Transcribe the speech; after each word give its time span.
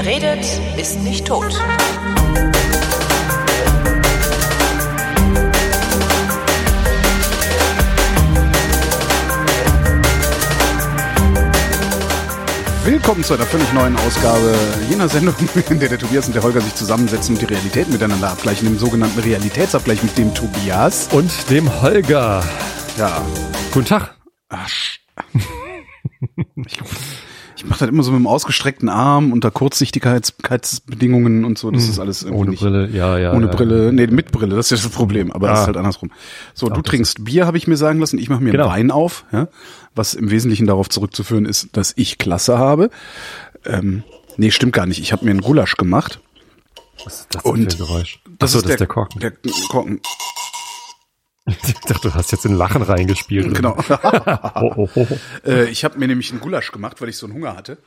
Wer 0.00 0.06
redet, 0.06 0.46
ist 0.76 1.00
nicht 1.00 1.26
tot. 1.26 1.52
Willkommen 12.84 13.24
zu 13.24 13.34
einer 13.34 13.44
völlig 13.44 13.72
neuen 13.72 13.96
Ausgabe 13.96 14.54
jener 14.88 15.08
Sendung, 15.08 15.34
in 15.68 15.80
der 15.80 15.88
der 15.88 15.98
Tobias 15.98 16.28
und 16.28 16.34
der 16.36 16.44
Holger 16.44 16.60
sich 16.60 16.76
zusammensetzen 16.76 17.34
und 17.34 17.40
die 17.40 17.52
Realität 17.52 17.88
miteinander 17.88 18.30
abgleichen, 18.30 18.68
im 18.68 18.78
sogenannten 18.78 19.18
Realitätsabgleich 19.18 20.04
mit 20.04 20.16
dem 20.16 20.32
Tobias. 20.32 21.08
Und 21.10 21.32
dem 21.50 21.82
Holger. 21.82 22.44
Ja. 22.96 23.20
Guten 23.72 23.86
Tag. 23.86 24.14
Ach, 24.48 24.68
mache 27.80 27.86
das 27.86 27.92
immer 27.92 28.02
so 28.02 28.10
mit 28.12 28.20
dem 28.20 28.26
ausgestreckten 28.26 28.88
Arm 28.88 29.32
unter 29.32 29.50
Kurzsichtigkeitsbedingungen 29.50 31.44
und 31.44 31.58
so. 31.58 31.70
Das 31.70 31.84
Hm. 31.84 31.90
ist 31.90 31.98
alles 31.98 32.22
irgendwie 32.22 32.40
Ohne 32.40 32.50
nicht, 32.50 32.60
Brille, 32.60 32.88
ja, 32.90 33.18
ja. 33.18 33.32
Ohne 33.32 33.46
ja. 33.46 33.52
Brille, 33.52 33.92
nee, 33.92 34.06
mit 34.06 34.32
Brille, 34.32 34.56
das 34.56 34.70
ist 34.72 34.84
das 34.84 34.90
Problem, 34.92 35.30
aber 35.32 35.48
das 35.48 35.58
Ah. 35.58 35.60
ist 35.62 35.66
halt 35.68 35.76
andersrum. 35.76 36.10
So, 36.54 36.68
du 36.68 36.74
das 36.80 36.82
trinkst 36.84 37.24
Bier, 37.24 37.46
habe 37.46 37.56
ich 37.56 37.66
mir 37.66 37.76
sagen 37.76 38.00
lassen, 38.00 38.18
ich 38.18 38.28
mache 38.28 38.42
mir 38.42 38.52
Genau. 38.52 38.68
Wein 38.68 38.90
auf, 38.90 39.24
ja, 39.32 39.48
was 39.94 40.14
im 40.14 40.30
Wesentlichen 40.30 40.66
darauf 40.66 40.88
zurückzuführen 40.88 41.44
ist, 41.46 41.68
dass 41.76 41.92
ich 41.96 42.18
Klasse 42.18 42.58
habe. 42.58 42.90
Ähm, 43.64 44.02
nee, 44.36 44.50
stimmt 44.50 44.72
gar 44.72 44.86
nicht. 44.86 45.00
Ich 45.00 45.12
habe 45.12 45.24
mir 45.24 45.30
einen 45.32 45.40
Gulasch 45.40 45.76
gemacht. 45.76 46.20
Was 47.04 47.20
ist 47.20 47.26
das 47.30 47.44
Und 47.44 47.72
für 47.72 47.82
ein 47.82 47.86
Geräusch? 47.88 48.20
Achso, 48.40 48.60
das 48.60 48.70
ist 48.70 48.80
der 48.80 48.86
Korken. 48.86 49.20
Der 49.20 49.32
Korken, 49.68 50.00
Ich 51.48 51.74
dachte, 51.86 52.08
du 52.08 52.14
hast 52.14 52.32
jetzt 52.32 52.44
in 52.44 52.54
Lachen 52.54 52.82
reingespielt. 52.82 53.54
genau. 53.54 53.76
Oh, 54.54 54.72
oh, 54.76 54.88
oh. 54.94 55.06
äh, 55.44 55.68
ich 55.70 55.84
habe 55.84 55.98
mir 55.98 56.08
nämlich 56.08 56.30
einen 56.30 56.40
Gulasch 56.40 56.72
gemacht, 56.72 57.00
weil 57.00 57.08
ich 57.08 57.16
so 57.16 57.26
einen 57.26 57.34
Hunger 57.34 57.56
hatte. 57.56 57.78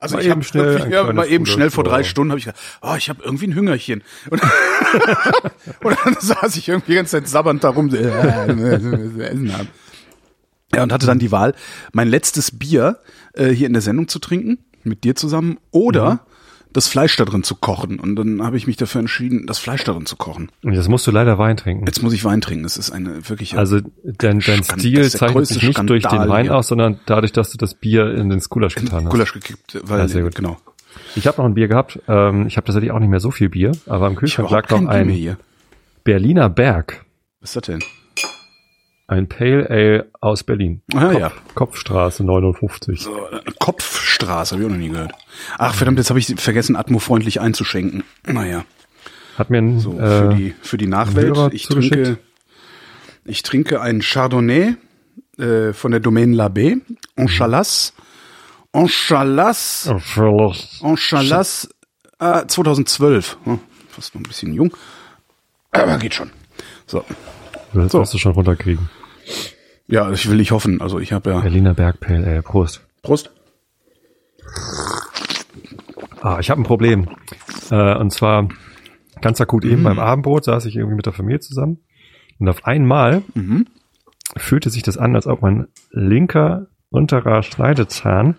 Also 0.00 0.16
Mal 0.16 0.24
ich 0.24 0.30
habe 0.30 0.42
schnell 0.44 0.90
ja, 0.90 1.12
mal 1.12 1.26
eben 1.26 1.44
Gulasch, 1.44 1.52
schnell 1.52 1.70
vor 1.70 1.84
drei. 1.84 2.04
Stunden 2.04 2.30
habe 2.30 2.38
ich 2.38 2.46
gedacht, 2.46 2.60
oh, 2.82 2.94
ich 2.96 3.08
habe 3.08 3.22
irgendwie 3.22 3.48
ein 3.48 3.54
Hüngerchen. 3.54 4.02
Und, 4.30 4.42
und 5.84 5.96
dann 6.04 6.16
saß 6.18 6.56
ich 6.56 6.68
irgendwie 6.68 6.92
die 6.92 6.96
ganze 6.96 7.12
Zeit 7.18 7.28
sabbernd 7.28 7.64
darum, 7.64 7.92
äh, 7.94 8.10
haben. 8.10 9.68
Ja, 10.74 10.82
und 10.82 10.92
hatte 10.92 11.06
dann 11.06 11.18
die 11.18 11.30
Wahl, 11.32 11.54
mein 11.92 12.08
letztes 12.08 12.58
Bier 12.58 12.98
äh, 13.32 13.48
hier 13.48 13.66
in 13.66 13.72
der 13.72 13.82
Sendung 13.82 14.08
zu 14.08 14.18
trinken, 14.18 14.58
mit 14.84 15.04
dir 15.04 15.14
zusammen, 15.16 15.58
oder 15.70 16.12
Mhm. 16.12 16.27
Das 16.78 16.88
Fleisch 16.88 17.16
da 17.16 17.24
drin 17.24 17.42
zu 17.42 17.54
kochen. 17.56 17.98
Und 18.00 18.16
dann 18.16 18.42
habe 18.42 18.56
ich 18.56 18.66
mich 18.66 18.76
dafür 18.76 19.00
entschieden, 19.00 19.46
das 19.46 19.58
Fleisch 19.58 19.84
da 19.84 19.92
drin 19.92 20.06
zu 20.06 20.16
kochen. 20.16 20.50
Und 20.64 20.72
jetzt 20.72 20.88
musst 20.88 21.06
du 21.06 21.10
leider 21.10 21.36
Wein 21.38 21.56
trinken. 21.56 21.84
Jetzt 21.86 22.02
muss 22.02 22.12
ich 22.12 22.24
Wein 22.24 22.40
trinken. 22.40 22.64
Es 22.64 22.76
ist 22.76 22.90
eine 22.90 23.28
wirklich 23.28 23.56
Also 23.58 23.80
dein, 24.04 24.40
dein 24.40 24.62
Skand- 24.62 24.80
Stil 24.80 25.02
das 25.02 25.12
zeichnet 25.12 25.36
größte 25.36 25.54
sich 25.54 25.62
nicht 25.68 25.90
durch 25.90 26.04
den 26.04 26.28
Wein 26.28 26.44
hier. 26.46 26.56
aus, 26.56 26.68
sondern 26.68 27.00
dadurch, 27.06 27.32
dass 27.32 27.50
du 27.50 27.58
das 27.58 27.74
Bier 27.74 28.14
in 28.14 28.30
den 28.30 28.40
Gulasch 28.40 28.74
getan 28.76 29.04
hast. 29.04 29.10
Gulasch 29.10 29.32
gekippt, 29.34 29.78
weil 29.84 29.98
Ja, 29.98 30.08
sehr 30.08 30.22
gut. 30.22 30.34
genau. 30.34 30.56
Ich 31.14 31.26
habe 31.26 31.38
noch 31.38 31.44
ein 31.44 31.54
Bier 31.54 31.68
gehabt. 31.68 31.98
Ähm, 32.08 32.46
ich 32.46 32.56
habe 32.56 32.66
tatsächlich 32.66 32.90
auch 32.92 32.98
nicht 32.98 33.10
mehr 33.10 33.20
so 33.20 33.30
viel 33.30 33.48
Bier, 33.50 33.72
aber 33.86 34.06
im 34.06 34.16
Kühlschrank 34.16 34.50
lag 34.50 34.68
noch 34.70 34.86
ein 34.86 35.08
hier. 35.08 35.36
Berliner 36.04 36.48
Berg. 36.48 37.04
Was 37.40 37.50
ist 37.50 37.56
das 37.56 37.62
denn? 37.64 37.82
Ein 39.08 39.26
Pale 39.26 39.68
Ale 39.70 40.10
aus 40.20 40.44
Berlin. 40.44 40.82
Ah, 40.94 41.06
Kopf, 41.08 41.18
ja. 41.18 41.32
Kopfstraße 41.54 42.24
59. 42.24 43.00
So, 43.02 43.26
Kopfstraße, 43.58 44.54
habe 44.54 44.62
ich 44.62 44.66
auch 44.66 44.70
noch 44.72 44.78
nie 44.78 44.90
gehört. 44.90 45.12
Ach 45.56 45.74
verdammt, 45.74 45.96
jetzt 45.98 46.10
habe 46.10 46.18
ich 46.18 46.26
vergessen, 46.36 46.76
atmofreundlich 46.76 47.40
einzuschenken. 47.40 48.04
Naja, 48.26 48.64
Hat 49.38 49.48
mir 49.48 49.58
ein, 49.58 49.80
so 49.80 49.92
für 49.92 50.30
äh, 50.32 50.36
die 50.36 50.54
für 50.60 50.76
die 50.76 50.86
Nachwelt. 50.86 51.54
Ich 51.54 51.64
zugeschickt. 51.66 51.94
trinke, 51.94 52.18
ich 53.24 53.42
trinke 53.42 53.80
einen 53.80 54.02
Chardonnay 54.02 54.76
äh, 55.38 55.72
von 55.72 55.90
der 55.90 56.00
Domaine 56.00 56.36
Labé, 56.36 56.82
Enchalas, 57.16 57.94
Enchalas, 58.72 59.90
Verlust. 60.00 60.82
Enchalas, 60.82 61.68
äh, 62.20 62.44
2012. 62.46 63.38
Hm, 63.44 63.58
fast 63.88 64.14
noch 64.14 64.20
ein 64.20 64.24
bisschen 64.28 64.52
jung, 64.52 64.76
aber 65.72 65.96
geht 65.96 66.12
schon. 66.12 66.30
So, 66.86 67.06
Das 67.72 67.90
So. 67.92 68.00
wirst 68.00 68.12
du 68.12 68.18
schon 68.18 68.32
runterkriegen. 68.32 68.90
Ja, 69.88 70.10
ich 70.10 70.28
will 70.28 70.36
nicht 70.36 70.52
hoffen. 70.52 70.80
Also 70.80 70.98
ich 70.98 71.12
habe 71.12 71.30
ja 71.30 71.40
Berliner 71.40 71.74
Berg 71.74 72.00
Pale 72.00 72.26
Ale. 72.26 72.42
Prost. 72.42 72.86
Prost. 73.02 73.30
Ah, 76.20 76.38
ich 76.40 76.50
habe 76.50 76.60
ein 76.60 76.64
Problem. 76.64 77.08
Äh, 77.70 77.96
und 77.96 78.12
zwar 78.12 78.48
ganz 79.20 79.40
akut 79.40 79.64
eben 79.64 79.82
beim 79.82 79.98
Abendbrot 79.98 80.44
saß 80.44 80.64
ich 80.66 80.76
irgendwie 80.76 80.96
mit 80.96 81.06
der 81.06 81.12
Familie 81.12 81.40
zusammen 81.40 81.78
und 82.38 82.48
auf 82.48 82.64
einmal 82.64 83.22
fühlte 84.36 84.70
sich 84.70 84.82
das 84.82 84.96
an, 84.96 85.16
als 85.16 85.26
ob 85.26 85.42
mein 85.42 85.66
linker 85.90 86.68
unterer 86.90 87.42
Schneidezahn 87.42 88.36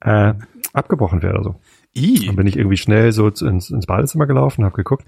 äh, 0.00 0.34
abgebrochen 0.72 1.22
wäre 1.22 1.34
oder 1.34 1.44
so. 1.44 1.60
I, 1.96 2.26
Dann 2.26 2.36
bin 2.36 2.46
ich 2.46 2.56
irgendwie 2.56 2.76
schnell 2.76 3.10
so 3.12 3.28
ins, 3.28 3.70
ins 3.70 3.86
Badezimmer 3.86 4.26
gelaufen, 4.26 4.64
habe 4.64 4.76
geguckt. 4.76 5.06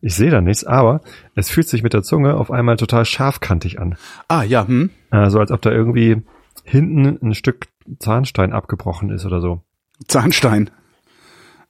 Ich 0.00 0.14
sehe 0.14 0.30
da 0.30 0.40
nichts, 0.40 0.64
aber 0.64 1.00
es 1.34 1.50
fühlt 1.50 1.68
sich 1.68 1.82
mit 1.82 1.92
der 1.92 2.02
Zunge 2.02 2.34
auf 2.34 2.50
einmal 2.50 2.76
total 2.76 3.04
scharfkantig 3.04 3.80
an. 3.80 3.96
ah 4.28 4.42
ja, 4.42 4.66
hm. 4.66 4.90
So 5.28 5.38
als 5.38 5.50
ob 5.50 5.62
da 5.62 5.70
irgendwie 5.70 6.22
hinten 6.64 7.18
ein 7.22 7.34
Stück 7.34 7.66
Zahnstein 7.98 8.52
abgebrochen 8.52 9.10
ist 9.10 9.24
oder 9.24 9.40
so. 9.40 9.62
Zahnstein. 10.08 10.70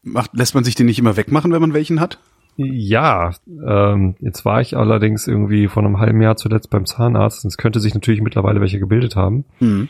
Macht, 0.02 0.34
lässt 0.34 0.54
man 0.54 0.64
sich 0.64 0.74
den 0.74 0.86
nicht 0.86 0.98
immer 0.98 1.16
wegmachen, 1.16 1.52
wenn 1.52 1.60
man 1.60 1.74
welchen 1.74 2.00
hat? 2.00 2.18
Ja, 2.56 3.32
ähm, 3.46 4.16
jetzt 4.20 4.44
war 4.44 4.60
ich 4.60 4.76
allerdings 4.76 5.26
irgendwie 5.26 5.68
vor 5.68 5.84
einem 5.84 5.98
halben 5.98 6.22
Jahr 6.22 6.36
zuletzt 6.36 6.70
beim 6.70 6.86
Zahnarzt. 6.86 7.44
Es 7.44 7.58
könnte 7.58 7.80
sich 7.80 7.94
natürlich 7.94 8.22
mittlerweile 8.22 8.60
welche 8.60 8.78
gebildet 8.78 9.14
haben. 9.14 9.44
Hm. 9.58 9.88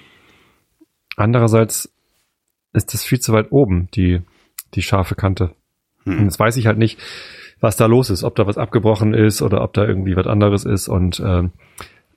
Andererseits 1.16 1.93
ist 2.72 2.93
das 2.93 3.05
viel 3.05 3.21
zu 3.21 3.32
weit 3.32 3.53
oben, 3.53 3.88
die, 3.94 4.21
die 4.75 4.82
scharfe 4.82 5.15
Kante. 5.15 5.55
Hm. 6.05 6.19
Und 6.19 6.25
jetzt 6.25 6.41
weiß 6.41 6.56
ich 6.56 6.66
halt 6.66 6.78
nicht, 6.78 6.99
was 7.61 7.77
da 7.77 7.87
los 7.87 8.11
ist, 8.11 8.25
ob 8.25 8.34
da 8.37 8.47
was 8.47 8.59
abgebrochen 8.59 9.15
ist 9.15 9.43
oder 9.43 9.62
ob 9.62 9.72
da 9.72 9.84
irgendwie 9.84 10.17
was 10.17 10.27
anderes 10.27 10.65
ist. 10.65 10.89
Und 10.89 11.21
ähm, 11.25 11.53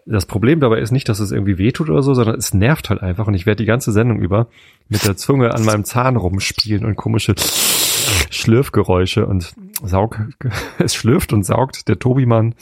das 0.06 0.26
Problem 0.26 0.60
dabei 0.60 0.80
ist 0.80 0.92
nicht, 0.92 1.08
dass 1.08 1.20
es 1.20 1.32
irgendwie 1.32 1.58
wehtut 1.58 1.90
oder 1.90 2.02
so, 2.02 2.14
sondern 2.14 2.36
es 2.36 2.54
nervt 2.54 2.90
halt 2.90 3.02
einfach. 3.02 3.28
Und 3.28 3.36
ich 3.36 3.46
werde 3.46 3.64
die 3.64 3.68
ganze 3.68 3.92
Sendung 3.92 4.20
über 4.20 4.48
mit 4.88 5.06
der 5.06 5.16
Zunge 5.16 5.54
an 5.54 5.64
meinem 5.64 5.86
Zahn 5.86 6.16
rumspielen 6.16 6.84
und 6.86 6.96
komische 6.96 7.36
Schlürfgeräusche 8.30 9.26
und 9.26 9.54
Saug, 9.84 10.20
es 10.80 10.96
schlürft 10.96 11.32
und 11.32 11.44
saugt 11.44 11.88
der 11.88 12.00
Tobimann, 12.00 12.56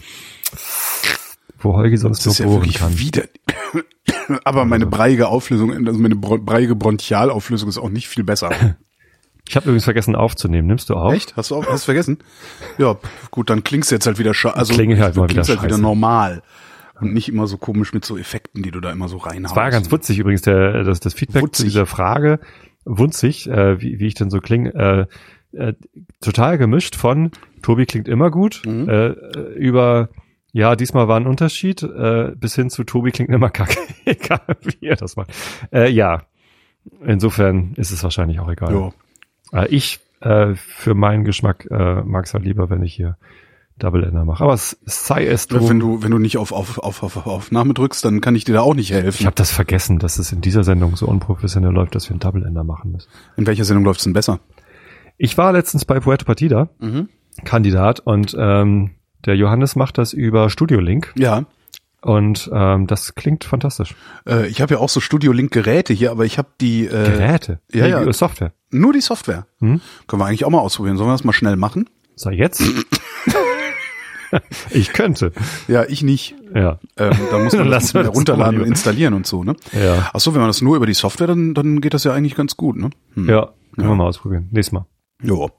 wo 1.60 1.74
Holgi 1.74 1.98
sonst 1.98 2.26
Das 2.26 2.40
nur 2.40 2.48
ja 2.48 2.52
bohren 2.52 2.64
wirklich 2.66 2.80
kann. 2.80 3.00
wieder. 3.00 3.24
Aber 4.44 4.66
meine 4.66 4.86
breiige 4.86 5.30
Auflösung, 5.30 5.88
also 5.88 6.00
meine 6.00 6.16
breiige 6.16 6.76
Bronchialauflösung 6.76 7.70
ist 7.70 7.78
auch 7.78 7.90
nicht 7.90 8.08
viel 8.08 8.24
besser. 8.24 8.52
Ich 9.50 9.56
habe 9.56 9.66
übrigens 9.66 9.86
vergessen 9.86 10.16
aufzunehmen. 10.16 10.68
Nimmst 10.68 10.90
du 10.90 10.96
auf? 10.96 11.14
Echt? 11.14 11.36
Hast 11.38 11.52
du 11.52 11.56
auch, 11.56 11.66
hast 11.68 11.86
vergessen? 11.86 12.20
Ja, 12.78 12.98
gut, 13.32 13.50
dann 13.50 13.64
klingst 13.64 13.92
du 13.92 13.96
jetzt 13.96 14.06
halt 14.08 14.20
wieder 14.20 14.34
scha 14.34 14.50
also 14.52 14.74
Klinge 14.74 15.00
halt 15.00 15.16
mal 15.16 15.30
wieder 15.30 15.44
halt 15.44 15.64
wieder 15.64 15.78
normal. 15.78 16.42
Und 17.00 17.14
nicht 17.14 17.30
immer 17.30 17.46
so 17.48 17.58
komisch 17.58 17.94
mit 17.94 18.04
so 18.06 18.18
Effekten, 18.18 18.64
die 18.64 18.72
du 18.72 18.80
da 18.80 18.92
immer 18.92 19.08
so 19.08 19.18
reinhaust. 19.18 19.54
Es 19.54 19.56
war 19.56 19.70
ganz 19.70 19.92
witzig 19.92 20.18
übrigens, 20.18 20.42
der, 20.42 20.84
das, 20.84 21.00
das 21.00 21.14
Feedback 21.14 21.44
Wutzig. 21.44 21.58
zu 21.58 21.64
dieser 21.66 21.86
Frage, 21.86 22.40
wunzig, 22.86 23.48
äh, 23.48 23.80
wie, 23.80 24.00
wie 24.00 24.08
ich 24.08 24.16
denn 24.16 24.32
so 24.32 24.40
klinge, 24.40 24.74
äh, 25.54 25.58
äh, 25.58 25.74
total 26.22 26.58
gemischt 26.58 26.96
von 26.96 27.32
Tobi 27.62 27.86
klingt 27.86 28.08
immer 28.08 28.32
gut, 28.32 28.64
Mhm. 28.66 28.90
äh, 28.90 29.08
äh, 29.10 29.54
über 29.58 30.10
ja, 30.54 30.76
diesmal 30.76 31.08
war 31.08 31.20
ein 31.20 31.28
Unterschied, 31.28 31.84
äh, 31.84 32.32
bis 32.36 32.56
hin 32.56 32.72
zu 32.72 32.84
Tobi 32.84 33.12
klingt 33.12 33.30
immer 33.30 33.50
kacke, 33.52 33.78
egal 34.06 34.42
wie 34.64 34.88
er 34.88 34.96
das 34.96 35.16
macht. 35.18 35.30
Äh, 35.72 35.92
ja, 35.92 36.24
insofern 37.06 37.74
ist 37.76 37.92
es 37.92 38.04
wahrscheinlich 38.04 38.40
auch 38.40 38.50
egal. 38.50 38.72
Jo. 38.72 38.94
Äh, 39.54 39.68
ich, 39.68 40.00
äh, 40.22 40.56
für 40.56 40.94
meinen 40.94 41.24
Geschmack, 41.24 41.68
äh, 41.70 42.02
mag 42.04 42.26
es 42.26 42.34
halt 42.34 42.44
lieber, 42.44 42.70
wenn 42.70 42.84
ich 42.84 42.94
hier 42.94 43.18
Double 43.80 44.04
Ender 44.04 44.26
mache. 44.26 44.44
Aber 44.44 44.54
es, 44.54 44.78
es 44.86 45.06
sei 45.06 45.28
es 45.28 45.48
drum. 45.48 45.70
Wenn 45.70 45.80
du, 45.80 46.02
wenn 46.02 46.10
du 46.12 46.18
nicht 46.18 46.38
auf, 46.38 46.52
auf, 46.52 46.80
auf, 46.80 47.04
auf 47.04 47.28
Aufnahme 47.28 47.74
drückst, 47.76 48.04
dann 48.04 48.22
kann 48.22 48.34
ich 48.36 48.44
dir 48.44 48.54
da 48.54 48.62
auch 48.62 48.74
nicht 48.74 48.92
helfen. 48.92 49.18
Ich 49.20 49.26
habe 49.26 49.36
das 49.36 49.52
vergessen, 49.52 50.00
dass 50.00 50.18
es 50.18 50.32
in 50.32 50.42
dieser 50.42 50.64
Sendung 50.64 50.96
so 50.96 51.06
unprofessionell 51.06 51.72
läuft, 51.72 51.94
dass 51.94 52.10
wir 52.10 52.12
einen 52.14 52.20
Double 52.20 52.44
Ender 52.44 52.64
machen 52.64 52.92
müssen. 52.92 53.08
In 53.36 53.46
welcher 53.46 53.66
Sendung 53.66 53.86
läuft's 53.86 54.04
denn 54.04 54.14
besser? 54.14 54.40
Ich 55.18 55.38
war 55.38 55.52
letztens 55.54 55.86
bei 55.86 56.00
Puerto 56.00 56.26
Partida, 56.26 56.70
Mhm. 56.80 57.10
Kandidat, 57.46 58.00
und 58.00 58.36
ähm, 58.40 58.92
der 59.26 59.36
Johannes 59.36 59.76
macht 59.76 60.00
das 60.00 60.12
über 60.14 60.50
Studio 60.50 60.80
Link 60.80 61.14
Ja. 61.16 61.46
Und 62.02 62.50
ähm, 62.54 62.88
das 62.88 63.16
klingt 63.16 63.44
fantastisch. 63.44 63.96
Äh, 64.28 64.48
ich 64.48 64.62
habe 64.62 64.76
ja 64.76 64.80
auch 64.80 64.90
so 64.90 65.00
Studio 65.00 65.32
Link 65.32 65.52
Geräte 65.52 65.94
hier, 65.94 66.12
aber 66.12 66.26
ich 66.26 66.38
habe 66.38 66.50
die 66.62 66.86
äh, 66.86 66.90
Geräte, 66.90 67.60
ja, 67.72 67.88
ja. 67.88 68.04
die 68.04 68.14
Software. 68.14 68.54
nur 68.70 68.94
die 68.94 69.02
Software. 69.02 69.48
Hm? 69.60 69.82
Können 70.08 70.22
wir 70.22 70.26
eigentlich 70.26 70.46
auch 70.46 70.50
mal 70.50 70.60
ausprobieren. 70.60 70.98
Sollen 70.98 71.10
wir 71.10 71.14
das 71.14 71.24
mal 71.24 71.34
schnell 71.34 71.56
machen? 71.56 71.90
So, 72.16 72.30
jetzt? 72.30 72.64
ich 74.70 74.94
könnte. 74.94 75.32
Ja, 75.68 75.86
ich 75.86 76.04
nicht. 76.04 76.36
Ja. 76.54 76.80
Ähm, 76.98 77.18
da 77.32 77.40
muss 77.40 77.54
man 77.54 77.64
Dann 77.64 77.72
das 77.72 77.84
muss 77.84 77.94
man 77.94 78.04
ja 78.04 78.10
das 78.10 78.18
runterladen 78.18 78.62
und 78.62 78.68
installieren 78.68 79.14
und 79.14 79.26
so, 79.26 79.44
ne? 79.44 79.56
Ja. 79.72 80.10
Ach 80.14 80.20
so, 80.20 80.34
wenn 80.34 80.42
man 80.42 80.50
das 80.50 80.62
nur 80.62 80.76
über 80.76 80.86
die 80.86 80.94
Software, 80.94 81.28
dann, 81.28 81.54
dann 81.54 81.82
geht 81.82 81.94
das 81.94 82.04
ja 82.04 82.14
eigentlich 82.14 82.36
ganz 82.36 82.58
gut, 82.58 82.78
ne? 82.78 82.90
Hm. 83.14 83.30
Ja, 83.30 83.50
können 83.76 83.90
wir 83.90 83.96
mal 83.96 84.06
ausprobieren. 84.08 84.50
Nächstes 84.52 84.74
Mal. 84.74 84.86
Jo. 85.22 85.50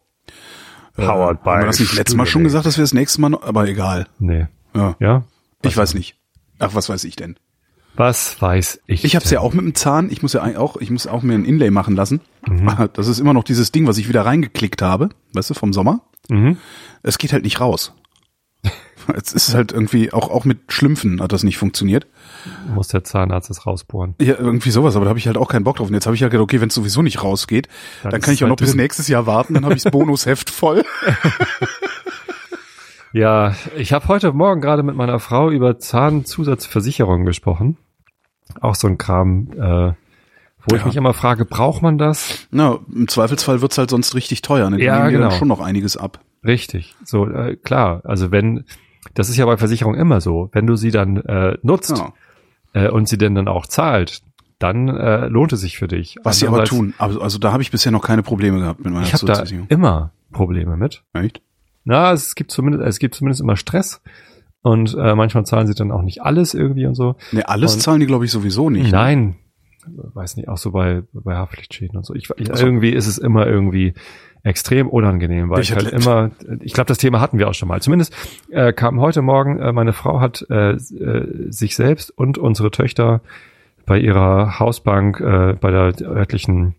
Äh, 0.96 1.06
Powered 1.06 1.42
by 1.42 1.50
haben 1.50 1.60
wir 1.62 1.66
das 1.66 1.80
nicht 1.80 1.94
letztes 1.94 2.16
Mal 2.16 2.26
schon 2.26 2.44
gesagt, 2.44 2.66
dass 2.66 2.76
wir 2.76 2.82
das 2.82 2.94
nächste 2.94 3.20
Mal 3.20 3.30
noch, 3.30 3.42
aber 3.42 3.66
egal. 3.68 4.06
Nee. 4.18 4.46
Ja. 4.74 4.96
Ja? 5.00 5.24
Ich 5.62 5.76
weiß 5.76 5.94
nicht. 5.94 6.16
Ach, 6.58 6.74
was 6.74 6.88
weiß 6.88 7.04
ich 7.04 7.16
denn? 7.16 7.36
Was 7.98 8.40
weiß 8.40 8.80
ich. 8.86 9.04
Ich 9.04 9.16
habe 9.16 9.24
es 9.24 9.30
ja 9.32 9.40
auch 9.40 9.52
mit 9.54 9.64
dem 9.64 9.74
Zahn. 9.74 10.08
Ich 10.10 10.22
muss 10.22 10.32
ja 10.32 10.42
auch, 10.56 10.76
ich 10.76 10.90
muss 10.90 11.08
auch 11.08 11.22
mir 11.22 11.34
ein 11.34 11.44
Inlay 11.44 11.70
machen 11.70 11.96
lassen. 11.96 12.20
Mhm. 12.46 12.88
Das 12.92 13.08
ist 13.08 13.18
immer 13.18 13.34
noch 13.34 13.44
dieses 13.44 13.72
Ding, 13.72 13.86
was 13.86 13.98
ich 13.98 14.08
wieder 14.08 14.24
reingeklickt 14.24 14.82
habe, 14.82 15.08
weißt 15.32 15.50
du, 15.50 15.54
vom 15.54 15.72
Sommer. 15.72 16.02
Mhm. 16.28 16.58
Es 17.02 17.18
geht 17.18 17.32
halt 17.32 17.42
nicht 17.42 17.60
raus. 17.60 17.92
Jetzt 19.14 19.32
ist 19.32 19.48
es 19.48 19.54
halt 19.54 19.72
irgendwie 19.72 20.12
auch 20.12 20.30
auch 20.30 20.44
mit 20.44 20.58
Schlümpfen 20.68 21.20
hat 21.22 21.32
das 21.32 21.42
nicht 21.42 21.56
funktioniert. 21.58 22.06
Muss 22.74 22.88
der 22.88 23.04
Zahnarzt 23.04 23.50
es 23.50 23.66
rausbohren. 23.66 24.14
Ja, 24.20 24.34
irgendwie 24.38 24.70
sowas, 24.70 24.94
aber 24.96 25.06
da 25.06 25.08
habe 25.08 25.18
ich 25.18 25.26
halt 25.26 25.36
auch 25.36 25.48
keinen 25.48 25.64
Bock 25.64 25.76
drauf. 25.76 25.88
Und 25.88 25.94
jetzt 25.94 26.06
habe 26.06 26.14
ich 26.14 26.22
halt 26.22 26.30
gedacht, 26.30 26.44
okay, 26.44 26.60
wenn 26.60 26.68
es 26.68 26.74
sowieso 26.74 27.02
nicht 27.02 27.22
rausgeht, 27.22 27.68
Dann 28.02 28.12
dann, 28.12 28.20
kann 28.20 28.30
es 28.30 28.36
ich 28.36 28.44
auch 28.44 28.48
halt 28.48 28.60
noch 28.60 28.64
bis 28.64 28.74
nächstes 28.74 29.08
Jahr 29.08 29.26
warten, 29.26 29.54
dann 29.54 29.64
habe 29.64 29.74
ich 29.74 29.82
das 29.82 29.90
Bonusheft 29.92 30.50
voll. 30.50 30.84
Ja, 33.12 33.54
ich 33.76 33.92
habe 33.92 34.08
heute 34.08 34.32
Morgen 34.32 34.60
gerade 34.60 34.82
mit 34.82 34.94
meiner 34.94 35.18
Frau 35.18 35.50
über 35.50 35.78
Zahnzusatzversicherungen 35.78 37.24
gesprochen. 37.24 37.76
Auch 38.60 38.74
so 38.74 38.86
ein 38.86 38.98
Kram, 38.98 39.48
äh, 39.52 39.92
wo 40.66 40.74
ich 40.74 40.80
Ja. 40.82 40.86
mich 40.86 40.96
immer 40.96 41.14
frage, 41.14 41.44
braucht 41.44 41.82
man 41.82 41.96
das? 41.98 42.46
Na, 42.50 42.78
im 42.92 43.08
Zweifelsfall 43.08 43.60
wird's 43.62 43.78
halt 43.78 43.90
sonst 43.90 44.14
richtig 44.14 44.42
teuer. 44.42 44.68
Ne? 44.70 44.76
Die 44.78 44.84
Ja, 44.84 44.98
nehmen 44.98 45.12
genau. 45.12 45.28
dann 45.30 45.38
schon 45.38 45.48
noch 45.48 45.60
einiges 45.60 45.96
ab. 45.96 46.20
Richtig, 46.44 46.94
so 47.04 47.26
äh, 47.26 47.56
klar. 47.56 48.02
Also 48.04 48.30
wenn, 48.30 48.64
das 49.14 49.28
ist 49.30 49.36
ja 49.36 49.46
bei 49.46 49.56
Versicherungen 49.56 49.98
immer 50.00 50.20
so, 50.20 50.50
wenn 50.52 50.66
du 50.66 50.76
sie 50.76 50.90
dann 50.90 51.16
äh, 51.18 51.56
nutzt 51.62 51.96
Ja. 51.96 52.12
äh, 52.74 52.88
und 52.90 53.08
sie 53.08 53.18
denn 53.18 53.34
dann 53.34 53.48
auch 53.48 53.66
zahlt, 53.66 54.22
dann 54.58 54.88
äh, 54.88 55.26
lohnt 55.28 55.52
es 55.52 55.60
sich 55.60 55.78
für 55.78 55.88
dich. 55.88 56.16
Was 56.24 56.40
sie 56.40 56.48
aber 56.48 56.64
tun. 56.64 56.92
Also, 56.98 57.20
also 57.22 57.38
da 57.38 57.52
habe 57.52 57.62
ich 57.62 57.70
bisher 57.70 57.92
noch 57.92 58.02
keine 58.02 58.22
Probleme 58.22 58.58
gehabt 58.58 58.80
mit 58.84 58.92
meiner 58.92 59.06
Ich 59.06 59.14
habe 59.14 59.24
da 59.26 59.42
immer 59.68 60.10
Probleme 60.32 60.76
mit. 60.76 61.04
Echt? 61.14 61.40
Na, 61.88 62.12
es 62.12 62.34
gibt 62.34 62.50
zumindest, 62.50 62.86
es 62.86 62.98
gibt 62.98 63.14
zumindest 63.14 63.40
immer 63.40 63.56
Stress 63.56 64.02
und 64.62 64.94
äh, 64.94 65.14
manchmal 65.14 65.46
zahlen 65.46 65.66
sie 65.66 65.74
dann 65.74 65.90
auch 65.90 66.02
nicht 66.02 66.20
alles 66.22 66.52
irgendwie 66.52 66.84
und 66.86 66.94
so. 66.94 67.16
Ne, 67.32 67.48
alles 67.48 67.74
Und- 67.74 67.80
zahlen 67.80 68.00
die, 68.00 68.06
glaube 68.06 68.26
ich, 68.26 68.30
sowieso 68.30 68.68
nicht. 68.68 68.86
ne? 68.86 68.90
Nein, 68.92 69.36
weiß 69.86 70.36
nicht, 70.36 70.48
auch 70.48 70.58
so 70.58 70.70
bei, 70.72 71.02
bei 71.14 71.34
Haftpflichtschäden 71.34 71.96
und 71.96 72.04
so. 72.04 72.14
Ich, 72.14 72.28
ich, 72.36 72.52
Ach 72.52 72.56
so. 72.56 72.66
irgendwie 72.66 72.90
ist 72.90 73.06
es 73.06 73.16
immer 73.16 73.46
irgendwie 73.46 73.94
extrem 74.42 74.86
unangenehm, 74.88 75.48
weil 75.48 75.60
Ich 75.62 75.70
ich, 75.70 75.76
halt 75.76 75.90
immer, 75.92 76.30
ich 76.60 76.74
glaube, 76.74 76.88
das 76.88 76.98
Thema 76.98 77.20
hatten 77.20 77.38
wir 77.38 77.48
auch 77.48 77.54
schon 77.54 77.68
mal. 77.68 77.80
Zumindest 77.80 78.14
äh, 78.50 78.72
kam 78.74 79.00
heute 79.00 79.22
Morgen, 79.22 79.58
äh, 79.58 79.72
meine 79.72 79.94
Frau 79.94 80.20
hat 80.20 80.44
äh, 80.50 80.72
äh, 80.72 81.50
sich 81.50 81.74
selbst 81.74 82.10
und 82.10 82.36
unsere 82.36 82.70
Töchter 82.70 83.22
bei 83.86 83.98
ihrer 83.98 84.58
Hausbank, 84.60 85.20
äh, 85.20 85.54
bei 85.58 85.70
der 85.70 85.94
örtlichen 86.02 86.74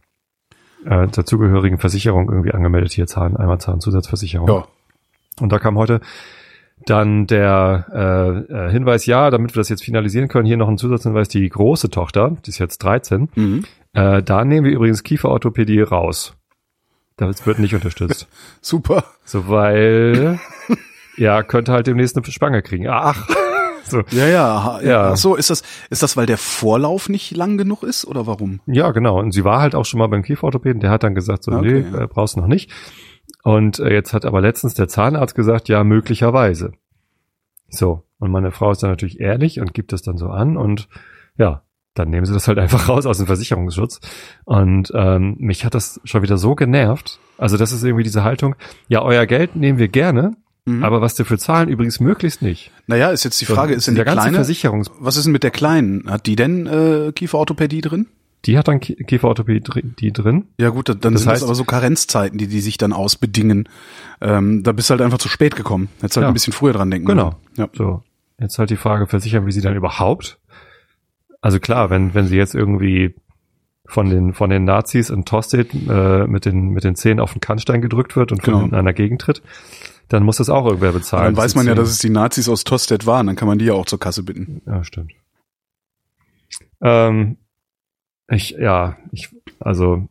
äh, 0.86 1.08
dazugehörigen 1.08 1.80
Versicherung 1.80 2.30
irgendwie 2.30 2.52
angemeldet, 2.52 2.92
hier 2.92 3.08
Zahn, 3.08 3.36
einmal 3.36 3.60
Zahnzusatzversicherung. 3.60 4.48
Ja. 4.48 4.68
Und 5.42 5.52
da 5.52 5.60
kam 5.60 5.78
heute 5.78 6.02
dann 6.86 7.28
der 7.28 7.86
äh, 8.50 8.54
äh, 8.68 8.72
Hinweis, 8.72 9.06
ja, 9.06 9.30
damit 9.32 9.54
wir 9.54 9.60
das 9.60 9.70
jetzt 9.70 9.84
finalisieren 9.84 10.30
können, 10.30 10.46
hier 10.46 10.58
noch 10.58 10.70
ein 10.70 10.78
Zusatzhinweis, 10.78 11.28
die 11.28 11.48
große 11.50 11.90
Tochter, 11.90 12.38
die 12.46 12.50
ist 12.50 12.60
jetzt 12.60 12.78
13, 12.84 13.30
Mhm. 13.36 13.66
äh, 13.94 14.24
da 14.24 14.46
nehmen 14.46 14.66
wir 14.66 14.72
übrigens 14.72 15.04
Kieferorthopädie 15.04 15.82
raus. 15.82 16.36
Das 17.18 17.46
wird 17.46 17.60
nicht 17.60 17.76
unterstützt. 17.76 18.28
Super. 18.62 19.04
So, 19.26 19.50
weil, 19.50 20.40
ja, 21.18 21.44
könnte 21.44 21.74
halt 21.74 21.88
demnächst 21.88 22.16
eine 22.16 22.26
Spange 22.32 22.62
kriegen. 22.62 22.88
Ach, 22.88 23.28
so. 23.84 24.04
Ja, 24.12 24.28
ja. 24.28 24.80
Ja. 24.82 25.12
Ach 25.12 25.18
so, 25.18 25.36
ist 25.36 25.50
das, 25.50 25.64
ist 25.90 26.02
das, 26.02 26.16
weil 26.16 26.28
der 26.28 26.38
Vorlauf 26.38 27.10
nicht 27.10 27.36
lang 27.36 27.58
genug 27.58 27.84
ist 27.84 28.06
oder 28.06 28.26
warum? 28.26 28.62
Ja, 28.68 28.92
genau. 28.92 29.20
Und 29.20 29.34
sie 29.34 29.44
war 29.44 29.60
halt 29.60 29.76
auch 29.76 29.84
schon 29.84 29.98
mal 30.00 30.08
beim 30.08 30.24
Kieferorthopäden, 30.24 30.80
der 30.80 30.92
hat 30.92 31.04
dann 31.04 31.14
gesagt, 31.14 31.44
so, 31.44 31.52
Okay, 31.52 31.84
nee, 31.92 31.98
ja. 31.98 32.04
äh, 32.04 32.08
brauchst 32.08 32.38
du 32.38 32.40
noch 32.40 32.48
nicht. 32.48 32.72
Und 33.44 33.80
äh, 33.80 33.94
jetzt 33.94 34.14
hat 34.14 34.26
aber 34.26 34.42
letztens 34.42 34.74
der 34.74 34.88
Zahnarzt 34.88 35.36
gesagt, 35.36 35.70
ja, 35.70 35.84
möglicherweise. 35.84 36.74
So. 37.70 38.04
Und 38.20 38.32
meine 38.32 38.52
Frau 38.52 38.72
ist 38.72 38.84
dann 38.84 38.90
natürlich 38.90 39.20
ehrlich 39.20 39.60
und 39.60 39.74
gibt 39.74 39.94
das 39.94 40.02
dann 40.02 40.18
so 40.18 40.28
an 40.28 40.58
und 40.58 40.90
ja, 41.38 41.62
dann 41.94 42.10
nehmen 42.10 42.26
sie 42.26 42.34
das 42.34 42.48
halt 42.48 42.60
einfach 42.60 42.90
raus 42.90 43.06
aus 43.06 43.18
dem 43.18 43.28
Versicherungsschutz. 43.28 44.02
Und 44.44 44.92
ähm, 44.94 45.36
mich 45.40 45.64
hat 45.66 45.74
das 45.74 46.02
schon 46.04 46.22
wieder 46.22 46.38
so 46.38 46.56
genervt. 46.56 47.20
Also 47.38 47.56
das 47.56 47.72
ist 47.72 47.84
irgendwie 47.84 48.04
diese 48.04 48.24
Haltung, 48.24 48.56
ja, 48.90 49.02
euer 49.02 49.26
Geld 49.26 49.56
nehmen 49.56 49.80
wir 49.80 49.88
gerne, 49.88 50.36
Mhm. 50.66 50.84
aber 50.84 51.02
was 51.02 51.16
dafür 51.16 51.38
zahlen, 51.38 51.70
übrigens 51.70 52.00
möglichst 52.00 52.42
nicht. 52.42 52.72
Naja, 52.86 53.10
ist 53.10 53.24
jetzt 53.24 53.40
die 53.42 53.46
Frage, 53.46 53.74
ist 53.74 53.88
denn 53.88 53.96
die 53.96 54.02
kleine, 54.04 54.36
Versicherungs 54.36 54.92
was 55.00 55.18
ist 55.18 55.24
denn 55.24 55.32
mit 55.32 55.44
der 55.44 55.52
kleinen? 55.52 56.10
Hat 56.10 56.28
die 56.28 56.36
denn 56.36 56.68
äh, 56.68 57.12
Kieferorthopädie 57.14 57.82
drin? 57.82 58.08
Die 58.46 58.58
hat 58.58 58.68
dann 58.68 58.80
Kie- 58.80 59.04
Kieferorthopädie 59.04 59.62
drin- 59.62 59.96
die 60.00 60.12
drin. 60.14 60.46
Ja 60.58 60.70
gut, 60.70 60.90
dann 60.90 61.00
Das 61.14 61.22
sind 61.22 61.30
heißt- 61.30 61.34
das 61.34 61.44
aber 61.44 61.56
so 61.56 61.64
Karenzzeiten, 61.66 62.38
die 62.38 62.48
die 62.48 62.62
sich 62.62 62.78
dann 62.78 62.94
ausbedingen. 62.94 63.68
Ähm, 64.22 64.64
da 64.64 64.72
bist 64.72 64.90
du 64.90 64.92
halt 64.92 65.02
einfach 65.02 65.18
zu 65.18 65.30
spät 65.30 65.56
gekommen. 65.56 65.90
Hättest 66.02 66.18
halt 66.18 66.24
Ja. 66.24 66.28
ein 66.30 66.34
bisschen 66.34 66.54
früher 66.54 66.74
dran 66.74 66.90
denken 66.90 67.08
Genau. 67.08 67.36
Ja. 67.58 67.68
So, 67.74 68.04
jetzt 68.40 68.58
halt 68.58 68.70
die 68.70 68.78
Frage, 68.78 69.08
versichern 69.08 69.46
wir 69.46 69.52
sie 69.54 69.62
dann 69.62 69.76
überhaupt? 69.76 70.40
Also 71.42 71.60
klar, 71.60 71.90
wenn, 71.90 72.14
wenn 72.14 72.28
sie 72.28 72.38
jetzt 72.38 72.56
irgendwie 72.56 73.16
von 73.86 74.10
den, 74.10 74.34
von 74.34 74.50
den 74.50 74.66
Nazis 74.66 75.10
in 75.10 75.26
Tostedt 75.26 75.74
äh, 75.74 76.28
mit, 76.28 76.46
den, 76.46 76.70
mit 76.70 76.84
den 76.84 76.96
Zähnen 76.96 77.20
auf 77.20 77.32
den 77.34 77.42
Kannstein 77.42 77.82
gedrückt 77.82 78.16
wird 78.16 78.32
und 78.32 78.38
von 78.44 78.46
Genau. 78.54 78.62
hinten 78.62 78.76
einer 78.76 78.94
Gegend 78.94 79.22
tritt, 79.22 79.42
dann 80.10 80.24
muss 80.24 80.38
das 80.38 80.50
auch 80.50 80.66
irgendwer 80.66 80.92
bezahlen. 80.92 81.26
dann 81.26 81.38
weiß 81.38 81.56
man 81.56 81.66
ja, 81.68 81.76
dass 81.76 81.90
es 81.90 81.98
die 82.00 82.10
Nazis 82.10 82.48
aus 82.50 82.64
Tostedt 82.64 83.06
waren. 83.06 83.28
Dann 83.28 83.36
kann 83.36 83.48
man 83.48 83.58
die 83.58 83.66
ja 83.66 83.74
auch 83.74 83.86
zur 83.86 84.00
Kasse 84.00 84.24
bitten. 84.24 84.62
Ja, 84.66 84.84
stimmt. 84.84 85.12
Ähm, 86.82 87.38
ich, 88.32 88.52
ja, 88.52 88.98
ich, 89.12 89.30
also 89.60 90.08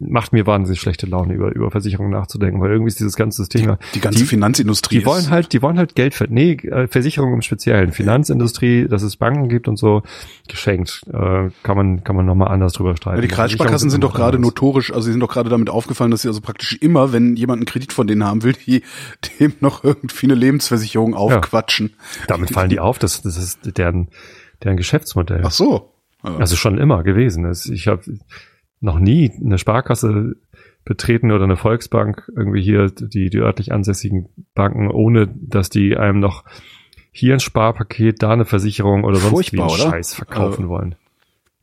macht 0.00 0.32
mir 0.32 0.46
wahnsinnig 0.46 0.80
schlechte 0.80 1.06
Laune, 1.06 1.34
über, 1.34 1.52
über 1.52 1.72
Versicherungen 1.72 2.12
nachzudenken, 2.12 2.60
weil 2.60 2.70
irgendwie 2.70 2.86
ist 2.88 3.00
dieses 3.00 3.16
ganze 3.16 3.38
System 3.42 3.64
ja 3.66 3.78
Die 3.94 4.00
ganze 4.00 4.20
Die- 4.20 4.26
Finanzindustrie 4.26 5.00
Die 5.00 5.06
wollen 5.06 5.28
halt, 5.28 5.52
die 5.52 5.60
wollen 5.60 5.76
halt 5.76 5.96
Geld 5.96 6.14
ver 6.14 6.28
nee, 6.30 6.52
äh, 6.52 6.86
Versicherung 6.86 7.34
im 7.34 7.42
Speziellen, 7.42 7.90
Finanzindustrie, 7.90 8.86
dass 8.86 9.02
es 9.02 9.16
Banken 9.16 9.48
gibt 9.48 9.66
und 9.66 9.76
so 9.76 10.02
geschenkt. 10.46 11.02
Äh, 11.08 11.50
kann 11.64 11.76
man 11.76 12.04
kann 12.04 12.14
man 12.14 12.26
noch 12.26 12.36
mal 12.36 12.46
anders 12.46 12.74
drüber 12.74 12.96
streiten. 12.96 13.16
Ja, 13.16 13.22
die 13.22 13.28
Kreissparkassen 13.28 13.90
sind 13.90 14.04
doch 14.04 14.14
gerade 14.14 14.38
notorisch, 14.38 14.92
also 14.92 15.06
sie 15.06 15.10
sind 15.10 15.20
doch 15.20 15.32
gerade 15.32 15.50
damit 15.50 15.68
aufgefallen, 15.68 16.12
dass 16.12 16.22
sie 16.22 16.28
also 16.28 16.42
praktisch 16.42 16.74
immer, 16.74 17.12
wenn 17.12 17.34
jemand 17.34 17.58
einen 17.58 17.66
Kredit 17.66 17.92
von 17.92 18.06
denen 18.06 18.22
haben 18.24 18.44
will, 18.44 18.52
die 18.52 18.82
dem 19.40 19.54
noch 19.58 19.82
irgendwie 19.82 20.26
eine 20.26 20.36
Lebensversicherung 20.36 21.14
aufquatschen. 21.14 21.94
Damit 22.28 22.50
fallen 22.50 22.70
die 22.70 22.78
auf, 22.78 23.00
das 23.00 23.22
das 23.22 23.36
ist 23.36 23.76
deren 23.76 24.06
deren 24.62 24.76
Geschäftsmodell. 24.76 25.42
Ach 25.44 25.50
so. 25.50 25.92
Ja. 26.24 26.36
Also 26.36 26.56
schon 26.56 26.78
immer 26.78 27.02
gewesen. 27.02 27.44
Es- 27.44 27.66
Ich 27.66 27.88
habe 27.88 28.02
noch 28.80 28.98
nie 28.98 29.30
eine 29.44 29.58
Sparkasse 29.58 30.36
betreten 30.84 31.32
oder 31.32 31.44
eine 31.44 31.56
Volksbank 31.56 32.30
irgendwie 32.34 32.62
hier 32.62 32.86
die 32.90 33.28
die 33.30 33.38
örtlich 33.38 33.72
ansässigen 33.72 34.28
Banken, 34.54 34.90
ohne 34.90 35.28
dass 35.34 35.68
die 35.68 35.96
einem 35.96 36.20
noch 36.20 36.44
hier 37.12 37.34
ein 37.34 37.40
Sparpaket, 37.40 38.22
da 38.22 38.30
eine 38.32 38.44
Versicherung 38.44 39.04
oder 39.04 39.16
sonst 39.16 39.30
Furchtbar, 39.32 39.68
wie 39.68 39.72
einen 39.72 39.80
oder? 39.80 39.90
Scheiß 39.90 40.14
verkaufen 40.14 40.66
Äh. 40.66 40.68
wollen. 40.68 40.94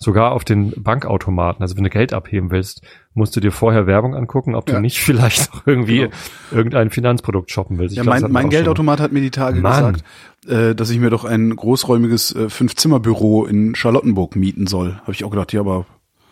Sogar 0.05 0.33
auf 0.33 0.43
den 0.45 0.71
Bankautomaten. 0.77 1.63
Also 1.63 1.75
wenn 1.77 1.83
du 1.83 1.89
Geld 1.89 2.13
abheben 2.13 2.51
willst, 2.51 2.81
musst 3.15 3.35
du 3.35 3.39
dir 3.39 3.51
vorher 3.51 3.87
Werbung 3.87 4.13
angucken, 4.15 4.53
ob 4.53 4.69
Ja. 4.69 4.75
du 4.75 4.81
nicht 4.81 4.99
vielleicht 5.03 5.51
noch 5.51 5.65
irgendwie 5.65 5.97
Genau. 6.01 6.11
irgendein 6.51 6.91
Finanzprodukt 6.91 7.49
shoppen 7.49 7.79
willst. 7.79 7.93
Ich 7.93 7.97
Ja, 7.97 8.03
glaub, 8.03 8.29
mein, 8.29 8.43
schon 8.43 8.49
Geldautomat 8.51 8.99
hat 8.99 9.11
mir 9.11 9.21
die 9.21 9.31
Tage 9.31 9.59
Mann. 9.61 9.93
gesagt, 9.95 10.03
äh, 10.47 10.75
dass 10.75 10.91
ich 10.91 10.99
mir 10.99 11.09
doch 11.09 11.25
ein 11.25 11.55
großräumiges 11.55 12.35
äh, 12.35 12.49
Fünf-Zimmer-Büro 12.49 13.45
in 13.45 13.73
Charlottenburg 13.73 14.35
mieten 14.35 14.67
soll. 14.67 14.99
Habe 15.01 15.13
ich 15.13 15.23
auch 15.23 15.31
gedacht, 15.31 15.51
ja, 15.53 15.61
aber. 15.61 15.87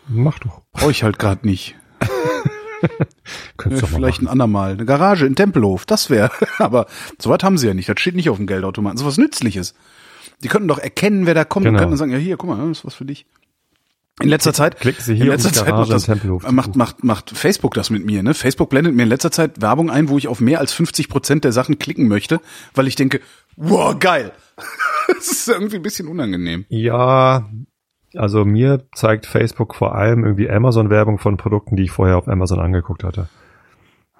Mach 0.06 0.38
doch. 0.38 0.60
brauche 0.72 0.92
ich 0.92 1.02
halt 1.02 1.18
gerade 1.18 1.44
nicht. 1.44 1.74
Könntest 3.56 3.82
Ja, 3.82 3.88
mal 3.88 3.96
vielleicht 3.96 4.18
machen. 4.22 4.28
ein 4.28 4.32
andermal. 4.32 4.72
Eine 4.72 4.84
Garage 4.84 5.26
in 5.26 5.34
Tempelhof, 5.34 5.84
das 5.86 6.10
wäre. 6.10 6.30
aber 6.58 6.86
sowas 7.18 7.38
haben 7.42 7.58
sie 7.58 7.66
ja 7.66 7.74
nicht. 7.74 7.88
Das 7.88 7.98
steht 7.98 8.14
nicht 8.14 8.30
auf 8.30 8.36
dem 8.36 8.46
Geldautomaten. 8.46 8.98
So 8.98 9.06
was 9.06 9.18
Nützliches. 9.18 9.74
Die 10.42 10.48
könnten 10.48 10.68
doch 10.68 10.78
erkennen, 10.78 11.26
wer 11.26 11.34
da 11.34 11.44
kommt 11.44 11.66
und 11.66 11.72
Genau. 11.72 11.80
könnten 11.82 11.96
sagen, 11.96 12.12
ja 12.12 12.18
hier, 12.18 12.36
guck 12.36 12.50
mal, 12.50 12.58
das 12.68 12.78
ist 12.78 12.84
was 12.84 12.94
für 12.94 13.04
dich. 13.04 13.26
In 14.20 14.28
letzter 14.28 14.52
Zeit, 14.52 14.78
klicken 14.78 15.02
Sie 15.02 15.12
in 15.12 15.16
hier, 15.16 15.26
um 15.26 15.30
letzter 15.32 15.52
Zeit 15.52 15.68
macht, 15.70 15.90
das, 15.90 16.06
in 16.06 16.54
macht, 16.54 16.76
macht, 16.76 17.02
macht 17.02 17.30
Facebook 17.30 17.74
das 17.74 17.90
mit 17.90 18.06
mir. 18.06 18.22
Ne? 18.22 18.32
Facebook 18.32 18.70
blendet 18.70 18.94
mir 18.94 19.02
in 19.02 19.08
letzter 19.08 19.32
Zeit 19.32 19.60
Werbung 19.60 19.90
ein, 19.90 20.08
wo 20.08 20.16
ich 20.18 20.28
auf 20.28 20.40
mehr 20.40 20.60
als 20.60 20.72
50 20.72 21.08
Prozent 21.08 21.42
der 21.44 21.50
Sachen 21.50 21.80
klicken 21.80 22.06
möchte, 22.06 22.40
weil 22.74 22.86
ich 22.86 22.94
denke, 22.94 23.20
wow, 23.56 23.98
geil. 23.98 24.30
das 25.08 25.26
ist 25.32 25.48
irgendwie 25.48 25.76
ein 25.76 25.82
bisschen 25.82 26.06
unangenehm. 26.06 26.64
Ja, 26.68 27.48
also 28.14 28.44
mir 28.44 28.84
zeigt 28.94 29.26
Facebook 29.26 29.74
vor 29.74 29.96
allem 29.96 30.24
irgendwie 30.24 30.48
Amazon-Werbung 30.48 31.18
von 31.18 31.36
Produkten, 31.36 31.74
die 31.74 31.84
ich 31.84 31.90
vorher 31.90 32.16
auf 32.16 32.28
Amazon 32.28 32.60
angeguckt 32.60 33.02
hatte. 33.02 33.28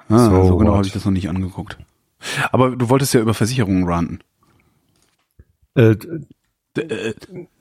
Ah, 0.08 0.18
So 0.18 0.44
so, 0.44 0.56
genau 0.56 0.74
habe 0.74 0.86
ich 0.86 0.92
das 0.92 1.04
noch 1.04 1.12
nicht 1.12 1.28
angeguckt. 1.28 1.78
Aber 2.50 2.74
du 2.74 2.88
wolltest 2.88 3.14
ja 3.14 3.20
über 3.20 3.34
Versicherungen 3.34 3.84
ranten. 3.84 4.18
Äh, 5.76 5.96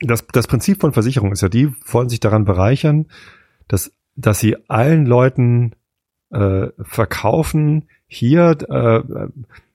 das, 0.01 0.25
das 0.32 0.48
Prinzip 0.48 0.82
von 0.82 0.93
Versicherung 0.93 1.32
ist 1.32 1.41
ja, 1.41 1.50
die 1.50 1.72
wollen 1.86 2.10
sich 2.10 2.20
daran 2.20 2.46
bereichern, 2.46 3.05
dass, 3.67 3.93
dass 4.15 4.39
sie 4.39 4.58
allen 4.70 5.05
Leuten 5.05 5.74
äh, 6.32 6.67
verkaufen, 6.82 7.88
hier, 8.08 8.58
äh, 8.70 9.27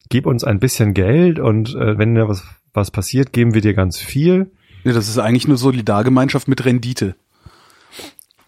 gib 0.09 0.26
uns 0.26 0.45
ein 0.45 0.59
bisschen 0.59 0.95
Geld 0.95 1.38
und 1.38 1.75
äh, 1.75 1.99
wenn 1.99 2.14
da 2.14 2.28
was, 2.28 2.45
was 2.73 2.90
passiert, 2.90 3.33
geben 3.33 3.54
wir 3.54 3.61
dir 3.61 3.75
ganz 3.75 3.99
viel. 3.99 4.50
Nee, 4.85 4.92
das 4.92 5.09
ist 5.09 5.18
eigentlich 5.18 5.47
eine 5.47 5.57
Solidargemeinschaft 5.57 6.49
mit 6.49 6.64
Rendite. 6.64 7.14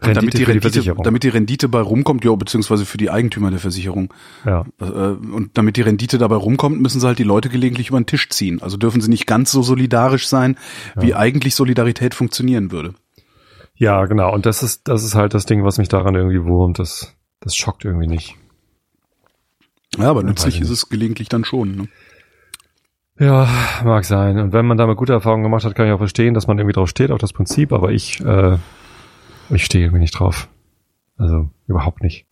Und 0.09 0.17
damit, 0.17 0.35
die 0.35 0.45
Rendite, 0.45 0.71
Versicherung. 0.73 1.03
damit 1.05 1.23
die 1.25 1.29
Rendite 1.29 1.69
bei 1.69 1.81
rumkommt, 1.81 2.25
ja, 2.25 2.35
beziehungsweise 2.35 2.87
für 2.87 2.97
die 2.97 3.11
Eigentümer 3.11 3.51
der 3.51 3.61
Versicherung. 3.61 4.13
ja. 4.47 4.65
Äh, 4.81 4.85
Und 4.85 5.51
damit 5.55 5.77
die 5.77 5.83
Rendite 5.83 6.17
dabei 6.19 6.37
rumkommt, 6.37 6.81
müssen 6.81 7.01
sie 7.01 7.07
halt 7.07 7.19
die 7.19 7.25
Leute 7.25 7.49
gelegentlich 7.49 7.89
über 7.89 8.01
den 8.01 8.07
Tisch 8.07 8.29
ziehen. 8.31 8.63
Also 8.63 8.77
dürfen 8.77 9.01
sie 9.01 9.11
nicht 9.11 9.27
ganz 9.27 9.53
so 9.53 9.63
solidarisch 9.63 10.27
sein, 10.29 10.57
wie 10.97 11.15
eigentlich 11.15 11.55
Solidarität 11.55 12.15
funktionieren 12.15 12.73
würde. 12.73 12.95
ja, 13.75 14.05
genau. 14.07 14.33
Und 14.33 14.47
das 14.47 14.63
ist, 14.63 14.89
das 14.89 15.05
ist 15.05 15.15
halt 15.15 15.35
das 15.35 15.47
Ding, 15.47 15.65
was 15.65 15.79
mich 15.79 15.89
daran 15.89 16.15
irgendwie 16.15 16.45
wurmt. 16.45 16.79
Das, 16.79 17.15
das 17.41 17.55
schockt 17.57 17.85
irgendwie 17.85 18.07
nicht. 18.07 18.37
Ja, 19.99 20.09
aber 20.11 20.23
nützlich 20.23 20.61
ist 20.61 20.71
es 20.71 20.89
gelegentlich 20.89 21.29
dann 21.29 21.45
schon. 21.45 21.75
Ne? 21.77 21.89
Ja, 23.19 23.49
mag 23.85 24.05
sein. 24.05 24.39
Und 24.39 24.53
wenn 24.53 24.65
man 24.67 24.79
damit 24.79 24.97
gute 24.97 25.13
Erfahrungen 25.13 25.43
gemacht 25.43 25.65
hat, 25.65 25.75
kann 25.75 25.87
ich 25.87 25.93
auch 25.93 25.99
verstehen, 25.99 26.33
dass 26.33 26.47
man 26.47 26.59
irgendwie 26.59 26.73
drauf 26.75 26.89
steht, 26.89 27.11
auf 27.11 27.19
das 27.19 27.33
Prinzip, 27.35 27.73
aber 27.73 27.91
ich, 27.91 28.21
äh, 28.21 28.57
ich 29.51 29.65
stehe 29.65 29.85
irgendwie 29.85 30.01
nicht 30.01 30.13
drauf. 30.19 30.49
Also 31.17 31.51
überhaupt 31.67 32.03
nicht. 32.03 32.27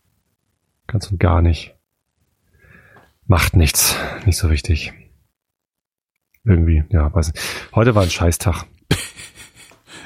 Ganz 0.87 1.11
und 1.11 1.19
gar 1.19 1.41
nicht. 1.41 1.75
Macht 3.27 3.55
nichts. 3.55 3.95
Nicht 4.25 4.37
so 4.37 4.49
wichtig. 4.49 4.93
Irgendwie, 6.43 6.83
ja, 6.89 7.13
weiß 7.13 7.33
nicht. 7.33 7.43
Heute 7.75 7.93
war 7.95 8.03
ein 8.03 8.09
Scheißtag. 8.09 8.65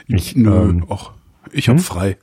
Ich, 0.05 0.35
Nö, 0.35 0.69
ähm, 0.69 0.85
och, 0.89 1.13
ich 1.53 1.69
habe 1.69 1.77
hm? 1.77 1.83
frei. 1.83 2.17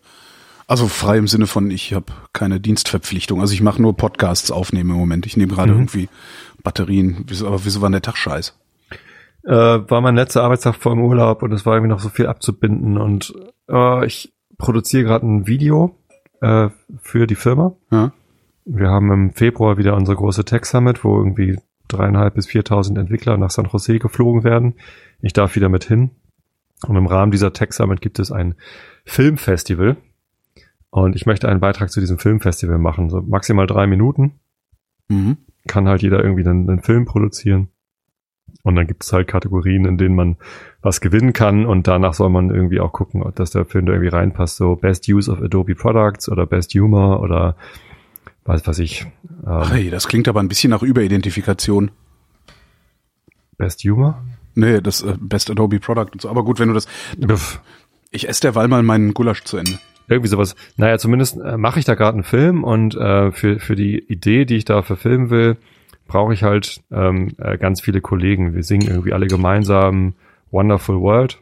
Also 0.66 0.86
frei 0.86 1.16
im 1.16 1.26
Sinne 1.26 1.46
von, 1.46 1.70
ich 1.70 1.94
habe 1.94 2.12
keine 2.34 2.60
Dienstverpflichtung. 2.60 3.40
Also 3.40 3.54
ich 3.54 3.62
mache 3.62 3.80
nur 3.80 3.96
Podcasts 3.96 4.50
aufnehmen 4.50 4.90
im 4.90 4.96
Moment. 4.96 5.24
Ich 5.24 5.38
nehme 5.38 5.54
gerade 5.54 5.72
Mhm. 5.72 5.78
irgendwie 5.78 6.08
Batterien. 6.62 7.24
Wieso, 7.26 7.46
aber 7.46 7.64
wieso 7.64 7.80
war 7.80 7.88
der 7.90 8.02
Tag 8.02 8.18
scheiß? 8.18 8.54
äh, 9.44 9.50
war 9.50 10.02
mein 10.02 10.14
letzter 10.14 10.42
Arbeitstag 10.42 10.74
vor 10.76 10.94
dem 10.94 11.02
Urlaub 11.02 11.42
und 11.42 11.52
es 11.52 11.64
war 11.64 11.74
irgendwie 11.74 11.88
noch 11.88 12.00
so 12.00 12.10
viel 12.10 12.26
abzubinden 12.26 12.98
und 12.98 13.32
äh, 13.70 14.04
ich 14.04 14.34
produziere 14.60 15.04
gerade 15.04 15.26
ein 15.26 15.46
Video 15.46 15.96
äh, 16.40 16.68
für 17.02 17.26
die 17.26 17.34
Firma. 17.34 17.74
Ja? 17.90 18.12
Wir 18.64 18.88
haben 18.88 19.10
im 19.10 19.32
Februar 19.32 19.78
wieder 19.78 19.96
unsere 19.96 20.16
große 20.16 20.44
Tech 20.44 20.64
Summit, 20.64 21.02
wo 21.02 21.16
irgendwie 21.16 21.58
dreieinhalb 21.88 22.34
bis 22.34 22.46
viertausend 22.46 22.98
Entwickler 22.98 23.36
nach 23.36 23.50
San 23.50 23.66
Jose 23.66 23.98
geflogen 23.98 24.44
werden. 24.44 24.74
Ich 25.20 25.32
darf 25.32 25.56
wieder 25.56 25.68
mit 25.68 25.84
hin. 25.84 26.10
Und 26.86 26.96
im 26.96 27.06
Rahmen 27.06 27.32
dieser 27.32 27.52
Tech 27.52 27.72
Summit 27.72 28.00
gibt 28.00 28.18
es 28.20 28.30
ein 28.30 28.54
Filmfestival. 29.04 29.96
Und 30.90 31.16
ich 31.16 31.26
möchte 31.26 31.48
einen 31.48 31.60
Beitrag 31.60 31.90
zu 31.90 32.00
diesem 32.00 32.18
Filmfestival 32.18 32.78
machen. 32.78 33.10
So 33.10 33.22
maximal 33.22 33.66
drei 33.66 33.86
Minuten. 33.86 34.40
Mhm. 35.08 35.38
Kann 35.66 35.88
halt 35.88 36.02
jeder 36.02 36.22
irgendwie 36.22 36.46
einen, 36.46 36.68
einen 36.68 36.82
Film 36.82 37.04
produzieren. 37.04 37.68
Und 38.62 38.74
dann 38.76 38.86
gibt 38.86 39.04
es 39.04 39.12
halt 39.12 39.26
Kategorien, 39.26 39.86
in 39.86 39.96
denen 39.96 40.14
man 40.14 40.36
was 40.82 41.00
gewinnen 41.00 41.32
kann. 41.32 41.64
Und 41.64 41.86
danach 41.86 42.12
soll 42.14 42.28
man 42.30 42.50
irgendwie 42.50 42.80
auch 42.80 42.92
gucken, 42.92 43.22
ob 43.22 43.34
das 43.36 43.50
der 43.52 43.64
Film 43.64 43.86
da 43.86 43.92
irgendwie 43.92 44.10
reinpasst. 44.10 44.56
So 44.56 44.76
Best 44.76 45.08
Use 45.08 45.30
of 45.30 45.40
Adobe 45.40 45.74
Products 45.74 46.28
oder 46.28 46.44
Best 46.46 46.74
Humor 46.74 47.20
oder 47.22 47.56
was 48.44 48.66
weiß 48.66 48.78
ich. 48.80 49.06
Ähm, 49.46 49.62
Hey, 49.70 49.90
das 49.90 50.08
klingt 50.08 50.28
aber 50.28 50.40
ein 50.40 50.48
bisschen 50.48 50.70
nach 50.70 50.82
Überidentifikation. 50.82 51.90
Best 53.56 53.80
Humor? 53.84 54.22
Nee, 54.54 54.80
das 54.80 55.02
äh, 55.02 55.14
Best 55.20 55.50
Adobe 55.50 55.78
Product 55.80 56.08
und 56.12 56.20
so. 56.22 56.28
Aber 56.28 56.44
gut, 56.44 56.58
wenn 56.58 56.68
du 56.68 56.74
das. 56.74 56.86
Pff, 57.24 57.60
Ich 58.10 58.28
esse 58.28 58.40
derweil 58.42 58.68
mal 58.68 58.82
meinen 58.82 59.14
Gulasch 59.14 59.44
zu 59.44 59.56
Ende. 59.56 59.78
irgendwie 60.08 60.28
sowas. 60.28 60.56
Naja, 60.76 60.98
zumindest 60.98 61.38
äh, 61.38 61.56
mache 61.56 61.78
ich 61.78 61.84
da 61.84 61.94
gerade 61.94 62.14
einen 62.14 62.24
Film 62.24 62.64
und 62.64 62.94
äh, 62.96 63.30
für, 63.32 63.60
für 63.60 63.76
die 63.76 63.98
Idee, 63.98 64.44
die 64.44 64.56
ich 64.56 64.64
da 64.64 64.82
verfilmen 64.82 65.30
will, 65.30 65.56
brauche 66.10 66.34
ich 66.34 66.42
halt 66.42 66.82
ähm, 66.90 67.28
äh, 67.38 67.56
ganz 67.56 67.80
viele 67.80 68.00
Kollegen. 68.00 68.52
Wir 68.52 68.64
singen 68.64 68.88
irgendwie 68.88 69.12
alle 69.12 69.28
gemeinsam 69.28 70.14
Wonderful 70.50 71.00
World. 71.00 71.38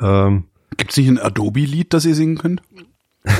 Ähm, 0.00 0.44
Gibt's 0.76 0.96
nicht 0.96 1.08
ein 1.08 1.18
Adobe-Lied, 1.18 1.92
das 1.92 2.04
ihr 2.04 2.14
singen 2.14 2.38
könnt? 2.38 2.62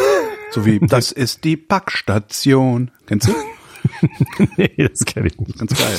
So 0.51 0.65
wie, 0.65 0.79
das 0.79 1.11
ist 1.11 1.43
die 1.43 1.57
Packstation. 1.57 2.93
Kennst 3.07 3.27
du? 3.27 3.33
nee, 4.57 4.73
das 4.77 5.05
kenne 5.05 5.27
ich 5.27 5.37
nicht. 5.41 5.59
Ganz 5.59 5.77
geil. 5.77 5.99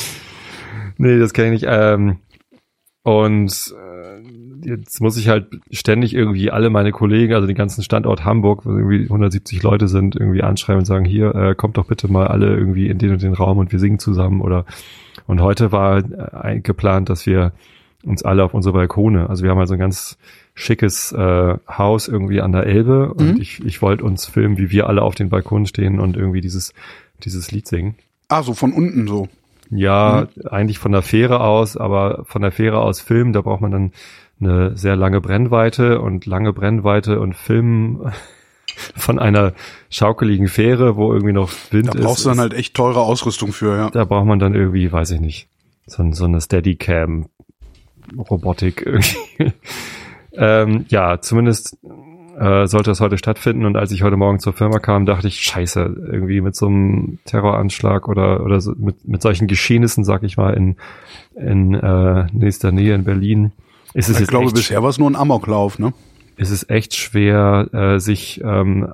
Nee, 0.97 1.19
das 1.19 1.33
kenne 1.33 1.53
ich 1.53 1.61
nicht. 1.61 1.69
Ähm, 1.69 2.19
und 3.05 3.75
äh, 3.77 4.67
jetzt 4.67 4.99
muss 4.99 5.15
ich 5.15 5.29
halt 5.29 5.45
ständig 5.69 6.15
irgendwie 6.15 6.49
alle 6.49 6.71
meine 6.71 6.91
Kollegen, 6.91 7.35
also 7.35 7.45
den 7.45 7.55
ganzen 7.55 7.83
Standort 7.83 8.25
Hamburg, 8.25 8.65
wo 8.65 8.71
irgendwie 8.71 9.03
170 9.03 9.61
Leute 9.61 9.87
sind, 9.87 10.15
irgendwie 10.15 10.41
anschreiben 10.41 10.79
und 10.79 10.85
sagen, 10.85 11.05
hier, 11.05 11.35
äh, 11.35 11.53
kommt 11.53 11.77
doch 11.77 11.85
bitte 11.85 12.07
mal 12.11 12.27
alle 12.27 12.47
irgendwie 12.47 12.89
in 12.89 12.97
den 12.97 13.11
und 13.11 13.21
den 13.21 13.33
Raum 13.35 13.59
und 13.59 13.71
wir 13.71 13.77
singen 13.77 13.99
zusammen 13.99 14.41
oder 14.41 14.65
und 15.27 15.39
heute 15.39 15.71
war 15.71 15.99
äh, 16.43 16.59
geplant, 16.61 17.09
dass 17.09 17.27
wir 17.27 17.51
uns 18.03 18.23
alle 18.23 18.43
auf 18.43 18.55
unsere 18.55 18.73
Balkone, 18.73 19.29
also 19.29 19.43
wir 19.43 19.51
haben 19.51 19.59
also 19.59 19.75
ein 19.75 19.79
ganz 19.79 20.17
schickes 20.55 21.11
äh, 21.11 21.57
Haus 21.67 22.07
irgendwie 22.07 22.41
an 22.41 22.53
der 22.53 22.65
Elbe 22.65 23.13
und 23.13 23.35
Mhm. 23.35 23.41
ich, 23.41 23.63
ich 23.63 23.83
wollte 23.83 24.03
uns 24.03 24.25
filmen, 24.25 24.57
wie 24.57 24.71
wir 24.71 24.87
alle 24.87 25.03
auf 25.03 25.13
den 25.13 25.29
Balkonen 25.29 25.67
stehen 25.67 25.99
und 25.99 26.17
irgendwie 26.17 26.41
dieses, 26.41 26.73
dieses 27.23 27.51
Lied 27.51 27.67
singen. 27.67 27.93
Ah, 28.29 28.41
so 28.41 28.55
von 28.55 28.73
unten 28.73 29.07
so. 29.07 29.27
Ja, 29.69 30.27
eigentlich 30.49 30.79
von 30.79 30.91
der 30.91 31.01
Fähre 31.01 31.41
aus, 31.41 31.75
aber 31.77 32.23
von 32.25 32.41
der 32.41 32.51
Fähre 32.51 32.79
aus 32.81 33.01
filmen, 33.01 33.33
da 33.33 33.41
braucht 33.41 33.61
man 33.61 33.71
dann 33.71 33.91
eine 34.39 34.75
sehr 34.77 34.95
lange 34.95 35.21
Brennweite 35.21 36.01
und 36.01 36.25
lange 36.25 36.53
Brennweite 36.53 37.19
und 37.19 37.35
Filmen 37.35 38.11
von 38.95 39.17
einer 39.19 39.53
schaukeligen 39.89 40.47
Fähre, 40.47 40.97
wo 40.97 41.13
irgendwie 41.13 41.33
noch 41.33 41.49
Wind 41.71 41.87
Da 41.87 41.93
ist. 41.99 42.03
brauchst 42.05 42.25
du 42.25 42.29
dann 42.29 42.37
ist- 42.37 42.41
halt 42.41 42.53
echt 42.53 42.73
teure 42.75 42.99
Ausrüstung 43.01 43.51
für, 43.53 43.75
ja. 43.77 43.89
Da 43.89 44.03
braucht 44.05 44.25
man 44.25 44.39
dann 44.39 44.53
irgendwie, 44.53 44.91
weiß 44.91 45.11
ich 45.11 45.19
nicht, 45.21 45.47
so, 45.87 46.03
so 46.11 46.25
eine 46.25 46.41
Steadicam 46.41 47.27
Robotik 48.17 48.83
irgendwie. 48.85 49.53
ähm, 50.33 50.85
ja, 50.89 51.19
zumindest 51.21 51.77
äh, 52.37 52.67
sollte 52.67 52.91
das 52.91 52.99
heute 53.01 53.17
stattfinden 53.17 53.65
und 53.65 53.75
als 53.77 53.91
ich 53.91 54.03
heute 54.03 54.17
Morgen 54.17 54.39
zur 54.39 54.53
Firma 54.53 54.79
kam, 54.79 55.05
dachte 55.05 55.27
ich, 55.27 55.41
scheiße, 55.41 55.95
irgendwie 56.11 56.41
mit 56.41 56.55
so 56.55 56.67
einem 56.67 57.19
Terroranschlag 57.25 58.07
oder 58.07 58.43
oder 58.43 58.61
so, 58.61 58.73
mit, 58.77 59.07
mit 59.07 59.21
solchen 59.21 59.47
Geschehnissen, 59.47 60.03
sag 60.03 60.23
ich 60.23 60.37
mal, 60.37 60.53
in, 60.53 60.75
in 61.35 61.73
äh, 61.73 62.27
nächster 62.31 62.71
Nähe 62.71 62.93
in 62.93 63.03
Berlin, 63.03 63.51
ist 63.93 64.09
es 64.09 64.19
Ich 64.19 64.27
glaube, 64.27 64.51
bisher 64.51 64.83
war 64.83 64.89
es 64.89 64.97
nur 64.97 65.09
ein 65.09 65.15
Amoklauf, 65.15 65.79
ne? 65.79 65.93
ist 66.37 66.51
es 66.51 66.69
echt 66.69 66.95
schwer, 66.95 67.69
äh, 67.73 67.99
sich 67.99 68.41
ähm, 68.43 68.91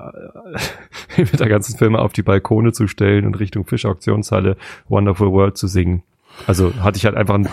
mit 1.18 1.40
der 1.40 1.50
ganzen 1.50 1.78
Firma 1.78 2.00
auf 2.00 2.14
die 2.14 2.22
Balkone 2.22 2.72
zu 2.72 2.88
stellen 2.88 3.26
und 3.26 3.40
Richtung 3.40 3.66
Fischauktionshalle 3.66 4.58
Wonderful 4.90 5.32
World 5.32 5.58
zu 5.58 5.68
singen. 5.68 6.04
Also 6.48 6.74
hatte 6.82 6.98
ich 6.98 7.06
halt 7.06 7.16
einfach 7.16 7.36
ein 7.36 7.50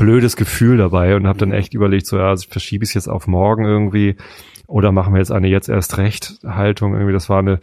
blödes 0.00 0.36
Gefühl 0.36 0.78
dabei 0.78 1.14
und 1.14 1.26
habe 1.26 1.38
dann 1.38 1.52
echt 1.52 1.74
überlegt, 1.74 2.06
so 2.06 2.18
ja, 2.18 2.34
verschiebe 2.36 2.84
ich 2.84 2.90
es 2.90 2.94
jetzt 2.94 3.08
auf 3.08 3.26
morgen 3.26 3.64
irgendwie 3.64 4.16
oder 4.66 4.92
machen 4.92 5.12
wir 5.12 5.18
jetzt 5.18 5.32
eine 5.32 5.48
jetzt 5.48 5.68
erst 5.68 5.98
recht 5.98 6.38
Haltung 6.44 6.94
irgendwie. 6.94 7.12
Das 7.12 7.28
war 7.28 7.38
eine 7.38 7.60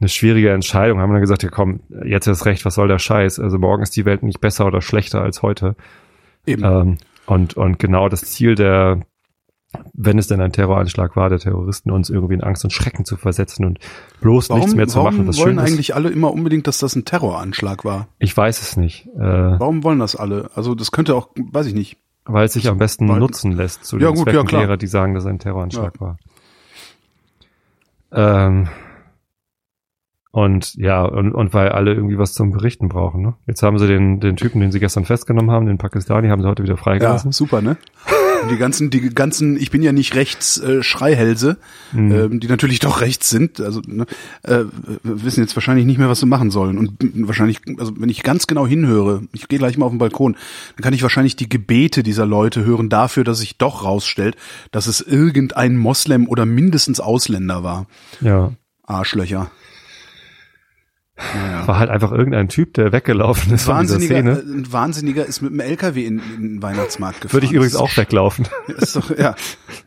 eine 0.00 0.08
schwierige 0.08 0.50
Entscheidung. 0.50 1.00
Haben 1.00 1.12
dann 1.12 1.20
gesagt, 1.20 1.42
ja 1.42 1.50
komm, 1.50 1.80
jetzt 2.04 2.26
erst 2.26 2.46
recht, 2.46 2.64
was 2.64 2.74
soll 2.74 2.88
der 2.88 2.98
Scheiß? 2.98 3.38
Also 3.38 3.58
morgen 3.58 3.82
ist 3.82 3.96
die 3.96 4.04
Welt 4.04 4.22
nicht 4.22 4.40
besser 4.40 4.66
oder 4.66 4.80
schlechter 4.80 5.22
als 5.22 5.42
heute. 5.42 5.76
Eben. 6.46 6.64
Ähm, 6.64 6.98
und, 7.26 7.56
und 7.56 7.78
genau 7.78 8.08
das 8.08 8.22
Ziel 8.24 8.54
der, 8.54 9.00
wenn 9.92 10.18
es 10.18 10.26
denn 10.26 10.40
ein 10.40 10.52
Terroranschlag 10.52 11.16
war, 11.16 11.28
der 11.28 11.38
Terroristen, 11.38 11.90
uns 11.90 12.10
irgendwie 12.10 12.34
in 12.34 12.42
Angst 12.42 12.64
und 12.64 12.70
Schrecken 12.72 13.04
zu 13.04 13.16
versetzen 13.16 13.64
und 13.64 13.78
bloß 14.20 14.48
warum 14.50 14.60
nichts 14.60 14.74
mehr 14.74 14.86
zu 14.88 14.98
warum 14.98 15.14
machen, 15.14 15.26
was 15.28 15.38
wollen 15.38 15.56
schön 15.56 15.64
ist. 15.64 15.70
eigentlich 15.72 15.94
alle 15.94 16.10
immer 16.10 16.32
unbedingt, 16.32 16.66
dass 16.66 16.78
das 16.78 16.94
ein 16.96 17.04
Terroranschlag 17.04 17.84
war? 17.84 18.08
Ich 18.18 18.36
weiß 18.36 18.60
es 18.62 18.76
nicht, 18.76 19.06
äh, 19.16 19.20
Warum 19.20 19.84
wollen 19.84 19.98
das 19.98 20.16
alle? 20.16 20.50
Also 20.54 20.74
das 20.74 20.90
könnte 20.92 21.14
auch, 21.14 21.28
weiß 21.36 21.66
ich 21.66 21.74
nicht. 21.74 21.96
weil 22.26 22.46
es 22.46 22.54
sich 22.54 22.68
am 22.68 22.78
besten 22.78 23.08
Weil- 23.08 23.18
nutzen 23.20 23.52
lässt 23.52 23.84
zu 23.84 23.98
Ja, 23.98 24.08
den 24.10 24.14
gut, 24.16 24.26
ja, 24.28 24.32
Zwecken 24.34 24.48
klar. 24.48 24.62
derer, 24.62 24.76
die 24.76 24.86
sagen, 24.86 25.14
dass 25.14 25.24
es 25.24 25.30
ein 25.30 25.38
Terroranschlag 25.38 26.00
war. 26.00 26.16
Ähm, 28.12 28.68
und 30.34 30.74
ja, 30.74 31.04
und, 31.04 31.32
und 31.32 31.54
weil 31.54 31.68
alle 31.68 31.94
irgendwie 31.94 32.18
was 32.18 32.34
zum 32.34 32.50
Berichten 32.50 32.88
brauchen. 32.88 33.22
Ne? 33.22 33.34
Jetzt 33.46 33.62
haben 33.62 33.78
sie 33.78 33.86
den, 33.86 34.18
den 34.18 34.34
Typen, 34.34 34.60
den 34.60 34.72
sie 34.72 34.80
gestern 34.80 35.04
festgenommen 35.04 35.52
haben, 35.52 35.66
den 35.66 35.78
Pakistani, 35.78 36.26
haben 36.28 36.42
sie 36.42 36.48
heute 36.48 36.64
wieder 36.64 36.74
Ja, 36.74 36.82
freigelassen. 36.82 37.30
super, 37.30 37.62
ne? 37.62 37.76
Und 38.42 38.50
Die 38.50 38.56
ganzen, 38.58 38.90
die 38.90 39.00
ganzen, 39.14 39.56
ich 39.56 39.70
bin 39.70 39.80
ja 39.80 39.92
nicht 39.92 40.16
rechts 40.16 40.58
äh, 40.58 40.82
Schreihälse, 40.82 41.56
Mhm. 41.92 42.12
ähm, 42.12 42.40
die 42.40 42.48
natürlich 42.48 42.80
doch 42.80 43.00
rechts 43.00 43.30
sind, 43.30 43.60
also 43.60 43.80
ne, 43.86 44.06
äh, 44.42 44.64
wissen 45.04 45.40
jetzt 45.40 45.54
wahrscheinlich 45.56 45.86
nicht 45.86 45.98
mehr, 45.98 46.08
was 46.08 46.18
sie 46.20 46.26
machen 46.26 46.50
sollen. 46.50 46.76
Und 46.78 46.96
wahrscheinlich, 47.28 47.60
also 47.78 47.92
wenn 47.96 48.08
ich 48.08 48.24
ganz 48.24 48.48
genau 48.48 48.66
hinhöre, 48.66 49.22
ich 49.32 49.46
gehe 49.48 49.60
gleich 49.60 49.78
mal 49.78 49.86
auf 49.86 49.92
den 49.92 49.98
Balkon, 49.98 50.34
dann 50.76 50.82
kann 50.82 50.92
ich 50.94 51.02
wahrscheinlich 51.04 51.36
die 51.36 51.48
Gebete 51.48 52.02
dieser 52.02 52.26
Leute 52.26 52.64
hören 52.66 52.88
dafür, 52.88 53.22
dass 53.22 53.38
sich 53.38 53.56
doch 53.56 53.84
rausstellt, 53.84 54.36
dass 54.72 54.88
es 54.88 55.00
irgendein 55.00 55.76
Moslem 55.76 56.26
oder 56.28 56.44
mindestens 56.44 56.98
Ausländer 56.98 57.62
war. 57.62 57.86
ja. 58.20 58.50
Arschlöcher. 58.86 59.50
Naja. 61.16 61.68
War 61.68 61.78
halt 61.78 61.90
einfach 61.90 62.10
irgendein 62.10 62.48
Typ, 62.48 62.74
der 62.74 62.90
weggelaufen 62.90 63.54
ist 63.54 63.64
von 63.64 63.80
dieser 63.82 64.00
Szene. 64.00 64.32
äh, 64.32 64.42
ein 64.42 64.72
Wahnsinniger 64.72 65.24
ist 65.24 65.42
mit 65.42 65.52
dem 65.52 65.60
LKW 65.60 66.04
in, 66.04 66.18
in 66.18 66.42
den 66.42 66.62
Weihnachtsmarkt 66.62 67.20
gefahren. 67.20 67.34
Würde 67.34 67.46
ich 67.46 67.52
übrigens 67.52 67.76
auch 67.76 67.96
weglaufen. 67.96 68.48
ist, 68.78 68.96
doch, 68.96 69.16
ja, 69.16 69.36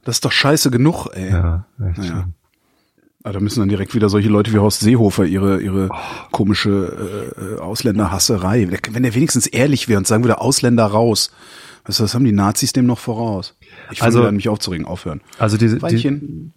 das 0.05 0.17
ist 0.17 0.25
doch 0.25 0.31
scheiße 0.31 0.71
genug, 0.71 1.07
ey. 1.13 1.31
Ja, 1.31 1.65
echt 1.89 1.97
Naja. 1.97 2.29
Aber 3.23 3.33
da 3.33 3.39
müssen 3.41 3.59
dann 3.59 3.67
direkt 3.67 3.93
wieder 3.93 4.07
solche 4.07 4.29
Leute 4.29 4.53
wie 4.53 4.59
Horst 4.59 4.79
Seehofer 4.79 5.25
ihre, 5.25 5.59
ihre 5.59 5.89
komische 6.31 7.33
äh, 7.37 7.55
äh, 7.55 7.59
Ausländerhasserei. 7.59 8.69
Wenn 8.91 9.03
er 9.03 9.15
wenigstens 9.15 9.47
ehrlich 9.47 9.89
wäre 9.89 9.97
und 9.97 10.07
sagen 10.07 10.23
würde, 10.23 10.39
Ausländer 10.39 10.85
raus. 10.85 11.31
Also 11.87 12.03
das 12.03 12.13
haben 12.13 12.25
die 12.25 12.33
Nazis 12.33 12.73
dem 12.73 12.85
noch 12.85 12.99
voraus. 12.99 13.55
Ich 13.91 14.03
Also- 14.03 14.19
also, 14.19 14.31
mich 14.33 14.49
aufzuregen, 14.49 14.85
aufhören. 14.85 15.21
Also 15.39 15.55
diese, 15.57 15.77
die, 15.79 16.51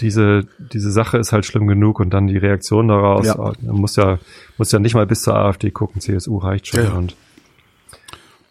diese, 0.00 0.46
diese 0.72 0.90
Sache 0.92 1.16
ist 1.18 1.32
halt 1.32 1.46
schlimm 1.46 1.66
genug 1.66 1.98
und 2.00 2.10
dann 2.10 2.26
die 2.26 2.36
Reaktion 2.36 2.88
daraus, 2.88 3.26
Ja. 3.26 3.36
man 3.36 3.76
muss 3.76 3.96
ja, 3.96 4.18
muss 4.58 4.70
ja 4.70 4.78
nicht 4.78 4.94
mal 4.94 5.06
bis 5.06 5.22
zur 5.22 5.34
AfD 5.36 5.70
gucken, 5.70 6.00
CSU 6.02 6.36
reicht 6.38 6.66
schon 6.68 6.80
Ja, 6.80 6.86
ja. 6.90 6.92
und 6.92 7.16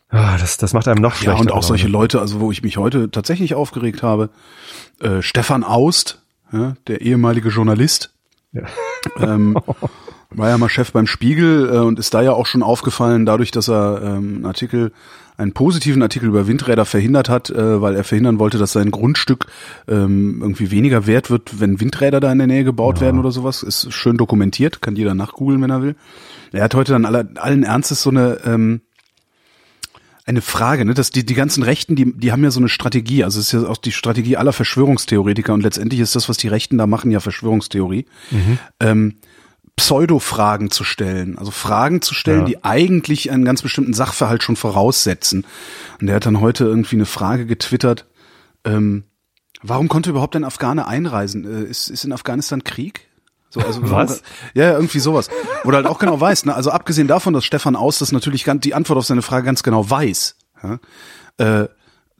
ah, 0.09 0.37
das, 0.37 0.57
das 0.57 0.73
macht 0.73 0.87
einem 0.87 1.01
noch 1.01 1.13
Ja, 1.15 1.17
schlechter. 1.17 1.41
und 1.41 1.51
auch 1.51 1.63
solche. 1.63 1.87
Leute, 1.87 2.19
also 2.19 2.39
wo 2.39 2.51
ich 2.51 2.63
mich 2.63 2.77
heute 2.77 3.11
tatsächlich 3.11 3.53
aufgeregt 3.53 4.03
habe, 4.03 4.29
äh, 4.99 5.21
Stefan 5.21 5.63
Aust, 5.63 6.21
ja, 6.51 6.75
der 6.87 7.01
ehemalige 7.01 7.49
Journalist, 7.49 8.11
Ja. 8.53 8.63
ähm, 9.19 9.57
war 10.29 10.49
ja 10.49 10.57
mal 10.57 10.69
Chef 10.69 10.91
beim 10.91 11.07
Spiegel 11.07 11.69
äh, 11.73 11.77
und 11.77 11.99
ist 11.99 12.13
da 12.13 12.21
ja 12.21 12.31
auch 12.33 12.45
schon 12.45 12.63
aufgefallen, 12.63 13.25
dadurch, 13.25 13.51
dass 13.51 13.69
er 13.69 14.01
ähm, 14.01 14.35
einen 14.37 14.45
Artikel, 14.45 14.91
einen 15.37 15.53
positiven 15.53 16.01
Artikel 16.01 16.27
über 16.27 16.47
Windräder 16.47 16.85
verhindert 16.85 17.29
hat, 17.29 17.49
äh, 17.49 17.81
weil 17.81 17.95
er 17.95 18.03
verhindern 18.03 18.39
wollte, 18.39 18.57
dass 18.57 18.71
sein 18.71 18.91
Grundstück 18.91 19.45
ähm, 19.87 20.39
irgendwie 20.41 20.71
weniger 20.71 21.05
wert 21.05 21.29
wird, 21.29 21.59
wenn 21.59 21.79
Windräder 21.79 22.19
da 22.19 22.31
in 22.31 22.39
der 22.39 22.47
Nähe 22.47 22.63
gebaut 22.63 23.01
werden 23.01 23.19
oder 23.19 23.31
sowas. 23.31 23.63
Ist 23.63 23.93
schön 23.93 24.17
dokumentiert, 24.17 24.81
kann 24.81 24.95
jeder 24.95 25.13
nachgoogeln, 25.13 25.61
wenn 25.61 25.69
er 25.69 25.83
will. 25.83 25.95
Er 26.51 26.63
hat 26.63 26.73
heute 26.75 26.93
dann 26.93 27.05
alle, 27.05 27.29
allen 27.35 27.63
Ernstes 27.63 28.01
so 28.01 28.09
eine 28.09 28.39
ähm, 28.45 28.81
eine 30.27 30.41
Frage, 30.41 30.83
ne, 30.83 30.93
dass 30.93 31.09
die, 31.09 31.25
die 31.25 31.33
ganzen 31.35 31.63
Rechten, 31.63 31.95
die, 31.95 32.13
die 32.13 32.33
haben 32.33 32.43
ja 32.43 32.51
so 32.51 32.59
eine 32.59 32.67
Strategie, 32.67 33.23
also 33.23 33.39
es 33.39 33.53
ist 33.53 33.63
ja 33.63 33.69
auch 33.69 33.77
die 33.77 33.93
Strategie 33.93 34.35
aller 34.35 34.51
Verschwörungstheoretiker 34.51 35.53
und 35.53 35.63
letztendlich 35.63 36.01
ist 36.01 36.17
das, 36.17 36.27
was 36.27 36.35
die 36.35 36.49
Rechten 36.49 36.77
da 36.77 36.85
machen, 36.85 37.11
ja 37.11 37.21
Verschwörungstheorie, 37.21 38.05
ähm, 38.81 39.15
Pseudo-Fragen 39.77 40.69
zu 40.71 40.83
stellen, 40.83 41.37
also 41.37 41.51
Fragen 41.51 42.01
zu 42.01 42.13
stellen, 42.13 42.41
Ja. 42.41 42.45
die 42.45 42.63
eigentlich 42.65 43.31
einen 43.31 43.45
ganz 43.45 43.61
bestimmten 43.61 43.93
Sachverhalt 43.93 44.43
schon 44.43 44.55
voraussetzen. 44.55 45.45
Und 46.01 46.07
der 46.07 46.17
hat 46.17 46.25
dann 46.25 46.41
heute 46.41 46.65
irgendwie 46.65 46.97
eine 46.97 47.05
Frage 47.05 47.45
getwittert, 47.45 48.05
ähm, 48.65 49.03
warum 49.61 49.87
konnte 49.87 50.09
überhaupt 50.09 50.35
ein 50.35 50.43
Afghane 50.43 50.87
einreisen? 50.87 51.45
Äh, 51.45 51.69
ist, 51.69 51.89
ist 51.89 52.03
in 52.03 52.11
Afghanistan 52.11 52.63
Krieg? 52.63 53.07
So, 53.49 53.61
also 53.61 53.79
Was? 53.89 54.23
Ja, 54.53 54.65
ja, 54.65 54.73
irgendwie 54.73 54.99
sowas. 54.99 55.29
Wo 55.63 55.71
du 55.71 55.77
halt 55.77 55.85
auch 55.87 55.99
genau 55.99 56.19
weißt, 56.19 56.47
ne? 56.47 56.55
also 56.55 56.69
abgesehen 56.71 57.07
davon, 57.07 57.33
dass 57.33 57.45
Stefan 57.45 57.75
Aus 57.77 57.99
das 57.99 58.11
natürlich 58.11 58.43
ganz, 58.43 58.61
die 58.61 58.73
Antwort 58.73 58.97
auf 58.97 59.05
seine 59.05 59.21
Frage 59.21 59.45
ganz 59.45 59.63
genau 59.63 59.89
weiß, 59.89 60.35
ja? 60.63 60.79
äh, 61.37 61.69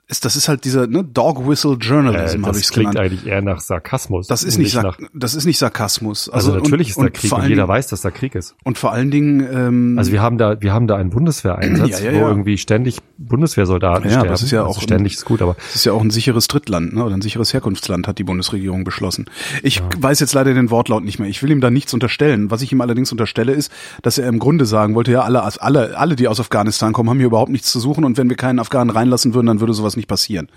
ist, 0.10 0.24
das 0.24 0.36
ist 0.38 0.48
halt 0.48 0.64
dieser 0.64 0.88
ne, 0.88 1.04
Dog 1.04 1.46
Whistle 1.48 1.74
äh, 1.74 1.78
Journalism, 1.78 2.46
habe 2.46 2.58
ich 2.58 2.64
das 2.64 2.70
es 2.70 2.72
klingt 2.72 2.92
genannt. 2.92 3.12
eigentlich 3.12 3.26
eher 3.28 3.42
nach 3.42 3.60
Sarkasmus. 3.60 4.28
Das 4.28 4.44
ist 4.44 4.56
und 4.56 4.64
nicht, 4.64 4.72
Sark 4.72 5.02
nach, 5.02 5.10
das 5.14 5.36
ist 5.36 5.46
nicht 5.46 5.58
Sarkasmus. 5.58 6.30
also, 6.30 6.54
und- 6.54 6.64
natürlich 6.64 6.90
ist 6.90 6.98
da 6.98 7.02
und 7.02 7.14
Krieg 7.14 7.32
und 7.34 7.42
jeder 7.44 7.56
Dingen, 7.56 7.68
weiß, 7.68 7.88
dass 7.88 8.02
da 8.02 8.12
Krieg 8.12 8.34
ist. 8.36 8.56
Und 8.64 8.78
vor 8.78 8.94
allen 8.94 9.12
Dingen, 9.12 9.46
ähm, 9.52 9.96
Also 9.98 10.12
wir 10.14 10.22
haben 10.22 10.38
da, 10.38 10.62
wir 10.62 10.74
haben 10.74 10.88
da 10.88 10.96
einen 10.96 11.10
Bundeswehreinsatz, 11.10 12.00
Ja, 12.02 12.12
ja, 12.12 12.14
wo 12.14 12.22
ja. 12.24 12.28
irgendwie 12.30 12.58
ständig 12.58 13.00
Bundeswehrsoldaten 13.18 14.06
Ja, 14.06 14.12
sterben. 14.12 14.30
das 14.30 14.44
ist 14.44 14.52
ja 14.52 14.66
also 14.66 14.78
auch- 14.80 14.82
ständig 14.82 15.14
ist 15.16 15.26
gut, 15.26 15.42
aber 15.42 15.56
Es 15.70 15.76
ist 15.76 15.86
ja 15.86 15.92
auch 15.92 16.02
ein 16.02 16.10
sicheres 16.10 16.48
Drittland, 16.48 16.94
ne? 16.94 17.04
oder 17.04 17.14
ein 17.16 17.22
sicheres 17.22 17.54
Herkunftsland, 17.54 18.08
hat 18.08 18.18
die 18.18 18.24
Bundesregierung 18.24 18.84
beschlossen. 18.84 19.26
Ich 19.64 19.82
weiß 19.98 20.20
jetzt 20.22 20.34
leider 20.34 20.54
den 20.54 20.72
Wortlaut 20.72 21.04
nicht 21.04 21.20
mehr. 21.20 21.28
Ich 21.30 21.44
will 21.44 21.52
ihm 21.52 21.62
da 21.62 21.70
nichts 21.70 21.94
unterstellen. 21.94 22.50
Was 22.50 22.62
ich 22.62 22.72
ihm 22.72 22.80
allerdings 22.82 23.12
unterstelle, 23.12 23.52
ist, 23.52 23.72
dass 24.02 24.18
er 24.18 24.28
im 24.30 24.40
Grunde 24.40 24.66
sagen 24.66 24.96
wollte, 24.96 25.12
ja, 25.12 25.22
alle, 25.22 25.44
alle, 25.62 25.98
alle, 25.98 26.16
die 26.16 26.28
aus 26.30 26.40
Afghanistan 26.40 26.94
kommen, 26.94 27.10
haben 27.10 27.18
hier 27.18 27.28
überhaupt 27.28 27.52
nichts 27.52 27.72
zu 27.72 27.80
suchen 27.82 28.06
und 28.06 28.18
wenn 28.18 28.30
wir 28.30 28.38
keinen 28.38 28.60
Afghanen 28.60 28.90
reinlassen 28.90 29.34
würden, 29.34 29.48
dann 29.48 29.60
würde 29.60 29.74
sowas 29.74 29.97
nicht 29.98 30.08
passieren. 30.08 30.48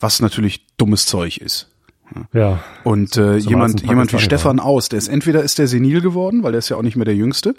Was 0.00 0.20
natürlich 0.20 0.66
dummes 0.78 1.04
Zeug 1.04 1.36
ist. 1.38 1.70
ja. 2.32 2.60
Und 2.84 3.16
äh, 3.18 3.36
jemand, 3.36 3.82
jemand 3.82 4.12
wie 4.14 4.18
Stefan 4.18 4.58
Aus, 4.58 4.88
der 4.88 4.98
ist 4.98 5.08
entweder 5.08 5.42
ist 5.42 5.58
der 5.58 5.66
senil 5.68 6.00
geworden, 6.00 6.42
weil 6.42 6.52
der 6.52 6.58
ist 6.60 6.70
ja 6.70 6.76
auch 6.76 6.82
nicht 6.82 6.96
mehr 6.96 7.04
der 7.04 7.14
Jüngste, 7.14 7.54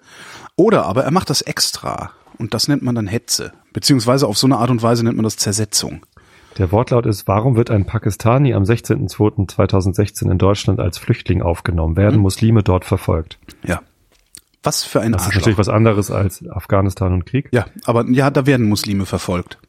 oder 0.55 0.85
aber 0.87 1.03
er 1.03 1.11
macht 1.11 1.29
das 1.29 1.41
extra. 1.41 2.11
Und 2.37 2.53
das 2.55 2.67
nennt 2.67 2.81
man 2.81 2.95
dann 2.95 3.05
Hetze. 3.07 3.51
Beziehungsweise 3.71 4.25
auf 4.27 4.37
so 4.37 4.47
eine 4.47 4.57
Art 4.57 4.71
und 4.71 4.81
Weise 4.81 5.03
nennt 5.03 5.15
man 5.17 5.23
das 5.23 5.37
Zersetzung. 5.37 6.03
Der 6.57 6.71
Wortlaut 6.71 7.05
ist, 7.05 7.27
warum 7.27 7.55
wird 7.55 7.69
ein 7.69 7.85
Pakistani 7.85 8.53
am 8.55 8.63
16.02.2016 8.63 10.29
in 10.31 10.37
Deutschland 10.37 10.79
als 10.79 10.97
Flüchtling 10.97 11.41
aufgenommen? 11.43 11.95
Werden 11.95 12.15
Mhm. 12.17 12.21
Muslime 12.23 12.63
dort 12.63 12.83
verfolgt? 12.83 13.37
Ja. 13.63 13.81
Was 14.63 14.83
für 14.83 15.01
ein 15.01 15.11
Das 15.11 15.21
ist 15.21 15.27
Arschloch. 15.27 15.41
natürlich 15.41 15.57
was 15.59 15.69
anderes 15.69 16.11
als 16.11 16.43
Afghanistan 16.49 17.13
und 17.13 17.25
Krieg. 17.25 17.49
Ja, 17.53 17.65
aber 17.85 18.05
ja, 18.09 18.29
da 18.31 18.45
werden 18.45 18.67
Muslime 18.67 19.05
verfolgt. 19.05 19.59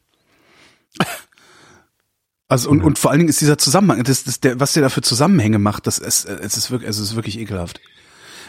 Also 2.47 2.69
und, 2.69 2.83
und 2.83 2.99
vor 2.99 3.11
allen 3.11 3.19
Dingen 3.19 3.29
ist 3.29 3.41
dieser 3.41 3.57
Zusammenhang, 3.57 4.03
das, 4.03 4.23
das, 4.25 4.39
der, 4.39 4.59
was 4.59 4.73
der 4.73 4.83
da 4.83 4.89
für 4.89 5.01
Zusammenhänge 5.01 5.59
macht, 5.59 5.87
das 5.87 5.97
ist, 5.97 6.25
es 6.25 6.57
ist 6.57 6.71
wirklich, 6.71 6.89
es 6.89 6.99
ist 6.99 7.15
wirklich 7.15 7.39
ekelhaft. 7.39 7.79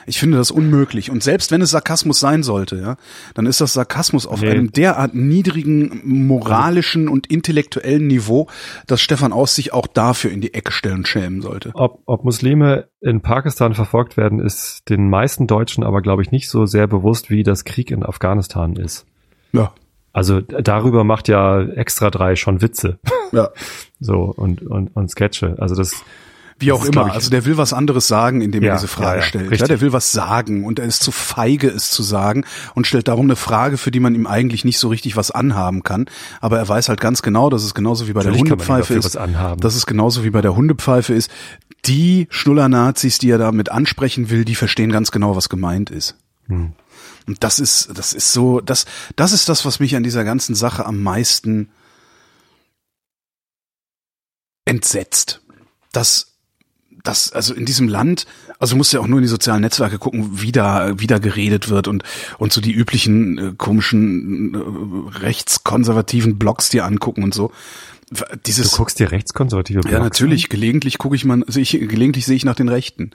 Ich 0.06 0.18
finde 0.18 0.36
das 0.36 0.50
unmöglich. 0.50 1.10
Und 1.10 1.22
selbst 1.22 1.50
wenn 1.50 1.62
es 1.62 1.70
Sarkasmus 1.70 2.20
sein 2.20 2.42
sollte, 2.42 2.76
ja, 2.76 2.96
dann 3.34 3.46
ist 3.46 3.60
das 3.60 3.72
Sarkasmus 3.72 4.26
auf 4.26 4.42
Nee. 4.42 4.50
einem 4.50 4.70
derart 4.70 5.14
niedrigen 5.14 6.02
moralischen 6.04 7.08
und 7.08 7.28
intellektuellen 7.28 8.06
Niveau, 8.06 8.48
dass 8.86 9.00
Stefan 9.00 9.32
Aus 9.32 9.54
sich 9.54 9.72
auch 9.72 9.86
dafür 9.86 10.30
in 10.30 10.42
die 10.42 10.52
Ecke 10.52 10.72
stellen 10.72 11.06
schämen 11.06 11.40
sollte. 11.40 11.70
Ob, 11.74 12.02
ob 12.04 12.24
Muslime 12.24 12.88
in 13.00 13.22
Pakistan 13.22 13.74
verfolgt 13.74 14.18
werden, 14.18 14.40
ist 14.40 14.82
den 14.90 15.08
meisten 15.08 15.46
Deutschen 15.46 15.84
aber, 15.84 16.02
glaube 16.02 16.20
ich, 16.22 16.30
nicht 16.30 16.50
so 16.50 16.66
sehr 16.66 16.86
bewusst, 16.86 17.30
wie 17.30 17.42
das 17.42 17.64
Krieg 17.64 17.90
in 17.90 18.02
Afghanistan 18.04 18.76
ist. 18.76 19.06
Ja, 19.52 19.72
Also 20.14 20.40
darüber 20.40 21.02
macht 21.02 21.26
ja 21.26 21.60
Extra 21.60 22.08
drei 22.08 22.36
schon 22.36 22.62
Witze. 22.62 22.98
ja. 23.32 23.50
So 24.00 24.34
und, 24.36 24.62
und, 24.62 24.94
und 24.94 25.10
Sketche. 25.10 25.56
Also 25.58 25.74
das, 25.74 26.04
Wie 26.58 26.72
auch 26.72 26.84
immer. 26.84 27.10
Also 27.12 27.30
der 27.30 27.46
will 27.46 27.56
was 27.56 27.72
anderes 27.72 28.06
sagen, 28.06 28.42
indem 28.42 28.62
Ja, 28.62 28.72
er 28.72 28.76
diese 28.76 28.88
Frage 28.88 29.08
ja, 29.08 29.16
ja, 29.16 29.22
stellt. 29.22 29.44
Ja, 29.44 29.50
richtig. 29.50 29.68
der 29.68 29.80
will 29.80 29.92
was 29.94 30.12
sagen 30.12 30.64
und 30.64 30.78
er 30.78 30.84
ist 30.84 31.02
zu 31.02 31.10
feige, 31.10 31.68
es 31.68 31.90
zu 31.90 32.02
sagen 32.02 32.44
und 32.74 32.86
stellt 32.86 33.08
darum 33.08 33.26
eine 33.26 33.36
Frage, 33.36 33.78
für 33.78 33.90
die 33.90 34.00
man 34.00 34.14
ihm 34.14 34.26
eigentlich 34.26 34.64
nicht 34.64 34.78
so 34.78 34.88
richtig 34.88 35.16
was 35.16 35.30
anhaben 35.30 35.84
kann. 35.84 36.06
Aber 36.40 36.58
er 36.58 36.68
weiß 36.68 36.90
halt 36.90 37.00
ganz 37.00 37.22
genau, 37.22 37.48
dass 37.48 37.64
es 37.64 37.72
genauso 37.72 38.08
wie 38.08 38.12
bei 38.12 38.22
der 38.22 38.32
Natürlich 38.32 38.52
ihm 38.52 38.52
Hundepfeife 38.52 38.94
ist. 38.94 39.16
Dass 39.16 39.74
es 39.74 39.86
genauso 39.86 40.22
wie 40.22 40.30
bei 40.30 40.42
der 40.42 40.54
Hundepfeife 40.54 41.14
ist. 41.14 41.30
Die 41.86 42.26
Schnuller-Nazis, 42.30 43.18
die 43.18 43.30
er 43.30 43.38
damit 43.38 43.70
ansprechen 43.70 44.28
will, 44.28 44.44
die 44.44 44.54
verstehen 44.54 44.92
ganz 44.92 45.10
genau, 45.10 45.34
was 45.34 45.48
gemeint 45.48 45.90
ist. 45.90 46.16
Hm. 46.48 46.72
Und 47.26 47.42
das 47.42 47.58
ist, 47.58 47.90
das 47.96 48.12
ist 48.12 48.32
so, 48.32 48.60
das, 48.60 48.84
das 49.16 49.32
ist 49.32 49.48
das, 49.48 49.64
was 49.64 49.80
mich 49.80 49.96
an 49.96 50.02
dieser 50.02 50.24
ganzen 50.24 50.54
Sache 50.54 50.84
am 50.84 51.02
meisten 51.02 51.70
entsetzt. 54.64 55.40
Dass, 55.92 56.34
dass, 57.02 57.32
also 57.32 57.54
in 57.54 57.64
diesem 57.64 57.88
Land, 57.88 58.26
also 58.58 58.74
du 58.74 58.78
musst 58.78 58.92
ja 58.92 59.00
auch 59.00 59.06
nur 59.06 59.18
in 59.18 59.22
die 59.22 59.28
sozialen 59.28 59.60
Netzwerke 59.60 59.98
gucken, 59.98 60.42
wie 60.42 60.52
da, 60.52 60.98
wie 60.98 61.06
da 61.06 61.18
geredet 61.18 61.68
wird 61.68 61.88
und, 61.88 62.02
und 62.38 62.52
so 62.52 62.60
die 62.60 62.72
üblichen 62.72 63.38
äh, 63.38 63.52
komischen 63.56 64.54
äh, 64.54 65.18
rechtskonservativen 65.18 66.38
Blogs 66.38 66.68
dir 66.68 66.84
angucken 66.84 67.22
und 67.22 67.32
so. 67.32 67.52
du 68.10 68.24
Dieses, 68.46 68.72
guckst 68.72 68.98
dir 68.98 69.12
rechtskonservative 69.12 69.80
Blogs 69.80 69.92
ja, 69.92 70.00
natürlich. 70.00 70.48
Gelegentlich 70.48 70.98
gucke 70.98 71.16
ich 71.16 71.24
mal, 71.24 71.42
sehe 71.46 71.62
ich, 71.62 71.70
gelegentlich 71.70 72.26
sehe 72.26 72.36
ich 72.36 72.44
nach 72.44 72.56
den 72.56 72.68
Rechten. 72.68 73.12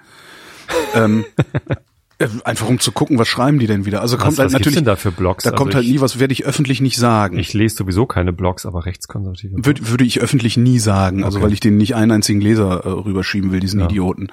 ähm, 0.95 1.25
äh, 1.37 1.75
einfach 2.43 2.67
um 2.67 2.79
zu 2.79 2.91
gucken, 2.91 3.17
was 3.17 3.27
schreiben 3.29 3.59
die 3.59 3.67
denn 3.67 3.85
wieder. 3.85 4.01
Also 4.01 4.17
kommt 4.17 4.33
Was, 4.33 4.39
halt 4.39 4.47
was 4.47 4.53
natürlich, 4.53 4.75
denn 4.75 4.85
da 4.85 4.95
für 4.97 5.11
Blogs? 5.11 5.43
da 5.45 5.51
kommt 5.51 5.69
also 5.69 5.77
halt 5.77 5.85
ich, 5.85 5.91
nie 5.93 6.01
was, 6.01 6.19
werde 6.19 6.33
ich 6.33 6.43
öffentlich 6.45 6.81
nicht 6.81 6.97
sagen. 6.97 7.39
Ich 7.39 7.53
lese 7.53 7.77
sowieso 7.77 8.05
keine 8.05 8.33
Blogs, 8.33 8.65
aber 8.65 8.85
rechtskonservative. 8.85 9.65
Würde, 9.65 9.87
würde 9.87 10.03
ich 10.03 10.19
öffentlich 10.19 10.57
nie 10.57 10.79
sagen, 10.79 11.23
also 11.23 11.37
Okay. 11.37 11.45
weil 11.45 11.53
ich 11.53 11.59
den 11.61 11.77
nicht 11.77 11.95
einen 11.95 12.11
einzigen 12.11 12.41
Leser 12.41 12.83
äh, 12.85 12.89
rüberschieben 12.89 13.51
will, 13.53 13.61
diesen 13.61 13.79
Ja. 13.79 13.85
Idioten. 13.85 14.27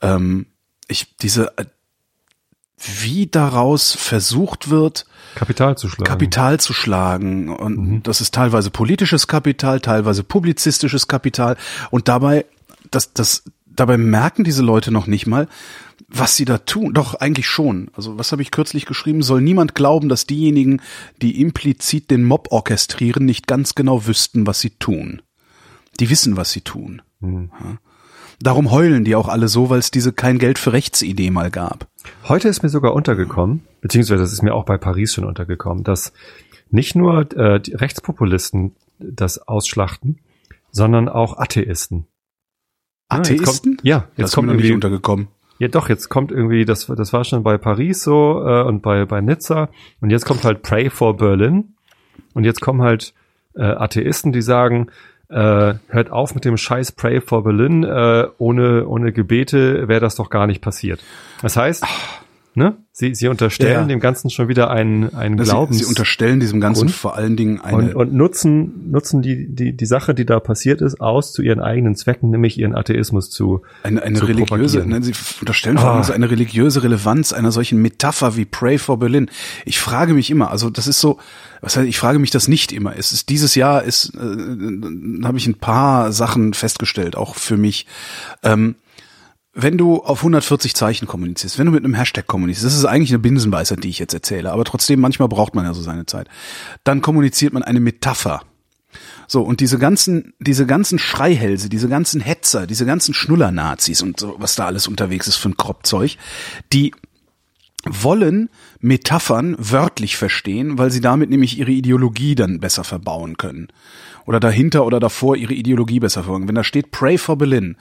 Ähm, 0.00 0.46
ich, 0.88 1.16
diese, 1.18 1.56
äh, 1.58 1.64
wie 3.00 3.28
daraus 3.28 3.92
versucht 3.92 4.68
wird, 4.70 5.06
Kapital 5.36 5.78
zu 5.78 5.88
schlagen. 5.88 6.08
Kapital 6.10 6.58
zu 6.58 6.72
schlagen. 6.72 7.48
Und 7.48 7.76
Mhm. 7.78 8.02
das 8.02 8.20
ist 8.20 8.34
teilweise 8.34 8.70
politisches 8.70 9.28
Kapital, 9.28 9.80
teilweise 9.80 10.24
publizistisches 10.24 11.06
Kapital. 11.06 11.56
Und 11.90 12.08
dabei, 12.08 12.44
das, 12.90 13.12
das, 13.14 13.44
dabei 13.66 13.96
merken 13.96 14.42
diese 14.44 14.62
Leute 14.62 14.90
noch 14.90 15.06
nicht 15.06 15.26
mal, 15.28 15.46
was 16.14 16.36
sie 16.36 16.44
da 16.44 16.58
tun. 16.58 16.92
Doch, 16.94 17.14
eigentlich 17.14 17.46
schon. 17.46 17.90
Also, 17.94 18.18
was 18.18 18.32
habe 18.32 18.42
ich 18.42 18.50
kürzlich 18.50 18.86
geschrieben? 18.86 19.22
Soll 19.22 19.40
niemand 19.40 19.74
glauben, 19.74 20.08
dass 20.08 20.26
diejenigen, 20.26 20.80
die 21.20 21.40
implizit 21.40 22.10
den 22.10 22.24
Mob 22.24 22.48
orchestrieren, 22.50 23.24
nicht 23.24 23.46
ganz 23.46 23.74
genau 23.74 24.06
wüssten, 24.06 24.46
was 24.46 24.60
sie 24.60 24.70
tun. 24.70 25.22
Die 26.00 26.10
wissen, 26.10 26.36
was 26.36 26.52
sie 26.52 26.60
tun. 26.60 27.02
Mhm. 27.20 27.50
Ja. 27.60 27.78
Darum 28.40 28.72
heulen 28.72 29.04
die 29.04 29.14
auch 29.14 29.28
alle 29.28 29.46
so, 29.46 29.70
weil 29.70 29.78
es 29.78 29.92
diese 29.92 30.12
kein 30.12 30.38
Geld 30.38 30.58
für 30.58 30.72
Rechtsidee 30.72 31.30
mal 31.30 31.50
gab. 31.50 31.86
Heute 32.24 32.48
ist 32.48 32.62
mir 32.62 32.70
sogar 32.70 32.92
untergekommen, 32.92 33.62
beziehungsweise 33.80 34.24
es 34.24 34.32
ist 34.32 34.42
mir 34.42 34.54
auch 34.54 34.64
bei 34.64 34.78
Paris 34.78 35.14
schon 35.14 35.24
untergekommen, 35.24 35.84
dass 35.84 36.12
nicht 36.70 36.96
nur 36.96 37.30
äh, 37.36 37.60
die 37.60 37.74
Rechtspopulisten 37.74 38.74
das 38.98 39.38
ausschlachten, 39.38 40.18
sondern 40.72 41.08
auch 41.08 41.38
Atheisten. 41.38 42.06
Ja, 43.10 43.18
jetzt 43.18 43.30
Atheisten? 43.30 43.76
Kommt, 43.76 43.86
ja, 43.86 43.98
Das 43.98 44.08
jetzt 44.16 44.26
ist 44.30 44.32
mir 44.32 44.34
kommt 44.34 44.48
noch 44.48 44.54
nicht 44.54 44.64
irgendwie, 44.64 44.74
untergekommen. 44.74 45.28
Ja 45.62 45.68
doch, 45.68 45.88
jetzt 45.88 46.08
kommt 46.08 46.32
irgendwie, 46.32 46.64
das, 46.64 46.86
das 46.86 47.12
war 47.12 47.22
schon 47.22 47.44
bei 47.44 47.56
Paris 47.56 48.02
so 48.02 48.44
äh, 48.44 48.62
und 48.64 48.82
bei, 48.82 49.04
bei 49.04 49.20
Nizza 49.20 49.68
und 50.00 50.10
jetzt 50.10 50.26
kommt 50.26 50.44
halt 50.44 50.62
Pray 50.62 50.90
for 50.90 51.16
Berlin 51.16 51.74
und 52.34 52.42
jetzt 52.42 52.60
kommen 52.60 52.82
halt 52.82 53.14
äh, 53.54 53.62
Atheisten, 53.62 54.32
die 54.32 54.42
sagen, 54.42 54.88
äh, 55.28 55.74
hört 55.86 56.10
auf 56.10 56.34
mit 56.34 56.44
dem 56.44 56.56
Scheiß 56.56 56.90
Pray 56.90 57.20
for 57.20 57.44
Berlin, 57.44 57.84
äh, 57.84 58.26
ohne, 58.38 58.88
ohne 58.88 59.12
Gebete 59.12 59.86
wäre 59.86 60.00
das 60.00 60.16
doch 60.16 60.30
gar 60.30 60.48
nicht 60.48 60.62
passiert. 60.62 60.98
Das 61.42 61.56
heißt, 61.56 61.86
Ne? 62.54 62.76
Sie, 62.92 63.14
sie 63.14 63.28
unterstellen 63.28 63.72
Ja, 63.72 63.84
dem 63.84 63.98
Ganzen 64.00 64.28
schon 64.28 64.48
wieder 64.48 64.70
einen, 64.70 65.14
einen 65.14 65.38
Sie, 65.38 65.44
Glaubens 65.44 65.78
sie 65.78 65.84
unterstellen 65.86 66.38
diesem 66.38 66.60
Ganzen 66.60 66.80
Grund. 66.80 66.90
vor 66.94 67.16
allen 67.16 67.34
Dingen 67.36 67.58
eine 67.62 67.76
und, 67.76 67.94
und 67.94 68.12
nutzen, 68.12 68.90
nutzen 68.90 69.22
die, 69.22 69.46
die, 69.48 69.74
die 69.74 69.86
Sache, 69.86 70.14
die 70.14 70.26
da 70.26 70.38
passiert 70.38 70.82
ist, 70.82 71.00
aus 71.00 71.32
zu 71.32 71.40
ihren 71.40 71.60
eigenen 71.60 71.94
Zwecken, 71.96 72.28
nämlich 72.28 72.58
ihren 72.58 72.74
Atheismus 72.74 73.30
zu. 73.30 73.62
Eine, 73.82 74.02
eine 74.02 74.18
zu 74.18 74.26
religiöse, 74.26 74.86
ne, 74.86 75.02
sie 75.02 75.14
unterstellen 75.40 75.78
vor 75.78 75.90
allem 75.92 76.00
Ah. 76.00 76.04
so 76.04 76.12
eine 76.12 76.30
religiöse 76.30 76.82
Relevanz 76.82 77.32
einer 77.32 77.52
solchen 77.52 77.80
Metapher 77.80 78.36
wie 78.36 78.44
Pray 78.44 78.76
for 78.76 78.98
Berlin. 78.98 79.30
Ich 79.64 79.80
frage 79.80 80.12
mich 80.12 80.30
immer, 80.30 80.50
also 80.50 80.68
das 80.68 80.86
ist 80.86 81.00
so, 81.00 81.18
was 81.62 81.78
heißt, 81.78 81.88
ich 81.88 81.98
frage 81.98 82.18
mich 82.18 82.30
das 82.32 82.48
nicht 82.48 82.72
immer. 82.72 82.94
Es 82.98 83.12
ist 83.12 83.30
dieses 83.30 83.54
Jahr 83.54 83.82
ist, 83.82 84.12
äh, 84.14 85.24
habe 85.24 85.38
ich 85.38 85.46
ein 85.46 85.54
paar 85.54 86.12
Sachen 86.12 86.52
festgestellt, 86.52 87.16
auch 87.16 87.34
für 87.36 87.56
mich. 87.56 87.86
Ähm, 88.42 88.74
wenn 89.54 89.76
du 89.76 90.02
auf 90.02 90.20
140 90.20 90.74
Zeichen 90.74 91.06
kommunizierst, 91.06 91.58
wenn 91.58 91.66
du 91.66 91.72
mit 91.72 91.84
einem 91.84 91.94
Hashtag 91.94 92.26
kommunizierst, 92.26 92.66
das 92.66 92.74
ist 92.74 92.84
eigentlich 92.86 93.10
eine 93.10 93.18
Binsenweisheit, 93.18 93.84
die 93.84 93.90
ich 93.90 93.98
jetzt 93.98 94.14
erzähle, 94.14 94.52
aber 94.52 94.64
trotzdem 94.64 95.00
manchmal 95.00 95.28
braucht 95.28 95.54
man 95.54 95.64
ja 95.64 95.74
so 95.74 95.82
seine 95.82 96.06
Zeit. 96.06 96.28
Dann 96.84 97.02
kommuniziert 97.02 97.52
man 97.52 97.62
eine 97.62 97.80
Metapher. 97.80 98.42
So, 99.26 99.42
und 99.42 99.60
diese 99.60 99.78
ganzen, 99.78 100.34
diese 100.40 100.66
ganzen 100.66 100.98
Schreihälse, 100.98 101.68
diese 101.68 101.88
ganzen 101.88 102.20
Hetzer, 102.20 102.66
diese 102.66 102.86
ganzen 102.86 103.14
Schnuller-Nazis 103.14 104.02
und 104.02 104.20
so, 104.20 104.36
was 104.38 104.54
da 104.54 104.66
alles 104.66 104.88
unterwegs 104.88 105.26
ist 105.26 105.36
für 105.36 105.50
ein 105.50 105.56
Kropfzeug, 105.56 106.16
die 106.72 106.92
wollen 107.84 108.48
Metaphern 108.80 109.56
wörtlich 109.58 110.16
verstehen, 110.16 110.78
weil 110.78 110.90
sie 110.90 111.00
damit 111.00 111.30
nämlich 111.30 111.58
ihre 111.58 111.72
Ideologie 111.72 112.34
dann 112.34 112.60
besser 112.60 112.84
verbauen 112.84 113.36
können. 113.36 113.68
Oder 114.24 114.38
dahinter 114.38 114.86
oder 114.86 115.00
davor 115.00 115.36
ihre 115.36 115.54
Ideologie 115.54 115.98
besser 115.98 116.22
verbauen. 116.22 116.46
Wenn 116.46 116.54
da 116.54 116.62
steht 116.62 116.92
Pray 116.92 117.18
for 117.18 117.36
Berlin, 117.36 117.76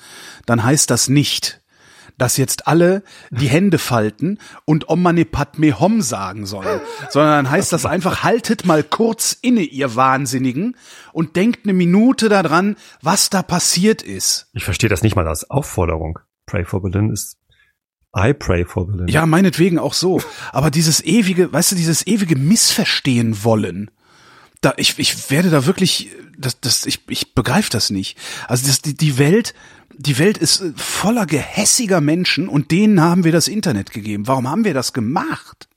dann 0.45 0.63
heißt 0.63 0.89
das 0.89 1.07
nicht, 1.07 1.60
dass 2.21 2.37
jetzt 2.37 2.67
alle 2.67 3.01
die 3.31 3.49
Hände 3.49 3.79
falten 3.79 4.37
und 4.65 4.89
Om 4.89 5.01
Mani 5.01 5.25
Padme 5.25 5.79
Hom 5.79 6.03
sagen 6.03 6.45
sollen, 6.45 6.79
sondern 7.09 7.45
dann 7.45 7.51
heißt 7.51 7.73
das 7.73 7.87
einfach, 7.87 8.21
haltet 8.21 8.63
mal 8.63 8.83
kurz 8.83 9.35
inne, 9.41 9.61
ihr 9.61 9.95
Wahnsinnigen, 9.95 10.77
und 11.13 11.35
denkt 11.35 11.61
eine 11.63 11.73
Minute 11.73 12.29
daran, 12.29 12.75
was 13.01 13.31
da 13.31 13.41
passiert 13.41 14.03
ist. 14.03 14.51
Ich 14.53 14.65
verstehe 14.65 14.87
das 14.89 15.01
nicht 15.01 15.15
mal 15.15 15.27
als 15.27 15.49
Aufforderung. 15.49 16.19
Pray 16.45 16.63
for 16.63 16.83
Berlin 16.83 17.09
ist 17.09 17.39
I 18.15 18.33
pray 18.33 18.65
for 18.65 18.85
Berlin. 18.85 19.07
Ja, 19.07 19.25
meinetwegen 19.25 19.79
auch 19.79 19.93
so. 19.93 20.21
Aber 20.51 20.69
dieses 20.69 21.03
ewige, 21.03 21.51
weißt 21.51 21.71
du, 21.71 21.75
dieses 21.75 22.05
ewige 22.05 22.35
Missverstehen 22.35 23.43
wollen, 23.43 23.89
da 24.59 24.75
ich, 24.77 24.99
ich 24.99 25.31
werde 25.31 25.49
da 25.49 25.65
wirklich, 25.65 26.11
das, 26.37 26.59
das, 26.59 26.85
ich, 26.85 27.01
ich 27.09 27.33
begreife 27.33 27.71
das 27.71 27.89
nicht. 27.89 28.15
Also 28.47 28.67
das, 28.67 28.83
die, 28.83 28.95
die 28.95 29.17
Welt, 29.17 29.55
die 30.01 30.19
Welt 30.19 30.37
ist 30.37 30.61
äh, 30.61 30.71
voller 30.75 31.25
gehässiger 31.25 32.01
Menschen 32.01 32.47
und 32.49 32.71
denen 32.71 33.01
haben 33.01 33.23
wir 33.23 33.31
das 33.31 33.47
Internet 33.47 33.91
gegeben. 33.91 34.27
Warum 34.27 34.49
haben 34.49 34.65
wir 34.65 34.73
das 34.73 34.93
gemacht? 34.93 35.67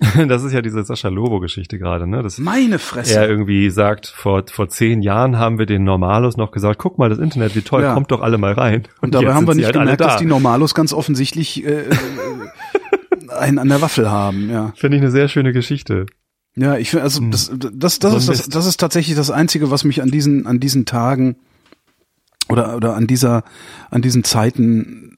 Das 0.28 0.42
ist 0.44 0.52
ja 0.54 0.62
diese 0.62 0.82
Sascha 0.82 1.08
Lobo-Geschichte 1.08 1.78
gerade, 1.78 2.06
ne? 2.06 2.22
Das 2.22 2.38
Meine 2.38 2.78
Fresse. 2.78 3.16
er 3.16 3.28
irgendwie 3.28 3.68
sagt, 3.68 4.06
vor, 4.06 4.44
vor 4.50 4.70
zehn 4.70 5.02
Jahren 5.02 5.36
haben 5.36 5.58
wir 5.58 5.66
den 5.66 5.84
Normalos 5.84 6.38
noch 6.38 6.52
gesagt, 6.52 6.78
guck 6.78 6.96
mal, 6.96 7.10
das 7.10 7.18
Internet, 7.18 7.54
wie 7.54 7.60
toll, 7.60 7.82
Ja. 7.82 7.92
kommt 7.92 8.10
doch 8.10 8.22
alle 8.22 8.38
mal 8.38 8.54
rein. 8.54 8.84
und 9.02 9.14
dabei 9.14 9.26
jetzt 9.26 9.34
haben 9.34 9.46
wir 9.46 9.54
nicht 9.56 9.66
halt 9.66 9.74
gemerkt, 9.74 10.00
da. 10.00 10.06
dass 10.06 10.16
die 10.16 10.24
Normalos 10.24 10.74
ganz 10.74 10.94
offensichtlich 10.94 11.66
äh, 11.66 11.84
einen 13.28 13.58
an 13.58 13.68
der 13.68 13.82
Waffel 13.82 14.10
haben, 14.10 14.48
ja. 14.50 14.72
Finde 14.74 14.96
ich 14.96 15.02
eine 15.02 15.10
sehr 15.10 15.28
schöne 15.28 15.52
Geschichte. 15.52 16.06
Ja, 16.56 16.76
ich 16.78 16.90
finde, 16.90 17.04
also 17.04 17.20
das, 17.30 17.52
das, 17.54 17.98
das 17.98 18.12
So 18.12 18.16
ist 18.18 18.28
das, 18.30 18.48
das 18.48 18.66
ist 18.66 18.78
tatsächlich 18.80 19.16
das 19.16 19.30
Einzige, 19.30 19.70
was 19.70 19.84
mich 19.84 20.00
an 20.02 20.10
diesen, 20.10 20.46
an 20.46 20.60
diesen 20.60 20.86
Tagen 20.86 21.36
oder 22.50 22.76
oder 22.76 22.94
an 22.94 23.06
dieser, 23.06 23.44
an 23.90 24.02
diesen 24.02 24.24
Zeiten 24.24 25.16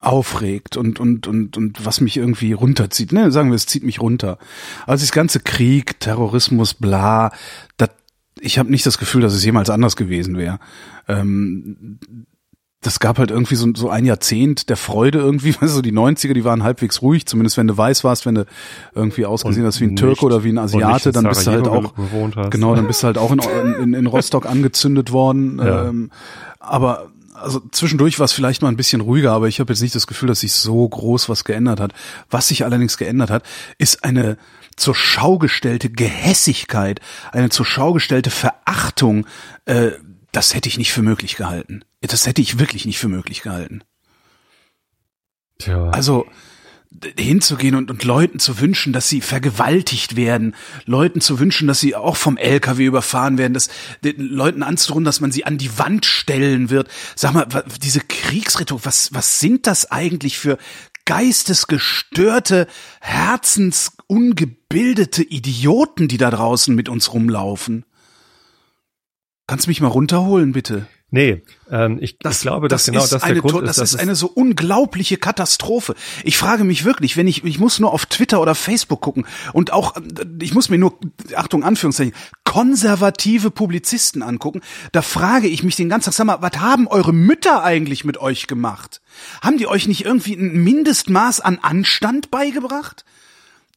aufregt 0.00 0.76
und 0.76 1.00
und 1.00 1.26
und 1.26 1.56
und 1.56 1.84
was 1.84 2.00
mich 2.00 2.16
irgendwie 2.16 2.52
runterzieht. 2.52 3.12
Ne, 3.12 3.30
sagen 3.32 3.50
wir, 3.50 3.56
es 3.56 3.66
zieht 3.66 3.84
mich 3.84 4.00
runter. 4.00 4.38
Also 4.86 5.02
das 5.02 5.12
ganze 5.12 5.40
Krieg, 5.40 5.98
Terrorismus, 6.00 6.74
bla, 6.74 7.32
das, 7.76 7.90
ich 8.40 8.58
habe 8.58 8.70
nicht 8.70 8.84
das 8.84 8.98
Gefühl, 8.98 9.22
dass 9.22 9.32
es 9.32 9.44
jemals 9.44 9.70
anders 9.70 9.96
gewesen 9.96 10.36
wäre. 10.36 10.58
Ähm, 11.08 11.98
das 12.84 13.00
gab 13.00 13.18
halt 13.18 13.30
irgendwie 13.30 13.54
so, 13.54 13.68
so 13.74 13.88
ein 13.88 14.04
Jahrzehnt 14.04 14.68
der 14.68 14.76
Freude 14.76 15.18
irgendwie, 15.18 15.54
weißt 15.60 15.62
du, 15.62 15.68
so 15.68 15.82
die 15.82 15.92
90er, 15.92 16.34
die 16.34 16.44
waren 16.44 16.62
halbwegs 16.62 17.02
ruhig, 17.02 17.26
zumindest 17.26 17.56
wenn 17.56 17.66
du 17.66 17.76
weiß 17.76 18.04
warst, 18.04 18.26
wenn 18.26 18.34
du 18.34 18.46
irgendwie 18.94 19.26
ausgesehen 19.26 19.66
hast 19.66 19.80
wie 19.80 19.84
ein 19.84 19.96
Türke 19.96 20.24
oder 20.24 20.44
wie 20.44 20.50
ein 20.50 20.58
Asiate, 20.58 21.12
dann 21.12 21.24
bist 21.24 21.46
du 21.46 21.50
halt 21.50 21.66
auch, 21.66 21.94
genau, 22.50 22.74
dann 22.74 22.86
bist 22.86 23.02
du 23.02 23.06
halt 23.06 23.18
auch 23.18 23.32
in, 23.32 23.40
in, 23.82 23.94
in 23.94 24.06
Rostock 24.06 24.46
angezündet 24.46 25.12
worden. 25.12 25.60
Ja. 25.64 25.88
Ähm, 25.88 26.10
aber 26.58 27.06
also 27.34 27.60
zwischendurch 27.70 28.18
war 28.18 28.24
es 28.24 28.32
vielleicht 28.32 28.60
mal 28.60 28.68
ein 28.68 28.76
bisschen 28.76 29.00
ruhiger, 29.00 29.32
aber 29.32 29.48
ich 29.48 29.60
habe 29.60 29.72
jetzt 29.72 29.80
nicht 29.80 29.94
das 29.94 30.06
Gefühl, 30.06 30.28
dass 30.28 30.40
sich 30.40 30.52
so 30.52 30.86
groß 30.86 31.28
was 31.30 31.44
geändert 31.44 31.80
hat. 31.80 31.92
Was 32.28 32.48
sich 32.48 32.64
allerdings 32.64 32.98
geändert 32.98 33.30
hat, 33.30 33.44
ist 33.78 34.04
eine 34.04 34.36
zur 34.76 34.94
Schau 34.94 35.38
gestellte 35.38 35.88
Gehässigkeit, 35.88 37.00
eine 37.32 37.48
zur 37.48 37.64
Schau 37.64 37.94
gestellte 37.94 38.30
Verachtung. 38.30 39.26
Äh, 39.64 39.92
das 40.32 40.54
hätte 40.54 40.68
ich 40.68 40.78
nicht 40.78 40.92
für 40.92 41.02
möglich 41.02 41.36
gehalten. 41.36 41.84
Das 42.06 42.26
hätte 42.26 42.42
ich 42.42 42.58
wirklich 42.58 42.86
nicht 42.86 42.98
für 42.98 43.08
möglich 43.08 43.42
gehalten. 43.42 43.82
Tja. 45.58 45.90
Also 45.90 46.26
hinzugehen 47.16 47.74
und, 47.74 47.90
und 47.90 48.04
Leuten 48.04 48.38
zu 48.38 48.60
wünschen, 48.60 48.92
dass 48.92 49.08
sie 49.08 49.20
vergewaltigt 49.20 50.14
werden, 50.14 50.54
Leuten 50.84 51.20
zu 51.20 51.40
wünschen, 51.40 51.66
dass 51.66 51.80
sie 51.80 51.96
auch 51.96 52.16
vom 52.16 52.36
LKW 52.36 52.84
überfahren 52.84 53.36
werden, 53.36 53.54
dass 53.54 53.68
den 54.04 54.20
Leuten 54.20 54.62
anzudrohen, 54.62 55.04
dass 55.04 55.20
man 55.20 55.32
sie 55.32 55.44
an 55.44 55.58
die 55.58 55.76
Wand 55.76 56.06
stellen 56.06 56.70
wird. 56.70 56.88
Sag 57.16 57.34
mal, 57.34 57.48
diese 57.82 57.98
Kriegsrhetorik, 58.00 58.86
was, 58.86 59.12
was 59.12 59.40
sind 59.40 59.66
das 59.66 59.90
eigentlich 59.90 60.38
für 60.38 60.56
geistesgestörte, 61.04 62.68
herzensungebildete 63.00 65.24
Idioten, 65.24 66.06
die 66.08 66.18
da 66.18 66.30
draußen 66.30 66.74
mit 66.74 66.88
uns 66.88 67.12
rumlaufen? 67.12 67.84
Kannst 69.46 69.66
mich 69.66 69.82
mal 69.82 69.88
runterholen, 69.88 70.52
bitte? 70.52 70.86
Nee, 71.14 71.42
ähm, 71.70 71.98
ich, 72.00 72.18
ich 72.20 72.40
glaube, 72.40 72.66
dass 72.66 72.86
genau 72.86 73.04
ist 73.04 73.12
das 73.12 73.22
eine, 73.22 73.34
der 73.34 73.42
Grund 73.42 73.68
ist. 73.68 73.78
Das 73.78 73.94
ist 73.94 74.00
eine 74.00 74.16
so 74.16 74.26
unglaubliche 74.26 75.16
Katastrophe. 75.16 75.94
Ich 76.24 76.36
frage 76.36 76.64
mich 76.64 76.84
wirklich, 76.84 77.16
wenn 77.16 77.28
ich, 77.28 77.44
ich 77.44 77.60
muss 77.60 77.78
nur 77.78 77.92
auf 77.92 78.06
Twitter 78.06 78.40
oder 78.40 78.56
Facebook 78.56 79.00
gucken 79.00 79.24
und 79.52 79.72
auch, 79.72 79.96
äh, 79.96 80.00
ich 80.42 80.54
muss 80.54 80.68
mir 80.68 80.78
nur, 80.78 80.98
Achtung, 81.36 81.62
Anführungszeichen, 81.62 82.14
konservative 82.42 83.52
Publizisten 83.52 84.22
angucken, 84.22 84.60
da 84.90 85.02
frage 85.02 85.46
ich 85.46 85.62
mich 85.62 85.76
den 85.76 85.88
ganzen 85.88 86.06
Tag, 86.06 86.14
sag 86.14 86.26
mal, 86.26 86.42
was 86.42 86.60
haben 86.60 86.88
eure 86.88 87.12
Mütter 87.12 87.62
eigentlich 87.62 88.04
mit 88.04 88.18
euch 88.18 88.48
gemacht? 88.48 89.00
Haben 89.40 89.56
die 89.56 89.68
euch 89.68 89.86
nicht 89.86 90.04
irgendwie 90.04 90.34
ein 90.34 90.64
Mindestmaß 90.64 91.40
an 91.40 91.60
Anstand 91.62 92.32
beigebracht? 92.32 93.04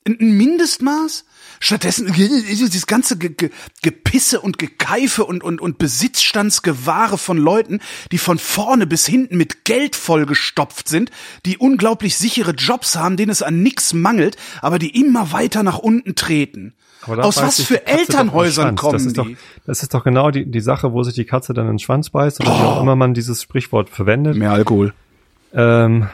Ein 0.05 0.37
Mindestmaß? 0.37 1.23
Stattdessen 1.59 2.11
dieses 2.13 2.87
ganze 2.87 3.17
Ge 3.17 3.29
Ge 3.29 3.49
Gepisse 3.81 4.41
und 4.41 4.57
Gekeife 4.57 5.25
und, 5.25 5.43
und, 5.43 5.61
und 5.61 5.77
Besitzstandsgewahre 5.77 7.17
von 7.17 7.37
Leuten, 7.37 7.79
die 8.11 8.17
von 8.17 8.37
vorne 8.37 8.87
bis 8.87 9.05
hinten 9.05 9.37
mit 9.37 9.65
Geld 9.65 9.95
vollgestopft 9.95 10.87
sind, 10.87 11.11
die 11.45 11.57
unglaublich 11.57 12.17
sichere 12.17 12.51
Jobs 12.51 12.95
haben, 12.95 13.17
denen 13.17 13.31
es 13.31 13.41
an 13.41 13.61
nix 13.63 13.93
mangelt, 13.93 14.37
aber 14.61 14.79
die 14.79 14.99
immer 14.99 15.31
weiter 15.31 15.63
nach 15.63 15.79
unten 15.79 16.15
treten. 16.15 16.73
Aus 17.05 17.37
was 17.37 17.61
für 17.61 17.85
Elternhäusern 17.87 18.75
kommen 18.75 18.93
das 18.93 19.05
ist 19.05 19.17
die? 19.17 19.21
Doch, 19.21 19.41
das 19.65 19.83
ist 19.83 19.93
doch 19.93 20.03
genau 20.03 20.31
die, 20.31 20.45
die 20.45 20.59
Sache, 20.59 20.91
wo 20.93 21.03
sich 21.03 21.13
die 21.13 21.25
Katze 21.25 21.53
dann 21.53 21.65
in 21.65 21.73
den 21.73 21.79
Schwanz 21.79 22.09
beißt 22.09 22.41
oder 22.41 22.49
wie 22.49 22.63
auch 22.63 22.81
immer 22.81 22.95
man 22.95 23.13
dieses 23.13 23.41
Sprichwort 23.41 23.89
verwendet. 23.89 24.35
Mehr 24.35 24.51
Alkohol. 24.51 24.93
Ähm, 25.53 26.09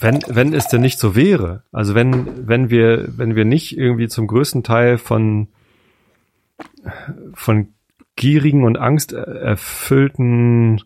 wenn, 0.00 0.20
wenn 0.28 0.54
es 0.54 0.68
denn 0.68 0.80
nicht 0.80 0.98
so 0.98 1.14
wäre, 1.14 1.62
also 1.72 1.94
wenn, 1.94 2.48
wenn 2.48 2.70
wir, 2.70 3.08
wenn 3.16 3.36
wir 3.36 3.44
nicht 3.44 3.76
irgendwie 3.76 4.08
zum 4.08 4.26
größten 4.26 4.62
Teil 4.62 4.96
von, 4.98 5.48
von 7.34 7.68
gierigen 8.16 8.64
und 8.64 8.76
angsterfüllten 8.78 10.82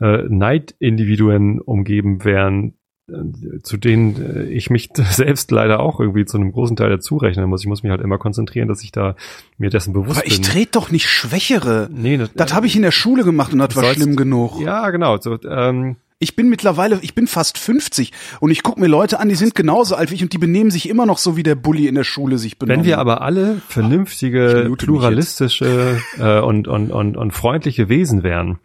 äh, 0.00 0.22
Neidindividuen 0.28 1.60
umgeben 1.60 2.24
wären, 2.24 2.74
äh, 3.08 3.58
zu 3.62 3.76
denen 3.76 4.16
äh, 4.36 4.42
ich 4.44 4.70
mich 4.70 4.90
selbst 4.94 5.50
leider 5.50 5.80
auch 5.80 6.00
irgendwie 6.00 6.24
zu 6.24 6.36
einem 6.38 6.52
großen 6.52 6.76
Teil 6.76 6.90
dazu 6.90 7.16
rechnen 7.16 7.48
muss. 7.48 7.62
Ich 7.62 7.68
muss 7.68 7.82
mich 7.82 7.90
halt 7.90 8.00
immer 8.00 8.18
konzentrieren, 8.18 8.68
dass 8.68 8.82
ich 8.82 8.92
da 8.92 9.16
mir 9.58 9.70
dessen 9.70 9.92
bewusst 9.92 10.18
Aber 10.18 10.26
ich 10.26 10.34
bin. 10.40 10.44
trete 10.44 10.70
doch 10.72 10.90
nicht 10.90 11.08
Schwächere. 11.08 11.88
Nee, 11.92 12.16
das- 12.16 12.32
das 12.34 12.54
habe 12.54 12.66
ich 12.66 12.76
in 12.76 12.82
der 12.82 12.92
Schule 12.92 13.24
gemacht 13.24 13.52
und 13.52 13.58
das 13.58 13.74
war 13.76 13.84
sollst- 13.84 14.00
schlimm 14.00 14.16
genug. 14.16 14.60
Ja, 14.60 14.90
genau. 14.90 15.18
So, 15.20 15.38
ähm, 15.42 15.96
Ich 16.20 16.34
bin 16.34 16.48
mittlerweile, 16.48 16.98
ich 17.02 17.14
bin 17.14 17.28
fast 17.28 17.58
50 17.58 18.12
und 18.40 18.50
ich 18.50 18.64
gucke 18.64 18.80
mir 18.80 18.88
Leute 18.88 19.20
an, 19.20 19.28
die 19.28 19.36
sind 19.36 19.54
genauso 19.54 19.94
alt 19.94 20.10
wie 20.10 20.16
ich 20.16 20.22
und 20.22 20.32
die 20.32 20.38
benehmen 20.38 20.72
sich 20.72 20.88
immer 20.88 21.06
noch 21.06 21.18
so, 21.18 21.36
wie 21.36 21.44
der 21.44 21.54
Bully 21.54 21.86
in 21.86 21.94
der 21.94 22.02
Schule 22.02 22.38
sich 22.38 22.58
benimmt. 22.58 22.80
Wenn 22.80 22.84
wir 22.84 22.98
aber 22.98 23.22
alle 23.22 23.60
vernünftige, 23.68 24.72
pluralistische 24.76 26.00
äh, 26.18 26.40
und, 26.40 26.66
und, 26.66 26.90
und, 26.90 27.16
und 27.16 27.30
freundliche 27.30 27.88
Wesen 27.88 28.24
wären, 28.24 28.58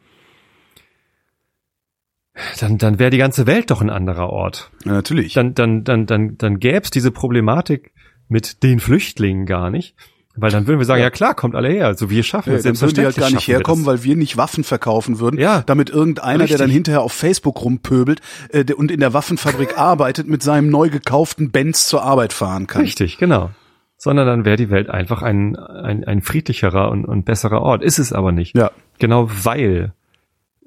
dann, 2.60 2.80
dann 2.80 2.98
wäre 2.98 3.12
die 3.12 3.20
ganze 3.20 3.46
Welt 3.46 3.70
doch 3.70 3.82
ein 3.82 3.92
anderer 3.92 4.32
Ort. 4.32 4.72
ja, 4.86 4.94
natürlich. 4.94 5.34
Dann, 5.34 5.54
dann, 5.54 5.84
dann, 5.84 6.08
dann, 6.08 6.38
dann 6.40 6.60
gäbe 6.60 6.82
es 6.82 6.90
diese 6.90 7.12
Problematik 7.12 7.94
mit 8.28 8.64
den 8.64 8.80
Flüchtlingen 8.80 9.46
gar 9.46 9.70
nicht. 9.70 9.96
Weil 10.36 10.50
dann 10.50 10.66
würden 10.66 10.80
wir 10.80 10.86
sagen, 10.86 11.02
ja, 11.02 11.12
klar, 11.12 11.36
kommt 11.36 11.54
alle 11.54 11.70
her. 11.70 11.86
Also 11.86 12.10
wir 12.10 12.24
schaffen 12.24 12.50
Ja, 12.50 12.56
das. 12.56 12.64
dann 12.64 12.82
würden 12.82 12.96
die 12.96 13.06
halt 13.06 13.16
gar 13.18 13.30
nicht 13.30 13.48
herkommen, 13.48 13.86
wir 13.86 13.92
weil 13.92 14.04
wir 14.04 14.16
nicht 14.16 14.36
Waffen 14.36 14.64
verkaufen 14.64 15.20
würden, 15.20 15.40
Ja. 15.40 15.62
damit 15.66 15.92
irgendeiner, 15.92 16.40
der 16.40 16.44
Richtig. 16.46 16.58
dann 16.60 16.70
hinterher 16.72 17.02
auf 17.02 17.14
Facebook 17.14 17.62
rumpöbelt 17.64 18.20
äh, 18.50 18.66
der- 18.66 18.80
und 18.80 18.90
in 18.90 19.00
der 19.00 19.14
Waffenfabrik 19.14 19.78
arbeitet, 19.78 20.28
mit 20.28 20.42
seinem 20.42 20.70
neu 20.70 20.90
gekauften 20.90 21.52
Benz 21.52 21.88
zur 21.88 22.02
Arbeit 22.04 22.34
fahren 22.34 22.66
kann. 22.66 22.82
Richtig, 22.82 23.18
genau. 23.20 23.52
Sondern 23.98 24.26
dann 24.26 24.44
wäre 24.44 24.58
die 24.58 24.70
Welt 24.72 24.90
einfach 24.90 25.22
ein, 25.22 25.56
ein, 25.56 26.04
ein 26.04 26.22
friedlicherer 26.24 26.90
und, 26.90 27.06
und 27.06 27.26
besserer 27.26 27.62
Ort. 27.62 27.84
Ist 27.84 28.00
es 28.00 28.12
aber 28.12 28.32
nicht. 28.32 28.58
Ja. 28.58 28.72
Genau 29.00 29.30
weil 29.44 29.94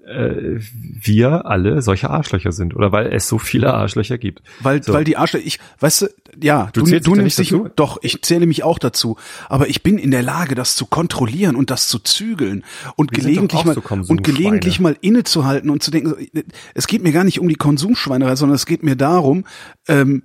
äh, 0.06 0.60
wir 0.80 1.46
alle 1.46 1.82
solche 1.82 2.10
Arschlöcher 2.10 2.52
sind. 2.52 2.76
Oder 2.76 2.92
weil 2.92 3.12
es 3.12 3.28
so 3.28 3.38
viele 3.38 3.74
Arschlöcher 3.74 4.18
gibt. 4.18 4.42
Weil, 4.60 4.82
So. 4.82 4.92
weil 4.92 5.04
die 5.04 5.16
Arsche, 5.16 5.38
ich, 5.38 5.58
weißt 5.80 6.02
du, 6.02 6.06
ja, 6.40 6.68
Du 6.72 6.82
du, 6.82 7.00
du, 7.00 7.14
nimmst 7.14 7.38
dich, 7.38 7.50
dazu? 7.50 7.68
doch, 7.74 7.98
ich 8.02 8.22
zähle 8.22 8.46
mich 8.46 8.62
auch 8.62 8.78
dazu. 8.78 9.16
Aber 9.48 9.68
ich 9.68 9.82
bin 9.82 9.98
in 9.98 10.10
der 10.10 10.22
Lage, 10.22 10.54
das 10.54 10.76
zu 10.76 10.86
kontrollieren 10.86 11.56
und 11.56 11.70
das 11.70 11.88
zu 11.88 11.98
zügeln 11.98 12.64
und 12.94 13.10
Wir 13.10 13.22
gelegentlich 13.22 13.64
mal, 13.64 13.74
so 13.74 13.82
und 14.08 14.22
gelegentlich 14.22 14.80
mal 14.80 14.96
innezuhalten 15.00 15.70
und 15.70 15.82
zu 15.82 15.90
denken, 15.90 16.14
es 16.74 16.86
geht 16.86 17.02
mir 17.02 17.12
gar 17.12 17.24
nicht 17.24 17.40
um 17.40 17.48
die 17.48 17.56
Konsumschweinerei, 17.56 18.36
sondern 18.36 18.54
es 18.54 18.66
geht 18.66 18.82
mir 18.82 18.96
darum, 18.96 19.44
ähm, 19.88 20.22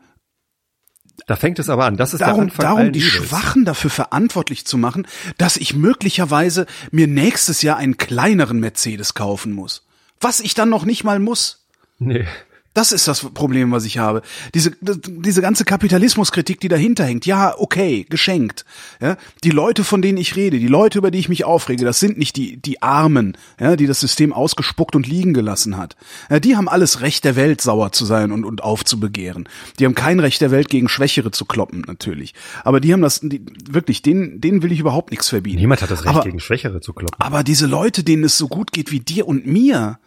Da 1.27 1.35
fängt 1.35 1.59
es 1.59 1.69
aber 1.69 1.85
an. 1.85 1.97
Das 1.97 2.13
ist 2.13 2.19
der 2.19 2.27
darum, 2.27 2.51
darum 2.57 2.91
die. 2.91 3.01
Schwachen 3.01 3.65
dafür 3.65 3.89
verantwortlich 3.89 4.65
zu 4.65 4.77
machen, 4.77 5.07
dass 5.37 5.57
ich 5.57 5.75
möglicherweise 5.75 6.65
mir 6.91 7.07
nächstes 7.07 7.61
Jahr 7.61 7.77
einen 7.77 7.97
kleineren 7.97 8.59
Mercedes 8.59 9.13
kaufen 9.13 9.53
muss. 9.53 9.87
Was 10.19 10.39
ich 10.39 10.53
dann 10.53 10.69
noch 10.69 10.85
nicht 10.85 11.03
mal 11.03 11.19
muss. 11.19 11.65
Nee. 11.99 12.25
Das 12.73 12.93
ist 12.93 13.05
das 13.07 13.19
Problem, 13.33 13.71
was 13.71 13.83
ich 13.83 13.97
habe. 13.97 14.21
Diese, 14.53 14.71
diese 14.81 15.41
ganze 15.41 15.65
Kapitalismuskritik, 15.65 16.61
die 16.61 16.69
dahinter 16.69 17.03
hängt. 17.03 17.25
Ja, 17.25 17.53
okay, 17.57 18.05
geschenkt. 18.09 18.63
Ja, 19.01 19.17
die 19.43 19.49
Leute, 19.49 19.83
von 19.83 20.01
denen 20.01 20.17
ich 20.17 20.37
rede, 20.37 20.57
die 20.57 20.67
Leute, 20.67 20.97
über 20.99 21.11
die 21.11 21.19
ich 21.19 21.27
mich 21.27 21.43
aufrege, 21.43 21.83
das 21.83 21.99
sind 21.99 22.17
nicht 22.17 22.37
die, 22.37 22.55
die 22.57 22.81
Armen, 22.81 23.37
ja, 23.59 23.75
die 23.75 23.87
das 23.87 23.99
System 23.99 24.31
ausgespuckt 24.31 24.95
und 24.95 25.05
liegen 25.05 25.33
gelassen 25.33 25.75
hat. 25.75 25.97
Ja, 26.29 26.39
die 26.39 26.55
haben 26.55 26.69
alles 26.69 27.01
Recht 27.01 27.25
der 27.25 27.35
Welt, 27.35 27.59
sauer 27.59 27.91
zu 27.91 28.05
sein 28.05 28.31
und, 28.31 28.45
und 28.45 28.63
aufzubegehren. 28.63 29.49
Die 29.79 29.85
haben 29.85 29.95
kein 29.95 30.21
Recht 30.21 30.39
der 30.39 30.51
Welt, 30.51 30.69
gegen 30.69 30.87
Schwächere 30.87 31.31
zu 31.31 31.43
kloppen, 31.43 31.83
natürlich. 31.87 32.33
Aber 32.63 32.79
die 32.79 32.93
haben 32.93 33.01
das, 33.01 33.19
die, 33.21 33.41
wirklich, 33.69 34.01
denen, 34.01 34.39
denen 34.39 34.63
will 34.63 34.71
ich 34.71 34.79
überhaupt 34.79 35.11
nichts 35.11 35.27
verbieten. 35.27 35.59
Niemand 35.59 35.81
hat 35.81 35.91
das 35.91 36.05
Recht, 36.05 36.15
Aber- 36.15 36.23
gegen 36.23 36.39
Schwächere 36.39 36.79
zu 36.79 36.93
kloppen. 36.93 37.19
aber 37.19 37.43
diese 37.43 37.65
Leute, 37.67 38.05
denen 38.05 38.23
es 38.23 38.37
so 38.37 38.47
gut 38.47 38.71
geht 38.71 38.91
wie 38.91 39.01
dir 39.01 39.27
und 39.27 39.45
mir, 39.45 39.99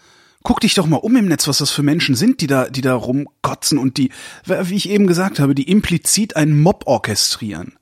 guck 0.44 0.61
dich 0.61 0.74
doch 0.74 0.87
mal 0.87 0.98
um 0.98 1.16
im 1.16 1.26
Netz, 1.26 1.48
was 1.48 1.59
das 1.59 1.70
für 1.70 1.83
Menschen 1.83 2.14
sind, 2.14 2.40
die 2.40 2.46
da, 2.46 2.68
die 2.68 2.83
da 2.83 2.94
rumkotzen 2.94 3.78
und 3.78 3.96
die, 3.96 4.11
wie 4.44 4.76
ich 4.76 4.88
eben 4.88 5.09
gesagt 5.09 5.40
habe, 5.40 5.54
die 5.54 5.68
implizit 5.68 6.37
einen 6.37 6.61
Mob 6.61 6.85
orchestrieren. 6.87 7.72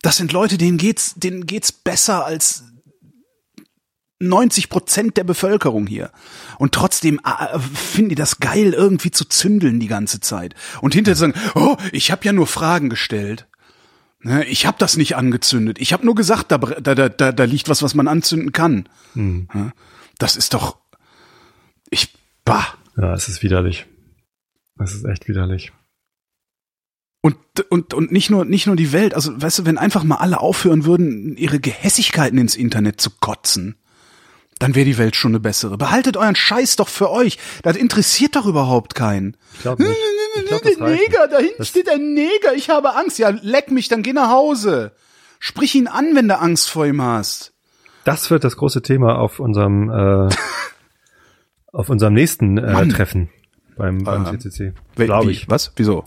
Das 0.00 0.16
sind 0.16 0.32
Leute, 0.32 0.58
denen 0.58 0.78
geht's, 0.78 1.14
denen 1.14 1.46
geht's 1.46 1.70
besser 1.70 2.24
als 2.24 2.64
90 4.22 4.68
Prozent 4.68 5.16
der 5.16 5.24
Bevölkerung 5.24 5.86
hier. 5.86 6.10
Und 6.58 6.72
trotzdem 6.72 7.20
äh, 7.24 7.58
finden 7.58 8.10
die 8.10 8.14
das 8.14 8.40
geil, 8.40 8.72
irgendwie 8.72 9.10
zu 9.10 9.24
zündeln 9.24 9.80
die 9.80 9.88
ganze 9.88 10.20
Zeit. 10.20 10.54
Und 10.80 10.94
hinterher 10.94 11.16
sagen, 11.16 11.34
oh, 11.54 11.76
ich 11.92 12.10
habe 12.10 12.24
ja 12.24 12.32
nur 12.32 12.46
Fragen 12.46 12.88
gestellt. 12.88 13.48
Ne, 14.20 14.46
Ich 14.46 14.64
habe 14.64 14.78
das 14.78 14.96
nicht 14.96 15.16
angezündet. 15.16 15.78
Ich 15.80 15.92
habe 15.92 16.06
nur 16.06 16.14
gesagt, 16.14 16.52
da, 16.52 16.58
da, 16.58 16.94
da, 16.94 17.32
da, 17.32 17.44
liegt 17.44 17.68
was, 17.68 17.82
was 17.82 17.94
man 17.94 18.08
anzünden 18.08 18.52
kann. 18.52 18.88
Ja, 19.52 19.72
Das 20.18 20.36
ist 20.36 20.54
doch. 20.54 20.81
Ja, 22.96 23.14
es 23.14 23.28
ist 23.28 23.42
widerlich. 23.42 23.86
Es 24.78 24.94
ist 24.94 25.04
echt 25.04 25.28
widerlich. 25.28 25.72
Und, 27.20 27.36
und, 27.70 27.94
und 27.94 28.10
nicht 28.10 28.30
nur, 28.30 28.44
nicht 28.44 28.66
nur 28.66 28.74
die 28.74 28.92
Welt. 28.92 29.14
Also, 29.14 29.40
weißt 29.40 29.60
du, 29.60 29.64
wenn 29.66 29.78
einfach 29.78 30.02
mal 30.02 30.16
alle 30.16 30.40
aufhören 30.40 30.84
würden, 30.84 31.36
ihre 31.36 31.60
Gehässigkeiten 31.60 32.38
ins 32.38 32.56
Internet 32.56 33.00
zu 33.00 33.10
kotzen, 33.10 33.76
dann 34.58 34.74
wäre 34.74 34.84
die 34.84 34.98
Welt 34.98 35.16
schon 35.16 35.32
eine 35.32 35.40
bessere. 35.40 35.78
Behaltet 35.78 36.16
euren 36.16 36.36
Scheiß 36.36 36.76
doch 36.76 36.88
für 36.88 37.10
euch. 37.10 37.38
Das 37.62 37.76
interessiert 37.76 38.36
doch 38.36 38.46
überhaupt 38.46 38.94
keinen. 38.94 39.36
Ich 39.54 39.60
glaube 39.62 39.82
nicht. 39.84 39.98
Ich 40.36 40.46
glaub, 40.46 40.62
das 40.62 40.76
Neger, 40.78 41.28
da 41.28 41.38
hinten 41.38 41.64
steht 41.64 41.88
ein 41.88 42.14
Neger, 42.14 42.54
ich 42.54 42.70
habe 42.70 42.94
Angst. 42.94 43.18
Ja, 43.18 43.30
leck 43.30 43.70
mich, 43.70 43.88
dann 43.88 44.02
geh 44.02 44.12
nach 44.12 44.30
Hause. 44.30 44.92
Sprich 45.38 45.74
ihn 45.74 45.88
an, 45.88 46.14
wenn 46.14 46.28
du 46.28 46.38
Angst 46.38 46.70
vor 46.70 46.86
ihm 46.86 47.02
hast. 47.02 47.52
Das 48.04 48.30
wird 48.30 48.44
das 48.44 48.56
große 48.56 48.82
Thema 48.82 49.18
auf 49.18 49.40
unserem 49.40 49.90
äh, 49.90 50.28
auf 51.72 51.88
unserem 51.90 52.14
nächsten 52.14 52.58
äh. 52.58 52.88
Treffen 52.88 53.30
beim, 53.76 54.04
beim 54.04 54.26
Ähm, 54.26 54.38
CCC. 54.40 54.72
Glaube 54.96 55.30
ich. 55.32 55.48
Was? 55.48 55.72
Wieso? 55.76 56.04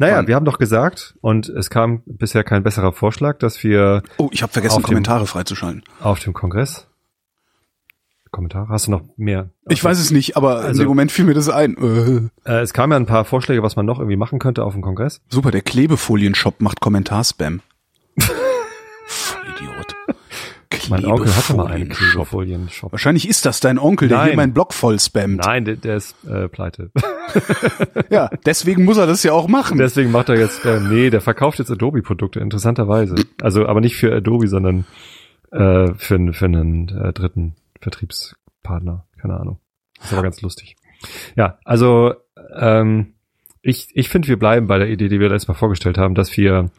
Naja, 0.00 0.18
Wann? 0.18 0.26
wir 0.28 0.34
haben 0.36 0.44
doch 0.44 0.58
gesagt 0.58 1.14
und 1.20 1.48
es 1.48 1.70
kam 1.70 2.02
bisher 2.06 2.44
kein 2.44 2.62
besserer 2.62 2.92
Vorschlag, 2.92 3.38
dass 3.38 3.62
wir 3.64 4.02
Oh, 4.16 4.28
ich 4.32 4.42
habe 4.42 4.52
vergessen, 4.52 4.76
Auf 4.76 4.82
dem- 4.82 4.86
Kommentare 4.86 5.26
freizuschalten. 5.26 5.82
auf 6.00 6.20
dem 6.20 6.32
Kongress 6.34 6.86
Kommentar? 8.30 8.68
Hast 8.68 8.86
du 8.86 8.90
noch 8.90 9.02
mehr? 9.16 9.48
Ich 9.70 9.82
weiß 9.82 9.98
es 9.98 10.10
nicht, 10.10 10.36
aber 10.36 10.60
in 10.60 10.66
Also- 10.66 10.82
dem 10.82 10.88
Moment 10.88 11.10
fiel 11.10 11.24
mir 11.24 11.32
das 11.32 11.48
ein. 11.48 12.30
Äh, 12.44 12.52
es 12.60 12.74
kamen 12.74 12.92
ja 12.92 12.96
ein 12.98 13.06
paar 13.06 13.24
Vorschläge, 13.24 13.62
was 13.62 13.74
man 13.74 13.86
noch 13.86 13.98
irgendwie 14.00 14.18
machen 14.18 14.38
könnte 14.38 14.64
auf 14.64 14.74
dem 14.74 14.82
Kongress. 14.82 15.22
super, 15.30 15.50
der 15.50 15.62
Klebefolienshop 15.62 16.60
macht 16.60 16.80
Kommentarspam. 16.80 17.60
Mein 20.88 21.04
Onkel 21.04 21.34
hatte 21.34 21.54
mal 21.54 21.66
einen 21.68 21.88
Klebefolienshop. 21.88 22.92
Wahrscheinlich 22.92 23.28
ist 23.28 23.44
das 23.46 23.60
dein 23.60 23.78
Onkel, 23.78 24.08
der 24.08 24.18
Nein. 24.18 24.26
hier 24.28 24.36
meinen 24.36 24.52
Blog 24.54 24.72
voll 24.74 24.98
spammt. 24.98 25.44
Nein, 25.44 25.64
der, 25.64 25.76
der 25.76 25.96
ist 25.96 26.16
äh, 26.26 26.48
pleite. 26.48 26.90
Ja, 28.10 28.30
deswegen 28.46 28.84
muss 28.84 28.96
er 28.96 29.06
das 29.06 29.22
ja 29.22 29.32
auch 29.32 29.48
machen. 29.48 29.76
Deswegen 29.78 30.10
macht 30.10 30.30
er 30.30 30.38
jetzt, 30.38 30.64
äh, 30.64 30.80
nee, 30.80 31.10
der 31.10 31.20
verkauft 31.20 31.58
jetzt 31.58 31.70
Adobe-Produkte, 31.70 32.40
interessanterweise. 32.40 33.16
Also, 33.42 33.66
aber 33.66 33.80
nicht 33.82 33.96
für 33.96 34.14
Adobe, 34.14 34.48
sondern 34.48 34.86
äh, 35.52 35.92
für, 35.96 36.14
einen- 36.14 36.32
für 36.32 36.46
einen 36.46 36.88
äh, 36.88 37.12
dritten 37.12 37.54
Vertriebspartner. 37.80 39.04
Keine 39.20 39.38
Ahnung. 39.38 39.58
Ist 40.02 40.12
aber 40.12 40.22
ganz 40.22 40.40
lustig. 40.42 40.76
Ja, 41.36 41.58
also 41.64 42.14
ähm, 42.56 43.14
ich, 43.62 43.88
ich 43.92 44.08
finde, 44.08 44.28
wir 44.28 44.38
bleiben 44.38 44.66
bei 44.68 44.78
der 44.78 44.88
Idee, 44.88 45.08
die 45.08 45.20
wir 45.20 45.28
letztes 45.28 45.48
Mal 45.48 45.54
vorgestellt 45.54 45.98
haben, 45.98 46.14
dass 46.14 46.36
wir 46.36 46.70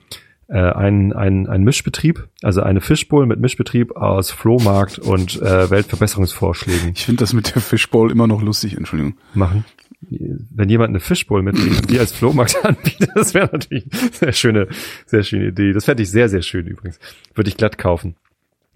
äh, 0.50 0.58
einen 0.58 1.14
ein, 1.14 1.48
ein 1.48 1.64
Mischbetrieb, 1.64 2.28
also 2.42 2.62
eine 2.62 2.82
Fishbowl 2.82 3.26
mit 3.28 3.40
Mischbetrieb 3.40 3.96
aus 3.96 4.32
Flohmarkt 4.32 4.98
und 4.98 5.40
äh, 5.42 5.70
Weltverbesserungsvorschlägen 5.70 6.94
Ich 6.96 7.06
finde 7.06 7.22
das 7.22 7.34
mit 7.34 7.54
der 7.54 7.62
Fishbowl 7.62 8.12
immer 8.12 8.26
noch 8.26 8.42
lustig, 8.42 8.76
Entschuldigung. 8.76 9.16
machen. 9.36 9.64
Wenn 10.02 10.70
jemand 10.70 10.90
eine 10.90 11.02
Fishbowl 11.02 11.44
mitbringt 11.44 11.82
und 11.82 11.90
die 11.92 12.00
als 12.00 12.14
Flohmarkt 12.14 12.58
anbietet, 12.66 13.10
das 13.14 13.34
wäre 13.34 13.50
natürlich 13.52 13.86
eine 13.92 14.12
sehr 14.12 14.32
schöne, 14.32 14.68
sehr 15.06 15.24
schöne 15.24 15.48
Idee. 15.50 15.72
Das 15.74 15.86
fände 15.86 16.02
ich 16.02 16.10
sehr, 16.10 16.30
sehr 16.30 16.42
schön 16.42 16.66
übrigens. 16.66 17.00
Würde 17.36 17.50
ich 17.50 17.58
glatt 17.58 17.78
kaufen. 17.78 18.16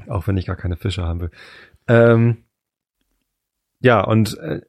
Auch 0.07 0.27
wenn 0.27 0.37
ich 0.37 0.45
gar 0.45 0.57
keine 0.57 0.75
Fische 0.75 1.03
haben 1.03 1.21
will. 1.21 1.31
Ähm, 1.87 2.37
ja, 3.79 4.01
und 4.01 4.37
äh, 4.37 4.61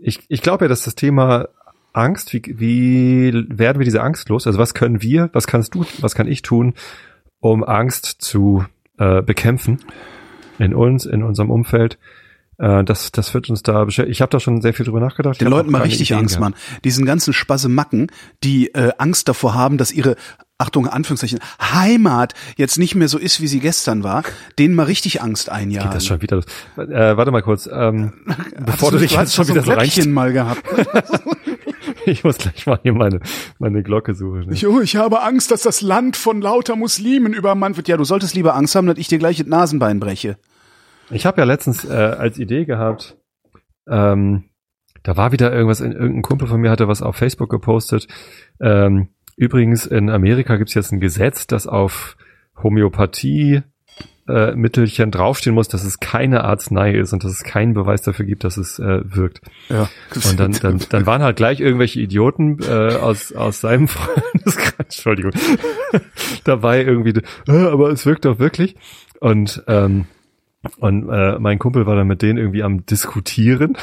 ich, 0.00 0.20
ich 0.28 0.42
glaube 0.42 0.64
ja, 0.64 0.68
dass 0.68 0.82
das 0.84 0.96
Thema 0.96 1.48
Angst, 1.96 2.32
wie, 2.32 2.42
wie 2.46 3.32
werden 3.48 3.78
wir 3.78 3.84
diese 3.84 4.02
Angst 4.02 4.28
los? 4.28 4.46
Also 4.46 4.58
was 4.58 4.74
können 4.74 5.02
wir, 5.02 5.30
was 5.32 5.46
kannst 5.46 5.74
du, 5.74 5.84
was 6.00 6.14
kann 6.14 6.28
ich 6.28 6.42
tun, 6.42 6.74
um 7.40 7.64
Angst 7.64 8.06
zu 8.18 8.64
äh, 8.98 9.22
bekämpfen 9.22 9.80
in 10.58 10.74
uns, 10.74 11.06
in 11.06 11.22
unserem 11.22 11.50
Umfeld? 11.50 11.98
Äh, 12.58 12.84
das, 12.84 13.12
das 13.12 13.32
wird 13.32 13.48
uns 13.48 13.62
da 13.62 13.84
beschäftigen. 13.84 14.12
Ich 14.12 14.20
habe 14.20 14.30
da 14.30 14.40
schon 14.40 14.60
sehr 14.60 14.74
viel 14.74 14.84
drüber 14.84 15.00
nachgedacht. 15.00 15.40
Den 15.40 15.48
Leuten 15.48 15.70
mal 15.70 15.82
richtig 15.82 16.10
Ideen 16.10 16.20
Angst 16.20 16.38
machen. 16.38 16.54
Diesen 16.84 17.06
ganzen 17.06 17.32
Spassemacken, 17.32 18.08
die 18.44 18.74
äh, 18.74 18.92
Angst 18.98 19.28
davor 19.28 19.54
haben, 19.54 19.78
dass 19.78 19.90
ihre 19.90 20.16
Achtung, 20.58 20.88
Anführungszeichen, 20.88 21.38
Heimat 21.60 22.32
jetzt 22.56 22.78
nicht 22.78 22.94
mehr 22.94 23.08
so 23.08 23.18
ist, 23.18 23.42
wie 23.42 23.46
sie 23.46 23.60
gestern 23.60 24.02
war, 24.04 24.22
denen 24.58 24.74
mal 24.74 24.84
richtig 24.84 25.20
Angst 25.20 25.50
einjagen. 25.50 25.90
Geht 25.90 25.96
das 25.96 26.06
schon 26.06 26.22
wieder 26.22 26.36
los? 26.36 26.46
Äh, 26.76 27.16
warte 27.16 27.30
mal 27.30 27.42
kurz. 27.42 27.68
Ähm, 27.70 28.12
bevor 28.64 28.90
du 28.90 28.98
dich 28.98 29.12
jetzt 29.16 29.34
schon 29.34 29.44
so 29.44 29.52
wieder 29.52 29.62
so 29.62 29.72
rein... 29.72 29.80
Glöckchen 29.80 30.12
mal 30.12 30.32
gehabt. 30.32 30.62
Ich 32.10 32.22
muss 32.22 32.38
gleich 32.38 32.66
mal 32.66 32.78
hier 32.82 32.92
meine, 32.92 33.20
meine 33.58 33.82
Glocke 33.82 34.14
suchen. 34.14 34.46
Ne? 34.46 34.52
Ich, 34.52 34.66
oh, 34.66 34.80
ich 34.80 34.96
habe 34.96 35.22
Angst, 35.22 35.50
dass 35.50 35.62
das 35.62 35.80
Land 35.80 36.16
von 36.16 36.40
lauter 36.40 36.76
Muslimen 36.76 37.34
übermannt 37.34 37.76
wird. 37.76 37.88
Ja, 37.88 37.96
du 37.96 38.04
solltest 38.04 38.34
lieber 38.34 38.54
Angst 38.54 38.74
haben, 38.76 38.86
dass 38.86 38.98
ich 38.98 39.08
dir 39.08 39.18
gleich 39.18 39.38
das 39.38 39.46
Nasenbein 39.46 39.98
breche. 39.98 40.38
Ich 41.10 41.26
habe 41.26 41.40
ja 41.40 41.44
letztens 41.44 41.84
äh, 41.84 41.92
als 41.92 42.38
Idee 42.38 42.64
gehabt, 42.64 43.16
ähm, 43.88 44.44
da 45.02 45.16
war 45.16 45.30
wieder 45.30 45.52
irgendwas, 45.52 45.80
in, 45.80 45.92
irgendein 45.92 46.22
Kumpel 46.22 46.48
von 46.48 46.60
mir 46.60 46.70
hatte 46.70 46.88
was 46.88 47.02
auf 47.02 47.16
Facebook 47.16 47.48
gepostet. 47.48 48.08
Ähm, 48.60 49.08
übrigens, 49.36 49.86
in 49.86 50.10
Amerika 50.10 50.56
gibt's 50.56 50.74
jetzt 50.74 50.92
ein 50.92 51.00
Gesetz, 51.00 51.46
das 51.46 51.68
auf 51.68 52.16
Homöopathie 52.60 53.62
äh, 54.28 54.54
Mittelchen 54.54 55.10
draufstehen 55.10 55.54
muss, 55.54 55.68
dass 55.68 55.84
es 55.84 56.00
keine 56.00 56.44
Arznei 56.44 56.92
ist 56.92 57.12
und 57.12 57.24
dass 57.24 57.32
es 57.32 57.44
keinen 57.44 57.74
Beweis 57.74 58.02
dafür 58.02 58.26
gibt, 58.26 58.44
dass 58.44 58.56
es 58.56 58.78
äh, 58.78 59.00
wirkt. 59.04 59.40
Ja. 59.68 59.88
Und 60.14 60.40
dann, 60.40 60.52
dann, 60.52 60.80
dann 60.88 61.06
waren 61.06 61.22
halt 61.22 61.36
gleich 61.36 61.60
irgendwelche 61.60 62.00
Idioten 62.00 62.58
äh, 62.62 62.94
aus, 62.94 63.32
aus 63.32 63.60
seinem 63.60 63.88
Freundeskreis, 63.88 64.74
Entschuldigung, 64.78 65.32
dabei 66.44 66.82
irgendwie, 66.82 67.20
äh, 67.48 67.52
aber 67.52 67.90
es 67.90 68.06
wirkt 68.06 68.24
doch 68.24 68.38
wirklich. 68.38 68.76
Und, 69.20 69.62
ähm, 69.66 70.06
und 70.78 71.08
äh, 71.08 71.38
mein 71.38 71.58
Kumpel 71.58 71.86
war 71.86 71.96
dann 71.96 72.06
mit 72.06 72.22
denen 72.22 72.38
irgendwie 72.38 72.62
am 72.62 72.84
Diskutieren. 72.86 73.76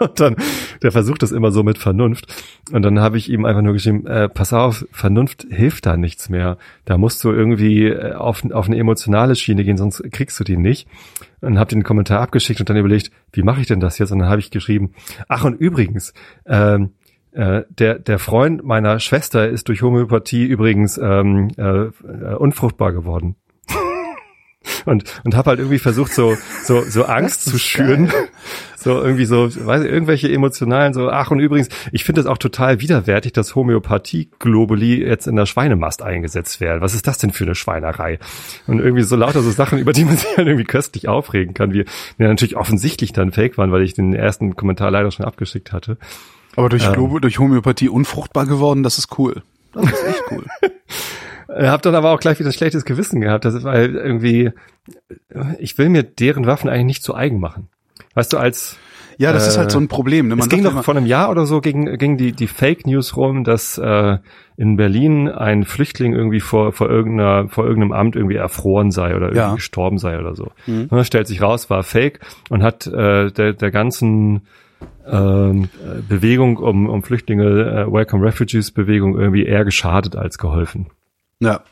Und 0.08 0.18
dann, 0.18 0.36
der 0.82 0.92
versucht 0.92 1.22
das 1.22 1.30
immer 1.30 1.50
so 1.50 1.62
mit 1.62 1.76
Vernunft. 1.76 2.26
Und 2.72 2.82
dann 2.82 3.00
habe 3.00 3.18
ich 3.18 3.30
ihm 3.30 3.44
einfach 3.44 3.60
nur 3.60 3.74
geschrieben, 3.74 4.06
äh, 4.06 4.28
pass 4.28 4.52
auf, 4.52 4.86
Vernunft 4.92 5.46
hilft 5.50 5.84
da 5.84 5.96
nichts 5.96 6.30
mehr. 6.30 6.56
Da 6.86 6.96
musst 6.96 7.22
du 7.22 7.30
irgendwie 7.30 7.88
äh, 7.88 8.14
auf, 8.14 8.42
auf 8.50 8.66
eine 8.66 8.78
emotionale 8.78 9.36
Schiene 9.36 9.62
gehen, 9.62 9.76
sonst 9.76 10.02
kriegst 10.10 10.40
du 10.40 10.44
die 10.44 10.56
nicht. 10.56 10.88
Und 11.42 11.58
habe 11.58 11.70
den 11.70 11.82
Kommentar 11.82 12.20
abgeschickt 12.20 12.60
und 12.60 12.70
dann 12.70 12.76
überlegt, 12.76 13.10
wie 13.32 13.42
mache 13.42 13.60
ich 13.60 13.66
denn 13.66 13.80
das 13.80 13.98
jetzt? 13.98 14.10
Und 14.10 14.20
dann 14.20 14.28
habe 14.28 14.40
ich 14.40 14.50
geschrieben, 14.50 14.92
ach 15.28 15.44
und 15.44 15.54
übrigens, 15.54 16.14
ähm, 16.46 16.92
äh, 17.32 17.62
der, 17.68 17.98
der 17.98 18.18
Freund 18.18 18.64
meiner 18.64 18.98
Schwester 19.00 19.48
ist 19.48 19.68
durch 19.68 19.82
Homöopathie 19.82 20.46
übrigens 20.46 20.98
ähm, 20.98 21.48
äh, 21.56 21.62
äh, 21.62 22.34
unfruchtbar 22.36 22.92
geworden. 22.92 23.36
Und 24.84 25.20
und 25.24 25.36
habe 25.36 25.50
halt 25.50 25.58
irgendwie 25.58 25.78
versucht 25.78 26.12
so 26.12 26.36
so 26.64 26.82
so 26.82 27.04
Angst 27.04 27.44
zu 27.44 27.58
schüren. 27.58 28.08
geil. 28.08 28.28
so 28.76 29.02
irgendwie 29.02 29.26
so 29.26 29.48
weiß 29.54 29.82
ich, 29.82 29.90
irgendwelche 29.90 30.32
emotionalen 30.32 30.94
so 30.94 31.10
ach 31.10 31.30
und 31.30 31.38
übrigens 31.38 31.68
ich 31.92 32.04
finde 32.04 32.22
es 32.22 32.26
auch 32.26 32.38
total 32.38 32.80
widerwärtig 32.80 33.32
dass 33.32 33.54
Homöopathie 33.54 34.30
Globally 34.38 35.04
jetzt 35.04 35.26
in 35.26 35.36
der 35.36 35.46
Schweinemast 35.46 36.02
eingesetzt 36.02 36.60
werden. 36.60 36.80
Was 36.80 36.94
ist 36.94 37.06
das 37.06 37.18
denn 37.18 37.30
für 37.30 37.44
eine 37.44 37.54
Schweinerei? 37.54 38.18
Und 38.66 38.80
irgendwie 38.80 39.02
so 39.02 39.16
lauter 39.16 39.42
so 39.42 39.50
Sachen 39.50 39.78
über 39.78 39.92
die 39.92 40.04
man 40.04 40.16
sich 40.18 40.36
halt 40.36 40.46
irgendwie 40.46 40.64
köstlich 40.64 41.08
aufregen 41.08 41.54
kann 41.54 41.72
wie 41.72 41.84
die 42.18 42.22
natürlich 42.22 42.56
offensichtlich 42.56 43.12
dann 43.12 43.32
fake 43.32 43.58
waren 43.58 43.72
weil 43.72 43.82
ich 43.82 43.94
den 43.94 44.14
ersten 44.14 44.56
Kommentar 44.56 44.90
leider 44.90 45.10
schon 45.10 45.26
abgeschickt 45.26 45.72
hatte. 45.72 45.98
Aber 46.56 46.68
durch, 46.68 46.84
ähm, 46.84 47.20
durch 47.20 47.38
Homöopathie 47.38 47.88
unfruchtbar 47.88 48.46
geworden 48.46 48.82
das 48.82 48.98
ist 48.98 49.18
cool. 49.18 49.42
Das 49.72 49.84
ist 49.84 50.04
echt 50.04 50.22
cool 50.30 50.44
Hab 51.52 51.82
dann 51.82 51.94
aber 51.94 52.12
auch 52.12 52.20
gleich 52.20 52.38
wieder 52.38 52.50
ein 52.50 52.54
schlechtes 52.54 52.84
Gewissen 52.84 53.20
gehabt, 53.20 53.44
das 53.44 53.54
ist, 53.54 53.64
weil 53.64 53.94
irgendwie, 53.94 54.50
ich 55.58 55.78
will 55.78 55.88
mir 55.88 56.02
deren 56.02 56.46
Waffen 56.46 56.70
eigentlich 56.70 56.86
nicht 56.86 57.02
zu 57.02 57.14
eigen 57.14 57.40
machen. 57.40 57.68
Weißt 58.14 58.32
du, 58.32 58.38
als 58.38 58.78
ja, 59.20 59.34
das 59.34 59.44
äh, 59.44 59.48
ist 59.48 59.58
halt 59.58 59.70
so 59.70 59.78
ein 59.78 59.88
Problem. 59.88 60.28
Ne? 60.28 60.36
Man 60.36 60.44
es 60.44 60.48
ging 60.48 60.64
doch 60.64 60.82
vor 60.82 60.96
einem 60.96 61.04
Jahr 61.04 61.30
oder 61.30 61.44
so 61.44 61.60
ging, 61.60 61.98
ging 61.98 62.16
die, 62.16 62.32
die 62.32 62.46
Fake 62.46 62.86
News 62.86 63.18
rum, 63.18 63.44
dass 63.44 63.76
äh, 63.76 64.16
in 64.56 64.76
Berlin 64.76 65.28
ein 65.28 65.64
Flüchtling 65.64 66.14
irgendwie 66.14 66.40
vor, 66.40 66.72
vor, 66.72 66.88
irgendeiner, 66.88 67.46
vor 67.50 67.66
irgendeinem 67.66 67.92
Amt 67.92 68.16
irgendwie 68.16 68.36
erfroren 68.36 68.90
sei 68.90 69.14
oder 69.14 69.26
irgendwie 69.26 69.36
ja. 69.36 69.54
gestorben 69.56 69.98
sei 69.98 70.18
oder 70.18 70.34
so. 70.34 70.52
Mhm. 70.66 70.86
Und 70.88 71.04
stellt 71.04 71.26
sich 71.26 71.42
raus, 71.42 71.68
war 71.68 71.82
Fake 71.82 72.20
und 72.48 72.62
hat 72.62 72.86
äh, 72.86 73.30
der, 73.30 73.52
der 73.52 73.70
ganzen 73.70 74.46
ähm, 75.06 75.68
Bewegung 76.08 76.56
um, 76.56 76.88
um 76.88 77.02
Flüchtlinge, 77.02 77.44
äh, 77.44 77.92
Welcome 77.92 78.24
Refugees 78.24 78.70
Bewegung 78.70 79.18
irgendwie 79.18 79.44
eher 79.44 79.66
geschadet 79.66 80.16
als 80.16 80.38
geholfen. 80.38 80.86
Ja. 81.40 81.62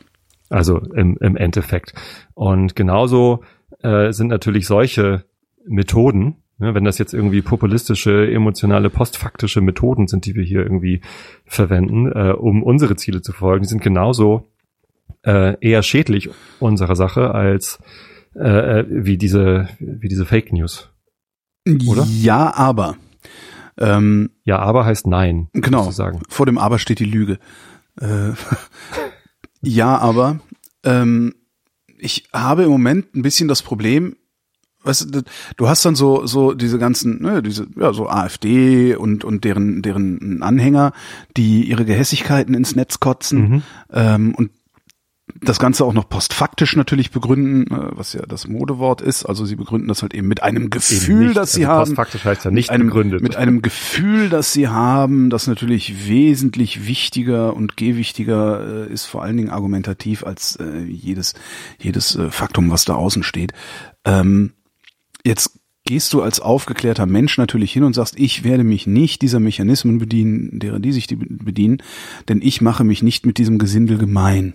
Also 0.49 0.79
im, 0.79 1.17
im 1.21 1.37
Endeffekt. 1.37 1.93
Und 2.33 2.75
genauso 2.75 3.43
äh, 3.81 4.11
sind 4.11 4.27
natürlich 4.27 4.65
solche 4.65 5.25
Methoden, 5.65 6.37
ne, 6.57 6.73
wenn 6.73 6.83
das 6.83 6.97
jetzt 6.97 7.13
irgendwie 7.13 7.41
populistische, 7.41 8.31
emotionale, 8.31 8.89
postfaktische 8.89 9.61
Methoden 9.61 10.07
sind, 10.07 10.25
die 10.25 10.35
wir 10.35 10.43
hier 10.43 10.61
irgendwie 10.61 11.01
verwenden, 11.45 12.11
äh, 12.11 12.31
um 12.31 12.63
unsere 12.63 12.95
Ziele 12.95 13.21
zu 13.21 13.31
verfolgen, 13.31 13.63
die 13.63 13.69
sind 13.69 13.81
genauso 13.81 14.47
äh, 15.23 15.55
eher 15.61 15.83
schädlich 15.83 16.29
unserer 16.59 16.95
Sache 16.95 17.33
als 17.33 17.79
äh, 18.35 18.79
äh 18.79 18.85
wie 18.89 19.17
diese 19.17 19.67
wie 19.79 20.07
diese 20.07 20.25
Fake 20.25 20.53
News. 20.53 20.89
Oder? 21.87 22.05
Ja, 22.05 22.53
aber. 22.55 22.95
Ähm, 23.77 24.31
ja, 24.43 24.59
aber 24.59 24.85
heißt 24.85 25.07
nein. 25.07 25.49
Genau. 25.53 25.83
Sozusagen. 25.83 26.21
Vor 26.29 26.45
dem 26.45 26.57
aber 26.57 26.79
steht 26.79 26.99
die 26.99 27.05
Lüge. 27.05 27.39
Äh, 27.99 28.31
ja, 29.61 29.97
aber 29.97 30.39
ähm, 30.83 31.35
ich 31.97 32.29
habe 32.33 32.63
im 32.63 32.69
Moment 32.69 33.15
ein 33.15 33.21
bisschen 33.21 33.47
das 33.47 33.61
Problem, 33.61 34.15
weißt 34.83 35.13
du, 35.13 35.21
du 35.57 35.67
hast 35.67 35.85
dann 35.85 35.95
so 35.95 36.25
so 36.25 36.53
diese 36.53 36.79
ganzen 36.79 37.21
ne, 37.21 37.43
diese 37.43 37.67
ja 37.75 37.93
so 37.93 38.07
AfD 38.07 38.95
und 38.95 39.23
und 39.23 39.43
deren 39.43 39.81
deren 39.81 40.41
Anhänger, 40.41 40.93
die 41.35 41.63
ihre 41.63 41.85
Gehässigkeiten 41.85 42.53
ins 42.53 42.75
Netz 42.75 42.99
kotzen 42.99 43.49
mhm. 43.49 43.63
ähm, 43.91 44.35
und 44.35 44.51
das 45.41 45.59
Ganze 45.59 45.85
auch 45.85 45.93
noch 45.93 46.09
postfaktisch 46.09 46.75
natürlich 46.75 47.11
begründen, 47.11 47.73
äh, 47.73 47.89
was 47.91 48.13
ja 48.13 48.21
das 48.25 48.47
Modewort 48.47 49.01
ist. 49.01 49.25
Also 49.25 49.45
sie 49.45 49.55
begründen 49.55 49.87
das 49.87 50.01
halt 50.01 50.13
eben 50.13 50.27
mit 50.27 50.43
einem 50.43 50.69
Gefühl, 50.69 51.27
nicht, 51.27 51.37
das 51.37 51.53
sie 51.53 51.65
also 51.65 51.79
haben. 51.79 51.87
Postfaktisch 51.89 52.25
heißt 52.25 52.45
ja 52.45 52.51
nicht 52.51 52.69
einem, 52.69 52.87
begründet. 52.87 53.21
Mit 53.21 53.35
einem 53.35 53.61
Gefühl, 53.61 54.29
das 54.29 54.53
sie 54.53 54.67
haben, 54.67 55.29
das 55.29 55.47
natürlich 55.47 56.07
wesentlich 56.07 56.87
wichtiger 56.87 57.55
und 57.55 57.77
gewichtiger 57.77 58.87
äh, 58.87 58.93
ist, 58.93 59.05
vor 59.05 59.23
allen 59.23 59.37
Dingen 59.37 59.49
argumentativ 59.49 60.23
als 60.23 60.55
äh, 60.57 60.79
jedes 60.83 61.33
jedes 61.79 62.15
äh, 62.15 62.29
Faktum, 62.31 62.71
was 62.71 62.85
da 62.85 62.95
außen 62.95 63.23
steht. 63.23 63.53
Ähm, 64.05 64.53
jetzt 65.23 65.59
gehst 65.85 66.13
du 66.13 66.21
als 66.21 66.39
aufgeklärter 66.39 67.05
Mensch 67.05 67.37
natürlich 67.37 67.73
hin 67.73 67.83
und 67.83 67.93
sagst, 67.93 68.19
ich 68.19 68.43
werde 68.43 68.63
mich 68.63 68.85
nicht 68.85 69.21
dieser 69.21 69.39
Mechanismen 69.39 69.97
bedienen, 69.97 70.59
derer 70.59 70.79
die 70.79 70.91
sich 70.91 71.07
die 71.07 71.15
bedienen, 71.15 71.81
denn 72.27 72.41
ich 72.43 72.61
mache 72.61 72.83
mich 72.83 73.01
nicht 73.01 73.25
mit 73.25 73.37
diesem 73.37 73.57
Gesindel 73.57 73.97
gemein. 73.97 74.53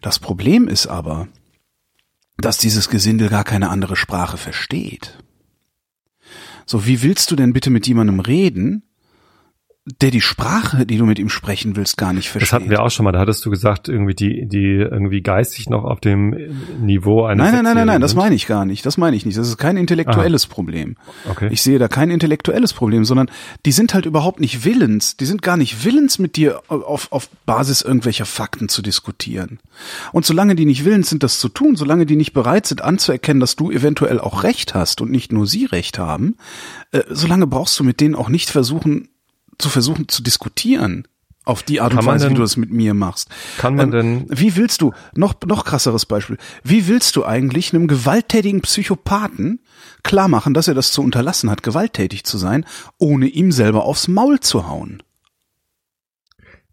Das 0.00 0.18
Problem 0.18 0.68
ist 0.68 0.86
aber, 0.86 1.28
dass 2.38 2.58
dieses 2.58 2.88
Gesindel 2.88 3.28
gar 3.28 3.44
keine 3.44 3.68
andere 3.68 3.96
Sprache 3.96 4.38
versteht. 4.38 5.18
So, 6.64 6.86
wie 6.86 7.02
willst 7.02 7.30
du 7.30 7.36
denn 7.36 7.52
bitte 7.52 7.70
mit 7.70 7.86
jemandem 7.86 8.20
reden, 8.20 8.82
der 10.00 10.10
die 10.10 10.20
Sprache, 10.20 10.86
die 10.86 10.98
du 10.98 11.06
mit 11.06 11.18
ihm 11.18 11.28
sprechen 11.28 11.76
willst, 11.76 11.96
gar 11.96 12.12
nicht 12.12 12.28
versteht. 12.28 12.48
Das 12.48 12.52
hatten 12.52 12.70
wir 12.70 12.82
auch 12.82 12.90
schon 12.90 13.04
mal. 13.04 13.12
Da 13.12 13.20
hattest 13.20 13.44
du 13.44 13.50
gesagt, 13.50 13.88
irgendwie 13.88 14.14
die, 14.14 14.46
die 14.46 14.76
irgendwie 14.76 15.22
geistig 15.22 15.68
noch 15.68 15.84
auf 15.84 16.00
dem 16.00 16.36
Niveau 16.80 17.24
eines. 17.24 17.44
Nein, 17.44 17.54
nein, 17.54 17.64
nein, 17.64 17.74
nein, 17.74 17.86
nein, 17.86 18.00
das 18.00 18.14
meine 18.14 18.34
ich 18.34 18.46
gar 18.46 18.64
nicht. 18.64 18.84
Das 18.86 18.98
meine 18.98 19.16
ich 19.16 19.26
nicht. 19.26 19.38
Das 19.38 19.48
ist 19.48 19.56
kein 19.56 19.76
intellektuelles 19.76 20.46
Aha. 20.46 20.54
Problem. 20.54 20.96
Okay. 21.28 21.48
Ich 21.50 21.62
sehe 21.62 21.78
da 21.78 21.88
kein 21.88 22.10
intellektuelles 22.10 22.72
Problem, 22.72 23.04
sondern 23.04 23.30
die 23.66 23.72
sind 23.72 23.94
halt 23.94 24.06
überhaupt 24.06 24.40
nicht 24.40 24.64
willens. 24.64 25.16
Die 25.16 25.26
sind 25.26 25.42
gar 25.42 25.56
nicht 25.56 25.84
willens, 25.84 26.18
mit 26.18 26.36
dir 26.36 26.62
auf, 26.68 27.10
auf 27.12 27.28
Basis 27.46 27.82
irgendwelcher 27.82 28.26
Fakten 28.26 28.68
zu 28.68 28.82
diskutieren. 28.82 29.58
Und 30.12 30.26
solange 30.26 30.54
die 30.54 30.66
nicht 30.66 30.84
willens 30.84 31.08
sind, 31.08 31.22
das 31.22 31.38
zu 31.38 31.48
tun, 31.48 31.76
solange 31.76 32.06
die 32.06 32.16
nicht 32.16 32.32
bereit 32.32 32.66
sind 32.66 32.82
anzuerkennen, 32.82 33.40
dass 33.40 33.56
du 33.56 33.70
eventuell 33.70 34.20
auch 34.20 34.42
Recht 34.42 34.74
hast 34.74 35.00
und 35.00 35.10
nicht 35.10 35.32
nur 35.32 35.46
sie 35.46 35.64
Recht 35.64 35.98
haben, 35.98 36.36
äh, 36.92 37.02
solange 37.08 37.46
brauchst 37.46 37.78
du 37.78 37.84
mit 37.84 38.00
denen 38.00 38.14
auch 38.14 38.28
nicht 38.28 38.50
versuchen, 38.50 39.08
zu 39.60 39.68
versuchen 39.68 40.08
zu 40.08 40.22
diskutieren 40.22 41.06
auf 41.44 41.62
die 41.62 41.80
Art 41.80 41.94
und 41.94 42.04
Weise, 42.04 42.26
denn, 42.26 42.32
wie 42.32 42.36
du 42.36 42.42
das 42.42 42.56
mit 42.56 42.70
mir 42.70 42.94
machst. 42.94 43.28
Kann 43.58 43.74
man 43.74 43.92
ähm, 43.92 44.26
denn? 44.26 44.26
Wie 44.28 44.56
willst 44.56 44.82
du 44.82 44.92
noch 45.14 45.34
noch 45.46 45.64
krasseres 45.64 46.06
Beispiel? 46.06 46.36
Wie 46.62 46.86
willst 46.86 47.16
du 47.16 47.24
eigentlich 47.24 47.74
einem 47.74 47.88
gewalttätigen 47.88 48.60
Psychopathen 48.60 49.60
klar 50.02 50.28
machen, 50.28 50.54
dass 50.54 50.68
er 50.68 50.74
das 50.74 50.92
zu 50.92 51.02
unterlassen 51.02 51.50
hat, 51.50 51.62
gewalttätig 51.62 52.24
zu 52.24 52.38
sein, 52.38 52.64
ohne 52.98 53.26
ihm 53.26 53.52
selber 53.52 53.84
aufs 53.84 54.06
Maul 54.06 54.40
zu 54.40 54.68
hauen? 54.68 55.02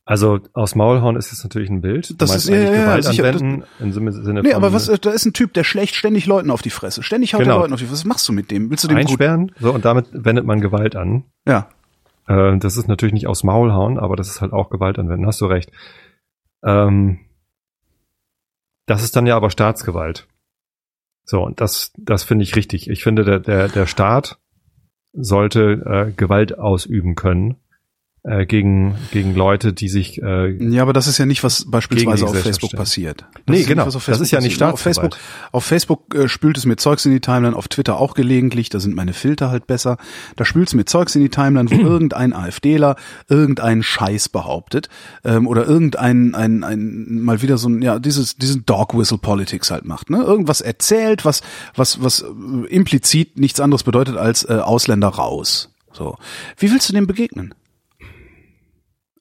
Also 0.08 0.40
aus 0.54 0.74
Maulhauen 0.74 1.18
ist 1.18 1.32
jetzt 1.32 1.44
natürlich 1.44 1.70
ein 1.70 1.82
Bild. 1.82 2.22
Das 2.22 2.34
ist 2.34 2.48
ja, 2.48 2.56
ja, 2.56 2.72
Gewalt 2.72 3.04
sicher, 3.04 3.26
anwenden 3.26 3.64
das, 3.78 3.98
im 3.98 4.12
Sinne 4.24 4.42
Nee, 4.42 4.54
aber 4.54 4.72
was 4.72 4.86
da 4.86 5.12
ist 5.12 5.26
ein 5.26 5.34
Typ, 5.34 5.54
der 5.54 5.66
schlägt 5.66 5.96
ständig 5.96 6.26
Leuten 6.26 6.50
auf 6.50 6.62
die 6.62 6.70
Fresse. 6.70 7.04
Ständig 7.04 7.34
haut 7.34 7.42
genau. 7.42 7.56
er 7.56 7.60
Leuten 7.60 7.74
auf 7.74 7.80
die 7.82 7.86
Fresse. 7.88 8.04
Was 8.04 8.06
machst 8.06 8.30
du 8.30 8.32
mit 8.32 8.50
dem? 8.50 8.70
Willst 8.70 8.86
du 8.86 8.88
dem 8.88 8.98
einsperren? 8.98 9.48
Gut? 9.48 9.58
So 9.60 9.74
und 9.74 9.84
damit 9.84 10.08
wendet 10.14 10.46
man 10.46 10.62
Gewalt 10.62 10.96
an. 10.96 11.26
Ja. 11.46 11.68
Äh, 12.28 12.58
das 12.58 12.78
ist 12.78 12.88
natürlich 12.88 13.14
nicht 13.14 13.28
aus 13.28 13.44
Maul 13.44 13.74
hauen, 13.74 13.98
aber 13.98 14.16
das 14.16 14.30
ist 14.30 14.42
halt 14.42 14.54
auch 14.54 14.70
Gewalt 14.70 15.00
anwenden, 15.00 15.26
hast 15.26 15.42
du 15.42 15.46
recht. 15.46 15.72
Ähm, 16.64 17.20
das 18.86 19.04
ist 19.04 19.16
dann 19.16 19.28
ja 19.28 19.36
aber 19.36 19.50
Staatsgewalt. 19.50 20.28
So, 21.26 21.44
und 21.44 21.60
das, 21.60 21.92
das 21.98 22.24
finde 22.24 22.44
ich 22.44 22.56
richtig. 22.56 22.90
Ich 22.90 23.04
finde, 23.04 23.26
der, 23.26 23.40
der, 23.40 23.68
der 23.68 23.86
Staat 23.86 24.40
sollte 25.12 25.84
äh, 25.86 26.12
Gewalt 26.16 26.58
ausüben 26.58 27.16
können 27.16 27.58
äh, 28.28 28.46
gegen, 28.46 28.96
gegen 29.12 29.36
Leute, 29.36 29.72
die 29.72 29.88
sich. 29.88 30.22
Äh, 30.22 30.52
ja, 30.70 30.82
aber 30.82 30.92
das 30.92 31.08
ist 31.08 31.18
ja 31.18 31.26
nicht, 31.26 31.44
was 31.44 31.66
beispielsweise 31.70 32.26
auf 32.26 32.38
Facebook 32.38 32.70
stellen. 32.70 32.80
passiert. 32.80 33.26
Das 33.46 33.56
nee, 33.56 33.64
genau. 33.64 33.86
Nicht, 33.86 34.08
das 34.08 34.20
ist 34.20 34.32
ja 34.32 34.42
nicht 34.42 34.62
Auf 34.62 34.82
Facebook, 34.82 35.16
auf 35.54 35.64
Facebook 35.64 36.14
äh, 36.14 36.28
spült 36.28 36.58
es 36.58 36.66
mir 36.66 36.76
Zeugs 36.76 37.06
in 37.06 37.14
die 37.14 37.22
Timeline, 37.22 37.56
auf 37.56 37.70
Twitter 37.70 37.98
auch 37.98 38.16
gelegentlich, 38.16 38.70
da 38.70 38.82
sind 38.82 38.96
meine 38.96 39.14
Filter 39.14 39.50
halt 39.50 39.66
besser. 39.66 39.98
Da 40.36 40.44
spült 40.44 40.68
es 40.68 40.74
mir 40.74 40.84
Zeugs 40.84 41.16
in 41.16 41.22
die 41.22 41.30
Timeline, 41.30 41.72
wo 41.72 41.76
irgendein 41.88 42.34
AfDler 42.34 42.98
irgendeinen 43.30 43.82
Scheiß 43.82 44.28
behauptet 44.28 44.90
ähm, 45.24 45.48
oder 45.48 45.66
irgendein 45.66 46.36
ein, 46.36 46.64
ein, 46.64 47.22
mal 47.22 47.42
wieder 47.42 47.58
so 47.58 47.70
ein, 47.70 47.82
ja, 47.82 47.98
dieses, 47.98 48.36
diesen 48.36 48.66
Dog 48.66 48.98
Whistle 48.98 49.20
Politics 49.20 49.72
halt 49.72 49.86
macht. 49.86 50.10
Ne? 50.10 50.22
Irgendwas 50.22 50.60
erzählt, 50.60 51.24
was, 51.24 51.42
was, 51.76 52.04
was 52.04 52.22
äh, 52.24 52.68
implizit 52.68 53.40
nichts 53.40 53.62
anderes 53.62 53.84
bedeutet 53.84 54.18
als 54.18 54.44
äh, 54.44 54.54
Ausländer 54.56 55.08
raus. 55.08 55.70
So. 55.94 56.18
Wie 56.58 56.70
willst 56.72 56.90
du 56.90 56.94
dem 56.94 57.08
begegnen? 57.08 57.54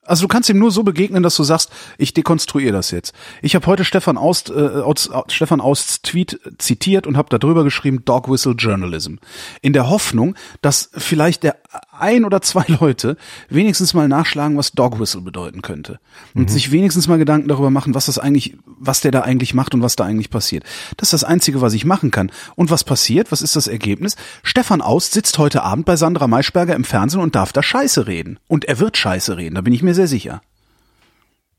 Also 0.07 0.23
du 0.23 0.29
kannst 0.29 0.49
ihm 0.49 0.59
nur 0.59 0.71
so 0.71 0.83
begegnen, 0.83 1.23
dass 1.23 1.37
du 1.37 1.43
sagst, 1.43 1.71
ich 1.99 2.15
dekonstruiere 2.15 2.73
das 2.73 2.91
jetzt. 2.91 3.15
Ich 3.43 3.55
habe 3.55 3.67
heute 3.67 3.85
Stefan 3.85 4.17
Aust, 4.17 4.51
äh, 4.51 4.81
Aust, 4.81 5.11
Stefan 5.29 5.61
Austs 5.61 6.03
Tweet 6.03 6.41
zitiert 6.59 7.07
und 7.07 7.17
habe 7.17 7.29
da 7.29 7.39
drüber 7.39 7.65
geschrieben 7.65 8.05
Dog 8.05 8.31
Whistle 8.31 8.53
Journalism. 8.53 9.17
In 9.63 9.73
der 9.73 9.89
Hoffnung, 9.89 10.35
dass 10.63 10.91
vielleicht 10.95 11.43
der 11.43 11.57
ein 11.99 12.25
oder 12.25 12.43
zwei 12.43 12.65
Leute 12.81 13.17
wenigstens 13.49 13.95
mal 13.95 14.09
nachschlagen, 14.09 14.57
was 14.57 14.73
Dog 14.73 14.99
Whistle 15.01 15.23
bedeuten 15.23 15.63
könnte. 15.63 15.99
Und 16.35 16.43
mhm. 16.43 16.49
sich 16.49 16.71
wenigstens 16.71 17.09
mal 17.09 17.19
Gedanken 17.19 17.49
darüber 17.49 17.71
machen, 17.71 17.95
was 17.95 18.07
das 18.07 18.19
eigentlich, 18.19 18.57
was 18.79 19.01
der 19.01 19.11
da 19.11 19.23
eigentlich 19.23 19.55
macht 19.55 19.75
und 19.75 19.83
was 19.83 19.97
da 19.97 20.05
eigentlich 20.05 20.31
passiert. 20.31 20.65
Das 20.97 21.09
ist 21.09 21.13
das 21.13 21.25
Einzige, 21.25 21.61
was 21.61 21.73
ich 21.73 21.85
machen 21.85 22.11
kann. 22.11 22.31
Und 22.55 22.71
was 22.71 22.85
passiert? 22.85 23.33
Was 23.33 23.43
ist 23.43 23.57
das 23.57 23.67
Ergebnis? 23.67 24.17
Stefan 24.43 24.81
Aust 24.81 25.13
sitzt 25.13 25.39
heute 25.39 25.63
Abend 25.63 25.87
bei 25.87 25.97
Sandra 25.97 26.27
Maischberger 26.27 26.75
im 26.75 26.85
Fernsehen 26.85 27.21
und 27.21 27.35
darf 27.35 27.53
da 27.53 27.63
Scheiße 27.63 28.07
reden. 28.07 28.39
Und 28.49 28.65
er 28.67 28.79
wird 28.79 28.97
Scheiße 28.97 29.37
reden, 29.37 29.55
da 29.55 29.61
bin 29.61 29.73
ich 29.73 29.83
mir 29.83 29.95
sehr 29.97 30.07
sicher. 30.07 30.41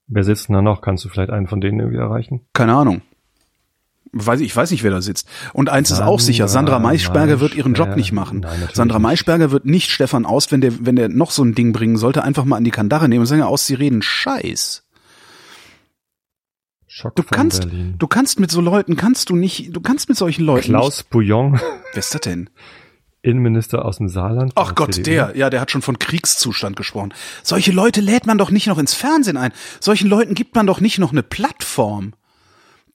Wer 0.07 0.23
sitzt 0.23 0.47
denn 0.47 0.53
da 0.55 0.61
noch? 0.61 0.81
Kannst 0.81 1.03
du 1.03 1.09
vielleicht 1.09 1.31
einen 1.31 1.47
von 1.47 1.59
denen 1.59 1.79
irgendwie 1.79 1.99
erreichen? 1.99 2.41
Keine 2.53 2.73
Ahnung. 2.73 3.01
Weiß, 4.13 4.39
ich 4.39 4.55
weiß 4.55 4.71
nicht, 4.71 4.83
wer 4.83 4.91
da 4.91 5.01
sitzt. 5.01 5.27
Und 5.53 5.69
eins 5.69 5.89
Sandra 5.89 6.05
ist 6.05 6.09
auch 6.09 6.19
sicher, 6.21 6.47
Sandra 6.47 6.79
Maischberger 6.79 7.41
wird 7.41 7.55
ihren 7.55 7.73
Job 7.73 7.97
nicht 7.97 8.13
machen. 8.13 8.39
Nein, 8.39 8.69
Sandra 8.73 8.99
Maischberger 8.99 9.51
wird 9.51 9.65
nicht 9.65 9.91
Stefan 9.91 10.25
aus, 10.25 10.49
wenn 10.51 10.61
der, 10.61 10.85
wenn 10.85 10.95
der 10.95 11.09
noch 11.09 11.31
so 11.31 11.43
ein 11.43 11.55
Ding 11.55 11.73
bringen 11.73 11.97
sollte, 11.97 12.23
einfach 12.23 12.45
mal 12.45 12.55
an 12.55 12.63
die 12.63 12.71
Kandare 12.71 13.09
nehmen 13.09 13.21
und 13.21 13.27
sagen, 13.27 13.41
aus, 13.41 13.67
sie 13.67 13.73
reden 13.73 14.01
Scheiß. 14.01 14.83
Schock 16.88 17.15
du 17.15 17.23
kannst, 17.23 17.69
Berlin. 17.69 17.95
du 17.99 18.07
kannst 18.07 18.39
mit 18.39 18.49
so 18.49 18.61
Leuten, 18.61 18.95
kannst 18.95 19.29
du 19.29 19.35
nicht, 19.35 19.75
du 19.75 19.81
kannst 19.81 20.07
mit 20.07 20.17
solchen 20.17 20.45
Leuten. 20.45 20.69
Klaus 20.69 21.03
Bouillon. 21.03 21.59
Wer 21.91 21.99
ist 21.99 22.13
das 22.15 22.21
denn? 22.21 22.49
Innenminister 23.22 23.84
aus 23.84 23.97
dem 23.97 24.09
Saarland. 24.09 24.53
Ach 24.55 24.76
Gott, 24.76 24.93
CDU. 24.93 25.11
der, 25.11 25.36
ja, 25.36 25.49
der 25.49 25.59
hat 25.59 25.72
schon 25.72 25.82
von 25.82 25.99
Kriegszustand 25.99 26.76
gesprochen. 26.76 27.13
Solche 27.43 27.72
Leute 27.72 28.01
lädt 28.01 28.26
man 28.26 28.38
doch 28.38 28.51
nicht 28.51 28.68
noch 28.68 28.78
ins 28.78 28.93
Fernsehen 28.93 29.38
ein. 29.38 29.51
Solchen 29.80 30.07
Leuten 30.07 30.34
gibt 30.34 30.55
man 30.55 30.68
doch 30.68 30.80
nicht 30.80 30.99
noch 30.99 31.11
eine 31.11 31.24
Plattform. 31.24 32.13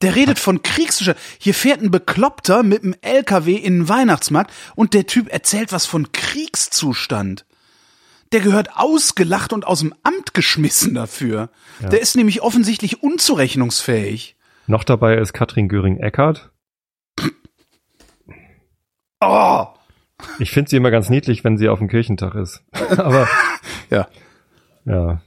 Der 0.01 0.17
redet 0.17 0.39
von 0.39 0.63
Kriegszustand. 0.63 1.19
Hier 1.39 1.55
fährt 1.55 1.81
ein 1.81 1.91
Bekloppter 1.91 2.63
mit 2.63 2.83
einem 2.83 2.95
LKW 3.03 3.55
in 3.55 3.81
den 3.81 3.89
Weihnachtsmarkt 3.89 4.53
und 4.75 4.95
der 4.95 5.07
Typ 5.07 5.33
erzählt 5.33 5.73
was 5.73 5.87
von 5.87 6.11
Kriegszustand. 6.13 7.45
Der 8.33 8.41
gehört 8.41 8.77
ausgelacht 8.77 9.53
und 9.53 9.67
aus 9.67 9.81
dem 9.81 9.95
Amt 10.03 10.35
geschmissen 10.35 10.95
dafür. 10.95 11.51
Ja. 11.81 11.91
Der 11.91 12.01
ist 12.01 12.17
nämlich 12.17 12.43
offensichtlich 12.43 13.03
unzurechnungsfähig. 13.03 14.37
Noch 14.67 14.85
dabei 14.85 15.19
ist 15.19 15.35
Katrin 15.35 15.69
Göring-Eckardt. 15.69 16.51
Oh! 19.21 19.67
Ich 20.39 20.51
finde 20.51 20.71
sie 20.71 20.77
immer 20.77 20.91
ganz 20.91 21.11
niedlich, 21.11 21.45
wenn 21.45 21.59
sie 21.59 21.69
auf 21.69 21.79
dem 21.79 21.89
Kirchentag 21.89 22.35
ist. 22.35 22.63
Aber 22.97 23.29
ja. 23.91 24.09
Ja. 24.85 25.23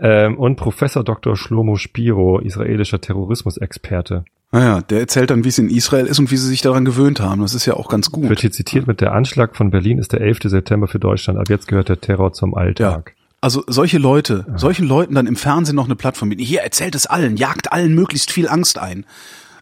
Ähm, 0.00 0.38
und 0.38 0.56
Professor 0.56 1.02
Dr. 1.02 1.36
Shlomo 1.36 1.76
Spiro, 1.76 2.38
israelischer 2.38 3.00
Terrorismusexperte. 3.00 4.24
Naja, 4.50 4.80
der 4.80 5.00
erzählt 5.00 5.30
dann, 5.30 5.44
wie 5.44 5.48
es 5.48 5.58
in 5.58 5.68
Israel 5.68 6.06
ist 6.06 6.18
und 6.18 6.30
wie 6.30 6.36
sie 6.36 6.46
sich 6.46 6.62
daran 6.62 6.84
gewöhnt 6.84 7.20
haben. 7.20 7.42
Das 7.42 7.54
ist 7.54 7.66
ja 7.66 7.74
auch 7.74 7.88
ganz 7.88 8.10
gut. 8.10 8.28
Wird 8.28 8.40
hier 8.40 8.50
zitiert 8.50 8.86
mit 8.86 9.00
der 9.00 9.12
Anschlag 9.12 9.56
von 9.56 9.70
Berlin 9.70 9.98
ist 9.98 10.12
der 10.12 10.22
11. 10.22 10.38
September 10.44 10.88
für 10.88 10.98
Deutschland. 10.98 11.38
Ab 11.38 11.50
jetzt 11.50 11.68
gehört 11.68 11.90
der 11.90 12.00
Terror 12.00 12.32
zum 12.32 12.54
Alltag. 12.54 13.12
Ja. 13.14 13.24
Also 13.40 13.62
solche 13.66 13.98
Leute, 13.98 14.46
ja. 14.48 14.58
solchen 14.58 14.86
Leuten 14.86 15.14
dann 15.14 15.26
im 15.26 15.36
Fernsehen 15.36 15.76
noch 15.76 15.84
eine 15.84 15.96
Plattform 15.96 16.30
bieten. 16.30 16.42
Hier 16.42 16.62
erzählt 16.62 16.94
es 16.94 17.06
allen, 17.06 17.36
jagt 17.36 17.72
allen 17.72 17.94
möglichst 17.94 18.32
viel 18.32 18.48
Angst 18.48 18.78
ein. 18.78 19.04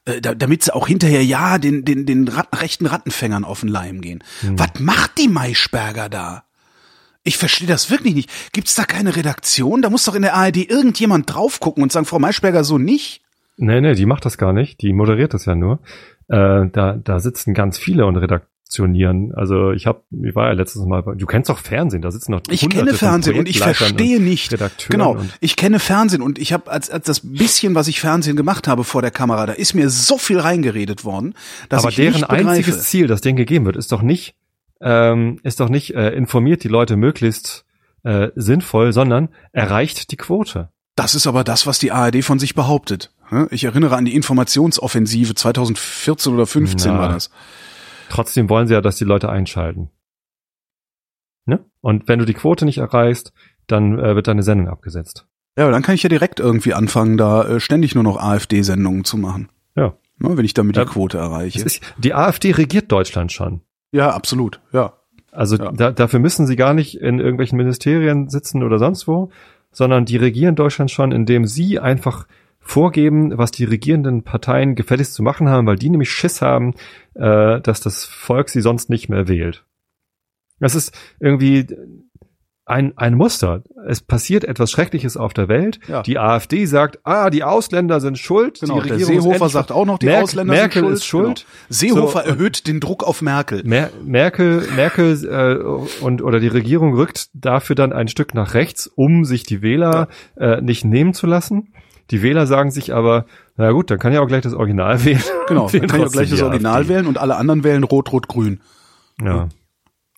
Äh, 0.06 0.20
damit 0.20 0.62
sie 0.62 0.74
auch 0.74 0.86
hinterher 0.86 1.24
ja 1.24 1.58
den, 1.58 1.84
den, 1.84 2.06
den 2.06 2.28
Rat, 2.28 2.48
rechten 2.60 2.86
Rattenfängern 2.86 3.44
auf 3.44 3.60
den 3.60 3.68
Leim 3.68 4.00
gehen. 4.00 4.22
Hm. 4.40 4.58
Was 4.58 4.78
macht 4.78 5.18
die 5.18 5.28
Maischberger 5.28 6.08
da? 6.08 6.44
Ich 7.24 7.36
verstehe 7.36 7.66
das 7.66 7.90
wirklich 7.90 8.14
nicht. 8.14 8.30
Gibt's 8.52 8.76
da 8.76 8.84
keine 8.84 9.16
Redaktion? 9.16 9.82
Da 9.82 9.90
muss 9.90 10.04
doch 10.04 10.14
in 10.14 10.22
der 10.22 10.34
ARD 10.34 10.58
irgendjemand 10.70 11.34
drauf 11.34 11.58
gucken 11.58 11.82
und 11.82 11.90
sagen, 11.90 12.06
Frau 12.06 12.20
Maischberger, 12.20 12.62
so 12.62 12.78
nicht? 12.78 13.22
Nee, 13.56 13.80
nee, 13.80 13.94
die 13.94 14.06
macht 14.06 14.24
das 14.24 14.38
gar 14.38 14.52
nicht. 14.52 14.80
Die 14.80 14.92
moderiert 14.92 15.34
das 15.34 15.44
ja 15.44 15.56
nur. 15.56 15.80
Äh, 16.28 16.68
da, 16.70 16.96
da 17.02 17.18
sitzen 17.18 17.52
ganz 17.52 17.76
viele 17.76 18.06
und 18.06 18.16
redakt 18.16 18.46
funktionieren. 18.66 19.32
Also 19.34 19.72
ich 19.72 19.86
habe, 19.86 20.02
ich 20.10 20.34
war 20.34 20.48
ja 20.48 20.52
letztes 20.52 20.84
Mal, 20.84 21.02
du 21.02 21.26
kennst 21.26 21.48
doch 21.48 21.58
Fernsehen, 21.58 22.02
da 22.02 22.10
sitzen 22.10 22.32
noch 22.32 22.40
Ich 22.50 22.68
kenne 22.68 22.94
Fernsehen 22.94 23.38
und 23.38 23.48
ich 23.48 23.60
verstehe 23.60 24.20
nicht. 24.20 24.54
Genau, 24.88 25.18
ich 25.40 25.56
kenne 25.56 25.78
Fernsehen 25.78 26.20
und 26.20 26.38
ich 26.38 26.52
habe 26.52 26.70
als, 26.70 26.90
als 26.90 27.06
das 27.06 27.20
bisschen, 27.22 27.74
was 27.74 27.88
ich 27.88 28.00
Fernsehen 28.00 28.36
gemacht 28.36 28.66
habe 28.66 28.84
vor 28.84 29.02
der 29.02 29.10
Kamera, 29.10 29.46
da 29.46 29.52
ist 29.52 29.74
mir 29.74 29.88
so 29.88 30.18
viel 30.18 30.40
reingeredet 30.40 31.04
worden, 31.04 31.34
dass 31.68 31.82
Aber 31.82 31.90
ich 31.90 31.96
deren 31.96 32.14
nicht 32.14 32.30
einziges 32.30 32.84
Ziel, 32.84 33.06
das 33.06 33.20
denen 33.20 33.36
gegeben 33.36 33.66
wird, 33.66 33.76
ist 33.76 33.92
doch 33.92 34.02
nicht, 34.02 34.34
ähm, 34.80 35.38
ist 35.42 35.60
doch 35.60 35.68
nicht 35.68 35.94
äh, 35.94 36.10
informiert 36.10 36.64
die 36.64 36.68
Leute 36.68 36.96
möglichst 36.96 37.64
äh, 38.02 38.28
sinnvoll, 38.34 38.92
sondern 38.92 39.28
erreicht 39.52 40.10
die 40.10 40.16
Quote. 40.16 40.70
Das 40.96 41.14
ist 41.14 41.26
aber 41.26 41.44
das, 41.44 41.66
was 41.66 41.78
die 41.78 41.92
ARD 41.92 42.24
von 42.24 42.38
sich 42.38 42.54
behauptet. 42.54 43.12
Ich 43.50 43.64
erinnere 43.64 43.96
an 43.96 44.04
die 44.04 44.14
Informationsoffensive 44.14 45.34
2014 45.34 46.32
oder 46.32 46.46
15 46.46 46.92
Na. 46.92 46.98
war 47.00 47.08
das. 47.10 47.30
Trotzdem 48.08 48.48
wollen 48.48 48.66
sie 48.66 48.74
ja, 48.74 48.80
dass 48.80 48.96
die 48.96 49.04
Leute 49.04 49.28
einschalten. 49.28 49.90
Ne? 51.44 51.64
Und 51.80 52.08
wenn 52.08 52.18
du 52.18 52.24
die 52.24 52.34
Quote 52.34 52.64
nicht 52.64 52.78
erreichst, 52.78 53.32
dann 53.66 53.98
äh, 53.98 54.14
wird 54.14 54.28
deine 54.28 54.42
Sendung 54.42 54.68
abgesetzt. 54.68 55.26
Ja, 55.56 55.64
aber 55.64 55.72
dann 55.72 55.82
kann 55.82 55.94
ich 55.94 56.02
ja 56.02 56.08
direkt 56.08 56.38
irgendwie 56.38 56.74
anfangen, 56.74 57.16
da 57.16 57.44
äh, 57.44 57.60
ständig 57.60 57.94
nur 57.94 58.04
noch 58.04 58.18
AfD-Sendungen 58.18 59.04
zu 59.04 59.16
machen. 59.16 59.48
Ja. 59.74 59.94
Ne, 60.18 60.36
wenn 60.36 60.44
ich 60.44 60.54
damit 60.54 60.76
die 60.76 60.80
ja, 60.80 60.86
Quote 60.86 61.18
erreiche. 61.18 61.62
Ist, 61.62 61.80
die 61.98 62.14
AfD 62.14 62.52
regiert 62.52 62.90
Deutschland 62.90 63.32
schon. 63.32 63.60
Ja, 63.92 64.10
absolut, 64.10 64.60
ja. 64.72 64.94
Also 65.30 65.56
ja. 65.56 65.70
Da, 65.72 65.92
dafür 65.92 66.18
müssen 66.18 66.46
sie 66.46 66.56
gar 66.56 66.74
nicht 66.74 67.00
in 67.00 67.18
irgendwelchen 67.18 67.58
Ministerien 67.58 68.28
sitzen 68.28 68.62
oder 68.62 68.78
sonst 68.78 69.06
wo, 69.06 69.30
sondern 69.70 70.06
die 70.06 70.16
regieren 70.16 70.54
Deutschland 70.54 70.90
schon, 70.90 71.12
indem 71.12 71.46
sie 71.46 71.78
einfach 71.78 72.26
vorgeben, 72.66 73.38
was 73.38 73.52
die 73.52 73.64
regierenden 73.64 74.24
Parteien 74.24 74.74
gefälligst 74.74 75.14
zu 75.14 75.22
machen 75.22 75.48
haben, 75.48 75.66
weil 75.66 75.76
die 75.76 75.88
nämlich 75.88 76.10
Schiss 76.10 76.42
haben, 76.42 76.74
äh, 77.14 77.60
dass 77.60 77.80
das 77.80 78.04
Volk 78.04 78.48
sie 78.48 78.60
sonst 78.60 78.90
nicht 78.90 79.08
mehr 79.08 79.28
wählt. 79.28 79.64
Das 80.58 80.74
ist 80.74 80.92
irgendwie 81.20 81.66
ein, 82.64 82.98
ein 82.98 83.14
Muster. 83.14 83.62
Es 83.86 84.00
passiert 84.00 84.42
etwas 84.42 84.72
Schreckliches 84.72 85.16
auf 85.16 85.32
der 85.32 85.48
Welt. 85.48 85.78
Ja. 85.86 86.02
Die 86.02 86.18
AfD 86.18 86.66
sagt, 86.66 86.98
ah, 87.04 87.30
die 87.30 87.44
Ausländer 87.44 88.00
sind 88.00 88.18
schuld. 88.18 88.58
Genau, 88.58 88.80
die 88.80 88.88
der 88.88 88.98
Seehofer 88.98 89.48
sagt 89.48 89.70
auch 89.70 89.86
noch, 89.86 90.00
die 90.00 90.06
Merkel, 90.06 90.24
Ausländer 90.24 90.52
Merkel 90.52 90.82
sind 90.82 90.82
schuld. 90.82 90.96
Ist 90.98 91.06
schuld. 91.06 91.46
Genau. 91.68 91.94
Seehofer 91.94 92.22
so, 92.24 92.30
erhöht 92.30 92.66
den 92.66 92.80
Druck 92.80 93.04
auf 93.04 93.22
Merkel. 93.22 93.62
Mer 93.64 93.90
Merkel, 94.04 94.66
Merkel 94.74 95.24
äh, 95.24 96.02
und 96.02 96.20
oder 96.20 96.40
die 96.40 96.48
Regierung 96.48 96.94
rückt 96.94 97.28
dafür 97.34 97.76
dann 97.76 97.92
ein 97.92 98.08
Stück 98.08 98.34
nach 98.34 98.54
rechts, 98.54 98.88
um 98.88 99.24
sich 99.24 99.44
die 99.44 99.62
Wähler 99.62 100.08
ja. 100.36 100.54
äh, 100.54 100.60
nicht 100.60 100.84
nehmen 100.84 101.14
zu 101.14 101.28
lassen. 101.28 101.72
Die 102.10 102.22
Wähler 102.22 102.46
sagen 102.46 102.70
sich 102.70 102.94
aber, 102.94 103.26
na 103.56 103.72
gut, 103.72 103.90
dann 103.90 103.98
kann 103.98 104.12
ich 104.12 104.18
auch 104.18 104.28
gleich 104.28 104.42
das 104.42 104.54
Original 104.54 105.04
wählen. 105.04 105.22
Genau, 105.48 105.68
dann 105.68 105.86
kann 105.86 106.00
ich 106.00 106.06
auch 106.06 106.12
gleich 106.12 106.30
das 106.30 106.42
Original 106.42 106.80
AfD. 106.82 106.94
wählen 106.94 107.06
und 107.06 107.18
alle 107.18 107.36
anderen 107.36 107.64
wählen 107.64 107.84
Rot, 107.84 108.12
Rot, 108.12 108.28
Grün. 108.28 108.60
Ja. 109.20 109.48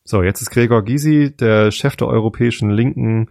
So, 0.04 0.22
jetzt 0.22 0.40
ist 0.40 0.50
Gregor 0.50 0.82
Gysi, 0.82 1.34
der 1.38 1.70
Chef 1.70 1.96
der 1.96 2.08
europäischen 2.08 2.70
Linken, 2.70 3.28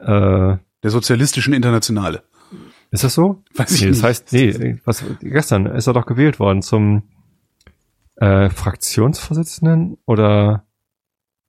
äh, 0.00 0.56
der 0.82 0.90
sozialistischen 0.90 1.52
Internationale. 1.52 2.22
Ist 2.90 3.04
das 3.04 3.14
so? 3.14 3.42
Weiß 3.54 3.70
ich 3.72 3.82
nee, 3.82 3.88
nicht. 3.88 3.98
Das 3.98 4.04
heißt, 4.04 4.32
nee, 4.32 4.78
was, 4.84 5.04
gestern 5.20 5.66
ist 5.66 5.86
er 5.86 5.92
doch 5.92 6.06
gewählt 6.06 6.40
worden 6.40 6.62
zum 6.62 7.04
äh, 8.16 8.50
Fraktionsvorsitzenden 8.50 9.98
oder 10.04 10.64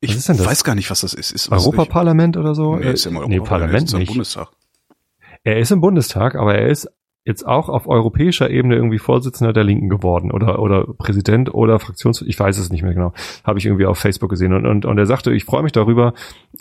ich 0.04 0.16
weiß 0.16 0.64
gar 0.64 0.74
nicht, 0.74 0.90
was 0.90 1.02
das 1.02 1.14
ist. 1.14 1.32
ist 1.32 1.52
Europaparlament 1.52 2.36
oder 2.36 2.56
so? 2.56 2.76
Nee, 2.76 2.92
ist 2.92 3.06
im 3.06 3.20
nee 3.28 3.40
Parlament 3.40 3.94
nicht. 3.94 4.08
Bundestag. 4.08 4.50
Er 5.44 5.60
ist 5.60 5.72
im 5.72 5.82
Bundestag, 5.82 6.36
aber 6.36 6.56
er 6.56 6.68
ist 6.68 6.88
jetzt 7.24 7.46
auch 7.46 7.70
auf 7.70 7.88
europäischer 7.88 8.50
Ebene 8.50 8.76
irgendwie 8.76 8.98
Vorsitzender 8.98 9.54
der 9.54 9.64
Linken 9.64 9.90
geworden 9.90 10.32
oder 10.32 10.60
oder 10.60 10.86
Präsident 10.98 11.54
oder 11.54 11.80
Fraktions 11.80 12.24
ich 12.24 12.40
weiß 12.40 12.58
es 12.58 12.72
nicht 12.72 12.82
mehr 12.82 12.96
genau 12.96 13.14
habe 13.44 13.60
ich 13.60 13.66
irgendwie 13.68 13.86
auf 13.86 14.00
Facebook 14.00 14.32
gesehen 14.32 14.54
und 14.54 14.66
und, 14.66 14.86
und 14.86 14.98
er 14.98 15.06
sagte 15.06 15.32
ich 15.32 15.46
freue 15.46 15.62
mich 15.62 15.72
darüber 15.72 16.16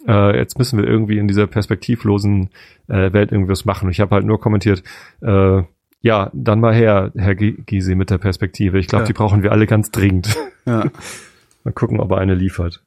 äh, 0.07 0.37
jetzt 0.37 0.59
müssen 0.59 0.79
wir 0.79 0.87
irgendwie 0.87 1.17
in 1.17 1.29
dieser 1.29 1.47
perspektivlosen 1.47 2.51
äh, 2.89 3.11
Welt 3.13 3.33
irgendwas 3.33 3.65
machen 3.65 3.87
und 3.87 3.93
ich 3.93 4.01
habe 4.01 4.15
halt 4.15 4.27
nur 4.27 4.39
kommentiert 4.39 4.83
äh, 5.23 5.63
ja 6.03 6.31
dann 6.35 6.61
mal 6.61 6.75
her 6.75 7.11
Herr 7.17 7.35
Gysi 7.35 7.95
mit 7.95 8.11
der 8.11 8.19
Perspektive 8.19 8.79
ich 8.79 8.87
glaube 8.87 9.05
ja. 9.05 9.07
die 9.07 9.15
brauchen 9.15 9.43
wir 9.43 9.53
alle 9.53 9.67
ganz 9.67 9.91
dringend 9.91 10.37
ja. 10.67 10.85
mal 11.65 11.73
gucken 11.73 12.01
ob 12.01 12.11
er 12.11 12.19
eine 12.19 12.35
liefert 12.35 12.83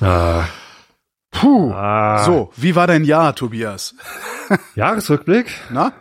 ah. 0.00 0.42
Puh. 1.40 1.72
Ah. 1.72 2.22
So, 2.24 2.52
wie 2.56 2.76
war 2.76 2.86
dein 2.86 3.04
Jahr, 3.04 3.34
Tobias? 3.34 3.94
Jahresrückblick? 4.74 5.46
Na? 5.70 5.92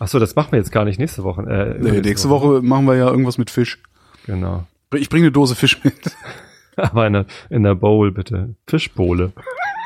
Ach 0.00 0.08
so, 0.08 0.18
das 0.18 0.34
machen 0.34 0.52
wir 0.52 0.58
jetzt 0.58 0.72
gar 0.72 0.84
nicht 0.84 0.98
nächste 0.98 1.22
Woche. 1.22 1.42
Äh, 1.42 1.78
nee, 1.78 2.00
nächste 2.00 2.28
Woche. 2.28 2.56
Woche 2.56 2.62
machen 2.62 2.86
wir 2.86 2.96
ja 2.96 3.08
irgendwas 3.08 3.38
mit 3.38 3.50
Fisch. 3.50 3.78
Genau. 4.26 4.64
Ich 4.94 5.08
bringe 5.08 5.26
eine 5.26 5.32
Dose 5.32 5.54
Fisch 5.54 5.84
mit. 5.84 5.94
Aber 6.76 7.06
in 7.06 7.12
der, 7.12 7.26
in 7.50 7.62
der 7.62 7.74
Bowl 7.74 8.10
bitte. 8.10 8.54
Fischbowle. 8.66 9.32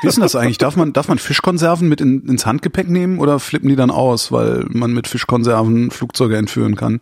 Wie 0.01 0.07
ist 0.07 0.15
denn 0.15 0.23
das 0.23 0.35
eigentlich? 0.35 0.57
Darf 0.57 0.75
man, 0.75 0.93
darf 0.93 1.07
man 1.07 1.19
Fischkonserven 1.19 1.87
mit 1.87 2.01
in, 2.01 2.27
ins 2.27 2.45
Handgepäck 2.45 2.89
nehmen 2.89 3.19
oder 3.19 3.39
flippen 3.39 3.69
die 3.69 3.75
dann 3.75 3.91
aus, 3.91 4.31
weil 4.31 4.65
man 4.69 4.91
mit 4.91 5.07
Fischkonserven 5.07 5.91
Flugzeuge 5.91 6.37
entführen 6.37 6.75
kann? 6.75 7.01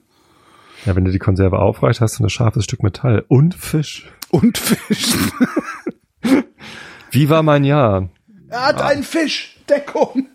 Ja, 0.85 0.95
wenn 0.95 1.05
du 1.05 1.11
die 1.11 1.19
Konserve 1.19 1.59
aufreißt, 1.59 2.01
hast 2.01 2.19
du 2.19 2.23
ein 2.23 2.29
scharfes 2.29 2.65
Stück 2.65 2.83
Metall 2.83 3.23
und 3.27 3.55
Fisch. 3.55 4.11
Und 4.29 4.57
Fisch. 4.57 5.13
Wie 7.13 7.29
war 7.29 7.43
mein 7.43 7.63
Jahr? 7.63 8.09
Er 8.49 8.65
hat 8.65 8.81
ah. 8.81 8.87
einen 8.87 9.03
Fisch. 9.03 9.59
Deckung. 9.69 10.27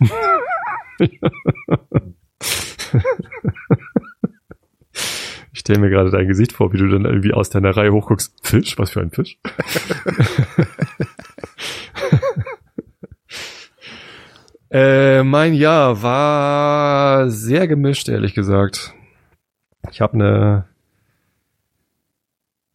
Ich 5.54 5.60
stelle 5.60 5.80
mir 5.80 5.90
gerade 5.90 6.10
dein 6.10 6.26
Gesicht 6.26 6.52
vor, 6.52 6.72
wie 6.72 6.78
du 6.78 6.88
dann 6.88 7.04
irgendwie 7.04 7.34
aus 7.34 7.50
deiner 7.50 7.76
Reihe 7.76 7.92
hochguckst. 7.92 8.34
Fisch? 8.42 8.78
Was 8.78 8.90
für 8.90 9.00
ein 9.00 9.10
Fisch? 9.10 9.38
äh, 14.70 15.22
mein 15.22 15.54
Jahr 15.54 16.02
war 16.02 17.30
sehr 17.30 17.68
gemischt, 17.68 18.08
ehrlich 18.08 18.34
gesagt. 18.34 18.92
Ich 19.90 20.00
habe 20.00 20.14
eine 20.14 20.64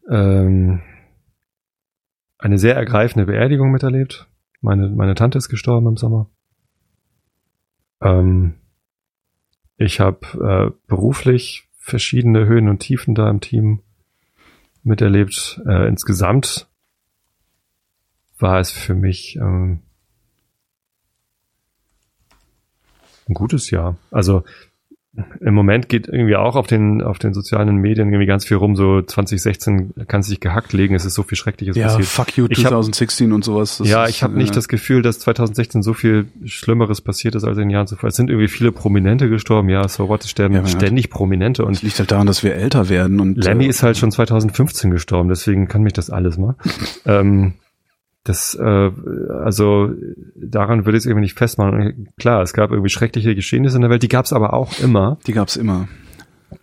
ähm, 0.10 0.82
eine 2.48 2.58
sehr 2.60 2.76
ergreifende 2.76 3.26
Beerdigung 3.26 3.72
miterlebt. 3.72 4.26
Meine, 4.62 4.90
meine 4.90 5.16
Tante 5.16 5.38
ist 5.38 5.50
gestorben 5.50 5.88
im 5.88 5.98
Sommer. 5.98 6.30
Ähm, 8.02 8.56
ich 9.76 10.00
habe 10.00 10.72
äh, 10.74 10.78
beruflich 10.88 11.68
verschiedene 11.78 12.46
Höhen 12.46 12.70
und 12.70 12.80
Tiefen 12.80 13.16
da 13.16 13.30
im 13.30 13.42
Team 13.42 13.82
miterlebt. 14.82 15.62
Äh, 15.68 15.90
insgesamt 15.90 16.70
war 18.40 18.62
es 18.62 18.72
für 18.72 18.96
mich 18.96 19.36
ähm, 19.36 19.82
ein 23.28 23.34
gutes 23.34 23.72
Jahr. 23.72 23.98
Also 24.10 24.46
im 25.40 25.54
Moment 25.54 25.90
geht 25.90 26.08
irgendwie 26.08 26.36
auch 26.36 26.56
auf 26.56 26.68
den, 26.68 27.02
auf 27.02 27.18
den 27.20 27.34
sozialen 27.34 27.76
Medien 27.78 28.10
irgendwie 28.10 28.28
ganz 28.28 28.46
viel 28.46 28.58
rum, 28.58 28.76
so 28.76 29.02
2016 29.02 29.94
kann 30.08 30.22
sich 30.22 30.40
gehackt 30.40 30.74
legen, 30.74 30.94
es 30.96 31.06
ist 31.06 31.16
so 31.16 31.24
viel 31.24 31.38
Schreckliches 31.38 31.76
Ja, 31.76 31.88
passiert. 31.88 32.06
fuck 32.08 32.38
you 32.38 32.46
Ich 32.50 32.60
hab- 32.60 32.70
2016 32.70 33.32
und 33.34 33.44
sowas. 33.44 33.78
Das 33.80 33.88
ja, 33.90 34.04
ist, 34.04 34.12
ich 34.12 34.24
habe 34.24 34.38
nicht 34.38 34.52
äh, 34.52 34.56
das 34.56 34.68
Gefühl, 34.68 35.02
dass 35.02 35.20
2016 35.20 35.82
so 35.82 35.94
viel 35.94 36.28
Schlimmeres 36.46 37.02
passiert 37.02 37.36
ist 37.36 37.44
als 37.44 37.58
in 37.58 37.64
den 37.64 37.70
Jahren 37.72 37.88
zuvor. 37.88 38.10
Es 38.10 38.16
sind 38.16 38.30
irgendwie 38.30 38.48
viele 38.48 38.72
Prominente 38.72 39.30
gestorben, 39.30 39.70
ja, 39.70 39.88
so 39.88 40.08
what, 40.08 40.24
es 40.24 40.30
sterben 40.30 40.54
Ja, 40.56 40.62
man 40.62 40.72
hat- 40.72 40.80
ständig 40.82 41.10
Prominente 41.10 41.64
Das 41.64 41.68
und 41.70 41.82
liegt 41.82 41.98
halt 42.00 42.12
daran, 42.12 42.28
dass 42.28 42.44
wir 42.44 42.54
älter 42.56 42.90
werden 42.90 43.20
und 43.20 43.38
Lemmy 43.44 43.66
äh, 43.66 43.70
ist 43.70 43.84
halt 43.84 43.98
schon 43.98 44.12
2015 44.12 44.92
gestorben, 44.92 45.30
deswegen 45.30 45.68
kann 45.68 45.82
mich 45.84 45.94
das 45.94 46.10
alles 46.10 46.38
mal. 46.38 46.56
ähm, 47.06 47.54
das, 48.28 48.56
äh, 48.56 48.92
also 49.44 49.92
daran 50.36 50.86
würde 50.86 50.98
ich 50.98 51.04
es 51.04 51.06
irgendwie 51.06 51.24
nicht 51.24 51.38
festmachen. 51.38 52.10
Klar, 52.20 52.42
es 52.42 52.54
gab 52.54 52.72
irgendwie 52.72 52.90
schreckliche 52.90 53.36
Geschehnisse 53.36 53.76
in 53.76 53.82
der 53.82 53.90
Welt, 53.90 54.04
die 54.04 54.08
gab 54.08 54.26
es 54.26 54.34
aber 54.34 54.54
auch 54.54 54.80
immer. 54.80 55.18
die 55.28 55.34
gab's 55.34 55.56
immer. 55.56 55.88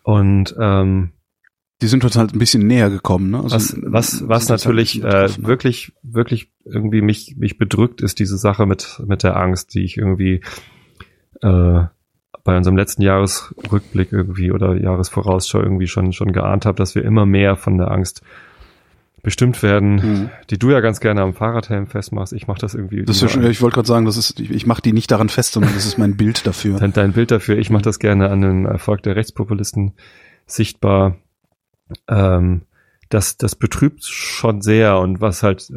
Und 0.03 0.55
ähm, 0.59 1.11
Die 1.83 1.89
sind 1.89 2.05
uns 2.05 2.17
halt 2.17 2.35
ein 2.35 2.39
bisschen 2.39 2.67
näher 2.67 2.91
gekommen, 2.91 3.31
ne? 3.31 3.41
Also, 3.43 3.57
was, 3.57 3.77
was, 3.83 4.29
was 4.29 4.51
halt 4.51 4.61
natürlich 4.61 5.03
bisschen 5.03 5.11
äh, 5.11 5.29
ne? 5.41 5.47
wirklich, 5.49 5.93
wirklich 6.03 6.53
irgendwie 6.65 7.03
mich, 7.03 7.37
mich 7.37 7.59
bedrückt, 7.59 8.01
ist 8.01 8.19
diese 8.19 8.39
Sache 8.39 8.67
mit, 8.67 9.03
mit 9.07 9.23
der 9.23 9.37
Angst, 9.37 9.75
die 9.75 9.85
ich 9.85 9.97
irgendwie 9.97 10.41
äh, 11.43 11.85
bei 12.45 12.57
unserem 12.57 12.77
letzten 12.77 13.03
Jahresrückblick 13.03 14.13
irgendwie 14.13 14.53
oder 14.53 14.77
Jahresvorausschau 14.77 15.61
irgendwie 15.61 15.87
schon, 15.87 16.13
schon 16.13 16.33
geahnt 16.33 16.67
habe, 16.67 16.77
dass 16.77 16.95
wir 16.95 17.05
immer 17.05 17.27
mehr 17.27 17.57
von 17.57 17.79
der 17.79 17.91
Angst 17.91 18.23
bestimmt 19.25 19.63
werden, 19.65 19.95
Mhm. 19.97 20.31
die 20.51 20.59
du 20.59 20.71
ja 20.71 20.79
ganz 20.81 21.01
gerne 21.01 21.23
am 21.23 21.35
Fahrradhelm 21.35 21.89
festmachst. 21.89 22.33
Ich 22.33 22.47
mache 22.47 22.61
das 22.61 22.75
irgendwie. 22.75 23.05
Das 23.05 23.21
ist 23.23 23.35
ich 23.35 23.61
wollte 23.61 23.75
gerade 23.75 23.89
sagen, 23.89 24.05
das 24.07 24.17
ist, 24.17 24.39
ich, 24.39 24.51
ich 24.53 24.67
mache 24.67 24.83
die 24.83 24.93
nicht 24.93 25.11
daran 25.11 25.29
fest, 25.29 25.53
sondern 25.55 25.75
das 25.75 25.85
ist 25.87 25.99
mein 25.99 26.17
Bild 26.17 26.47
dafür. 26.47 26.79
dein, 26.79 26.93
dein 26.93 27.13
Bild 27.13 27.33
dafür. 27.33 27.59
Ich 27.59 27.71
mache 27.71 27.83
das 27.83 27.99
gerne 27.99 28.31
an 28.31 28.43
den 28.43 28.65
Erfolg 28.67 29.03
der 29.03 29.17
Rechtspopulisten 29.17 29.95
sichtbar. 30.47 31.17
Ähm, 32.07 32.63
das, 33.09 33.37
das 33.37 33.57
betrübt 33.57 34.05
schon 34.05 34.61
sehr 34.63 34.99
und 34.99 35.21
was 35.21 35.43
halt, 35.43 35.73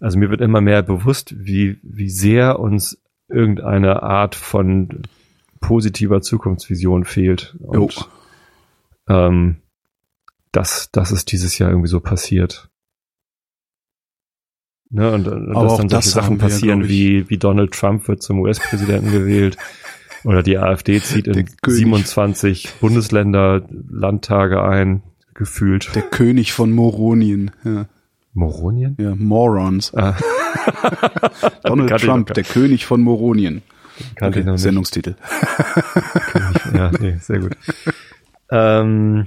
also 0.00 0.18
mir 0.18 0.30
wird 0.30 0.40
immer 0.40 0.60
mehr 0.60 0.82
bewusst, 0.82 1.34
wie, 1.36 1.78
wie 1.82 2.08
sehr 2.10 2.58
uns 2.58 3.00
irgendeine 3.28 4.02
Art 4.02 4.34
von 4.34 5.02
positiver 5.60 6.20
Zukunftsvision 6.20 7.04
fehlt. 7.04 7.56
Und 7.60 8.08
ähm, 9.08 9.56
das, 10.52 10.90
das 10.92 11.12
ist 11.12 11.32
dieses 11.32 11.58
Jahr 11.58 11.70
irgendwie 11.70 11.88
so 11.88 12.00
passiert. 12.00 12.70
Ne, 14.90 15.10
und, 15.12 15.28
und 15.28 15.54
dass 15.54 15.76
dann 15.76 15.88
das 15.88 16.04
solche 16.04 16.08
Sachen 16.08 16.24
haben 16.24 16.40
wir, 16.40 16.48
passieren, 16.48 16.82
ich. 16.82 16.88
wie, 16.88 17.30
wie 17.30 17.36
Donald 17.36 17.72
Trump 17.72 18.08
wird 18.08 18.22
zum 18.22 18.40
US-Präsidenten 18.40 19.12
gewählt 19.12 19.58
oder 20.24 20.42
die 20.42 20.56
AfD 20.56 21.00
zieht 21.00 21.26
in 21.26 21.34
König. 21.34 21.50
27 21.62 22.70
Bundesländer 22.80 23.62
Landtage 23.90 24.62
ein, 24.62 25.02
gefühlt. 25.34 25.94
Der 25.94 26.02
König 26.02 26.52
von 26.52 26.72
Moronien. 26.72 27.50
Ja, 27.64 27.86
Moronien? 28.32 28.96
ja 28.98 29.14
Morons. 29.14 29.94
Ah. 29.94 30.16
Donald 31.64 32.00
Trump, 32.00 32.32
der 32.32 32.44
König 32.44 32.86
von 32.86 33.02
Moronien. 33.02 33.62
Kannte 34.16 34.40
ich 34.40 34.46
noch 34.46 34.52
nicht. 34.52 34.62
Sendungstitel. 34.62 35.16
ja, 36.74 36.90
nee, 36.98 37.16
sehr 37.20 37.40
gut. 37.40 37.56
ähm, 38.50 39.26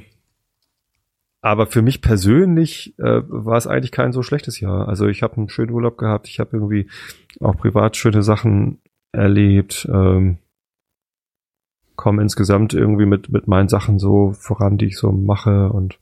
aber 1.42 1.66
für 1.68 1.82
mich 1.82 2.02
persönlich 2.02 2.94
äh, 3.00 3.22
war 3.28 3.58
es 3.58 3.68
eigentlich 3.68 3.92
kein 3.92 4.14
so 4.14 4.22
schlechtes 4.24 4.60
Jahr. 4.60 4.88
Also 4.88 5.08
ich 5.08 5.24
habe 5.24 5.38
einen 5.38 5.50
schönen 5.50 5.72
Urlaub 5.72 5.98
gehabt, 5.98 6.28
ich 6.28 6.39
habe 6.39 6.52
irgendwie 6.58 6.88
auch 7.39 7.58
privat 7.58 7.98
schöne 7.98 8.22
Sachen 8.24 8.80
erlebt, 9.12 9.89
ähm, 9.92 10.38
komme 11.96 12.22
insgesamt 12.22 12.74
irgendwie 12.74 13.06
mit 13.06 13.30
mit 13.30 13.48
meinen 13.48 13.70
Sachen 13.70 14.00
so 14.00 14.34
voran, 14.34 14.78
die 14.78 14.86
ich 14.86 14.98
so 14.98 15.12
mache 15.12 15.70
und 15.70 16.00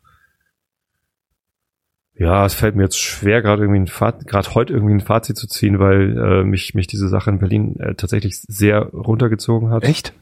ja, 2.16 2.46
es 2.46 2.54
fällt 2.54 2.76
mir 2.76 2.84
jetzt 2.84 3.00
schwer, 3.00 3.42
gerade 3.42 3.64
irgendwie 3.64 3.80
ein 3.80 3.88
Fazit, 3.88 4.28
gerade 4.28 4.54
heute 4.54 4.74
irgendwie 4.74 4.94
ein 4.94 5.00
Fazit 5.00 5.38
zu 5.38 5.48
ziehen, 5.48 5.80
weil 5.80 6.18
äh, 6.18 6.44
mich 6.44 6.74
mich 6.76 6.88
diese 6.88 7.08
Sache 7.08 7.30
in 7.30 7.40
Berlin 7.40 7.80
äh, 7.80 7.96
tatsächlich 7.96 8.42
sehr 8.42 8.88
runtergezogen 8.88 9.70
hat. 9.70 9.84
Echt? 9.84 10.14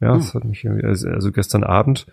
Ja, 0.00 0.14
Hm. 0.14 0.18
es 0.20 0.34
hat 0.34 0.44
mich 0.44 0.64
irgendwie, 0.64 0.84
also, 0.84 1.08
also 1.08 1.30
gestern 1.30 1.62
Abend 1.62 2.06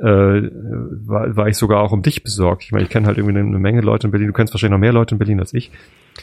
äh, 0.00 0.04
war, 0.04 1.36
war 1.36 1.48
ich 1.48 1.56
sogar 1.56 1.80
auch 1.80 1.92
um 1.92 2.02
dich 2.02 2.22
besorgt. 2.22 2.64
Ich 2.64 2.72
meine, 2.72 2.84
ich 2.84 2.90
kenne 2.90 3.06
halt 3.06 3.18
irgendwie 3.18 3.38
eine, 3.38 3.48
eine 3.48 3.58
Menge 3.58 3.80
Leute 3.80 4.06
in 4.06 4.10
Berlin. 4.10 4.28
Du 4.28 4.32
kennst 4.32 4.52
wahrscheinlich 4.52 4.72
noch 4.72 4.80
mehr 4.80 4.92
Leute 4.92 5.14
in 5.14 5.18
Berlin 5.18 5.40
als 5.40 5.54
ich. 5.54 5.70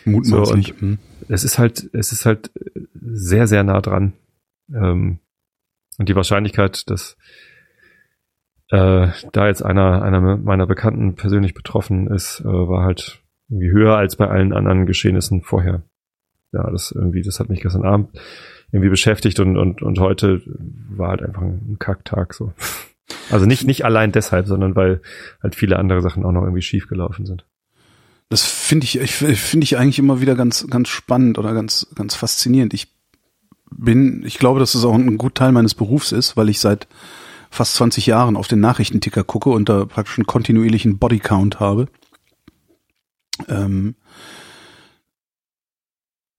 Mutmaßlich. 0.05 0.67
So, 0.67 0.81
hm. 0.81 0.99
Es 1.27 1.43
ist 1.43 1.57
halt, 1.57 1.89
es 1.93 2.11
ist 2.11 2.25
halt 2.25 2.51
sehr, 2.93 3.47
sehr 3.47 3.63
nah 3.63 3.81
dran. 3.81 4.13
Ähm, 4.73 5.19
und 5.97 6.09
die 6.09 6.15
Wahrscheinlichkeit, 6.15 6.89
dass 6.89 7.17
äh, 8.69 9.07
da 9.31 9.47
jetzt 9.47 9.63
einer, 9.63 10.01
einer 10.01 10.37
meiner 10.37 10.65
Bekannten 10.65 11.15
persönlich 11.15 11.53
betroffen 11.53 12.07
ist, 12.07 12.41
äh, 12.41 12.45
war 12.45 12.83
halt 12.83 13.21
irgendwie 13.49 13.69
höher 13.69 13.97
als 13.97 14.15
bei 14.15 14.27
allen 14.27 14.53
anderen 14.53 14.85
Geschehnissen 14.85 15.41
vorher. 15.41 15.83
Ja, 16.53 16.69
das 16.69 16.91
irgendwie, 16.91 17.21
das 17.21 17.39
hat 17.39 17.49
mich 17.49 17.61
gestern 17.61 17.85
Abend 17.85 18.09
irgendwie 18.71 18.89
beschäftigt 18.89 19.39
und, 19.39 19.57
und, 19.57 19.81
und 19.81 19.99
heute 19.99 20.41
war 20.89 21.09
halt 21.09 21.21
einfach 21.21 21.41
ein 21.41 21.77
Kacktag 21.79 22.33
so. 22.33 22.53
Also 23.29 23.45
nicht, 23.45 23.65
nicht 23.65 23.85
allein 23.85 24.11
deshalb, 24.11 24.47
sondern 24.47 24.75
weil 24.75 25.01
halt 25.41 25.55
viele 25.55 25.77
andere 25.77 26.01
Sachen 26.01 26.25
auch 26.25 26.31
noch 26.31 26.43
irgendwie 26.43 26.61
schief 26.61 26.87
gelaufen 26.87 27.25
sind. 27.25 27.45
Das 28.29 28.43
finde 28.43 28.85
ich, 28.85 28.97
ich 28.99 29.15
finde 29.15 29.63
ich 29.65 29.77
eigentlich 29.77 29.99
immer 29.99 30.21
wieder 30.21 30.35
ganz, 30.35 30.65
ganz 30.69 30.89
spannend 30.89 31.37
oder 31.37 31.53
ganz, 31.53 31.87
ganz 31.95 32.15
faszinierend. 32.15 32.73
Ich 32.73 32.87
bin, 33.69 34.23
ich 34.25 34.37
glaube, 34.37 34.59
dass 34.59 34.75
es 34.75 34.85
auch 34.85 34.93
ein 34.93 35.17
gut 35.17 35.35
Teil 35.35 35.51
meines 35.51 35.75
Berufs 35.75 36.11
ist, 36.11 36.37
weil 36.37 36.49
ich 36.49 36.59
seit 36.59 36.87
fast 37.49 37.75
20 37.75 38.05
Jahren 38.05 38.37
auf 38.37 38.47
den 38.47 38.61
Nachrichtenticker 38.61 39.23
gucke 39.23 39.49
und 39.49 39.67
da 39.67 39.85
praktisch 39.85 40.17
einen 40.17 40.27
kontinuierlichen 40.27 40.97
Bodycount 40.97 41.59
habe. 41.59 41.87
Ähm, 43.49 43.95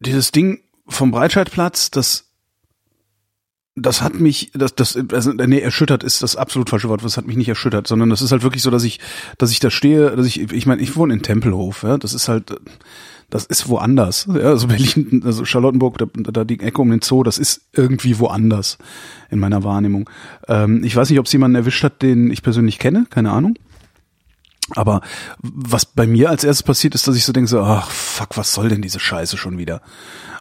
dieses 0.00 0.32
Ding 0.32 0.60
vom 0.88 1.10
Breitscheidplatz, 1.10 1.90
das 1.90 2.31
das 3.74 4.02
hat 4.02 4.20
mich, 4.20 4.50
das, 4.54 4.74
das, 4.74 4.98
also, 5.12 5.32
nee, 5.32 5.60
erschüttert 5.60 6.04
ist 6.04 6.22
das 6.22 6.36
absolut 6.36 6.68
falsche 6.68 6.88
Wort. 6.88 7.02
Das 7.04 7.16
hat 7.16 7.26
mich 7.26 7.36
nicht 7.36 7.48
erschüttert, 7.48 7.86
sondern 7.86 8.10
das 8.10 8.20
ist 8.20 8.30
halt 8.30 8.42
wirklich 8.42 8.62
so, 8.62 8.70
dass 8.70 8.84
ich, 8.84 9.00
dass 9.38 9.50
ich 9.50 9.60
da 9.60 9.70
stehe, 9.70 10.14
dass 10.14 10.26
ich, 10.26 10.52
ich 10.52 10.66
meine, 10.66 10.82
ich 10.82 10.94
wohne 10.96 11.14
in 11.14 11.22
Tempelhof, 11.22 11.82
ja, 11.82 11.96
das 11.96 12.12
ist 12.12 12.28
halt, 12.28 12.54
das 13.30 13.46
ist 13.46 13.68
woanders, 13.70 14.28
ja, 14.28 14.50
also 14.50 14.66
Berlin, 14.68 15.22
also 15.24 15.46
Charlottenburg, 15.46 15.96
da, 15.96 16.06
da 16.14 16.44
die 16.44 16.60
Ecke 16.60 16.82
um 16.82 16.90
den 16.90 17.00
Zoo, 17.00 17.22
das 17.22 17.38
ist 17.38 17.62
irgendwie 17.72 18.18
woanders 18.18 18.76
in 19.30 19.38
meiner 19.38 19.64
Wahrnehmung. 19.64 20.10
Ähm, 20.48 20.84
ich 20.84 20.94
weiß 20.94 21.08
nicht, 21.08 21.18
ob 21.18 21.24
es 21.24 21.32
jemanden 21.32 21.54
erwischt 21.54 21.82
hat, 21.82 22.02
den 22.02 22.30
ich 22.30 22.42
persönlich 22.42 22.78
kenne, 22.78 23.06
keine 23.08 23.30
Ahnung. 23.30 23.56
Aber 24.74 25.02
was 25.38 25.86
bei 25.86 26.06
mir 26.06 26.30
als 26.30 26.44
erstes 26.44 26.62
passiert 26.62 26.94
ist, 26.94 27.06
dass 27.06 27.16
ich 27.16 27.24
so 27.24 27.32
denke, 27.32 27.48
so, 27.48 27.60
ach 27.60 27.90
fuck, 27.90 28.36
was 28.36 28.52
soll 28.52 28.68
denn 28.68 28.82
diese 28.82 29.00
Scheiße 29.00 29.36
schon 29.36 29.58
wieder? 29.58 29.82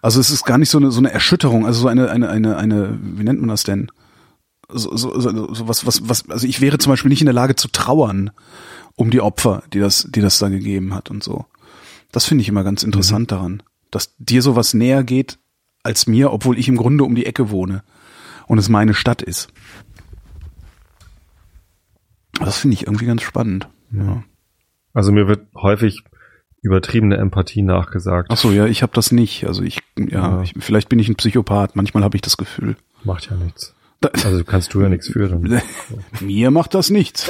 Also 0.01 0.19
es 0.19 0.29
ist 0.29 0.45
gar 0.45 0.57
nicht 0.57 0.69
so 0.69 0.77
eine 0.77 0.91
so 0.91 0.99
eine 0.99 1.11
Erschütterung, 1.11 1.65
also 1.65 1.81
so 1.81 1.87
eine 1.87 2.09
eine 2.09 2.29
eine 2.29 2.57
eine, 2.57 2.97
wie 3.01 3.23
nennt 3.23 3.39
man 3.39 3.49
das 3.49 3.63
denn? 3.63 3.91
So, 4.69 4.95
so, 4.95 5.19
so, 5.19 5.53
so 5.53 5.67
was 5.67 5.85
was 5.85 6.07
was 6.07 6.29
also 6.29 6.47
ich 6.47 6.61
wäre 6.61 6.77
zum 6.77 6.91
Beispiel 6.91 7.09
nicht 7.09 7.21
in 7.21 7.25
der 7.25 7.33
Lage 7.33 7.55
zu 7.55 7.67
trauern 7.67 8.31
um 8.95 9.11
die 9.11 9.21
Opfer, 9.21 9.63
die 9.73 9.79
das 9.79 10.07
die 10.09 10.21
das 10.21 10.39
da 10.39 10.49
gegeben 10.49 10.93
hat 10.93 11.11
und 11.11 11.23
so. 11.23 11.45
Das 12.11 12.25
finde 12.25 12.41
ich 12.41 12.49
immer 12.49 12.63
ganz 12.63 12.83
interessant 12.83 13.31
daran, 13.31 13.63
dass 13.89 14.15
dir 14.17 14.41
sowas 14.41 14.73
näher 14.73 15.03
geht 15.03 15.39
als 15.83 16.07
mir, 16.07 16.31
obwohl 16.31 16.57
ich 16.57 16.67
im 16.67 16.77
Grunde 16.77 17.03
um 17.03 17.15
die 17.15 17.25
Ecke 17.25 17.49
wohne 17.49 17.83
und 18.47 18.57
es 18.57 18.69
meine 18.69 18.93
Stadt 18.93 19.21
ist. 19.21 19.49
Das 22.39 22.57
finde 22.57 22.75
ich 22.75 22.87
irgendwie 22.87 23.05
ganz 23.05 23.21
spannend. 23.21 23.67
Ja. 23.91 24.23
Also 24.93 25.11
mir 25.11 25.27
wird 25.27 25.47
häufig 25.55 26.03
übertriebene 26.61 27.17
Empathie 27.17 27.61
nachgesagt. 27.63 28.29
Ach 28.31 28.37
so, 28.37 28.51
ja, 28.51 28.65
ich 28.67 28.83
habe 28.83 28.93
das 28.93 29.11
nicht. 29.11 29.45
Also 29.47 29.63
ich, 29.63 29.79
ja, 29.97 30.05
Ja. 30.37 30.41
Ich, 30.43 30.53
vielleicht 30.59 30.89
bin 30.89 30.99
ich 30.99 31.09
ein 31.09 31.15
Psychopath. 31.15 31.75
Manchmal 31.75 32.03
habe 32.03 32.15
ich 32.15 32.21
das 32.21 32.37
Gefühl. 32.37 32.75
Macht 33.03 33.29
ja 33.29 33.35
nichts. 33.35 33.73
Also 34.23 34.43
kannst 34.43 34.73
du 34.73 34.81
ja 34.81 34.89
nichts 34.89 35.07
für. 35.09 35.27
Dann. 35.29 35.61
mir 36.21 36.51
macht 36.51 36.73
das 36.73 36.89
nichts. 36.89 37.29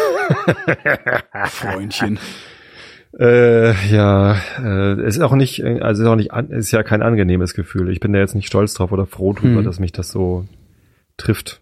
Freundchen. 1.45 2.20
Äh, 3.20 3.74
ja, 3.93 4.36
äh, 4.57 4.93
es 5.01 5.18
ist 5.18 5.22
auch 5.22 5.34
nicht, 5.36 5.59
äh, 5.62 5.82
also 5.82 6.01
es 6.01 6.07
ist 6.07 6.12
auch 6.12 6.16
nicht, 6.16 6.32
ist 6.51 6.72
ja 6.72 6.82
kein 6.84 7.01
angenehmes 7.01 7.53
Gefühl. 7.53 7.89
Ich 7.89 7.99
bin 7.99 8.14
da 8.14 8.20
jetzt 8.20 8.36
nicht 8.36 8.47
stolz 8.47 8.74
drauf 8.74 8.91
oder 8.93 9.05
froh 9.05 9.34
drüber, 9.34 9.62
Mhm. 9.62 9.66
dass 9.66 9.80
mich 9.80 9.91
das 9.91 10.12
so 10.12 10.45
trifft. 11.18 11.62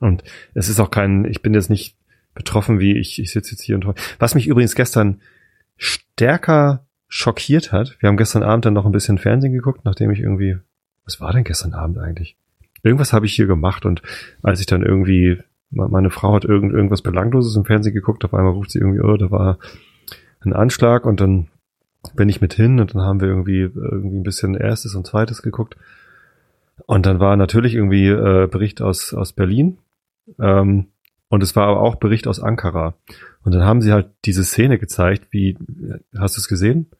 Und 0.00 0.24
es 0.54 0.68
ist 0.68 0.80
auch 0.80 0.90
kein, 0.90 1.24
ich 1.24 1.40
bin 1.40 1.54
jetzt 1.54 1.70
nicht 1.70 1.96
betroffen, 2.34 2.80
wie 2.80 2.98
ich, 2.98 3.20
ich 3.20 3.32
sitze 3.32 3.52
jetzt 3.52 3.62
hier 3.62 3.74
und 3.76 3.86
was 4.18 4.34
mich 4.34 4.46
übrigens 4.46 4.74
gestern 4.74 5.20
stärker 5.76 6.86
schockiert 7.08 7.72
hat. 7.72 7.96
Wir 8.00 8.08
haben 8.08 8.16
gestern 8.16 8.42
Abend 8.42 8.64
dann 8.64 8.74
noch 8.74 8.86
ein 8.86 8.92
bisschen 8.92 9.18
Fernsehen 9.18 9.52
geguckt, 9.52 9.84
nachdem 9.84 10.10
ich 10.10 10.20
irgendwie, 10.20 10.56
was 11.04 11.20
war 11.20 11.32
denn 11.32 11.44
gestern 11.44 11.74
Abend 11.74 11.98
eigentlich? 11.98 12.36
Irgendwas 12.82 13.12
habe 13.12 13.26
ich 13.26 13.34
hier 13.34 13.46
gemacht 13.46 13.84
und 13.84 14.02
als 14.42 14.60
ich 14.60 14.66
dann 14.66 14.82
irgendwie, 14.82 15.38
me- 15.70 15.88
meine 15.88 16.10
Frau 16.10 16.34
hat 16.34 16.44
irgend, 16.44 16.72
irgendwas 16.72 17.02
Belangloses 17.02 17.54
im 17.56 17.64
Fernsehen 17.64 17.94
geguckt, 17.94 18.24
auf 18.24 18.34
einmal 18.34 18.52
ruft 18.52 18.70
sie 18.70 18.78
irgendwie, 18.78 19.00
oh, 19.00 19.16
da 19.16 19.30
war 19.30 19.58
ein 20.40 20.52
Anschlag 20.52 21.04
und 21.04 21.20
dann 21.20 21.48
bin 22.16 22.28
ich 22.28 22.40
mit 22.40 22.54
hin 22.54 22.80
und 22.80 22.94
dann 22.94 23.02
haben 23.02 23.20
wir 23.20 23.28
irgendwie 23.28 23.60
irgendwie 23.60 24.16
ein 24.16 24.24
bisschen 24.24 24.54
erstes 24.54 24.94
und 24.94 25.06
zweites 25.06 25.42
geguckt 25.42 25.76
und 26.86 27.06
dann 27.06 27.20
war 27.20 27.36
natürlich 27.36 27.74
irgendwie 27.74 28.08
äh, 28.08 28.48
Bericht 28.50 28.82
aus 28.82 29.14
aus 29.14 29.32
Berlin 29.34 29.78
ähm, 30.40 30.86
und 31.32 31.42
es 31.42 31.56
war 31.56 31.66
aber 31.66 31.80
auch 31.80 31.94
Bericht 31.94 32.26
aus 32.26 32.40
Ankara 32.40 32.94
und 33.42 33.54
dann 33.54 33.64
haben 33.64 33.80
sie 33.80 33.90
halt 33.90 34.10
diese 34.26 34.44
Szene 34.44 34.78
gezeigt, 34.78 35.28
wie 35.30 35.56
hast 36.18 36.36
du 36.36 36.40
es 36.40 36.46
gesehen, 36.46 36.90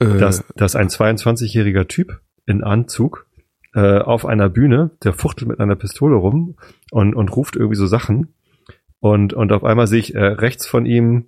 Äh, 0.00 0.18
dass 0.18 0.44
dass 0.56 0.74
ein 0.74 0.88
22-jähriger 0.88 1.86
Typ 1.86 2.20
in 2.46 2.64
Anzug 2.64 3.26
äh, 3.72 3.98
auf 3.98 4.26
einer 4.26 4.48
Bühne, 4.48 4.90
der 5.04 5.12
fuchtelt 5.12 5.48
mit 5.48 5.60
einer 5.60 5.76
Pistole 5.76 6.16
rum 6.16 6.56
und 6.90 7.14
und 7.14 7.28
ruft 7.36 7.54
irgendwie 7.54 7.76
so 7.76 7.86
Sachen 7.86 8.34
und 8.98 9.32
und 9.34 9.52
auf 9.52 9.62
einmal 9.62 9.86
sehe 9.86 10.00
ich 10.00 10.14
äh, 10.16 10.18
rechts 10.20 10.66
von 10.66 10.84
ihm 10.84 11.26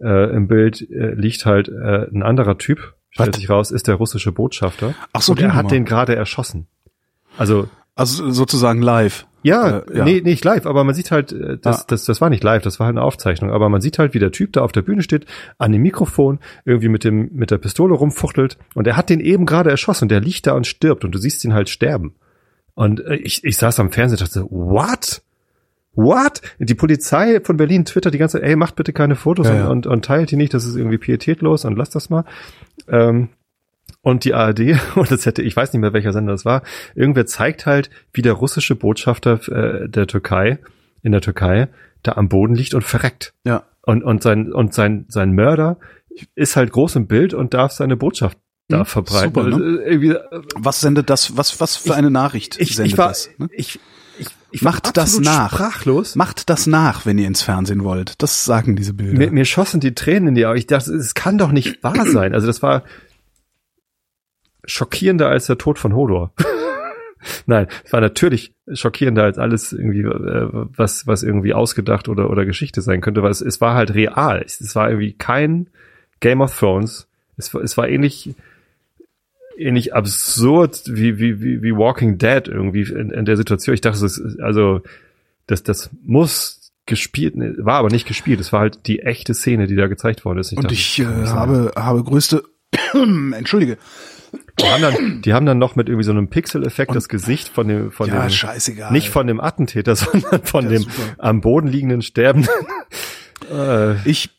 äh, 0.00 0.30
im 0.36 0.46
Bild 0.46 0.88
äh, 0.88 1.14
liegt 1.14 1.46
halt 1.46 1.66
äh, 1.68 2.06
ein 2.14 2.22
anderer 2.22 2.58
Typ, 2.58 2.94
stellt 3.10 3.30
Was? 3.30 3.36
sich 3.40 3.50
raus, 3.50 3.70
ist 3.72 3.88
der 3.88 3.96
russische 3.96 4.30
Botschafter. 4.30 4.94
Ach 5.12 5.22
so, 5.22 5.32
und 5.32 5.40
er 5.40 5.54
hat 5.54 5.64
Nummer. 5.64 5.74
den 5.74 5.84
gerade 5.84 6.14
erschossen. 6.14 6.68
Also 7.36 7.68
also 7.96 8.30
sozusagen 8.30 8.80
live. 8.82 9.26
ja, 9.42 9.78
Äh, 9.78 9.98
ja. 9.98 10.04
nee, 10.04 10.20
nicht 10.20 10.44
live, 10.44 10.66
aber 10.66 10.84
man 10.84 10.94
sieht 10.94 11.10
halt, 11.10 11.32
äh, 11.32 11.56
das, 11.58 11.80
Ah. 11.82 11.84
das, 11.88 12.04
das 12.04 12.20
war 12.20 12.30
nicht 12.30 12.44
live, 12.44 12.62
das 12.62 12.78
war 12.78 12.86
halt 12.86 12.96
eine 12.96 13.04
Aufzeichnung, 13.04 13.50
aber 13.50 13.68
man 13.68 13.80
sieht 13.80 13.98
halt, 13.98 14.12
wie 14.14 14.18
der 14.18 14.32
Typ 14.32 14.52
da 14.52 14.62
auf 14.62 14.72
der 14.72 14.82
Bühne 14.82 15.02
steht, 15.02 15.26
an 15.58 15.72
dem 15.72 15.82
Mikrofon, 15.82 16.38
irgendwie 16.64 16.88
mit 16.88 17.02
dem, 17.04 17.30
mit 17.32 17.50
der 17.50 17.58
Pistole 17.58 17.94
rumfuchtelt 17.94 18.58
und 18.74 18.86
er 18.86 18.96
hat 18.96 19.08
den 19.10 19.20
eben 19.20 19.46
gerade 19.46 19.70
erschossen 19.70 20.04
und 20.04 20.10
der 20.10 20.20
liegt 20.20 20.46
da 20.46 20.52
und 20.52 20.66
stirbt 20.66 21.04
und 21.04 21.12
du 21.14 21.18
siehst 21.18 21.44
ihn 21.44 21.54
halt 21.54 21.68
sterben. 21.68 22.14
Und 22.74 23.00
äh, 23.04 23.14
ich, 23.16 23.42
ich 23.44 23.56
saß 23.56 23.80
am 23.80 23.90
Fernseher 23.92 24.18
und 24.18 24.22
dachte, 24.22 24.40
so, 24.40 24.48
what? 24.50 25.22
What? 25.94 26.42
Die 26.58 26.74
Polizei 26.74 27.40
von 27.42 27.56
Berlin 27.56 27.86
twittert 27.86 28.12
die 28.12 28.18
ganze 28.18 28.38
Zeit, 28.38 28.46
ey, 28.46 28.54
macht 28.56 28.76
bitte 28.76 28.92
keine 28.92 29.14
Fotos 29.16 29.46
Ja, 29.46 29.52
und, 29.54 29.58
ja. 29.60 29.68
Und, 29.68 29.86
und 29.86 30.04
teilt 30.04 30.30
die 30.30 30.36
nicht, 30.36 30.52
das 30.52 30.66
ist 30.66 30.76
irgendwie 30.76 30.98
pietätlos 30.98 31.64
und 31.64 31.76
lasst 31.78 31.94
das 31.94 32.10
mal. 32.10 32.24
Ähm, 32.88 33.30
und 34.06 34.22
die 34.22 34.34
ARD, 34.34 34.78
und 34.94 35.10
das 35.10 35.26
hätte, 35.26 35.42
ich 35.42 35.56
weiß 35.56 35.72
nicht 35.72 35.80
mehr, 35.80 35.92
welcher 35.92 36.12
Sender 36.12 36.30
das 36.30 36.44
war, 36.44 36.62
irgendwer 36.94 37.26
zeigt 37.26 37.66
halt, 37.66 37.90
wie 38.12 38.22
der 38.22 38.34
russische 38.34 38.76
Botschafter 38.76 39.40
äh, 39.48 39.88
der 39.88 40.06
Türkei, 40.06 40.60
in 41.02 41.10
der 41.10 41.20
Türkei, 41.20 41.66
da 42.04 42.12
am 42.12 42.28
Boden 42.28 42.54
liegt 42.54 42.74
und 42.74 42.82
verreckt. 42.82 43.34
Ja. 43.44 43.64
Und, 43.82 44.04
und 44.04 44.22
sein, 44.22 44.52
und 44.52 44.72
sein, 44.74 45.06
sein 45.08 45.32
Mörder 45.32 45.78
ist 46.36 46.54
halt 46.54 46.70
groß 46.70 46.94
im 46.94 47.08
Bild 47.08 47.34
und 47.34 47.52
darf 47.52 47.72
seine 47.72 47.96
Botschaft 47.96 48.38
da 48.68 48.78
Hm, 48.78 48.86
verbreiten. 48.86 49.34
super, 49.34 49.42
ne? 49.48 49.54
Also, 49.56 49.80
irgendwie, 49.80 50.10
äh, 50.10 50.40
Was 50.54 50.80
sendet 50.80 51.10
das? 51.10 51.36
Was 51.36 51.60
was 51.60 51.74
für 51.76 51.96
eine 51.96 52.10
Nachricht 52.10 52.60
ich, 52.60 52.76
sendet 52.76 52.92
ich 52.92 52.98
war, 52.98 53.08
das? 53.08 53.28
Ne? 53.38 53.48
ich, 53.52 53.80
ich, 54.20 54.28
ich 54.52 54.62
Macht 54.62 54.96
das 54.96 55.18
nach. 55.18 55.52
Sprachlos. 55.52 56.14
Macht 56.14 56.48
das 56.48 56.68
nach, 56.68 57.06
wenn 57.06 57.18
ihr 57.18 57.26
ins 57.26 57.42
Fernsehen 57.42 57.82
wollt. 57.82 58.22
Das 58.22 58.44
sagen 58.44 58.76
diese 58.76 58.94
Bilder. 58.94 59.18
Mir, 59.18 59.32
mir 59.32 59.44
schossen 59.44 59.80
die 59.80 59.94
Tränen 59.94 60.28
in 60.28 60.34
die 60.36 60.46
Augen. 60.46 60.58
Ich 60.58 60.68
dachte, 60.68 60.92
es 60.94 61.14
kann 61.14 61.38
doch 61.38 61.50
nicht 61.50 61.82
wahr 61.82 62.06
sein. 62.10 62.34
Also 62.34 62.46
das 62.46 62.62
war 62.62 62.84
schockierender 64.66 65.28
als 65.28 65.46
der 65.46 65.58
Tod 65.58 65.78
von 65.78 65.94
Hodor. 65.94 66.32
Nein, 67.46 67.66
es 67.84 67.92
war 67.92 68.00
natürlich 68.00 68.52
schockierender 68.72 69.24
als 69.24 69.38
alles 69.38 69.72
irgendwie, 69.72 70.02
äh, 70.02 70.48
was, 70.52 71.06
was 71.06 71.22
irgendwie 71.22 71.54
ausgedacht 71.54 72.08
oder, 72.08 72.30
oder 72.30 72.44
Geschichte 72.44 72.82
sein 72.82 73.00
könnte, 73.00 73.22
weil 73.22 73.30
es, 73.30 73.40
es 73.40 73.60
war 73.60 73.74
halt 73.74 73.94
real. 73.94 74.42
Es, 74.44 74.60
es 74.60 74.76
war 74.76 74.88
irgendwie 74.90 75.12
kein 75.14 75.68
Game 76.20 76.40
of 76.40 76.56
Thrones. 76.56 77.08
Es, 77.36 77.52
war- 77.52 77.62
es 77.62 77.76
war 77.76 77.88
ähnlich, 77.88 78.34
ähnlich 79.58 79.94
absurd 79.94 80.82
wie, 80.86 81.18
wie, 81.18 81.40
wie, 81.42 81.62
wie 81.62 81.74
Walking 81.74 82.18
Dead 82.18 82.46
irgendwie 82.46 82.82
in, 82.82 83.10
in 83.10 83.24
der 83.24 83.36
Situation. 83.36 83.74
Ich 83.74 83.80
dachte, 83.80 84.00
das 84.00 84.18
ist, 84.18 84.40
also, 84.40 84.82
das, 85.46 85.62
das 85.62 85.90
muss 86.02 86.72
gespielt, 86.86 87.34
war 87.58 87.78
aber 87.78 87.88
nicht 87.88 88.06
gespielt. 88.06 88.38
Es 88.40 88.52
war 88.52 88.60
halt 88.60 88.86
die 88.86 89.00
echte 89.00 89.34
Szene, 89.34 89.66
die 89.66 89.74
da 89.76 89.86
gezeigt 89.88 90.24
worden 90.24 90.38
ist. 90.38 90.52
Und 90.52 90.62
dachte, 90.64 90.74
ich 90.74 91.00
äh, 91.00 91.04
habe 91.04 91.72
habe 91.76 92.04
größte 92.04 92.44
Entschuldige. 93.32 93.78
Die 94.60 94.64
haben 94.66 94.82
dann, 94.82 95.22
die 95.22 95.34
haben 95.34 95.46
dann 95.46 95.58
noch 95.58 95.76
mit 95.76 95.88
irgendwie 95.88 96.04
so 96.04 96.12
einem 96.12 96.28
Pixel-Effekt 96.28 96.94
das 96.94 97.08
Gesicht 97.08 97.48
von 97.48 97.68
dem, 97.68 97.90
von 97.90 98.08
Ja, 98.08 98.22
dem, 98.22 98.30
scheißegal. 98.30 98.90
nicht 98.92 99.10
von 99.10 99.26
dem 99.26 99.40
Attentäter, 99.40 99.94
sondern 99.96 100.44
von 100.44 100.64
Ja, 100.64 100.70
dem 100.70 100.82
super. 100.82 101.14
am 101.18 101.40
Boden 101.40 101.68
liegenden 101.68 102.02
Sterbenden. 102.02 102.50
äh, 103.50 103.96
Ich 104.08 104.30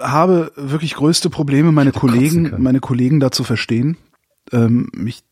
habe 0.00 0.52
wirklich 0.56 0.94
größte 0.94 1.30
Probleme, 1.30 1.70
meine 1.72 1.92
Kollegen, 1.92 2.54
meine 2.58 2.80
Kollegen 2.80 3.20
da 3.20 3.30
zu 3.30 3.44
verstehen. 3.44 3.96
Ähm, 4.52 4.90
ich 5.06 5.22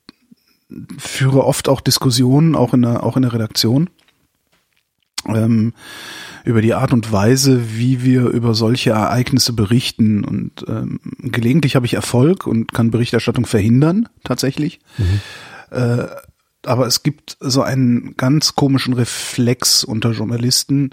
führe 0.99 1.45
oft 1.45 1.69
auch 1.69 1.81
Diskussionen, 1.81 2.55
auch 2.55 2.73
in 2.75 2.83
der, 2.83 3.03
auch 3.03 3.17
in 3.17 3.23
der 3.23 3.33
Redaktion, 3.33 3.91
ähm, 5.27 5.73
über 6.45 6.63
die 6.63 6.75
Art 6.75 6.93
und 6.93 7.13
Weise, 7.13 7.77
wie 7.77 8.03
wir 8.03 8.27
über 8.27 8.55
solche 8.55 8.91
Ereignisse 8.91 9.53
berichten. 9.53 10.25
Und 10.25 10.65
ähm, 10.69 11.01
gelegentlich 11.19 11.77
habe 11.77 11.87
ich 11.87 11.95
Erfolg 11.95 12.47
und 12.47 12.73
kann 12.73 12.91
Berichterstattung 12.91 13.47
verhindern, 13.47 14.09
tatsächlich. 14.25 14.81
Äh, 15.71 16.07
aber 16.65 16.87
es 16.87 17.03
gibt 17.03 17.37
so 17.41 17.63
einen 17.63 18.17
ganz 18.17 18.55
komischen 18.55 18.95
Reflex 18.95 19.85
unter 19.85 20.13
Journalisten, 20.13 20.91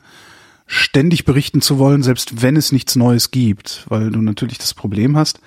ständig 0.65 1.25
berichten 1.25 1.61
zu 1.61 1.79
wollen, 1.79 2.03
selbst 2.03 2.41
wenn 2.43 2.55
es 2.55 2.71
nichts 2.71 2.95
Neues 2.95 3.31
gibt, 3.31 3.85
weil 3.89 4.11
du 4.11 4.21
natürlich 4.21 4.59
das 4.59 4.73
Problem 4.73 5.17
hast, 5.17 5.41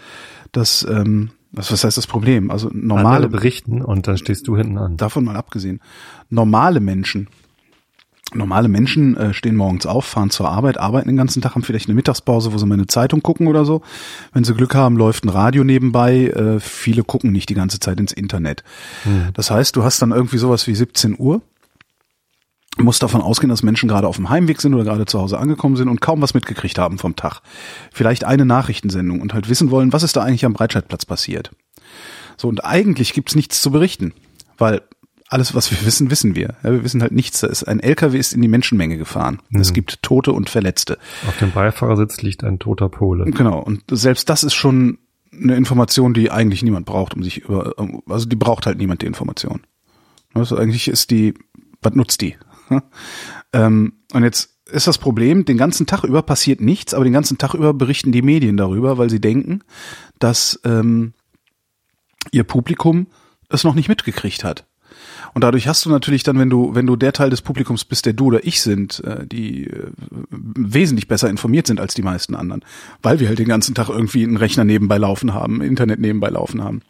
dass 0.51 0.85
ähm, 0.89 1.31
was, 1.53 1.71
was 1.71 1.85
heißt 1.85 1.97
das 1.97 2.07
Problem? 2.07 2.51
Also 2.51 2.69
normale 2.73 3.03
normale 3.03 3.29
berichten 3.29 3.83
und 3.83 4.09
dann 4.09 4.17
stehst 4.17 4.49
du 4.49 4.57
hinten 4.57 4.79
an. 4.79 4.97
davon 4.97 5.25
mal 5.25 5.37
abgesehen, 5.37 5.81
normale 6.31 6.81
Menschen, 6.81 7.29
normale 8.35 8.69
Menschen 8.69 9.17
äh, 9.17 9.35
stehen 9.35 9.57
morgens 9.57 9.87
auf, 9.87 10.05
fahren 10.05 10.31
zur 10.31 10.49
Arbeit, 10.49 10.79
arbeiten 10.79 11.09
den 11.09 11.17
ganzen 11.17 11.43
Tag, 11.43 11.55
haben 11.55 11.63
vielleicht 11.63 11.87
eine 11.87 11.95
Mittagspause, 11.95 12.53
wo 12.53 12.59
sie 12.59 12.67
mal 12.67 12.75
eine 12.75 12.87
Zeitung 12.87 13.23
gucken 13.23 13.47
oder 13.47 13.65
so. 13.65 13.83
Wenn 14.33 14.45
sie 14.45 14.55
Glück 14.55 14.75
haben, 14.75 14.97
läuft 14.97 15.25
ein 15.25 15.29
Radio 15.29 15.65
nebenbei. 15.65 16.29
Äh, 16.29 16.61
viele 16.61 17.05
gucken 17.05 17.33
nicht 17.33 17.49
die 17.49 17.55
ganze 17.55 17.81
Zeit 17.81 18.01
ins 18.01 18.13
Internet. 18.13 18.65
Das 19.35 19.51
heißt, 19.51 19.77
du 19.77 19.85
hast 19.85 20.01
dann 20.03 20.13
irgendwie 20.13 20.39
sowas 20.39 20.67
wie 20.67 20.75
17 20.75 21.17
Uhr. 21.19 21.43
Musst 22.79 23.03
davon 23.03 23.21
ausgehen, 23.21 23.51
dass 23.51 23.63
Menschen 23.63 23.89
gerade 23.89 24.09
auf 24.09 24.17
dem 24.17 24.31
Heimweg 24.31 24.61
sind 24.61 24.75
oder 24.75 24.85
gerade 24.85 25.05
zu 25.05 25.21
Hause 25.21 25.39
angekommen 25.39 25.77
sind 25.77 25.89
und 25.89 26.01
kaum 26.01 26.23
was 26.23 26.33
mitgekriegt 26.33 26.79
haben 26.79 26.99
vom 26.99 27.17
Tag. 27.17 27.43
Vielleicht 27.93 28.25
eine 28.25 28.47
Nachrichtensendung 28.47 29.21
und 29.21 29.35
halt 29.35 29.49
wissen 29.49 29.71
wollen, 29.71 29.93
was 29.93 30.03
ist 30.03 30.17
da 30.17 30.23
eigentlich 30.23 30.47
am 30.47 30.55
Breitscheidplatz 30.55 31.05
passiert. 31.05 31.51
So, 32.39 32.49
und 32.49 32.65
eigentlich 32.65 33.13
gibt's 33.13 33.35
nichts 33.35 33.61
zu 33.61 33.71
berichten, 33.71 34.15
weil 34.57 34.83
alles, 35.33 35.55
was 35.55 35.71
wir 35.71 35.85
wissen, 35.87 36.11
wissen 36.11 36.35
wir. 36.35 36.57
Ja, 36.63 36.73
wir 36.73 36.85
wissen 36.85 37.03
halt 37.03 37.13
nichts. 37.13 37.41
Da 37.41 37.47
ist 37.47 37.65
ein 37.65 37.81
LKW 37.81 38.19
ist 38.19 38.35
in 38.35 38.43
die 38.43 38.49
Menschenmenge 38.49 38.99
gefahren. 38.99 39.41
Es 39.53 39.73
gibt 39.73 40.03
Tote 40.03 40.33
und 40.33 40.51
Verletzte. 40.51 40.99
Auf 41.27 41.39
dem 41.39 41.53
Beifahrersitz 41.53 42.23
liegt 42.23 42.45
ein 42.45 42.59
toter 42.59 42.89
Pole. 42.89 43.25
Genau. 43.31 43.59
Und 43.61 43.85
selbst 43.91 44.29
das 44.29 44.45
ist 44.45 44.55
schon 44.55 44.99
eine 45.33 45.57
Information, 45.57 46.13
die 46.13 46.31
eigentlich 46.31 46.63
niemand 46.63 46.87
braucht, 46.87 47.15
um 47.15 47.23
sich 47.23 47.39
über, 47.39 47.75
also 48.09 48.27
die 48.27 48.37
braucht 48.37 48.67
halt 48.67 48.79
niemand 48.79 49.03
die 49.03 49.07
Information. 49.07 49.63
Also 50.35 50.57
eigentlich 50.57 50.89
ist 50.89 51.11
die, 51.11 51.35
was 51.81 51.95
nutzt 51.95 52.21
die? 52.21 52.37
ähm, 53.53 53.95
und 54.13 54.25
jetzt 54.25 54.51
ist 54.67 54.87
das 54.87 54.99
Problem, 54.99 55.45
den 55.45 55.57
ganzen 55.57 55.87
Tag 55.87 56.05
über 56.05 56.23
passiert 56.23 56.61
nichts, 56.61 56.95
aber 56.95 57.05
den 57.05 57.13
ganzen 57.13 57.39
Tag 57.39 57.55
über 57.55 57.73
berichten 57.75 58.13
die 58.13 58.23
Medien 58.23 58.57
darüber, 58.57 58.99
weil 58.99 59.11
sie 59.11 59.21
denken, 59.21 59.61
dass 60.19 60.61
ähm, 60.65 61.15
ihr 62.31 62.45
Publikum 62.45 63.07
es 63.49 63.65
noch 63.65 63.75
nicht 63.75 63.89
mitgekriegt 63.89 64.45
hat. 64.45 64.67
Und 65.35 65.45
dadurch 65.45 65.67
hast 65.67 65.85
du 65.85 65.91
natürlich 65.91 66.23
dann, 66.23 66.39
wenn 66.39 66.51
du, 66.51 66.75
wenn 66.75 66.87
du 66.87 66.97
der 66.97 67.13
Teil 67.13 67.31
des 67.31 67.43
Publikums 67.43 67.85
bist, 67.85 68.07
der 68.07 68.13
du 68.13 68.27
oder 68.27 68.45
ich 68.45 68.61
sind, 68.61 69.03
äh, 69.05 69.27
die 69.27 69.67
äh, 69.67 69.91
wesentlich 70.31 71.09
besser 71.09 71.31
informiert 71.31 71.67
sind 71.67 71.81
als 71.81 71.95
die 71.95 72.03
meisten 72.03 72.35
anderen, 72.35 72.65
weil 73.03 73.21
wir 73.21 73.29
halt 73.29 73.39
den 73.39 73.49
ganzen 73.49 73.75
Tag 73.75 73.89
irgendwie 73.89 74.25
einen 74.25 74.37
Rechner 74.37 74.65
nebenbei 74.65 74.99
laufen 74.99 75.33
haben, 75.35 75.63
Internet 75.63 76.01
nebenbei 76.01 76.29
laufen 76.29 76.63
haben. 76.63 76.83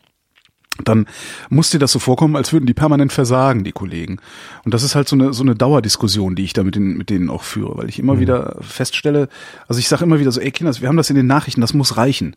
dann 0.84 1.06
muss 1.50 1.70
dir 1.70 1.78
das 1.78 1.92
so 1.92 1.98
vorkommen, 1.98 2.34
als 2.34 2.52
würden 2.52 2.64
die 2.64 2.74
permanent 2.74 3.12
versagen, 3.12 3.62
die 3.62 3.72
Kollegen. 3.72 4.18
Und 4.64 4.72
das 4.72 4.82
ist 4.82 4.94
halt 4.94 5.06
so 5.06 5.14
eine, 5.14 5.34
so 5.34 5.42
eine 5.42 5.54
Dauerdiskussion, 5.54 6.34
die 6.34 6.44
ich 6.44 6.54
da 6.54 6.64
mit, 6.64 6.74
den, 6.74 6.96
mit 6.96 7.10
denen 7.10 7.28
auch 7.28 7.42
führe, 7.42 7.76
weil 7.76 7.90
ich 7.90 7.98
immer 7.98 8.14
mhm. 8.14 8.20
wieder 8.20 8.56
feststelle, 8.60 9.28
also 9.68 9.78
ich 9.78 9.88
sage 9.88 10.04
immer 10.04 10.18
wieder 10.18 10.32
so, 10.32 10.40
ey 10.40 10.50
Kinder, 10.50 10.74
wir 10.80 10.88
haben 10.88 10.96
das 10.96 11.10
in 11.10 11.16
den 11.16 11.26
Nachrichten, 11.26 11.60
das 11.60 11.74
muss 11.74 11.96
reichen. 11.98 12.36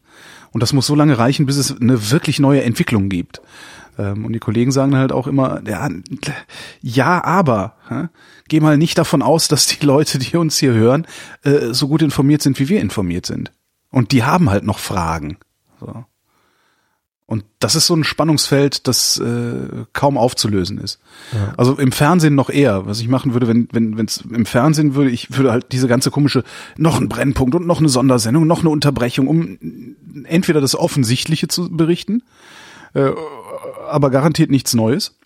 Und 0.52 0.62
das 0.62 0.74
muss 0.74 0.86
so 0.86 0.96
lange 0.96 1.18
reichen, 1.18 1.46
bis 1.46 1.58
es 1.58 1.80
eine 1.80 2.12
wirklich 2.12 2.40
neue 2.40 2.64
Entwicklung 2.64 3.10
gibt. 3.10 3.42
Ähm, 3.98 4.26
und 4.26 4.34
die 4.34 4.40
Kollegen 4.40 4.72
sagen 4.72 4.96
halt 4.96 5.12
auch 5.12 5.28
immer, 5.28 5.62
ja, 5.68 5.90
ja 6.82 7.24
aber, 7.24 7.76
hä? 7.90 8.08
geh 8.48 8.60
mal 8.60 8.78
nicht 8.78 8.98
davon 8.98 9.22
aus, 9.22 9.48
dass 9.48 9.68
die 9.68 9.86
Leute, 9.86 10.20
die 10.20 10.38
uns 10.38 10.58
hier 10.58 10.74
hören, 10.74 11.08
äh, 11.44 11.74
so 11.74 11.88
gut 11.88 12.02
informiert 12.02 12.42
sind, 12.42 12.60
wie 12.60 12.70
wir 12.70 12.82
informiert 12.82 13.26
sind. 13.26 13.52
Und 13.92 14.12
die 14.12 14.24
haben 14.24 14.50
halt 14.50 14.66
noch 14.66 14.80
Fragen. 14.80 15.38
So. 15.80 16.06
Und 17.28 17.44
das 17.60 17.74
ist 17.74 17.88
so 17.88 17.96
ein 17.96 18.04
Spannungsfeld, 18.04 18.88
das 18.88 19.18
äh, 19.18 19.86
kaum 19.94 20.16
aufzulösen 20.16 20.78
ist. 20.78 21.00
Ja. 21.34 21.56
Also 21.58 21.76
im 21.76 21.92
Fernsehen 21.92 22.36
noch 22.36 22.52
eher. 22.52 22.86
Was 22.86 23.00
ich 23.00 23.08
machen 23.08 23.34
würde, 23.34 23.48
wenn 23.48 23.68
wenn 23.72 23.98
wenn 23.98 24.06
es 24.06 24.18
im 24.18 24.46
Fernsehen 24.46 24.94
würde, 24.94 25.10
ich 25.10 25.36
würde 25.36 25.52
halt 25.52 25.72
diese 25.72 25.88
ganze 25.88 26.12
komische 26.12 26.44
noch 26.78 27.02
ein 27.02 27.10
Brennpunkt 27.10 27.56
und 27.56 27.66
noch 27.66 27.80
eine 27.80 27.90
Sondersendung, 27.90 28.46
noch 28.46 28.60
eine 28.60 28.70
Unterbrechung, 28.70 29.28
um 29.28 29.58
entweder 30.26 30.62
das 30.62 30.76
Offensichtliche 30.76 31.48
zu 31.48 31.76
berichten, 31.76 32.22
äh, 32.94 33.10
aber 33.88 34.10
garantiert 34.10 34.52
nichts 34.52 34.74
Neues. 34.74 35.18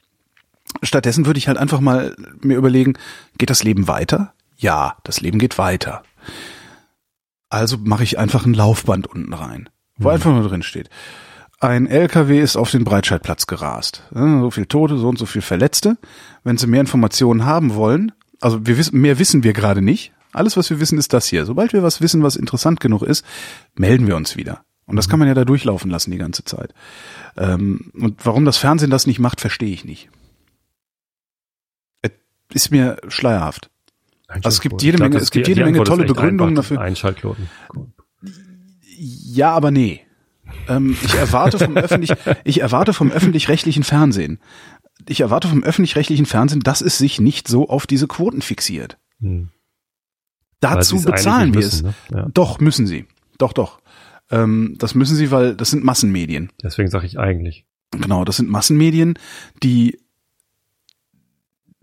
Stattdessen 0.84 1.26
würde 1.26 1.40
ich 1.40 1.48
halt 1.48 1.58
einfach 1.58 1.80
mal 1.80 2.16
mir 2.42 2.58
überlegen, 2.58 2.94
geht 3.38 3.50
das 3.50 3.64
Leben 3.64 3.88
weiter? 3.88 4.34
Ja, 4.58 4.98
das 5.04 5.22
Leben 5.22 5.40
geht 5.40 5.58
weiter. 5.58 6.04
Also 7.50 7.78
mache 7.78 8.04
ich 8.04 8.20
einfach 8.20 8.46
ein 8.46 8.54
Laufband 8.54 9.08
unten 9.08 9.34
rein, 9.34 9.70
wo 9.98 10.10
mhm. 10.10 10.14
einfach 10.14 10.32
nur 10.32 10.48
drin 10.48 10.64
steht 10.64 10.90
ein 11.60 11.88
LKW 11.88 12.40
ist 12.40 12.56
auf 12.56 12.72
den 12.72 12.84
Breitscheidplatz 12.84 13.48
gerast. 13.48 14.04
So 14.14 14.52
viel 14.52 14.66
Tote, 14.66 14.98
so 14.98 15.10
und 15.10 15.18
so 15.18 15.26
viel 15.26 15.42
Verletzte. 15.42 15.98
Wenn 16.44 16.58
Sie 16.58 16.68
mehr 16.68 16.82
Informationen 16.82 17.46
haben 17.46 17.76
wollen, 17.76 18.12
also 18.40 18.66
wir 18.66 18.78
wissen, 18.78 19.00
mehr 19.00 19.20
wissen 19.20 19.44
wir 19.44 19.54
gerade 19.54 19.82
nicht. 19.82 20.14
Alles, 20.32 20.56
was 20.58 20.70
wir 20.70 20.80
wissen, 20.80 20.98
ist 20.98 21.12
das 21.12 21.28
hier. 21.28 21.46
Sobald 21.46 21.74
wir 21.74 21.84
was 21.84 22.02
wissen, 22.02 22.24
was 22.24 22.36
interessant 22.36 22.80
genug 22.80 23.02
ist, 23.02 23.26
melden 23.76 24.08
wir 24.08 24.16
uns 24.16 24.38
wieder. 24.38 24.64
Und 24.90 24.96
das 24.96 25.08
kann 25.08 25.20
man 25.20 25.28
ja 25.28 25.34
da 25.34 25.46
durchlaufen 25.46 25.92
lassen 25.92 26.12
die 26.12 26.18
ganze 26.18 26.44
Zeit. 26.44 26.74
Ähm, 27.38 27.92
und 27.94 28.26
warum 28.26 28.44
das 28.44 28.58
Fernsehen 28.58 28.90
das 28.90 29.08
nicht 29.08 29.20
macht, 29.20 29.40
verstehe 29.40 29.72
ich 29.72 29.86
nicht. 29.86 30.10
Es 32.02 32.12
ist 32.52 32.72
mir 32.72 32.98
schleierhaft. 33.08 33.70
Also 34.28 34.50
es 34.50 34.62
gibt 34.62 34.82
jede 34.82 34.98
Menge, 34.98 35.18
es 35.18 35.32
gibt 35.32 35.48
jede 35.48 35.64
Menge 35.64 35.84
tolle 35.84 36.06
Begründungen 36.06 36.56
dafür. 36.56 36.80
Einschaltquoten. 36.82 37.48
Ja, 38.98 39.52
aber 39.52 39.72
nee. 39.72 40.02
Ähm, 40.68 40.98
ich 41.04 41.14
erwarte 41.14 41.60
vom 41.60 41.78
öffentlich, 41.78 42.12
ich 42.44 42.62
erwarte 42.62 42.94
vom 42.94 43.12
öffentlich-rechtlichen 43.12 43.84
Fernsehen. 43.84 44.40
Ich 45.08 45.22
erwarte 45.22 45.48
vom 45.48 45.64
öffentlich-rechtlichen 45.64 46.26
Fernsehen, 46.26 46.62
dass 46.62 46.82
es 46.82 46.98
sich 46.98 47.20
nicht 47.20 47.48
so 47.48 47.70
auf 47.70 47.88
diese 47.88 48.08
Quoten 48.08 48.42
fixiert. 48.42 48.98
Hm. 49.22 49.50
Dazu 50.60 51.02
bezahlen 51.02 51.54
wir 51.54 51.62
müssen, 51.62 51.88
es. 51.88 52.10
Ne? 52.12 52.18
Ja. 52.18 52.28
Doch, 52.34 52.60
müssen 52.60 52.86
sie. 52.88 53.06
Doch, 53.38 53.54
doch. 53.54 53.80
Ähm, 54.32 54.76
das 54.78 54.96
müssen 54.96 55.16
sie, 55.16 55.32
weil 55.32 55.56
das 55.56 55.72
sind 55.72 55.84
Massenmedien. 55.84 56.52
Deswegen 56.64 56.90
sage 56.90 57.06
ich 57.06 57.20
eigentlich. 57.20 57.66
Genau, 57.92 58.24
das 58.24 58.38
sind 58.38 58.50
Massenmedien, 58.50 59.16
die 59.64 60.00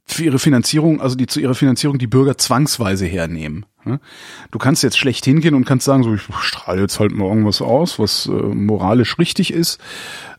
für 0.05 0.25
ihre 0.25 0.39
Finanzierung, 0.39 1.01
also 1.01 1.17
die 1.17 1.27
zu 1.27 1.41
ihrer 1.41 1.57
Finanzierung 1.57 1.99
die 1.99 2.07
Bürger 2.07 2.39
zwangsweise 2.39 3.07
hernehmen. 3.07 3.67
Du 4.51 4.59
kannst 4.59 4.83
jetzt 4.83 4.99
schlecht 4.99 5.25
hingehen 5.25 5.55
und 5.55 5.65
kannst 5.65 5.85
sagen, 5.85 6.03
so 6.03 6.15
ich 6.15 6.23
strahle 6.41 6.81
jetzt 6.81 6.99
halt 6.99 7.13
mal 7.13 7.29
irgendwas 7.29 7.63
aus, 7.63 7.99
was 7.99 8.27
äh, 8.27 8.31
moralisch 8.31 9.19
richtig 9.19 9.53
ist, 9.53 9.81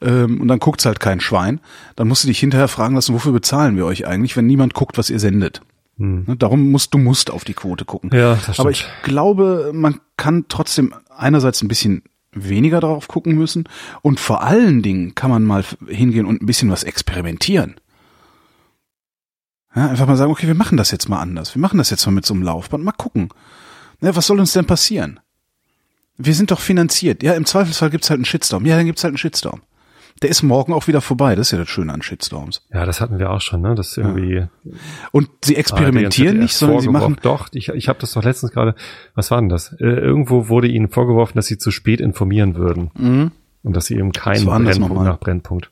ähm, 0.01 0.41
und 0.41 0.49
dann 0.49 0.59
guckt's 0.59 0.85
halt 0.85 0.99
kein 0.99 1.21
Schwein. 1.21 1.61
Dann 1.95 2.09
musst 2.09 2.23
du 2.23 2.27
dich 2.27 2.39
hinterher 2.39 2.67
fragen 2.67 2.95
lassen, 2.95 3.13
wofür 3.13 3.31
bezahlen 3.31 3.77
wir 3.77 3.85
euch 3.85 4.05
eigentlich, 4.05 4.35
wenn 4.35 4.47
niemand 4.47 4.73
guckt, 4.73 4.97
was 4.97 5.09
ihr 5.09 5.19
sendet. 5.19 5.61
Hm. 5.97 6.25
Ne, 6.27 6.35
darum 6.35 6.71
musst 6.71 6.93
du 6.93 6.97
musst 6.97 7.31
auf 7.31 7.45
die 7.45 7.53
Quote 7.53 7.85
gucken. 7.85 8.09
Ja, 8.13 8.33
das 8.33 8.43
stimmt. 8.43 8.59
Aber 8.59 8.71
ich 8.71 8.85
glaube, 9.03 9.71
man 9.73 10.01
kann 10.17 10.45
trotzdem 10.49 10.93
einerseits 11.17 11.61
ein 11.61 11.67
bisschen 11.67 12.03
weniger 12.31 12.79
darauf 12.79 13.07
gucken 13.07 13.35
müssen 13.35 13.67
und 14.01 14.19
vor 14.19 14.43
allen 14.43 14.81
Dingen 14.81 15.15
kann 15.15 15.29
man 15.31 15.43
mal 15.43 15.63
hingehen 15.87 16.25
und 16.25 16.41
ein 16.41 16.45
bisschen 16.45 16.69
was 16.69 16.83
experimentieren. 16.83 17.79
Ja, 19.75 19.89
einfach 19.89 20.07
mal 20.07 20.17
sagen, 20.17 20.31
okay, 20.31 20.47
wir 20.47 20.55
machen 20.55 20.77
das 20.77 20.91
jetzt 20.91 21.07
mal 21.07 21.19
anders. 21.19 21.53
Wir 21.53 21.61
machen 21.61 21.77
das 21.77 21.89
jetzt 21.89 22.05
mal 22.05 22.11
mit 22.11 22.25
so 22.25 22.33
einem 22.33 22.43
Laufband. 22.43 22.83
Mal 22.83 22.91
gucken. 22.93 23.29
Ja, 24.01 24.15
was 24.15 24.27
soll 24.27 24.39
uns 24.39 24.53
denn 24.53 24.65
passieren? 24.65 25.19
Wir 26.17 26.33
sind 26.33 26.49
doch 26.49 26.59
finanziert. 26.59 27.21
Ja, 27.21 27.33
im 27.33 27.45
Zweifelsfall 27.45 27.91
gibt's 27.91 28.09
halt 28.09 28.17
einen 28.17 28.25
Shitstorm. 28.25 28.65
Ja, 28.65 28.75
dann 28.75 28.87
gibt's 28.87 29.03
halt 29.03 29.11
einen 29.11 29.19
Shitstorm. 29.19 29.61
Der 30.21 30.29
ist 30.29 30.41
morgen 30.41 30.73
auch 30.73 30.87
wieder 30.87 31.01
vorbei. 31.01 31.35
Das 31.35 31.47
ist 31.47 31.51
ja 31.51 31.59
das 31.59 31.69
Schöne 31.69 31.93
an 31.93 32.01
Shitstorms. 32.01 32.61
Ja, 32.73 32.85
das 32.85 33.01
hatten 33.01 33.19
wir 33.19 33.29
auch 33.29 33.41
schon, 33.41 33.61
ne? 33.61 33.75
Das 33.75 33.89
ist 33.89 33.97
irgendwie. 33.97 34.35
Ja. 34.35 34.49
Und 35.11 35.29
sie 35.43 35.55
experimentieren 35.55 36.39
nicht, 36.39 36.55
sondern 36.55 36.81
sie 36.81 36.89
machen. 36.89 37.17
Doch, 37.21 37.49
ich, 37.51 37.69
ich 37.69 37.87
habe 37.87 37.99
das 37.99 38.13
doch 38.13 38.23
letztens 38.23 38.51
gerade. 38.51 38.75
Was 39.13 39.29
war 39.29 39.39
denn 39.39 39.49
das? 39.49 39.73
Äh, 39.73 39.85
irgendwo 39.85 40.49
wurde 40.49 40.67
ihnen 40.67 40.89
vorgeworfen, 40.89 41.33
dass 41.35 41.45
sie 41.45 41.57
zu 41.57 41.71
spät 41.71 42.01
informieren 42.01 42.55
würden. 42.55 42.91
Mhm. 42.97 43.31
Und 43.63 43.75
dass 43.75 43.85
sie 43.85 43.95
eben 43.95 44.11
keinen 44.11 44.45
Brennpunkt 44.45 45.03
nach 45.03 45.19
Brennpunkt. 45.19 45.71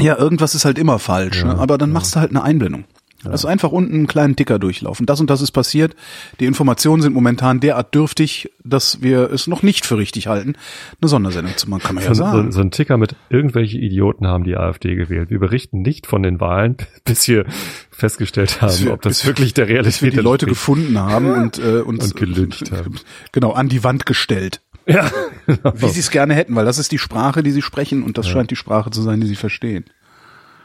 Ja, 0.00 0.18
irgendwas 0.18 0.54
ist 0.54 0.64
halt 0.64 0.78
immer 0.78 0.98
falsch, 0.98 1.40
ja, 1.40 1.54
ne? 1.54 1.58
aber 1.58 1.78
dann 1.78 1.90
ja. 1.90 1.94
machst 1.94 2.14
du 2.14 2.20
halt 2.20 2.30
eine 2.30 2.42
Einblendung. 2.42 2.84
Ja. 3.26 3.32
Also 3.32 3.48
einfach 3.48 3.72
unten 3.72 3.94
einen 3.94 4.06
kleinen 4.06 4.36
Ticker 4.36 4.58
durchlaufen. 4.58 5.06
Das 5.06 5.20
und 5.20 5.30
das 5.30 5.42
ist 5.42 5.52
passiert. 5.52 5.94
Die 6.40 6.46
Informationen 6.46 7.02
sind 7.02 7.12
momentan 7.12 7.60
derart 7.60 7.94
dürftig, 7.94 8.50
dass 8.64 9.02
wir 9.02 9.30
es 9.30 9.46
noch 9.46 9.62
nicht 9.62 9.86
für 9.86 9.98
richtig 9.98 10.26
halten, 10.26 10.54
eine 11.00 11.08
Sondersendung 11.08 11.56
zu 11.56 11.68
machen, 11.68 11.82
kann 11.82 11.94
man 11.96 12.04
ja 12.04 12.14
sagen. 12.14 12.52
So, 12.52 12.58
so 12.58 12.60
ein 12.60 12.70
Ticker 12.70 12.96
mit 12.96 13.16
irgendwelche 13.28 13.78
Idioten 13.78 14.26
haben 14.26 14.44
die 14.44 14.56
AfD 14.56 14.94
gewählt. 14.94 15.30
Wir 15.30 15.38
berichten 15.38 15.82
nicht 15.82 16.06
von 16.06 16.22
den 16.22 16.40
Wahlen, 16.40 16.76
bis 17.04 17.26
wir 17.28 17.44
festgestellt 17.90 18.60
haben, 18.60 18.78
wir, 18.84 18.92
ob 18.92 19.02
das 19.02 19.26
wirklich 19.26 19.54
der 19.54 19.68
Realität 19.68 19.94
ist. 19.94 20.02
wir 20.02 20.10
die 20.10 20.18
Leute 20.18 20.46
gefunden 20.46 20.98
haben 20.98 21.30
und, 21.32 21.58
äh, 21.58 21.80
uns, 21.80 22.04
und 22.04 22.16
gelüncht 22.16 22.70
haben. 22.72 22.96
Genau, 23.32 23.52
an 23.52 23.68
die 23.68 23.84
Wand 23.84 24.06
gestellt. 24.06 24.62
Ja. 24.86 25.10
Genau. 25.46 25.72
Wie 25.74 25.88
sie 25.88 26.00
es 26.00 26.10
gerne 26.10 26.34
hätten, 26.34 26.54
weil 26.54 26.64
das 26.64 26.78
ist 26.78 26.92
die 26.92 26.98
Sprache, 26.98 27.42
die 27.42 27.50
sie 27.50 27.62
sprechen 27.62 28.02
und 28.02 28.18
das 28.18 28.26
ja. 28.26 28.32
scheint 28.32 28.50
die 28.50 28.56
Sprache 28.56 28.90
zu 28.90 29.02
sein, 29.02 29.20
die 29.20 29.26
sie 29.26 29.36
verstehen. 29.36 29.84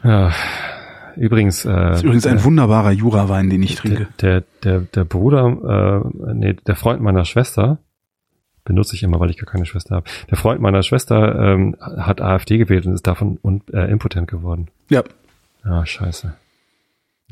Ja. 0.04 0.32
Übrigens, 1.16 1.66
äh, 1.66 1.70
das 1.70 1.98
ist 1.98 2.04
übrigens 2.04 2.28
ein 2.28 2.38
äh, 2.38 2.44
wunderbarer 2.44 2.92
Jurawein, 2.92 3.50
den 3.50 3.64
ich 3.64 3.76
trinke. 3.76 4.08
Der, 4.22 4.44
der, 4.64 4.82
der 4.82 5.04
Bruder, 5.04 6.04
äh, 6.28 6.34
nee, 6.34 6.54
der 6.54 6.76
Freund 6.76 7.02
meiner 7.02 7.26
Schwester, 7.26 7.80
benutze 8.64 8.96
ich 8.96 9.04
immer, 9.04 9.20
weil 9.20 9.30
ich 9.30 9.38
gar 9.38 9.52
keine 9.52 9.66
Schwester 9.66 9.96
habe. 9.96 10.10
Der 10.30 10.38
Freund 10.38 10.62
meiner 10.62 10.84
Schwester 10.84 11.54
ähm, 11.54 11.76
hat 11.80 12.22
AfD 12.22 12.58
gewählt 12.58 12.86
und 12.86 12.94
ist 12.94 13.08
davon 13.08 13.40
un, 13.44 13.62
äh, 13.74 13.92
impotent 13.92 14.28
geworden. 14.30 14.70
Ja. 14.90 15.04
Ah, 15.64 15.86
scheiße. 15.86 16.34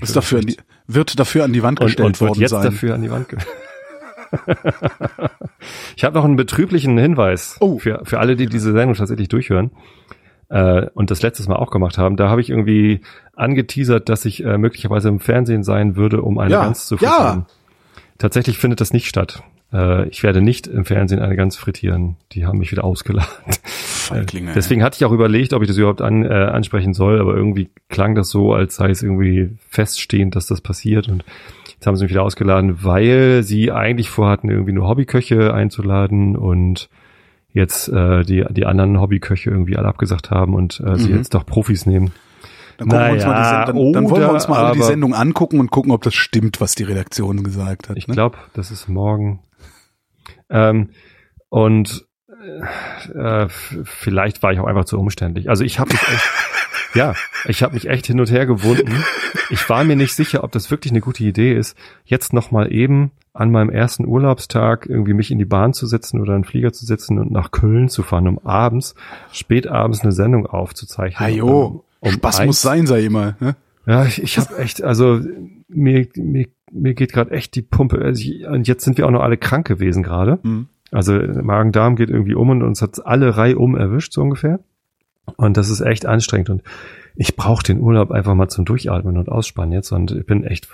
Ist 0.01 0.15
dafür 0.15 0.41
die, 0.41 0.57
wird 0.88 1.19
dafür 1.19 1.43
an 1.43 1.53
die 1.53 1.61
Wand 1.61 1.80
gestellt 1.80 2.21
und, 2.21 2.21
und 2.21 2.27
wird 2.30 2.38
jetzt 2.38 2.51
sein. 2.51 2.63
dafür 2.63 2.95
an 2.95 3.01
die 3.01 3.11
Wand 3.11 3.27
ich 5.95 6.03
habe 6.03 6.15
noch 6.15 6.23
einen 6.23 6.36
betrüblichen 6.36 6.95
Hinweis 6.99 7.57
oh. 7.61 7.80
für, 7.80 8.01
für 8.03 8.19
alle, 8.19 8.36
die 8.36 8.45
diese 8.45 8.71
Sendung 8.73 8.93
tatsächlich 8.95 9.27
durchhören 9.27 9.71
äh, 10.50 10.88
und 10.93 11.12
das 11.12 11.22
letztes 11.22 11.47
Mal 11.47 11.56
auch 11.56 11.72
gemacht 11.72 11.97
haben. 11.97 12.16
Da 12.16 12.30
habe 12.30 12.41
ich 12.41 12.50
irgendwie 12.50 13.02
angeteasert, 13.36 14.10
dass 14.10 14.26
ich 14.26 14.43
äh, 14.43 14.58
möglicherweise 14.58 15.10
im 15.10 15.20
Fernsehen 15.20 15.64
sein 15.64 15.95
würde, 15.95 16.22
um 16.22 16.38
eine 16.38 16.52
ja. 16.52 16.64
Gans 16.64 16.88
zu 16.88 16.97
frittieren. 16.97 17.39
Ja. 17.39 17.45
Tatsächlich 18.18 18.58
findet 18.58 18.82
das 18.82 18.91
nicht 18.91 19.08
statt. 19.08 19.43
Äh, 19.72 20.08
ich 20.10 20.24
werde 20.24 20.41
nicht 20.41 20.68
im 20.68 20.86
Fernsehen 20.86 21.22
eine 21.22 21.36
Gans 21.36 21.56
frittieren. 21.56 22.18
Die 22.34 22.45
haben 22.45 22.60
mich 22.60 22.72
wieder 22.72 22.84
ausgeladen. 22.84 23.30
Feiglinge. 23.64 24.52
Deswegen 24.56 24.84
hatte 24.84 24.97
ich 24.97 25.06
auch 25.06 25.12
überlegt, 25.12 25.54
ob 25.54 25.62
ich 25.62 25.68
das 25.68 25.78
überhaupt 25.78 26.02
an, 26.02 26.26
äh, 26.26 26.28
ansprechen 26.28 26.93
soll, 26.93 27.22
aber 27.22 27.36
irgendwie 27.36 27.70
klang 27.88 28.16
das 28.16 28.30
so, 28.30 28.54
als 28.54 28.76
sei 28.76 28.89
es 28.89 29.04
irgendwie 29.04 29.58
feststehend, 29.70 30.36
dass 30.36 30.47
das 30.47 30.62
passiert 30.62 31.08
und 31.08 31.24
Jetzt 31.80 31.88
haben 31.88 31.95
sie 31.95 32.04
mich 32.04 32.12
wieder 32.12 32.24
ausgeladen, 32.24 32.84
weil 32.84 33.41
sie 33.43 33.72
eigentlich 33.72 34.10
vorhatten, 34.10 34.50
irgendwie 34.50 34.74
nur 34.74 34.89
Hobbyköche 34.89 35.54
einzuladen 35.54 36.36
und 36.36 36.89
jetzt 37.54 37.89
äh, 37.89 38.24
die, 38.24 38.45
die 38.50 38.66
anderen 38.66 39.00
Hobbyköche 39.00 39.50
irgendwie 39.50 39.78
alle 39.78 39.88
abgesagt 39.88 40.32
haben 40.32 40.54
und 40.54 40.80
äh, 40.86 40.91
mhm. 40.91 40.95
sie 40.97 41.12
jetzt 41.12 41.34
doch 41.34 41.45
Profis 41.45 41.86
nehmen. 41.86 42.12
Dann, 42.78 42.88
naja, 42.88 43.08
wir 43.08 43.14
uns 43.14 43.26
mal 43.26 43.66
die, 43.66 43.72
dann, 43.74 43.93
dann 43.93 44.10
wollen 44.10 44.22
wir 44.22 44.32
uns 44.32 44.47
mal 44.47 44.72
die 44.74 44.82
Sendung 44.82 45.14
angucken 45.14 45.60
und 45.60 45.70
gucken, 45.70 45.91
ob 45.91 46.02
das 46.02 46.14
stimmt, 46.14 46.62
was 46.62 46.76
die 46.76 46.84
Redaktion 46.84 47.43
gesagt 47.43 47.89
hat. 47.89 47.97
Ich 47.97 48.08
ne? 48.08 48.14
glaube, 48.14 48.38
das 48.54 48.72
ist 48.72 48.88
morgen. 48.88 49.41
Ähm, 50.50 50.91
und 51.50 52.06
äh, 53.14 53.47
vielleicht 53.50 54.41
war 54.43 54.54
ich 54.54 54.60
auch 54.60 54.68
einfach 54.68 54.86
zu 54.86 54.97
umständlich. 54.97 55.50
Also 55.50 55.64
ich 55.64 55.80
habe 55.80 55.91
mich 55.91 56.02
echt 56.02 56.24
ja, 56.94 57.16
ich 57.46 57.64
habe 57.64 57.74
mich 57.74 57.88
echt 57.88 58.08
hin 58.08 58.20
und 58.20 58.32
her 58.32 58.46
gewunden. 58.46 59.04
Ich 59.50 59.68
war 59.70 59.84
mir 59.84 59.96
nicht 59.96 60.14
sicher, 60.14 60.44
ob 60.44 60.52
das 60.52 60.72
wirklich 60.72 60.92
eine 60.92 61.02
gute 61.02 61.24
Idee 61.24 61.54
ist, 61.54 61.78
jetzt 62.06 62.34
nochmal 62.34 62.72
eben 62.72 63.12
an 63.34 63.52
meinem 63.52 63.70
ersten 63.70 64.06
Urlaubstag 64.06 64.88
irgendwie 64.88 65.14
mich 65.14 65.32
in 65.32 65.38
die 65.38 65.46
Bahn 65.46 65.74
zu 65.74 65.88
setzen 65.88 66.20
oder 66.20 66.34
einen 66.34 66.44
Flieger 66.44 66.74
zu 66.74 66.86
setzen 66.86 67.20
und 67.20 67.32
nach 67.32 67.52
Köln 67.52 67.90
zu 67.90 68.04
fahren, 68.04 68.28
um 68.28 68.40
abends, 68.40 68.96
spät 69.32 69.68
abends 69.68 70.02
eine 70.02 70.12
Sendung 70.12 70.46
aufzuzeichnen. 70.46 71.30
Ajo, 71.30 71.86
um 72.00 72.12
Spaß 72.12 72.40
eins. 72.40 72.48
muss 72.48 72.62
sein, 72.62 72.88
sei 72.88 73.06
immer. 73.06 73.36
Ne? 73.40 73.56
Ja, 73.86 74.06
ich, 74.06 74.22
ich 74.22 74.38
habe 74.38 74.58
echt, 74.58 74.84
also 74.84 75.22
mir, 75.68 76.08
mir, 76.16 76.48
mir 76.72 76.94
geht 76.94 77.14
gerade 77.14 77.32
echt 77.32 77.56
die 77.56 77.62
Pumpe. 77.62 78.00
Also 78.04 78.22
ich, 78.22 78.46
und 78.46 78.68
jetzt 78.68 78.84
sind 78.84 78.98
wir 78.98 79.08
auch 79.08 79.12
noch 79.12 79.22
alle 79.22 79.38
krank 79.38 79.68
gewesen 79.68 80.04
gerade. 80.04 80.40
Mhm. 80.44 80.68
Also 80.92 81.14
Magen-Darm 81.14 81.96
geht 81.96 82.10
irgendwie 82.10 82.36
um 82.36 82.50
und 82.50 82.64
uns 82.64 82.82
hat 82.82 83.06
alle 83.06 83.38
Reihe 83.38 83.58
um 83.58 83.76
erwischt, 83.76 84.14
so 84.14 84.22
ungefähr. 84.22 84.60
Und 85.38 85.57
das 85.57 85.69
ist 85.69 85.82
echt 85.82 86.05
anstrengend. 86.05 86.49
Und 86.49 86.63
ich 87.15 87.36
brauche 87.36 87.63
den 87.63 87.80
Urlaub 87.80 88.11
einfach 88.11 88.36
mal 88.36 88.49
zum 88.49 88.65
Durchatmen 88.65 89.17
und 89.17 89.30
Ausspannen 89.30 89.73
jetzt. 89.73 89.91
Und 89.91 90.11
ich 90.11 90.25
bin 90.25 90.43
echt 90.43 90.67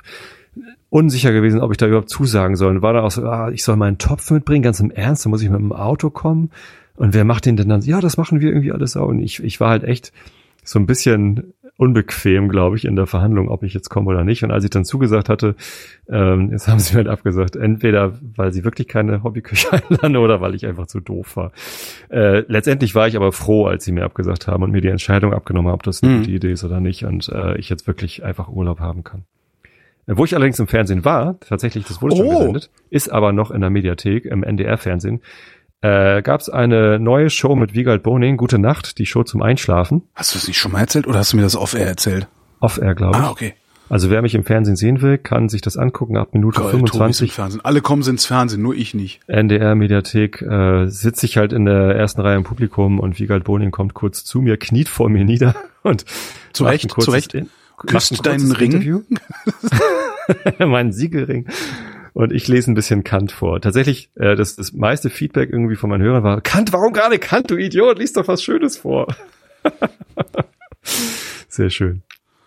unsicher 0.90 1.34
gewesen, 1.34 1.62
ob 1.62 1.72
ich 1.72 1.78
da 1.78 1.88
überhaupt 1.88 2.10
zusagen 2.10 2.56
soll. 2.56 2.76
Und 2.76 2.82
war 2.82 2.94
da 2.94 3.02
auch 3.02 3.12
so, 3.12 3.24
ah, 3.24 3.50
ich 3.50 3.64
soll 3.64 3.76
meinen 3.76 3.98
Topf 3.98 4.32
mitbringen, 4.32 4.64
ganz 4.64 4.80
im 4.80 4.92
Ernst, 4.92 5.26
da 5.26 5.30
muss 5.30 5.42
ich 5.42 5.50
mit 5.50 5.60
dem 5.60 5.74
Auto 5.74 6.10
kommen. 6.10 6.52
Und 6.96 7.14
wer 7.14 7.26
macht 7.26 7.46
den 7.46 7.58
denn 7.58 7.70
dann? 7.70 7.82
Ja, 7.82 8.00
das 8.00 8.18
machen 8.18 8.40
wir 8.40 8.50
irgendwie 8.50 8.72
alles 8.72 8.96
auch. 8.96 9.08
Und 9.08 9.20
ich, 9.20 9.44
ich 9.44 9.60
war 9.60 9.70
halt 9.70 9.84
echt 9.84 10.14
so 10.64 10.80
ein 10.80 10.86
bisschen 10.86 11.54
unbequem, 11.78 12.48
glaube 12.48 12.78
ich, 12.78 12.86
in 12.86 12.96
der 12.96 13.06
Verhandlung, 13.06 13.50
ob 13.50 13.64
ich 13.64 13.74
jetzt 13.74 13.90
komme 13.90 14.08
oder 14.10 14.24
nicht. 14.24 14.44
Und 14.44 14.52
als 14.52 14.64
ich 14.64 14.70
dann 14.70 14.86
zugesagt 14.86 15.28
hatte, 15.28 15.56
ähm, 16.08 16.52
jetzt 16.52 16.68
haben 16.68 16.80
sie 16.80 16.94
mir 16.94 17.00
halt 17.00 17.08
abgesagt, 17.08 17.56
entweder 17.56 18.14
weil 18.36 18.54
sie 18.54 18.64
wirklich 18.64 18.88
keine 18.88 19.24
Hobbyküche 19.24 19.74
einladen 19.90 20.18
oder 20.18 20.40
weil 20.40 20.56
ich 20.56 20.66
einfach 20.66 20.88
zu 20.88 21.02
doof 21.02 21.36
war. 21.36 21.52
Äh, 22.10 22.40
letztendlich 22.48 22.96
war 22.96 23.08
ich 23.08 23.18
aber 23.18 23.32
froh, 23.32 23.66
als 23.66 23.84
sie 23.84 23.92
mir 23.92 24.06
abgesagt 24.06 24.48
haben 24.48 24.64
und 24.64 24.72
mir 24.72 24.82
die 24.82 24.88
Entscheidung 24.88 25.34
abgenommen 25.34 25.68
haben, 25.68 25.76
ob 25.76 25.84
das 25.84 26.02
eine 26.02 26.14
mhm. 26.14 26.20
gute 26.20 26.32
Idee 26.32 26.52
ist 26.52 26.64
oder 26.64 26.80
nicht 26.80 27.04
und 27.04 27.28
äh, 27.30 27.58
ich 27.58 27.70
jetzt 27.70 27.88
wirklich 27.88 28.24
einfach 28.24 28.48
Urlaub 28.48 28.80
haben 28.80 29.04
kann. 29.04 29.26
Äh, 30.08 30.18
wo 30.18 30.26
ich 30.26 30.36
allerdings 30.36 30.60
im 30.60 30.68
Fernsehen 30.68 31.04
war, 31.04 31.40
tatsächlich, 31.40 31.86
das 31.86 32.02
wurde 32.02 32.16
oh. 32.16 32.18
schon 32.18 32.30
gesendet, 32.30 32.70
ist 32.90 33.12
aber 33.12 33.34
noch 33.34 33.52
in 33.52 33.62
der 33.62 33.70
Mediathek 33.70 34.26
im 34.26 34.44
NDR-Fernsehen, 34.44 35.22
äh, 35.82 36.22
gab 36.22 36.42
es 36.42 36.50
eine 36.50 37.00
neue 37.00 37.30
Show 37.30 37.56
mit 37.56 37.74
Wiegald 37.74 38.04
Boning, 38.04 38.38
Gute 38.38 38.60
Nacht, 38.60 38.98
die 38.98 39.06
Show 39.06 39.24
zum 39.24 39.42
Einschlafen. 39.42 40.04
Hast 40.16 40.34
du 40.34 40.48
nicht 40.48 40.58
schon 40.58 40.72
mal 40.72 40.80
erzählt 40.80 41.08
oder 41.08 41.20
hast 41.20 41.34
du 41.34 41.38
mir 41.38 41.44
das 41.44 41.56
off-air 41.56 41.88
erzählt? 41.88 42.28
Off-air, 42.60 42.96
glaube 42.96 43.18
ich. 43.18 43.24
Ah, 43.24 43.30
okay. 43.30 43.54
Also 43.88 44.10
wer 44.10 44.22
mich 44.22 44.34
im 44.34 44.44
Fernsehen 44.44 44.76
sehen 44.76 45.02
will, 45.02 45.18
kann 45.20 45.48
sich 45.48 45.62
das 45.62 45.78
angucken 45.78 46.18
ab 46.18 46.30
Minute 46.34 46.60
Geil, 46.62 46.72
25. 46.72 47.34
Fernsehen. 47.34 47.62
Alle 47.64 47.82
kommen 47.82 48.02
ins 48.08 48.26
Fernsehen, 48.26 48.62
nur 48.64 48.74
ich 48.74 48.96
nicht. 48.96 49.22
NDR 49.28 49.76
Mediathek 49.76 50.42
äh, 50.42 50.88
sitze 50.88 51.28
ich 51.28 51.38
halt 51.38 51.54
in 51.54 51.66
der 51.66 51.96
ersten 51.96 52.22
Reihe 52.22 52.36
im 52.36 52.44
Publikum 52.44 53.00
und 53.00 53.20
Wiegald 53.20 53.44
Boning 53.44 53.70
kommt 53.70 53.94
kurz 53.94 54.26
zu 54.26 54.42
mir, 54.42 54.58
kniet 54.58 54.90
vor 54.90 55.10
mir 55.10 55.24
nieder 55.24 55.56
und 55.84 56.06
zu 56.54 56.64
Recht, 56.64 56.90
zu 57.00 57.12
Recht. 57.12 57.38
Küsst 57.78 58.26
deinen 58.26 58.52
Ring? 58.54 59.04
meinen 60.60 60.94
Siegelring 60.94 61.46
und 62.16 62.32
ich 62.32 62.48
lese 62.48 62.72
ein 62.72 62.76
bisschen 62.76 63.04
Kant 63.04 63.34
vor. 63.34 63.60
Tatsächlich, 63.60 64.10
äh, 64.16 64.36
das, 64.38 64.56
das 64.56 64.72
meiste 64.72 65.10
Feedback 65.10 65.50
irgendwie 65.52 65.76
von 65.76 65.90
meinen 65.90 66.02
Hörern 66.02 66.24
war, 66.24 66.40
Kant, 66.40 66.72
warum 66.72 66.94
gerade 66.94 67.20
Kant, 67.20 67.52
du 67.52 67.58
Idiot, 67.58 68.00
liest 68.00 68.16
doch 68.16 68.28
was 68.30 68.42
Schönes 68.42 68.78
vor. 68.78 69.14
Sehr 71.50 71.70
schön. 71.70 72.04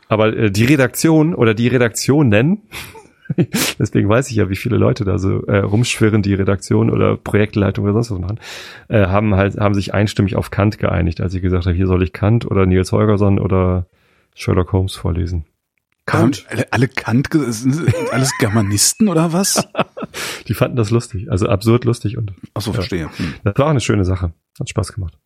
Aber 0.09 0.35
äh, 0.35 0.51
die 0.51 0.64
Redaktion 0.64 1.35
oder 1.35 1.53
die 1.53 1.69
Redaktion 1.69 2.31
nennen, 2.31 2.62
deswegen 3.79 4.09
weiß 4.09 4.31
ich 4.31 4.37
ja, 4.37 4.49
wie 4.49 4.57
viele 4.57 4.79
Leute 4.79 5.05
da 5.05 5.19
so 5.19 5.45
äh, 5.45 5.59
rumschwirren, 5.59 6.23
die 6.23 6.33
Redaktion 6.33 6.89
oder 6.89 7.19
Projektleitung 7.19 7.85
oder 7.85 7.93
sonst 7.93 8.11
was 8.11 8.21
machen, 8.21 8.41
äh, 8.89 9.07
haben 9.07 9.35
halt, 9.35 9.59
haben 9.59 9.75
sich 9.75 9.93
einstimmig 9.93 10.37
auf 10.37 10.51
Kant 10.51 10.79
geeinigt, 10.79 11.21
als 11.21 11.35
ich 11.35 11.43
gesagt 11.43 11.66
habe, 11.66 11.77
hier 11.77 11.87
soll 11.87 12.03
ich 12.03 12.14
Kant 12.14 12.51
oder 12.51 12.64
Niels 12.64 12.91
Holgersson 12.93 13.39
oder 13.39 13.85
Sherlock 14.35 14.73
Holmes 14.73 14.97
vorlesen. 14.97 15.45
Kant? 16.09 16.46
Alle, 16.48 16.72
alle 16.72 16.88
Kant, 16.88 17.28
alles 17.32 18.32
Germanisten 18.38 19.09
oder 19.09 19.32
was? 19.32 19.68
Die 20.48 20.54
fanden 20.54 20.76
das 20.76 20.90
lustig, 20.90 21.30
also 21.30 21.48
absurd 21.48 21.84
lustig 21.84 22.16
und. 22.16 22.32
Ach 22.54 22.62
so, 22.62 22.72
verstehe. 22.72 23.11
Hm. 23.16 23.34
Das 23.44 23.56
war 23.56 23.66
auch 23.66 23.70
eine 23.70 23.80
schöne 23.80 24.04
Sache. 24.04 24.32
Hat 24.59 24.68
Spaß 24.68 24.92
gemacht. 24.92 25.18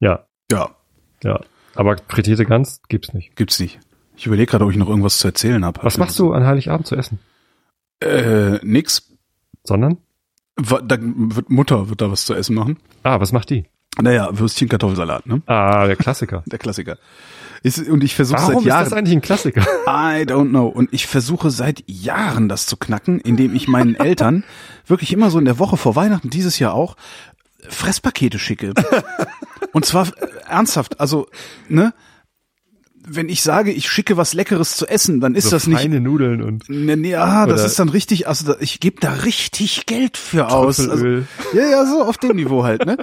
Ja. 0.00 0.26
Ja. 0.50 0.74
Ja. 1.22 1.40
Aber 1.74 1.96
frittierte 2.08 2.44
Gans 2.44 2.80
gibt's 2.88 3.14
nicht. 3.14 3.36
Gibt's 3.36 3.58
nicht. 3.58 3.80
Ich 4.16 4.26
überlege 4.26 4.50
gerade, 4.50 4.64
ob 4.64 4.70
ich 4.70 4.76
noch 4.76 4.88
irgendwas 4.88 5.18
zu 5.18 5.28
erzählen 5.28 5.64
habe. 5.64 5.82
Was 5.82 5.98
machst 5.98 6.18
du 6.18 6.32
an 6.32 6.44
Heiligabend 6.44 6.86
zu 6.86 6.96
essen? 6.96 7.18
Äh, 8.00 8.58
nix. 8.62 9.10
Sondern? 9.64 9.98
Da 10.56 10.98
wird 11.00 11.50
Mutter 11.50 11.88
wird 11.88 12.00
da 12.00 12.10
was 12.10 12.26
zu 12.26 12.34
essen 12.34 12.54
machen. 12.54 12.78
Ah, 13.02 13.18
was 13.18 13.32
macht 13.32 13.50
die? 13.50 13.66
Naja, 14.00 14.28
Würstchen, 14.32 14.68
Kartoffelsalat, 14.68 15.26
ne? 15.26 15.42
Ah, 15.46 15.86
der 15.86 15.96
Klassiker. 15.96 16.42
der 16.46 16.58
Klassiker. 16.58 16.98
Ist, 17.64 17.88
und 17.88 18.04
ich 18.04 18.14
versuche 18.14 18.40
seit 18.40 18.48
Jahren. 18.48 18.64
Warum 18.66 18.82
ist 18.82 18.90
das 18.90 18.92
eigentlich 18.92 19.16
ein 19.16 19.22
Klassiker? 19.22 19.62
I 19.86 20.26
don't 20.26 20.50
know. 20.50 20.66
Und 20.66 20.92
ich 20.92 21.06
versuche 21.06 21.50
seit 21.50 21.82
Jahren 21.86 22.50
das 22.50 22.66
zu 22.66 22.76
knacken, 22.76 23.20
indem 23.20 23.54
ich 23.56 23.68
meinen 23.68 23.94
Eltern 23.98 24.44
wirklich 24.86 25.14
immer 25.14 25.30
so 25.30 25.38
in 25.38 25.46
der 25.46 25.58
Woche 25.58 25.78
vor 25.78 25.96
Weihnachten, 25.96 26.28
dieses 26.28 26.58
Jahr 26.58 26.74
auch, 26.74 26.94
Fresspakete 27.66 28.38
schicke. 28.38 28.74
und 29.72 29.86
zwar 29.86 30.08
äh, 30.08 30.26
ernsthaft. 30.46 31.00
Also, 31.00 31.26
ne? 31.70 31.94
wenn 33.06 33.30
ich 33.30 33.40
sage, 33.40 33.72
ich 33.72 33.88
schicke 33.88 34.18
was 34.18 34.34
Leckeres 34.34 34.76
zu 34.76 34.86
essen, 34.86 35.20
dann 35.20 35.34
ist 35.34 35.44
so 35.44 35.50
das 35.52 35.66
nicht. 35.66 35.80
Feine 35.80 36.00
Nudeln 36.00 36.42
und. 36.42 36.68
Ne, 36.68 36.98
ne, 36.98 37.08
ja, 37.08 37.46
das 37.46 37.64
ist 37.64 37.78
dann 37.78 37.88
richtig, 37.88 38.28
also 38.28 38.54
ich 38.60 38.78
gebe 38.80 39.00
da 39.00 39.10
richtig 39.10 39.86
Geld 39.86 40.18
für 40.18 40.50
aus. 40.50 40.86
Also, 40.86 41.06
ja, 41.06 41.24
ja, 41.70 41.86
so 41.86 42.02
auf 42.02 42.18
dem 42.18 42.36
Niveau 42.36 42.64
halt, 42.64 42.84
ne? 42.84 42.98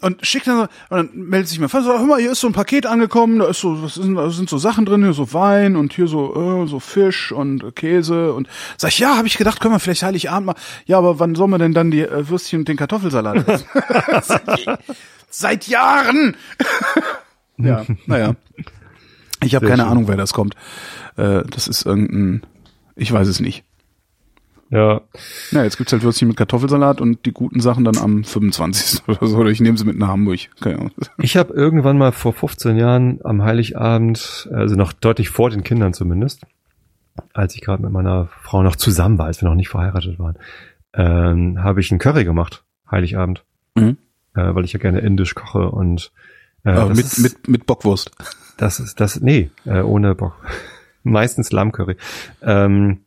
Und 0.00 0.24
schickt 0.24 0.46
dann 0.46 0.56
so, 0.56 0.62
und 0.62 0.68
dann 0.90 1.10
meldet 1.14 1.48
sich 1.48 1.58
mein 1.58 1.68
Vater, 1.68 1.84
so, 1.84 1.98
hör 1.98 2.06
mal, 2.06 2.20
hier 2.20 2.32
ist 2.32 2.40
so 2.40 2.46
ein 2.46 2.52
Paket 2.52 2.86
angekommen, 2.86 3.38
da 3.38 3.46
ist 3.46 3.60
so, 3.60 3.82
was 3.82 3.96
ist, 3.96 4.08
da 4.14 4.30
sind 4.30 4.48
so 4.48 4.58
Sachen 4.58 4.84
drin, 4.84 5.02
hier 5.02 5.12
so 5.12 5.32
Wein 5.32 5.76
und 5.76 5.92
hier 5.92 6.06
so, 6.06 6.64
äh, 6.64 6.68
so 6.68 6.80
Fisch 6.80 7.32
und 7.32 7.74
Käse 7.74 8.32
und 8.32 8.48
sag 8.76 8.90
ich, 8.90 8.98
ja, 8.98 9.16
habe 9.16 9.26
ich 9.26 9.38
gedacht, 9.38 9.60
können 9.60 9.74
wir 9.74 9.80
vielleicht 9.80 10.02
Heiligabend 10.02 10.46
mal, 10.46 10.54
ja, 10.86 10.98
aber 10.98 11.18
wann 11.18 11.34
sollen 11.34 11.50
wir 11.50 11.58
denn 11.58 11.74
dann 11.74 11.90
die 11.90 12.02
äh, 12.02 12.28
Würstchen 12.28 12.60
und 12.60 12.68
den 12.68 12.76
Kartoffelsalat 12.76 13.48
essen? 13.48 13.66
Seit 15.30 15.66
Jahren! 15.66 16.36
ja, 17.58 17.84
naja. 18.06 18.34
Ich 19.42 19.54
habe 19.54 19.66
keine 19.66 19.82
schön. 19.82 19.90
Ahnung, 19.90 20.08
wer 20.08 20.16
das 20.16 20.32
kommt. 20.32 20.54
Äh, 21.16 21.42
das 21.48 21.68
ist 21.68 21.86
irgendein, 21.86 22.42
ich 22.96 23.12
weiß 23.12 23.28
es 23.28 23.40
nicht. 23.40 23.64
Ja. 24.70 25.00
Ja, 25.50 25.64
jetzt 25.64 25.78
gibt's 25.78 25.92
halt 25.92 26.02
Würstchen 26.02 26.28
mit 26.28 26.36
Kartoffelsalat 26.36 27.00
und 27.00 27.24
die 27.24 27.32
guten 27.32 27.60
Sachen 27.60 27.84
dann 27.84 27.96
am 27.96 28.24
25. 28.24 29.02
oder 29.08 29.26
so. 29.26 29.38
Oder 29.38 29.50
ich 29.50 29.60
nehme 29.60 29.78
sie 29.78 29.84
mit 29.84 29.98
nach 29.98 30.08
Hamburg. 30.08 30.40
Keine 30.60 30.76
Ahnung. 30.76 30.92
Ich 31.18 31.36
habe 31.36 31.54
irgendwann 31.54 31.96
mal 31.96 32.12
vor 32.12 32.32
15 32.32 32.76
Jahren 32.76 33.20
am 33.24 33.42
Heiligabend, 33.42 34.48
also 34.52 34.76
noch 34.76 34.92
deutlich 34.92 35.30
vor 35.30 35.50
den 35.50 35.62
Kindern 35.62 35.94
zumindest, 35.94 36.46
als 37.32 37.54
ich 37.54 37.62
gerade 37.62 37.82
mit 37.82 37.92
meiner 37.92 38.28
Frau 38.42 38.62
noch 38.62 38.76
zusammen 38.76 39.18
war, 39.18 39.26
als 39.26 39.40
wir 39.40 39.48
noch 39.48 39.56
nicht 39.56 39.68
verheiratet 39.68 40.18
waren, 40.18 40.38
ähm, 40.94 41.62
habe 41.62 41.80
ich 41.80 41.90
einen 41.90 41.98
Curry 41.98 42.24
gemacht, 42.24 42.64
Heiligabend. 42.90 43.44
Mhm. 43.74 43.96
Äh, 44.34 44.54
weil 44.54 44.64
ich 44.64 44.72
ja 44.72 44.78
gerne 44.78 45.00
indisch 45.00 45.34
koche 45.34 45.70
und 45.70 46.12
äh, 46.64 46.84
mit, 46.86 46.98
ist, 46.98 47.18
mit, 47.18 47.48
mit 47.48 47.66
Bockwurst. 47.66 48.10
Das 48.58 48.80
ist 48.80 49.00
das, 49.00 49.20
nee, 49.20 49.50
äh, 49.64 49.80
ohne 49.80 50.14
Bock. 50.14 50.34
Meistens 51.02 51.52
Lammcurry. 51.52 51.96
Ähm, 52.42 53.00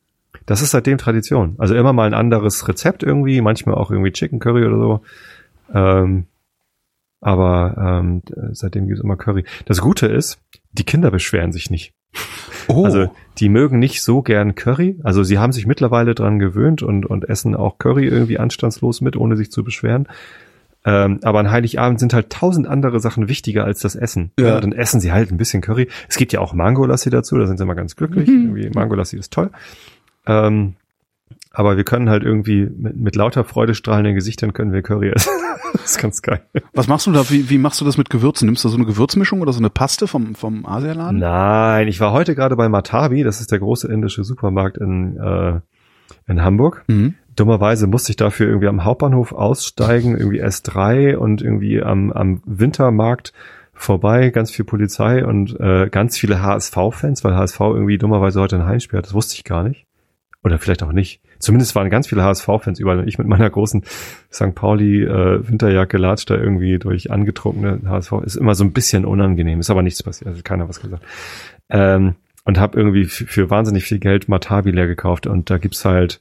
das 0.46 0.62
ist 0.62 0.72
seitdem 0.72 0.98
Tradition. 0.98 1.56
Also 1.58 1.76
immer 1.76 1.94
mal 1.94 2.08
ein 2.08 2.14
anderes 2.14 2.68
Rezept 2.68 3.04
irgendwie, 3.04 3.42
manchmal 3.42 3.76
auch 3.76 3.92
irgendwie 3.92 4.12
Chicken 4.12 4.39
Curry 4.39 4.66
oder 4.66 4.78
so. 4.78 5.02
Ähm, 5.74 6.26
aber 7.22 8.02
ähm, 8.02 8.22
seitdem 8.52 8.88
gibt's 8.88 9.04
immer 9.04 9.16
Curry. 9.16 9.46
Das 9.66 9.82
Gute 9.82 10.08
ist, 10.08 10.39
die 10.72 10.84
Kinder 10.84 11.12
beschweren 11.12 11.52
sich 11.52 11.70
nicht. 11.70 11.94
Oh. 12.68 12.86
Also 12.86 13.10
die 13.38 13.50
mögen 13.50 13.80
nicht 13.80 14.02
so 14.02 14.22
gern 14.22 14.56
Curry. 14.56 15.00
Also 15.04 15.24
sie 15.24 15.38
haben 15.38 15.52
sich 15.52 15.68
mittlerweile 15.68 16.16
dran 16.16 16.39
gewöhnt 16.39 16.82
und, 16.82 17.06
und 17.06 17.30
essen 17.30 17.56
auch 17.56 17.78
Curry 17.78 18.08
irgendwie 18.08 18.39
anstandslos 18.39 19.02
mit, 19.02 19.16
ohne 19.16 19.38
sich 19.38 19.52
zu 19.52 19.64
beschweren. 19.64 20.08
Ähm, 20.84 21.20
aber 21.22 21.39
an 21.39 21.52
Heiligabend 21.52 22.00
sind 22.00 22.14
halt 22.14 22.32
tausend 22.32 22.68
andere 22.68 23.00
Sachen 23.00 23.30
wichtiger 23.30 23.66
als 23.66 23.82
das 23.82 23.96
Essen. 23.96 24.32
Ja. 24.39 24.48
ja 24.48 24.62
dann 24.62 24.72
essen 24.72 25.00
sie 25.00 25.12
halt 25.12 25.32
ein 25.32 25.38
bisschen 25.38 25.62
Curry. 25.62 25.88
Es 26.10 26.18
gibt 26.18 26.34
ja 26.34 26.39
auch 26.39 26.54
Mangolassi 26.54 27.12
dazu, 27.12 27.38
da 27.38 27.46
sind 27.46 27.58
sie 27.58 27.64
immer 27.64 27.76
ganz 27.76 27.96
glücklich. 27.96 28.28
Mhm. 28.28 28.72
Mangolassi 28.74 29.18
ist 29.18 29.32
toll. 29.32 29.52
Ähm, 30.26 30.76
aber 31.54 31.76
wir 31.76 31.84
können 31.84 32.10
halt 32.10 32.24
irgendwie 32.24 32.66
mit, 32.66 32.96
mit 32.96 33.16
lauter 33.16 33.44
freudestrahlenden 33.44 34.16
Gesichtern 34.16 34.54
können 34.54 34.72
wir 34.72 34.82
Curry 34.82 35.10
essen. 35.10 35.32
das 35.74 35.92
ist 35.92 36.00
ganz 36.00 36.22
geil. 36.22 36.42
Was 36.74 36.88
machst 36.88 37.08
du 37.08 37.12
da? 37.12 37.30
Wie, 37.30 37.50
wie 37.50 37.58
machst 37.58 37.82
du 37.82 37.86
das 37.86 37.98
mit 37.98 38.10
Gewürzen? 38.10 38.46
Nimmst 38.46 38.64
du 38.64 38.70
so 38.70 38.78
eine 38.78 38.86
Gewürzmischung 38.86 39.42
oder 39.42 39.52
so 39.52 39.60
eine 39.60 39.70
Paste 39.70 40.08
vom, 40.08 40.36
vom 40.36 40.66
Asialaden? 40.66 41.20
Nein, 41.20 41.88
ich 41.90 42.00
war 42.00 42.14
heute 42.14 42.36
gerade 42.36 42.56
bei 42.56 42.70
Matabi, 42.70 43.24
das 43.24 43.42
ist 43.42 43.52
der 43.52 43.60
große 43.60 43.92
indische 43.92 44.24
Supermarkt 44.24 44.78
in, 44.78 45.18
äh, 45.18 45.60
in 46.28 46.42
Hamburg. 46.42 46.86
Mhm. 46.88 47.16
Dummerweise 47.36 47.88
musste 47.88 48.12
ich 48.12 48.18
dafür 48.18 48.48
irgendwie 48.48 48.68
am 48.68 48.86
Hauptbahnhof 48.86 49.34
aussteigen, 49.34 50.18
irgendwie 50.18 50.44
S3 50.44 51.16
und 51.16 51.42
irgendwie 51.42 51.82
am, 51.82 52.12
am 52.12 52.42
Wintermarkt 52.46 53.34
vorbei, 53.74 54.30
ganz 54.30 54.52
viel 54.52 54.64
Polizei 54.64 55.26
und 55.26 55.60
äh, 55.60 55.90
ganz 55.90 56.18
viele 56.18 56.42
HSV-Fans, 56.42 57.24
weil 57.24 57.36
HSV 57.36 57.60
irgendwie 57.60 57.98
dummerweise 57.98 58.40
heute 58.40 58.58
ein 58.58 58.66
Heimspiel 58.66 58.98
hat. 58.98 59.06
Das 59.06 59.14
wusste 59.14 59.36
ich 59.36 59.44
gar 59.44 59.64
nicht. 59.64 59.86
Oder 60.44 60.58
vielleicht 60.58 60.82
auch 60.82 60.92
nicht. 60.92 61.22
Zumindest 61.38 61.76
waren 61.76 61.89
ganz 61.89 62.08
viele 62.08 62.24
HSV-Fans 62.24 62.80
überall. 62.80 63.08
Ich 63.08 63.20
mit 63.20 63.28
meiner 63.28 63.50
großen 63.50 63.84
St. 64.34 64.56
Pauli 64.56 65.04
äh, 65.04 65.98
latscht 65.98 66.30
da 66.30 66.36
irgendwie 66.36 66.80
durch 66.80 67.12
angetrunkene 67.12 67.82
HSV. 67.88 68.14
Ist 68.24 68.38
immer 68.38 68.56
so 68.56 68.64
ein 68.64 68.74
bisschen 68.74 69.06
unangenehm. 69.06 69.60
Ist 69.60 69.70
aber 69.70 69.84
nichts 69.84 70.02
passiert. 70.02 70.30
Also 70.30 70.42
keiner 70.42 70.68
was 70.68 70.82
gesagt. 70.82 71.04
Ähm, 71.70 72.16
und 72.44 72.60
habe 72.60 72.78
irgendwie 72.78 73.06
für 73.06 73.52
wahnsinnig 73.52 73.84
viel 73.84 74.00
Geld 74.00 74.30
Matabi 74.30 74.72
leer 74.72 74.88
gekauft. 74.88 75.28
Und 75.28 75.52
da 75.52 75.60
gibt's 75.60 75.86
halt 75.86 76.20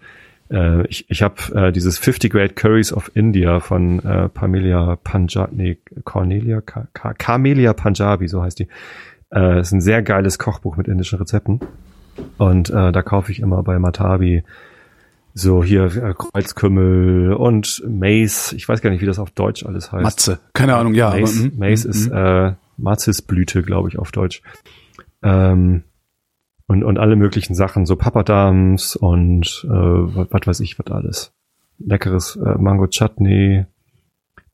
äh, 0.50 0.86
ich 0.88 1.08
ich 1.08 1.22
habe 1.22 1.36
äh, 1.54 1.72
dieses 1.72 1.98
50 1.98 2.32
Great 2.32 2.56
Curries 2.56 2.92
of 2.92 3.10
India 3.14 3.60
von 3.60 4.00
äh, 4.00 4.28
Pamelia 4.28 4.96
Punjabi, 4.96 5.54
nee, 5.56 5.78
Cornelia, 6.04 6.60
Ka 6.60 6.88
Ka 6.92 7.14
Camelia 7.14 7.72
Punjabi, 7.72 8.28
so 8.28 8.42
heißt 8.42 8.58
die. 8.58 8.68
Äh, 9.32 9.60
ist 9.60 9.72
ein 9.72 9.80
sehr 9.80 10.02
geiles 10.02 10.38
Kochbuch 10.38 10.76
mit 10.76 10.88
indischen 10.88 11.18
Rezepten. 11.18 11.60
Und 12.38 12.70
äh, 12.70 12.92
da 12.92 13.02
kaufe 13.02 13.32
ich 13.32 13.40
immer 13.40 13.62
bei 13.62 13.78
Matabi 13.78 14.44
so 15.34 15.62
hier 15.62 15.84
äh, 15.84 16.14
Kreuzkümmel 16.14 17.32
und 17.34 17.82
Mace. 17.86 18.52
Ich 18.52 18.68
weiß 18.68 18.80
gar 18.80 18.90
nicht, 18.90 19.00
wie 19.00 19.06
das 19.06 19.18
auf 19.18 19.30
Deutsch 19.30 19.64
alles 19.64 19.92
heißt. 19.92 20.02
Matze, 20.02 20.40
keine 20.52 20.76
Ahnung, 20.76 20.94
ja. 20.94 21.10
Mace, 21.10 21.40
aber, 21.40 21.54
mm, 21.54 21.58
Mace 21.58 21.84
mm, 21.84 21.90
ist 21.90 22.10
mm. 22.10 22.14
äh, 22.14 22.54
Mazisblüte, 22.76 23.62
glaube 23.62 23.88
ich, 23.88 23.98
auf 23.98 24.10
Deutsch. 24.12 24.42
Ähm, 25.22 25.84
und, 26.66 26.84
und 26.84 26.98
alle 26.98 27.16
möglichen 27.16 27.54
Sachen, 27.54 27.84
so 27.84 27.96
Papadams 27.96 28.96
und 28.96 29.64
äh, 29.64 29.68
was, 29.68 30.46
weiß 30.46 30.60
ich, 30.60 30.78
was 30.78 30.86
alles. 30.92 31.32
Leckeres 31.78 32.36
äh, 32.36 32.58
Mango 32.58 32.86
Chutney. 32.86 33.66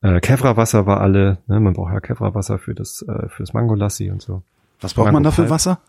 Äh, 0.01 0.19
Kevra-Wasser 0.19 0.85
war 0.85 1.01
alle, 1.01 1.39
ne? 1.47 1.59
man 1.59 1.73
braucht 1.73 1.93
ja 1.93 1.99
Kevra-Wasser 1.99 2.57
für 2.57 2.73
das, 2.73 3.03
äh, 3.07 3.29
für 3.29 3.43
das 3.43 3.53
Mango-Lassi 3.53 4.09
und 4.09 4.21
so. 4.21 4.41
Was 4.81 4.93
braucht 4.93 5.11
man 5.11 5.23
da 5.23 5.31
für 5.31 5.41
Mango-Pulp. 5.41 5.49
Wasser? 5.51 5.79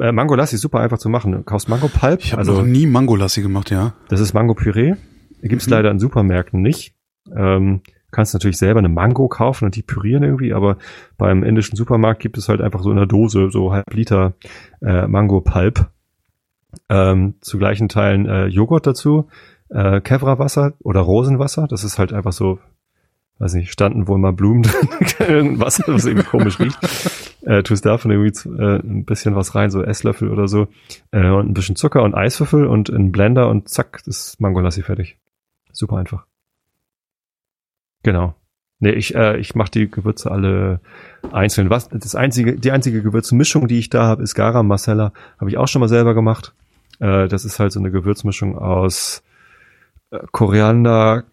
Äh, 0.00 0.12
Mango-Lassi 0.12 0.56
ist 0.56 0.62
super 0.62 0.80
einfach 0.80 0.98
zu 0.98 1.08
machen. 1.08 1.32
Du 1.32 1.42
kaufst 1.42 1.68
Mango-Pulp, 1.68 2.20
Ich 2.22 2.32
habe 2.32 2.40
also 2.40 2.52
noch 2.54 2.64
nie 2.64 2.86
Mangolassi 2.86 3.42
gemacht, 3.42 3.70
ja. 3.70 3.94
das 4.08 4.20
ist 4.20 4.32
Mango-Püree. 4.34 4.94
Gibt's 5.42 5.66
Mhm. 5.66 5.72
leider 5.72 5.90
in 5.90 5.98
Supermärkten 5.98 6.60
nicht. 6.62 6.94
Ähm, 7.34 7.80
kannst 8.10 8.32
natürlich 8.34 8.56
selber 8.58 8.78
eine 8.78 8.88
Mango 8.88 9.28
kaufen 9.28 9.66
und 9.66 9.76
die 9.76 9.82
pürieren 9.82 10.22
irgendwie, 10.22 10.54
aber 10.54 10.78
beim 11.18 11.42
indischen 11.42 11.76
Supermarkt 11.76 12.20
gibt 12.20 12.38
es 12.38 12.48
halt 12.48 12.60
einfach 12.62 12.82
so 12.82 12.90
in 12.90 12.96
der 12.96 13.06
Dose 13.06 13.50
so 13.50 13.72
halb 13.72 13.92
Liter 13.92 14.34
äh, 14.82 15.06
Mango-Pulp. 15.06 15.88
Ähm, 16.90 17.34
zu 17.40 17.58
gleichen 17.58 17.88
Teilen 17.88 18.26
äh, 18.26 18.46
Joghurt 18.46 18.86
dazu, 18.86 19.28
äh, 19.70 20.00
Kevra-Wasser 20.00 20.74
oder 20.80 21.00
Rosenwasser. 21.00 21.66
Das 21.66 21.82
ist 21.84 21.98
halt 21.98 22.12
einfach 22.12 22.32
so, 22.32 22.58
weiß 23.38 23.54
nicht, 23.54 23.72
standen 23.72 24.06
wohl 24.08 24.18
mal 24.18 24.32
Blumen 24.32 24.62
drin, 25.18 25.60
Wasser, 25.60 25.84
was 25.86 26.04
irgendwie 26.06 26.26
komisch 26.26 26.58
riecht. 26.60 26.78
Äh, 27.48 27.62
tust 27.62 27.86
davon 27.86 28.10
irgendwie 28.10 28.62
äh, 28.62 28.76
ein 28.76 29.06
bisschen 29.06 29.34
was 29.34 29.54
rein, 29.54 29.70
so 29.70 29.82
Esslöffel 29.82 30.30
oder 30.30 30.48
so. 30.48 30.68
Äh, 31.12 31.30
und 31.30 31.48
ein 31.48 31.54
bisschen 31.54 31.76
Zucker 31.76 32.02
und 32.02 32.14
Eiswürfel 32.14 32.66
und 32.66 32.90
ein 32.90 33.10
Blender 33.10 33.48
und 33.48 33.70
zack, 33.70 34.02
ist 34.04 34.38
Mangolassi 34.38 34.82
fertig. 34.82 35.16
Super 35.72 35.96
einfach. 35.96 36.26
Genau. 38.02 38.34
Nee, 38.80 38.90
ich, 38.90 39.14
äh, 39.14 39.38
ich 39.38 39.54
mache 39.54 39.70
die 39.70 39.90
Gewürze 39.90 40.30
alle 40.30 40.80
einzeln. 41.32 41.70
Was, 41.70 41.88
das 41.88 42.14
einzige, 42.14 42.56
die 42.56 42.70
einzige 42.70 43.02
Gewürzmischung, 43.02 43.66
die 43.66 43.78
ich 43.78 43.88
da 43.88 44.04
habe, 44.04 44.22
ist 44.22 44.34
Garam 44.34 44.68
Masala. 44.68 45.14
Habe 45.40 45.48
ich 45.48 45.56
auch 45.56 45.68
schon 45.68 45.80
mal 45.80 45.88
selber 45.88 46.12
gemacht. 46.12 46.54
Äh, 47.00 47.28
das 47.28 47.46
ist 47.46 47.58
halt 47.58 47.72
so 47.72 47.80
eine 47.80 47.90
Gewürzmischung 47.90 48.58
aus 48.58 49.22
äh, 50.10 50.18
Koriander, 50.32 51.24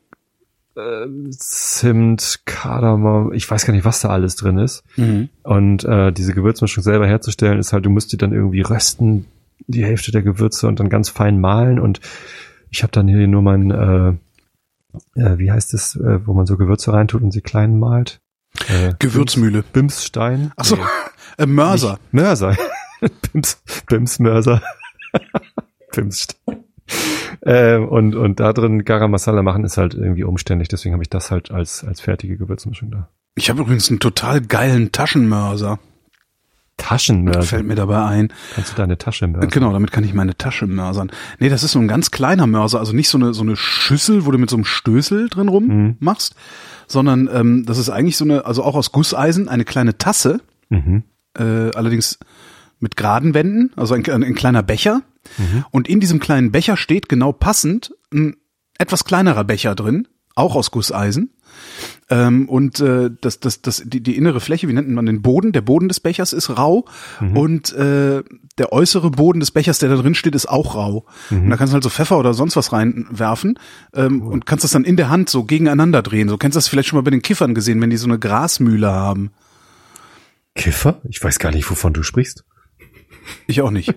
äh, 0.76 1.08
Zimt, 1.32 2.42
Kardamom, 2.46 3.34
ich 3.34 3.50
weiß 3.50 3.66
gar 3.66 3.74
nicht, 3.74 3.86
was 3.86 4.02
da 4.02 4.10
alles 4.10 4.36
drin 4.36 4.58
ist. 4.58 4.84
Mhm. 4.98 5.30
Und 5.44 5.84
äh, 5.86 6.12
diese 6.12 6.34
Gewürzmischung 6.34 6.84
selber 6.84 7.08
herzustellen, 7.08 7.60
ist 7.60 7.74
halt, 7.74 7.86
du 7.86 7.90
musst 7.90 8.12
die 8.12 8.18
dann 8.18 8.34
irgendwie 8.34 8.62
rösten, 8.62 9.26
die 9.68 9.86
Hälfte 9.86 10.12
der 10.12 10.22
Gewürze 10.22 10.68
und 10.68 10.80
dann 10.80 10.90
ganz 10.90 11.10
fein 11.10 11.40
mahlen. 11.40 11.80
Und 11.80 12.02
ich 12.70 12.84
habe 12.84 12.92
dann 12.92 13.08
hier 13.08 13.28
nur 13.28 13.42
mein, 13.42 13.72
äh, 13.72 14.10
äh, 15.20 15.38
wie 15.38 15.52
heißt 15.52 15.74
es, 15.74 15.96
äh, 15.96 16.26
wo 16.26 16.34
man 16.34 16.46
so 16.46 16.58
Gewürze 16.58 16.94
reintut 16.94 17.22
und 17.22 17.32
sie 17.32 17.42
klein 17.42 17.80
malt? 17.80 18.20
Äh, 18.68 18.94
Gewürzmühle. 19.00 19.64
Bimsstein. 19.74 20.52
Ach 20.56 20.66
so, 20.66 20.76
Nee, 20.76 20.84
äh, 21.38 21.46
Mörser. 21.46 22.00
Mörser. 22.12 22.58
Bims, 23.32 23.62
Bimsmörser. 23.88 24.62
Bimsstein. 25.92 26.65
Äh, 27.42 27.78
und, 27.78 28.16
und 28.16 28.40
da 28.40 28.54
drin 28.54 28.86
Garam 28.86 29.12
Masala 29.12 29.44
machen 29.44 29.66
ist 29.66 29.78
halt 29.78 29.94
irgendwie 29.94 30.24
umständlich, 30.24 30.68
deswegen 30.70 30.94
habe 30.94 31.04
ich 31.04 31.10
das 31.10 31.30
halt 31.32 31.52
als, 31.52 31.84
als 31.84 32.00
fertige 32.02 32.38
Gewürzmischung 32.38 32.90
da. 32.90 33.10
Ich 33.36 33.50
habe 33.50 33.62
übrigens 33.62 33.90
einen 33.90 34.00
total 34.00 34.42
geilen 34.42 34.92
Taschenmörser. 34.92 35.78
Taschenmörser. 36.78 37.44
Fällt 37.44 37.66
mir 37.68 37.76
dabei 37.76 38.04
ein. 38.06 38.34
Kannst 38.54 38.72
du 38.72 38.76
deine 38.76 38.98
Tasche 38.98 39.28
mörsern? 39.28 39.50
Genau, 39.50 39.72
damit 39.72 39.92
kann 39.92 40.04
ich 40.04 40.14
meine 40.14 40.36
Tasche 40.38 40.66
mörsern. 40.68 41.12
Nee, 41.40 41.50
das 41.50 41.64
ist 41.64 41.72
so 41.74 41.80
ein 41.80 41.88
ganz 41.88 42.12
kleiner 42.12 42.48
Mörser, 42.48 42.80
also 42.80 42.94
nicht 42.94 43.10
so 43.10 43.18
eine 43.18 43.34
so 43.34 43.44
eine 43.44 43.56
Schüssel, 43.56 44.26
wo 44.26 44.32
du 44.32 44.38
mit 44.38 44.50
so 44.50 44.56
einem 44.58 44.66
Stößel 44.66 45.30
drin 45.30 45.48
rum 45.48 45.68
Mhm. 45.68 45.96
machst, 46.00 46.36
sondern 46.88 47.30
ähm, 47.32 47.66
das 47.66 47.78
ist 47.78 47.90
eigentlich 47.90 48.18
so 48.18 48.26
eine, 48.26 48.46
also 48.46 48.64
auch 48.64 48.76
aus 48.76 48.92
Gusseisen, 48.92 49.48
eine 49.50 49.66
kleine 49.66 49.98
Tasse, 49.98 50.42
Mhm. 50.70 51.04
äh, 51.38 51.44
allerdings 51.76 52.18
mit 52.80 52.96
geraden 52.98 53.34
Wänden, 53.34 53.72
also 53.76 53.94
ein, 53.94 54.06
ein, 54.10 54.24
ein 54.24 54.36
kleiner 54.36 54.64
Becher. 54.64 55.02
Mhm. 55.38 55.66
Und 55.72 55.88
in 55.88 56.00
diesem 56.00 56.20
kleinen 56.20 56.52
Becher 56.52 56.78
steht 56.78 57.10
genau 57.10 57.32
passend 57.32 57.94
ein 58.14 58.38
etwas 58.78 59.06
kleinerer 59.06 59.44
Becher 59.44 59.76
drin, 59.76 60.08
auch 60.36 60.56
aus 60.56 60.72
Gusseisen. 60.72 61.32
Ähm, 62.10 62.50
und 62.50 62.80
äh, 62.82 63.10
das, 63.22 63.40
das, 63.40 63.62
das, 63.62 63.82
die, 63.86 64.02
die 64.02 64.18
innere 64.18 64.42
Fläche, 64.42 64.68
wie 64.68 64.74
nennt 64.74 64.90
man 64.90 65.06
den 65.06 65.22
Boden? 65.22 65.54
Der 65.54 65.62
Boden 65.62 65.88
des 65.88 66.00
Bechers 66.00 66.34
ist 66.34 66.56
rau 66.56 66.86
und 67.34 67.74
äh, 67.74 68.24
der 68.58 68.74
äußere 68.74 69.10
Boden 69.10 69.40
des 69.40 69.52
Bechers, 69.52 69.80
der 69.80 69.90
da 69.90 69.96
drin 69.96 70.16
steht, 70.16 70.36
ist 70.36 70.48
auch 70.48 70.76
rau. 70.76 71.06
Und 71.32 71.50
da 71.50 71.58
kannst 71.58 71.72
du 71.72 71.76
halt 71.76 71.84
so 71.84 71.90
Pfeffer 71.90 72.20
oder 72.20 72.34
sonst 72.34 72.56
was 72.56 72.74
reinwerfen 72.74 73.58
ähm, 73.94 74.22
und 74.22 74.46
kannst 74.46 74.64
das 74.64 74.72
dann 74.72 74.84
in 74.84 74.98
der 74.98 75.10
Hand 75.10 75.30
so 75.30 75.46
gegeneinander 75.46 76.02
drehen. 76.02 76.30
So 76.30 76.38
kennst 76.38 76.56
du 76.56 76.58
das 76.58 76.68
vielleicht 76.68 76.90
schon 76.90 76.98
mal 76.98 77.04
bei 77.04 77.12
den 77.12 77.22
Kiffern 77.22 77.56
gesehen, 77.56 77.82
wenn 77.82 77.90
die 77.90 77.98
so 77.98 78.08
eine 78.08 78.20
Grasmühle 78.20 78.92
haben. 78.92 79.32
Kiffer? 80.56 81.02
Ich 81.10 81.24
weiß 81.24 81.40
gar 81.40 81.52
nicht, 81.52 81.70
wovon 81.70 81.94
du 81.94 82.04
sprichst. 82.04 82.44
Ich 83.48 83.62
auch 83.62 83.72
nicht. 83.72 83.94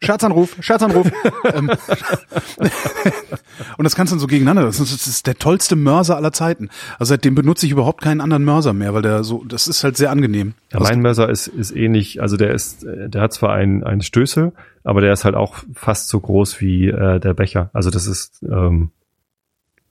Scherzanruf, 0.00 0.56
Scherzanruf. 0.60 1.10
ähm, 1.52 1.70
und 3.78 3.84
das 3.84 3.96
kannst 3.96 4.12
du 4.12 4.14
dann 4.14 4.20
so 4.20 4.26
gegeneinander. 4.26 4.64
Das 4.64 4.80
ist, 4.80 4.92
das 4.92 5.06
ist 5.06 5.26
der 5.26 5.36
tollste 5.36 5.76
Mörser 5.76 6.16
aller 6.16 6.32
Zeiten. 6.32 6.68
Also 6.98 7.10
seitdem 7.10 7.34
benutze 7.34 7.66
ich 7.66 7.72
überhaupt 7.72 8.02
keinen 8.02 8.20
anderen 8.20 8.44
Mörser 8.44 8.72
mehr, 8.72 8.94
weil 8.94 9.02
der 9.02 9.24
so, 9.24 9.44
das 9.44 9.66
ist 9.66 9.84
halt 9.84 9.96
sehr 9.96 10.10
angenehm. 10.10 10.54
Ja, 10.72 10.80
mein 10.80 11.00
Mörser 11.00 11.28
ist, 11.28 11.48
ist 11.48 11.74
ähnlich, 11.74 12.22
also 12.22 12.36
der 12.36 12.52
ist, 12.52 12.84
der 12.84 13.20
hat 13.20 13.32
zwar 13.32 13.52
einen, 13.52 13.82
einen 13.82 14.02
Stößel, 14.02 14.52
aber 14.84 15.00
der 15.00 15.12
ist 15.12 15.24
halt 15.24 15.34
auch 15.34 15.56
fast 15.74 16.08
so 16.08 16.20
groß 16.20 16.60
wie 16.60 16.88
äh, 16.88 17.18
der 17.18 17.34
Becher. 17.34 17.70
Also 17.72 17.90
das 17.90 18.06
ist 18.06 18.42
ähm, 18.42 18.90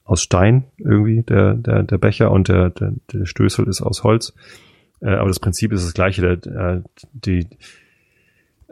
aus 0.04 0.22
Stein 0.22 0.64
irgendwie, 0.78 1.22
der, 1.22 1.54
der, 1.54 1.82
der 1.82 1.98
Becher 1.98 2.30
und 2.30 2.48
der, 2.48 2.70
der, 2.70 2.92
der 3.12 3.26
Stößel 3.26 3.68
ist 3.68 3.82
aus 3.82 4.04
Holz. 4.04 4.32
Äh, 5.00 5.14
aber 5.14 5.28
das 5.28 5.40
Prinzip 5.40 5.72
ist 5.72 5.84
das 5.84 5.94
gleiche. 5.94 6.36
Der, 6.36 6.76
äh, 6.76 6.82
die, 7.12 7.48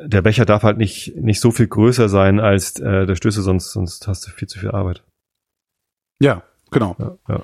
der 0.07 0.22
Becher 0.22 0.44
darf 0.44 0.62
halt 0.62 0.78
nicht, 0.78 1.16
nicht 1.16 1.40
so 1.40 1.50
viel 1.50 1.66
größer 1.66 2.09
sein 2.09 2.40
als 2.40 2.78
äh, 2.80 3.07
der 3.07 3.16
Stößel, 3.16 3.42
sonst, 3.42 3.72
sonst 3.72 4.07
hast 4.09 4.26
du 4.26 4.30
viel 4.30 4.48
zu 4.48 4.59
viel 4.59 4.70
Arbeit. 4.70 5.05
ja, 6.20 6.42
genau. 6.70 6.96
Ja, 6.98 7.16
ja. 7.28 7.42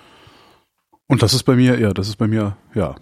Und 1.07 1.23
das 1.23 1.33
ist 1.35 1.45
bei 1.45 1.57
mir, 1.57 1.79
ja, 1.79 1.93
das 1.95 2.09
ist 2.09 2.17
bei 2.17 2.29
mir, 2.29 2.57
ja, 2.75 2.95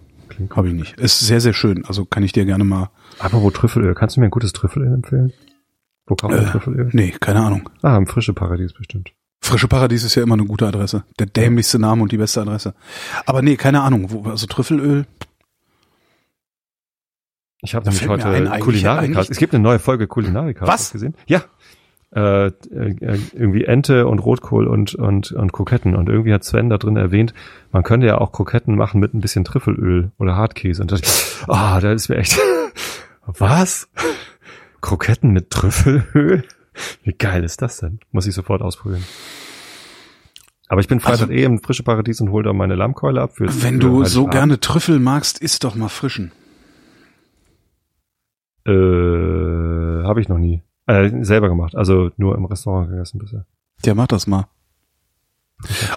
habe 0.51 0.67
ich 0.69 0.73
nicht. 0.73 0.99
Ist 0.99 1.19
sehr, 1.19 1.41
sehr 1.41 1.53
schön. 1.53 1.85
Also 1.85 2.05
kann 2.05 2.23
ich 2.23 2.31
dir 2.31 2.45
gerne 2.45 2.63
mal. 2.63 2.89
Aber 3.19 3.41
wo 3.41 3.49
Trüffelöl? 3.51 3.95
Kannst 3.95 4.15
du 4.15 4.19
mir 4.21 4.27
ein 4.27 4.31
gutes 4.31 4.53
Trüffelöl 4.53 4.93
empfehlen? 4.93 5.33
Wo 6.05 6.15
kauft 6.15 6.33
man 6.33 6.45
Äh, 6.45 6.49
Trüffelöl? 6.49 6.89
Nee, 6.93 7.13
keine 7.19 7.41
Ahnung. 7.41 7.69
Ah, 7.81 7.97
im 7.97 8.07
frische 8.07 8.33
Paradies 8.33 8.73
bestimmt. 8.73 9.11
Frische 9.41 9.67
Paradies 9.67 10.03
ist 10.03 10.15
ja 10.15 10.23
immer 10.23 10.35
eine 10.35 10.45
gute 10.45 10.67
Adresse. 10.67 11.03
Der 11.19 11.25
dämlichste 11.27 11.79
Name 11.79 12.03
und 12.03 12.11
die 12.11 12.17
beste 12.17 12.41
Adresse. 12.41 12.73
Aber 13.25 13.41
nee, 13.41 13.55
keine 13.55 13.81
Ahnung. 13.81 14.11
Wo, 14.11 14.29
also 14.29 14.47
Trüffelöl. 14.47 15.05
Ich 17.61 17.73
habe 17.75 17.85
nämlich 17.85 18.07
heute 18.07 18.25
ein, 18.27 19.15
Es 19.15 19.37
gibt 19.37 19.53
eine 19.53 19.63
neue 19.63 19.79
Folge 19.79 20.07
Kulinarika. 20.07 20.67
Was? 20.67 20.91
Gesehen? 20.91 21.15
Ja. 21.25 21.41
Äh, 22.15 22.47
äh, 22.47 22.51
irgendwie 23.33 23.65
Ente 23.65 24.07
und 24.07 24.19
Rotkohl 24.19 24.67
und, 24.67 24.95
und, 24.95 25.31
und 25.31 25.51
Kroketten. 25.51 25.95
Und 25.95 26.07
irgendwie 26.07 26.33
hat 26.33 26.43
Sven 26.43 26.69
da 26.69 26.77
drin 26.77 26.95
erwähnt, 26.95 27.33
man 27.71 27.83
könnte 27.83 28.07
ja 28.07 28.17
auch 28.19 28.31
Kroketten 28.31 28.75
machen 28.75 28.99
mit 29.01 29.13
ein 29.13 29.19
bisschen 29.19 29.43
Trüffelöl 29.43 30.11
oder 30.17 30.35
Hartkäse. 30.35 30.81
Und 30.83 30.91
da 30.91 30.97
ah, 31.47 31.79
da 31.81 31.91
ist 31.91 32.07
mir 32.09 32.15
echt, 32.17 32.37
was? 33.25 33.89
Kroketten 34.81 35.31
mit 35.31 35.49
Trüffelöl? 35.49 36.43
Wie 37.03 37.13
geil 37.13 37.43
ist 37.43 37.61
das 37.61 37.79
denn? 37.79 37.99
Muss 38.11 38.27
ich 38.27 38.35
sofort 38.35 38.61
ausprobieren. 38.61 39.03
Aber 40.69 40.81
ich 40.81 40.87
bin 40.87 40.99
Freitag 40.99 41.21
Also- 41.21 41.33
eh 41.33 41.43
im 41.43 41.61
frische 41.61 41.83
Paradies 41.83 42.21
und 42.21 42.29
hole 42.31 42.43
da 42.43 42.53
meine 42.53 42.75
Lammkeule 42.75 43.21
ab. 43.21 43.31
Für, 43.35 43.45
Wenn 43.63 43.75
für 43.75 43.79
du 43.79 44.05
so 44.05 44.27
gerne 44.27 44.59
Trüffel 44.59 44.99
magst, 44.99 45.39
isst 45.39 45.63
doch 45.63 45.75
mal 45.75 45.89
frischen. 45.89 46.31
Äh, 48.67 50.03
habe 50.03 50.21
ich 50.21 50.29
noch 50.29 50.37
nie. 50.37 50.61
Äh, 50.87 51.23
selber 51.23 51.49
gemacht. 51.49 51.75
Also 51.75 52.11
nur 52.17 52.35
im 52.35 52.45
Restaurant 52.45 52.89
gegessen 52.89 53.19
bisher. 53.19 53.45
Ja, 53.85 53.95
mach 53.95 54.07
das 54.07 54.27
mal. 54.27 54.47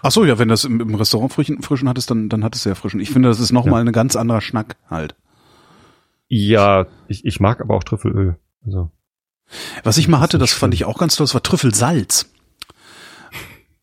Ach 0.02 0.10
so, 0.10 0.24
ja, 0.24 0.38
wenn 0.38 0.48
das 0.48 0.64
im, 0.64 0.80
im 0.80 0.94
Restaurant 0.94 1.32
frischen, 1.32 1.62
frischen 1.62 1.88
hattest, 1.88 2.10
dann, 2.10 2.28
dann 2.28 2.44
hattest 2.44 2.64
du 2.64 2.70
ja 2.70 2.74
frischen. 2.74 3.00
Ich 3.00 3.10
finde, 3.10 3.28
das 3.28 3.40
ist 3.40 3.52
nochmal 3.52 3.82
Ja. 3.84 3.88
ein 3.90 3.92
ganz 3.92 4.16
anderer 4.16 4.40
Schnack 4.40 4.76
halt. 4.88 5.14
Ja, 6.28 6.86
ich, 7.08 7.24
ich 7.24 7.40
mag 7.40 7.60
aber 7.60 7.74
auch 7.76 7.84
Trüffelöl. 7.84 8.36
Also, 8.64 8.90
Was 9.84 9.98
ich 9.98 10.08
mal 10.08 10.20
hatte, 10.20 10.38
das 10.38 10.52
fand 10.52 10.74
ich 10.74 10.84
auch 10.84 10.98
ganz 10.98 11.16
toll, 11.16 11.24
das 11.24 11.34
war 11.34 11.42
Trüffelsalz. 11.42 12.32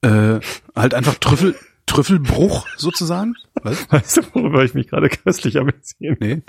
Äh, 0.02 0.40
halt 0.76 0.94
einfach 0.94 1.16
Trüffel, 1.16 1.56
Trüffelbruch 1.88 2.68
sozusagen. 2.78 3.36
Was? 3.64 3.92
weißt 3.92 4.18
du, 4.18 4.22
worüber 4.34 4.64
ich 4.64 4.74
mich 4.74 4.88
gerade 4.88 5.10
köstlich 5.10 5.58
amüsieren? 5.60 6.18
Nee. 6.20 6.42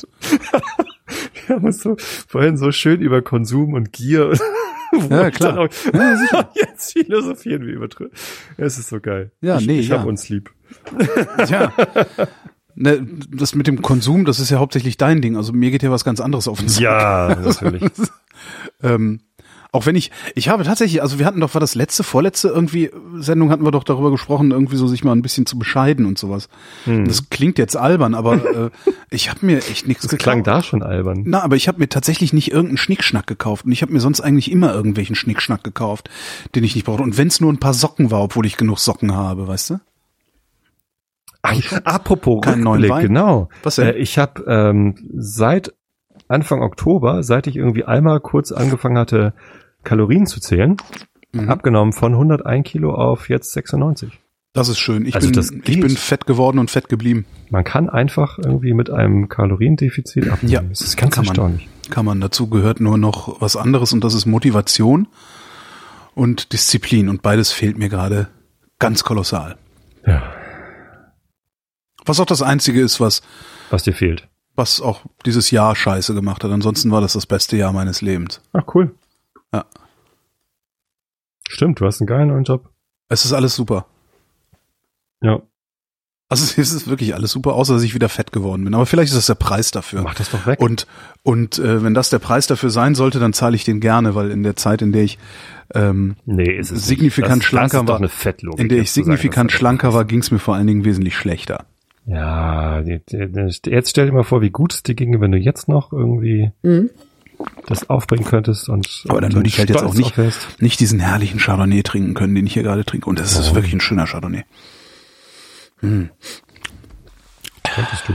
Wir 1.51 1.57
haben 1.57 1.64
uns 1.64 1.82
so 1.82 1.96
vorhin 1.99 2.57
so 2.57 2.72
schön 2.72 3.01
über 3.01 3.22
Konsum 3.22 3.72
und 3.74 3.92
Gier 3.92 4.32
Ja, 5.11 5.30
klar. 5.30 5.59
Auch, 5.59 5.68
ja. 5.92 6.51
Jetzt 6.55 6.92
philosophieren 6.92 7.66
wir 7.66 7.74
über 7.74 7.88
Trüffel. 7.90 8.11
Es 8.57 8.78
ist 8.78 8.88
so 8.88 9.01
geil. 9.01 9.32
Ja, 9.42 9.59
ich, 9.59 9.66
nee, 9.66 9.80
ich 9.80 9.88
ja. 9.88 9.99
hab 9.99 10.07
uns 10.07 10.28
lieb. 10.30 10.51
Tja. 11.46 11.72
Ne, 12.74 13.07
das 13.30 13.55
mit 13.55 13.66
dem 13.66 13.82
Konsum, 13.82 14.24
das 14.24 14.40
ist 14.40 14.51
ja 14.51 14.59
hauptsächlich 14.59 14.96
dein 14.96 15.20
Ding. 15.20 15.36
Also 15.36 15.53
mir 15.53 15.70
geht 15.70 15.82
ja 15.82 15.90
was 15.90 16.05
ganz 16.05 16.20
anderes 16.20 16.49
auf 16.49 16.61
den 16.61 16.68
Sack. 16.68 16.82
Ja, 16.82 17.36
natürlich. 17.42 17.82
Ähm, 18.82 19.20
Auch 19.71 19.85
wenn 19.85 19.97
ich, 19.97 20.11
ich 20.35 20.49
habe 20.49 20.64
tatsächlich, 20.64 21.03
also 21.03 21.19
wir 21.19 21.27
hatten 21.27 21.41
doch, 21.41 21.53
war 21.55 21.61
das 21.61 21.75
letzte, 21.75 22.03
vorletzte 22.03 22.49
irgendwie 22.49 22.91
Sendung 23.16 23.51
hatten 23.51 23.64
wir 23.64 23.71
doch 23.71 23.85
darüber 23.85 24.11
gesprochen, 24.11 24.51
irgendwie 24.51 24.77
so 24.77 24.89
sich 24.89 25.05
mal 25.05 25.12
ein 25.12 25.21
bisschen 25.21 25.45
zu 25.45 25.59
bescheiden 25.59 26.07
und 26.07 26.19
sowas. 26.19 26.49
Hm. 26.85 27.05
Das 27.05 27.29
klingt 27.29 27.59
jetzt 27.59 27.77
albern, 27.77 28.14
aber 28.14 28.35
äh, 28.66 28.71
ich 29.11 29.29
habe 29.29 29.45
mir 29.45 29.59
echt 29.59 29.87
nichts 29.87 30.07
Das 30.07 30.16
klang 30.19 30.43
gekauft. 30.43 30.57
da 30.57 30.62
schon 30.66 30.83
albern. 30.83 31.23
Na, 31.27 31.43
aber 31.43 31.57
ich 31.57 31.69
habe 31.69 31.81
mir 31.81 31.89
tatsächlich 31.91 32.33
nicht 32.33 32.51
irgendeinen 32.51 32.79
Schnickschnack 32.79 33.27
gekauft. 33.27 33.66
Und 33.66 33.73
ich 33.73 33.83
habe 33.83 33.93
mir 33.93 34.01
sonst 34.01 34.23
eigentlich 34.23 34.51
immer 34.51 34.73
irgendwelchen 34.73 35.14
Schnickschnack 35.16 35.62
gekauft, 35.62 36.09
den 36.55 36.64
ich 36.64 36.75
nicht 36.75 36.85
brauchte. 36.85 37.03
Und 37.03 37.19
wenn 37.19 37.29
es 37.29 37.41
nur 37.41 37.53
ein 37.53 37.59
paar 37.59 37.75
Socken 37.75 38.11
war, 38.11 38.23
obwohl 38.23 38.47
ich 38.47 38.57
genug 38.57 38.79
Socken 38.79 39.14
habe, 39.14 39.49
weißt 39.49 39.71
du? 39.71 39.81
Ach, 41.43 41.73
apropos 41.85 42.45
neuen 42.45 42.66
Rückblick, 42.66 42.91
Wein? 42.91 43.07
genau. 43.07 43.49
Was 43.62 43.77
denn? 43.77 43.89
Äh, 43.89 43.97
ich 43.97 44.19
habe 44.19 44.45
ähm, 44.49 44.97
seit 45.14 45.75
Anfang 46.27 46.62
Oktober, 46.62 47.23
seit 47.23 47.47
ich 47.47 47.57
irgendwie 47.57 47.85
einmal 47.85 48.21
kurz 48.21 48.53
angefangen 48.53 48.99
hatte, 48.99 49.33
Kalorien 49.89 50.26
zu 50.26 50.41
zählen, 50.41 50.76
Mhm. 51.32 51.51
abgenommen 51.51 51.93
von 51.93 52.14
101 52.14 52.64
Kilo 52.64 52.95
auf 52.95 53.28
jetzt 53.28 53.53
96. 53.53 54.18
Das 54.55 54.68
ist 54.70 54.78
schön. 54.78 55.05
Ich, 55.05 55.14
Also 55.14 55.30
bin, 55.30 55.62
ich 55.66 55.80
bin 55.80 55.91
fett 55.91 56.26
geworden 56.26 56.59
und 56.59 56.70
fett 56.70 56.89
geblieben. 56.89 57.26
Man 57.51 57.64
kann 57.64 57.91
einfach 57.91 58.39
irgendwie 58.39 58.72
mit 58.72 58.89
einem 58.91 59.28
Kaloriendefizit 59.28 60.28
abnehmen. 60.30 60.53
Ja, 60.53 60.62
das 60.62 60.80
ist 60.80 60.97
ganz 60.97 61.14
kann 61.14 61.24
man. 61.24 61.28
erstaunlich. 61.28 61.68
Kann 61.91 62.07
man. 62.07 62.20
Dazu 62.22 62.49
gehört 62.49 62.80
nur 62.80 62.97
noch 62.97 63.41
was 63.43 63.57
anderes 63.57 63.93
und 63.93 64.03
das 64.05 64.14
ist 64.14 64.24
Motivation 64.26 65.07
und 66.14 66.53
Disziplin. 66.55 67.09
Und 67.11 67.20
beides 67.22 67.53
fehlt 67.53 67.76
mir 67.78 67.89
gerade 67.91 68.28
ganz 68.78 69.05
kolossal. 69.05 69.57
Ja, 70.07 70.22
Was 72.07 72.20
auch 72.20 72.26
das 72.26 72.41
Einzige 72.43 72.80
ist, 72.80 73.01
was, 73.01 73.20
was 73.70 73.82
dir 73.82 73.93
fehlt. 73.93 74.28
was 74.57 74.80
auch 74.80 75.03
dieses 75.26 75.51
Jahr 75.51 75.76
scheiße 75.76 76.14
gemacht 76.14 76.43
hat. 76.43 76.51
Ansonsten 76.51 76.91
war 76.91 77.03
das 77.03 77.12
das 77.12 77.26
beste 77.26 77.57
Jahr 77.59 77.72
meines 77.74 78.01
Lebens. 78.01 78.41
Ach, 78.55 78.64
cool. 78.74 78.95
Ja. 79.53 79.66
Stimmt, 81.49 81.80
du 81.80 81.86
hast 81.86 82.01
einen 82.01 82.07
geilen 82.07 82.28
neuen 82.28 82.44
Job. 82.44 82.70
Es 83.09 83.24
ist 83.24 83.32
alles 83.32 83.55
super. 83.57 83.86
Ja, 85.20 85.40
Also 86.28 86.44
es 86.61 86.72
ist 86.72 86.86
wirklich 86.88 87.14
alles 87.14 87.32
super, 87.32 87.55
außer 87.55 87.74
dass 87.74 87.82
ich 87.82 87.94
wieder 87.94 88.09
fett 88.09 88.32
geworden 88.32 88.64
bin. 88.64 88.74
Aber 88.74 88.86
vielleicht 88.86 89.11
ist 89.11 89.16
das 89.16 89.26
der 89.26 89.34
Preis 89.34 89.70
dafür. 89.70 90.03
mach 90.03 90.14
das 90.14 90.30
doch 90.30 90.46
weg. 90.46 90.61
Und 90.61 90.86
und 91.22 91.59
äh, 91.59 91.82
wenn 91.82 91.94
das 91.94 92.11
der 92.11 92.18
Preis 92.18 92.46
dafür 92.46 92.70
sein 92.70 92.94
sollte, 92.94 93.18
dann 93.18 93.32
zahle 93.32 93.57
ich 93.57 93.64
den 93.64 93.80
gerne, 93.80 94.14
weil 94.14 94.30
in 94.30 94.42
der 94.42 94.57
Zeit, 94.57 94.82
in 94.82 94.92
der 94.92 95.03
ich 95.05 95.18
ähm, 95.74 96.16
nee, 96.24 96.51
ist 96.57 96.70
es 96.70 96.86
signifikant 96.86 97.36
nicht. 97.38 97.42
das, 97.44 97.49
schlanker 97.49 97.68
das 97.78 97.82
ist 97.82 97.88
war- 97.88 97.94
Doch 97.94 97.99
eine 98.01 98.09
Fettlogik, 98.09 98.61
in 98.61 98.68
der 98.68 98.78
ich 98.78 98.90
sagen, 98.92 99.05
signifikant 99.07 99.51
das- 99.51 99.59
schlanker 99.59 99.92
war, 99.94 100.05
ging 100.05 100.20
es 100.20 100.30
mir 100.30 100.38
vor 100.38 100.55
allen 100.55 100.66
Dingen 100.66 100.84
wesentlich 100.84 101.16
schlechter. 101.16 101.66
Ja, 102.07 102.80
jetzt 102.80 103.90
stell 103.90 104.07
dir 104.07 104.12
mal 104.12 104.22
vor, 104.24 104.40
wie 104.40 104.49
gut 104.49 104.72
es 104.72 104.82
dir 104.82 104.94
ginge, 104.94 105.20
wenn 105.20 105.30
du 105.32 105.36
jetzt 105.36 105.68
noch 105.68 105.92
irgendwie 105.92 106.53
das 107.66 107.89
aufbringen 107.91 108.24
könntest 108.24 108.68
und 108.68 109.05
Aber 109.09 109.20
dann 109.20 109.32
würde 109.34 109.49
ich 109.49 109.59
halt 109.59 109.68
jetzt 109.68 109.82
auch 109.82 109.95
nicht, 109.95 110.14
nicht 110.61 110.80
diesen 110.80 110.99
herrlichen 111.01 111.39
Chardonnay 111.39 111.82
trinken 111.82 112.14
können, 112.14 112.34
den 112.34 112.47
ich 112.47 112.55
hier 112.55 112.62
gerade 112.62 112.84
trinke. 112.84 113.09
Und 113.09 113.18
das 113.18 113.39
ist 113.39 113.53
Oh. 113.53 113.55
wirklich 113.55 113.74
ein 113.74 113.80
schöner 113.80 114.07
Chardonnay. 114.07 114.45
Könntest 115.80 116.09
du. 118.09 118.12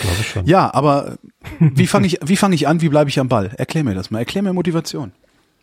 Glaube 0.00 0.16
ich 0.20 0.28
schon. 0.28 0.46
Ja, 0.46 0.74
aber 0.74 1.16
wie 1.60 1.86
fange 1.86 2.06
ich, 2.06 2.18
wie 2.24 2.36
fange 2.36 2.54
ich 2.56 2.66
an? 2.66 2.80
Wie 2.80 2.88
bleibe 2.88 3.08
ich 3.08 3.20
am 3.20 3.28
Ball? 3.28 3.52
Erklär 3.56 3.84
mir 3.84 3.94
das 3.94 4.10
mal. 4.10 4.18
Erklär 4.18 4.42
mir 4.42 4.52
Motivation. 4.52 5.12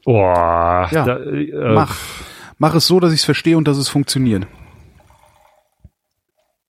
Boah, 0.06 0.88
Ja, 0.92 1.06
da, 1.06 1.18
äh, 1.20 1.74
Mach, 1.74 1.96
mach 2.58 2.74
es 2.74 2.88
so, 2.88 3.00
dass 3.00 3.12
ich 3.14 3.20
es 3.20 3.26
verstehe 3.26 3.58
und 3.58 3.68
dass 3.68 3.78
es 3.78 3.90
funktioniert. 3.90 4.48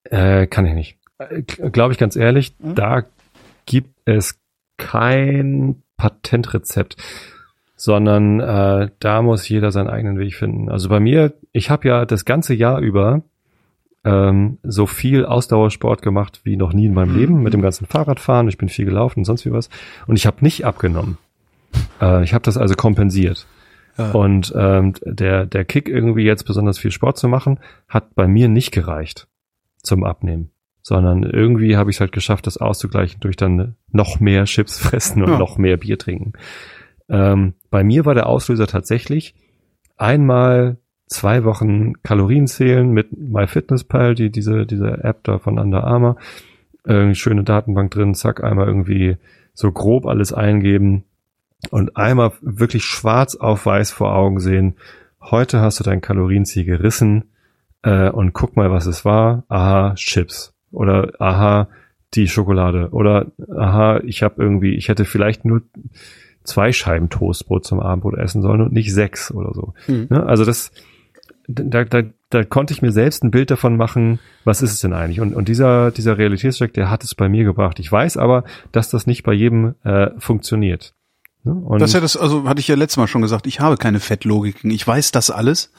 Äh, 0.05 0.47
kann 0.49 0.67
ich 0.67 0.75
nicht. 0.75 0.99
Glaube 1.73 1.93
ich 1.93 1.99
ganz 1.99 2.17
ehrlich, 2.17 2.55
Hm? 2.61 2.75
da 2.75 3.05
gibt 3.65 3.95
es 4.05 4.39
kein 4.77 5.83
Patentrezept, 6.03 6.97
sondern 7.77 8.41
äh, 8.41 8.89
da 8.99 9.23
muss 9.23 9.49
jeder 9.49 9.71
seinen 9.71 9.89
eigenen 9.89 10.19
Weg 10.19 10.35
finden. 10.35 10.69
Also 10.69 10.89
bei 10.89 10.99
mir, 10.99 11.35
ich 11.53 11.71
habe 11.71 11.87
ja 11.87 12.05
das 12.07 12.25
ganze 12.25 12.55
Jahr 12.55 12.81
über 12.81 13.23
ähm, 14.05 14.59
so 14.65 14.87
viel 14.87 15.25
Ausdauersport 15.25 16.03
gemacht 16.03 16.41
wie 16.43 16.57
noch 16.57 16.73
nie 16.73 16.87
in 16.87 16.95
meinem 16.95 17.13
Mhm. 17.13 17.19
Leben 17.19 17.43
mit 17.45 17.55
dem 17.55 17.63
ganzen 17.63 17.87
Fahrradfahren. 17.87 18.49
Ich 18.49 18.59
bin 18.59 18.69
viel 18.69 18.85
gelaufen 18.85 19.21
und 19.21 19.27
sonst 19.27 19.47
wie 19.47 19.53
was. 19.53 19.71
Und 20.09 20.17
ich 20.17 20.27
habe 20.27 20.39
nicht 20.41 20.67
abgenommen. 20.67 21.19
Äh, 22.01 22.25
ich 22.25 22.35
habe 22.35 22.43
das 22.43 22.59
also 22.59 22.75
kompensiert. 22.75 23.47
Ja. 23.97 24.11
Und 24.11 24.53
ähm, 24.57 24.95
der, 25.05 25.47
der 25.47 25.65
Kick 25.65 25.89
irgendwie 25.89 26.25
jetzt 26.25 26.45
besonders 26.45 26.81
viel 26.81 26.91
Sport 26.91 27.17
zu 27.17 27.29
machen, 27.29 27.61
hat 27.87 28.17
bei 28.17 28.27
mir 28.27 28.49
nicht 28.49 28.73
gereicht 28.73 29.29
zum 29.85 30.03
Abnehmen. 30.03 30.51
Sondern 30.83 31.23
irgendwie 31.23 31.77
habe 31.77 31.91
ich 31.91 31.97
es 31.97 32.01
halt 32.01 32.13
geschafft, 32.13 32.47
das 32.47 32.59
auszugleichen 32.59 33.21
durch 33.21 33.37
dann 33.37 33.77
noch 33.91 34.19
mehr 34.21 34.45
Chips 34.45 34.79
fressen 34.81 35.23
und 35.23 35.31
Ja. 35.31 35.39
noch 35.39 35.57
mehr 35.57 35.77
Bier 35.77 35.99
trinken. 35.99 36.33
Ähm, 37.09 37.55
bei 37.71 37.85
mir 37.85 38.05
war 38.05 38.15
der 38.15 38.27
Auslöser 38.27 38.67
tatsächlich 38.67 39.35
einmal 39.97 40.79
zwei 41.07 41.45
Wochen 41.45 41.93
Kalorien 42.03 42.47
zählen 42.47 42.91
mit 42.91 43.17
MyFitnessPal, 43.17 44.15
die 44.15 44.31
diese 44.31 44.67
diese 44.67 45.05
App 45.05 45.23
da 45.25 45.39
von 45.39 45.59
Under 45.59 45.85
Armour, 45.85 46.17
äh, 46.85 47.15
schöne 47.15 47.45
Datenbank 47.45 47.91
drin, 47.91 48.15
zack, 48.15 48.43
einmal 48.43 48.67
irgendwie 48.67 49.19
so 49.55 49.71
grob 49.71 50.07
alles 50.07 50.33
eingeben 50.33 51.05
und 51.71 51.97
einmal 51.97 52.33
wirklich 52.41 52.85
schwarz 52.85 53.35
auf 53.37 53.67
weiß 53.67 53.93
vor 53.93 54.15
Augen 54.15 54.41
sehen. 54.41 54.75
Heute 55.21 55.61
hast 55.61 55.79
du 55.79 55.85
dein 55.85 56.01
Kalorienziel 56.01 56.65
gerissen 56.65 57.25
äh, 57.83 58.09
und 58.09 58.33
guck 58.33 58.57
mal, 58.57 58.71
was 58.71 58.87
es 58.87 59.05
war. 59.05 59.45
Aha, 59.49 59.95
Chips 59.95 60.52
oder 60.73 61.13
aha, 61.21 61.69
die 62.15 62.29
Schokolade 62.29 62.89
oder 62.91 63.27
aha, 63.55 64.01
ich 64.05 64.23
habe 64.23 64.43
irgendwie, 64.43 64.75
ich 64.75 64.89
hätte 64.89 65.05
vielleicht 65.05 65.45
nur 65.45 65.63
zwei 66.45 66.73
Scheiben 66.73 67.09
Toastbrot 67.09 67.65
zum 67.65 67.81
Abendbrot 67.81 68.19
essen 68.19 68.43
sollen 68.43 68.61
und 68.61 68.73
nicht 68.73 68.93
sechs 68.93 69.33
oder 69.33 69.55
so. 69.55 69.75
Mhm. 69.87 70.09
Ne? 70.11 70.27
Also 70.27 70.45
das, 70.45 70.73
da, 71.47 71.85
da, 71.85 72.03
da 72.31 72.45
konnte 72.45 72.73
ich 72.73 72.83
mir 72.83 72.93
selbst 72.93 73.23
ein 73.25 73.31
Bild 73.31 73.51
davon 73.51 73.77
machen, 73.77 74.19
was 74.45 74.63
ist 74.63 74.73
es 74.73 74.81
denn 74.81 74.93
eigentlich? 74.93 75.21
Und, 75.21 75.35
und 75.35 75.49
dieser, 75.49 75.91
dieser 75.91 76.19
Realitätscheck, 76.19 76.73
der 76.75 76.91
hat 76.91 77.05
es 77.05 77.15
bei 77.15 77.29
mir 77.29 77.45
gebracht. 77.45 77.79
Ich 77.79 77.91
weiß 77.91 78.17
aber, 78.17 78.45
dass 78.73 78.91
das 78.91 79.07
nicht 79.07 79.23
bei 79.23 79.33
jedem 79.33 79.75
äh, 79.85 80.11
funktioniert. 80.19 80.95
Ne? 81.45 81.53
Und 81.55 81.81
Das 81.81 81.91
ist 81.91 81.95
ja 81.95 82.01
das, 82.01 82.17
also 82.17 82.49
hatte 82.49 82.61
ich 82.61 82.69
ja 82.69 82.77
letztes 82.77 82.97
Mal 82.99 83.09
schon 83.09 83.23
gesagt, 83.23 83.47
ich 83.47 83.61
habe 83.61 83.77
keine 83.77 83.99
Fettlogiken. 84.01 84.71
Ich 84.71 84.87
weiß 84.87 85.11
das 85.13 85.31
alles. 85.31 85.73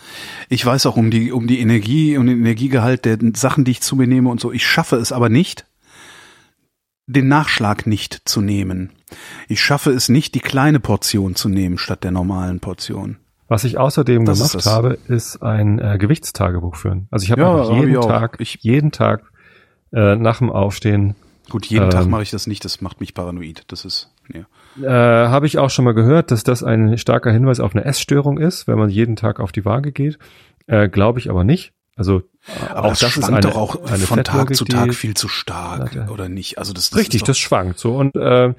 Ich 0.50 0.66
weiß 0.66 0.86
auch 0.86 0.98
um 0.98 1.10
die, 1.12 1.32
um 1.32 1.48
die 1.48 1.60
Energie, 1.60 2.18
um 2.18 2.26
den 2.28 2.40
Energiegehalt 2.40 3.06
der 3.06 3.18
Sachen, 3.36 3.64
die 3.64 3.72
ich 3.72 3.82
zu 3.82 3.96
mir 3.96 4.08
nehme 4.08 4.30
und 4.30 4.40
so. 4.42 4.52
Ich 4.52 4.66
schaffe 4.66 4.98
es 4.98 5.12
aber 5.12 5.30
nicht, 5.30 5.66
den 7.08 7.28
Nachschlag 7.28 7.86
nicht 7.86 8.22
zu 8.26 8.42
nehmen. 8.42 8.92
Ich 9.48 9.62
schaffe 9.62 9.92
es 9.92 10.10
nicht, 10.10 10.36
die 10.36 10.40
kleine 10.40 10.80
Portion 10.80 11.36
zu 11.36 11.50
nehmen 11.50 11.78
statt 11.78 12.04
der 12.04 12.12
normalen 12.12 12.60
Portion. 12.60 13.18
was 13.50 13.66
ich 13.66 13.78
außerdem 13.78 14.26
Das 14.26 14.40
ist 14.40 14.52
gemacht 14.52 14.66
das. 14.66 14.74
habe, 14.74 14.98
ist 15.10 15.44
ein 15.44 15.78
äh, 15.80 15.98
Gewichtstagebuch 16.00 16.76
führen. 16.76 17.08
Also 17.12 17.24
ich 17.26 17.32
habe 17.32 17.42
Ja, 17.42 17.54
hab 17.70 17.72
jeden 17.78 17.98
auch. 17.98 18.08
Tag, 18.08 18.38
Ich- 18.40 18.58
jeden 18.62 18.92
Tag 18.92 19.22
äh, 19.92 20.16
nach 20.16 20.40
dem 20.40 20.50
Aufstehen 20.50 21.16
Gut, 21.50 21.66
jeden 21.66 21.84
Ähm. 21.86 21.90
Tag 21.92 22.08
mache 22.08 22.24
ich 22.24 22.32
das 22.32 22.48
nicht, 22.48 22.64
das 22.66 22.80
macht 22.82 23.00
mich 23.02 23.14
paranoid. 23.14 23.64
Das 23.68 23.84
ist, 23.86 24.10
ja. 24.34 24.46
Äh, 24.82 24.88
Habe 24.88 25.46
ich 25.46 25.58
auch 25.58 25.70
schon 25.70 25.86
mal 25.86 25.94
gehört, 25.94 26.32
dass 26.32 26.44
das 26.44 26.64
ein 26.64 26.98
starker 26.98 27.32
Hinweis 27.32 27.60
auf 27.60 27.76
eine 27.76 27.86
Essstörung 27.86 28.38
ist, 28.38 28.68
wenn 28.68 28.78
man 28.78 28.90
jeden 28.90 29.16
Tag 29.16 29.40
auf 29.40 29.52
die 29.52 29.66
Waage 29.66 29.92
geht. 29.92 30.18
Äh, 30.68 30.90
Glaube 30.90 31.20
ich 31.20 31.30
aber 31.30 31.44
nicht. 31.44 31.74
Also 31.96 32.24
Aber 32.70 32.86
auch 32.86 32.90
das, 32.90 33.00
das, 33.00 33.12
schwankt 33.12 33.30
ist 33.30 33.34
eine, 33.34 33.42
doch 33.42 33.56
auch 33.56 33.84
eine 33.86 34.04
von 34.04 34.24
Tag 34.24 34.56
zu 34.56 34.66
Tag 34.66 34.96
viel 34.96 35.14
zu 35.14 35.28
stark, 35.28 35.96
Warte. 35.96 36.12
oder 36.12 36.28
nicht? 36.28 36.58
Also 36.58 36.74
das, 36.74 36.90
das 36.90 37.00
Richtig, 37.00 37.24
das 37.24 37.38
schwankt 37.38 37.78
so. 37.78 37.96
Und 37.96 38.16
äh, 38.16 38.54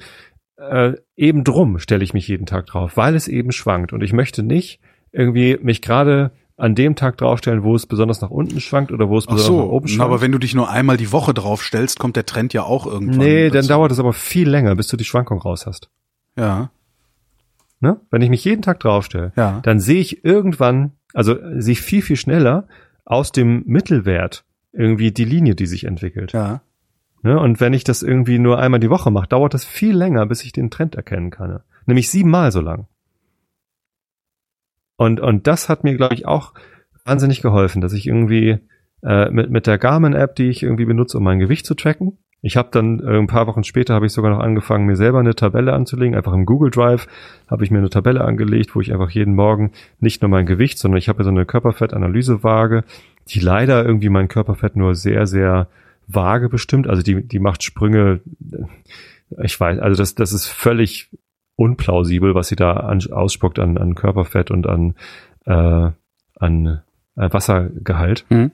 äh, 0.57 0.95
eben 1.17 1.43
drum 1.43 1.79
stelle 1.79 2.05
ich 2.05 2.15
mich 2.15 2.29
jeden 2.29 2.47
Tag 2.47 2.67
drauf, 2.67 2.97
weil 2.97 3.17
es 3.17 3.27
eben 3.27 3.51
schwankt. 3.51 3.93
Und 3.93 4.03
ich 4.03 4.13
möchte 4.13 4.43
nicht 4.43 4.81
irgendwie 5.11 5.59
mich 5.61 5.83
gerade 5.83 6.31
an 6.57 6.77
dem 6.77 6.95
Tag 6.95 7.17
draufstellen, 7.17 7.65
wo 7.65 7.75
es 7.75 7.87
besonders 7.87 8.21
nach 8.21 8.31
unten 8.31 8.61
schwankt 8.61 8.93
oder 8.93 9.09
wo 9.09 9.19
es 9.19 9.27
besonders 9.27 9.47
so, 9.47 9.59
nach 9.59 9.67
oben 9.67 9.89
schwankt. 9.89 10.05
aber 10.05 10.21
wenn 10.21 10.31
du 10.31 10.39
dich 10.39 10.55
nur 10.55 10.71
einmal 10.71 10.97
die 10.97 11.11
Woche 11.11 11.35
draufstellst, 11.35 11.99
kommt 11.99 12.15
der 12.15 12.27
Trend 12.27 12.53
ja 12.53 12.63
auch 12.63 12.87
irgendwann. 12.87 13.19
nee, 13.19 13.45
dann 13.49 13.63
dazu. 13.63 13.69
dauert 13.69 13.91
es 13.91 13.99
aber 13.99 14.13
viel 14.13 14.49
länger, 14.49 14.77
bis 14.77 14.87
du 14.87 14.97
die 14.97 15.05
Schwankung 15.05 15.41
raus 15.41 15.67
hast. 15.67 15.91
Ja, 16.37 16.71
Ne? 17.85 18.01
Wenn 18.11 18.23
ich 18.23 18.31
mich 18.31 18.43
jeden 18.45 18.63
Tag 18.63 18.81
draufstelle, 18.81 19.33
ja. 19.37 19.61
dann 19.63 19.79
sehe 19.79 20.01
ich 20.01 20.25
irgendwann, 20.25 20.93
also 21.13 21.39
äh, 21.39 21.61
sehe 21.61 21.73
ich 21.73 21.83
viel, 21.83 22.01
viel 22.01 22.17
schneller 22.17 22.67
aus 23.05 23.31
dem 23.31 23.63
Mittelwert 23.67 24.47
irgendwie 24.73 25.13
die 25.13 25.27
Linie, 25.27 25.55
die 25.55 25.67
sich 25.67 25.85
entwickelt. 25.85 26.33
Ja. 26.33 26.63
Ne? 27.23 27.39
Und 27.39 27.61
wenn 27.61 27.75
ich 27.75 27.85
das 27.85 28.03
irgendwie 28.03 28.39
nur 28.39 28.59
einmal 28.59 28.81
die 28.81 28.89
Woche 28.89 29.11
mache, 29.11 29.29
dauert 29.29 29.53
das 29.53 29.67
viel 29.67 29.95
länger, 29.95 30.25
bis 30.25 30.45
ich 30.45 30.53
den 30.53 30.71
Trend 30.71 30.95
erkennen 30.95 31.31
kann. 31.31 31.61
Nämlich 31.85 32.09
siebenmal 32.09 32.53
so 32.53 32.63
lang. 32.63 32.87
Und, 34.97 35.21
und 35.21 35.47
das 35.47 35.69
hat 35.69 35.85
mir, 35.85 35.95
glaube 35.95 36.15
ich, 36.15 36.27
auch 36.27 36.55
wahnsinnig 37.05 37.43
geholfen, 37.43 37.83
dass 37.83 37.93
ich 37.93 38.07
irgendwie 38.07 38.61
äh, 39.03 39.29
mit, 39.31 39.51
mit 39.51 39.67
der 39.67 39.77
Garmin-App, 39.77 40.37
die 40.37 40.49
ich 40.49 40.63
irgendwie 40.63 40.87
benutze, 40.87 41.19
um 41.19 41.25
mein 41.25 41.39
Gewicht 41.39 41.67
zu 41.67 41.75
tracken. 41.75 42.17
Ich 42.45 42.59
habe 42.59 42.69
dann 42.71 43.01
äh, 43.01 43.19
ein 43.19 43.27
paar 43.27 43.47
Wochen 43.47 43.65
später 43.65 43.95
habe 43.95 44.05
ich 44.05 44.13
sogar 44.13 44.31
noch 44.31 44.41
angefangen, 44.41 44.85
mir 44.85 44.97
selber 44.97 45.19
eine 45.19 45.35
Tabelle 45.35 45.73
anzulegen. 45.73 46.15
Einfach 46.15 46.35
im 46.35 46.45
Google 46.45 46.71
Drive 46.71 47.09
habe 47.49 47.65
ich 47.65 47.71
mir 47.71 47.79
eine 47.79 47.89
Tabelle 47.89 48.21
angelegt, 48.21 48.75
wo 48.77 48.83
ich 48.83 48.93
einfach 48.93 49.09
jeden 49.09 49.35
Morgen 49.35 49.73
nicht 49.99 50.21
nur 50.21 50.29
mein 50.29 50.45
Gewicht, 50.45 50.79
sondern 50.79 50.99
ich 50.99 51.09
habe 51.09 51.25
so 51.25 51.31
eine 51.31 51.47
Körperfettanalysewaage, 51.47 52.85
die 53.29 53.41
leider 53.41 53.83
irgendwie 53.83 54.11
mein 54.11 54.29
Körperfett 54.29 54.77
nur 54.77 54.95
sehr, 54.95 55.27
sehr 55.27 55.69
vage 56.07 56.51
bestimmt. 56.51 56.87
Also 56.87 57.03
die, 57.03 57.27
die 57.27 57.39
macht 57.39 57.63
Sprünge, 57.63 58.21
ich 59.43 59.59
weiß, 59.59 59.79
also 59.79 59.97
das, 59.97 60.15
das 60.15 60.35
ist 60.35 60.47
völlig 60.47 61.09
unplausibel, 61.57 62.35
was 62.35 62.49
sie 62.49 62.57
da 62.57 62.73
an, 62.75 63.01
ausspuckt 63.11 63.59
an, 63.59 63.79
an 63.79 63.95
Körperfett 63.95 64.51
und 64.51 64.67
an, 64.67 64.97
äh, 65.47 65.91
an 66.39 66.83
äh, 67.17 67.33
Wassergehalt. 67.33 68.27
Mhm. 68.29 68.51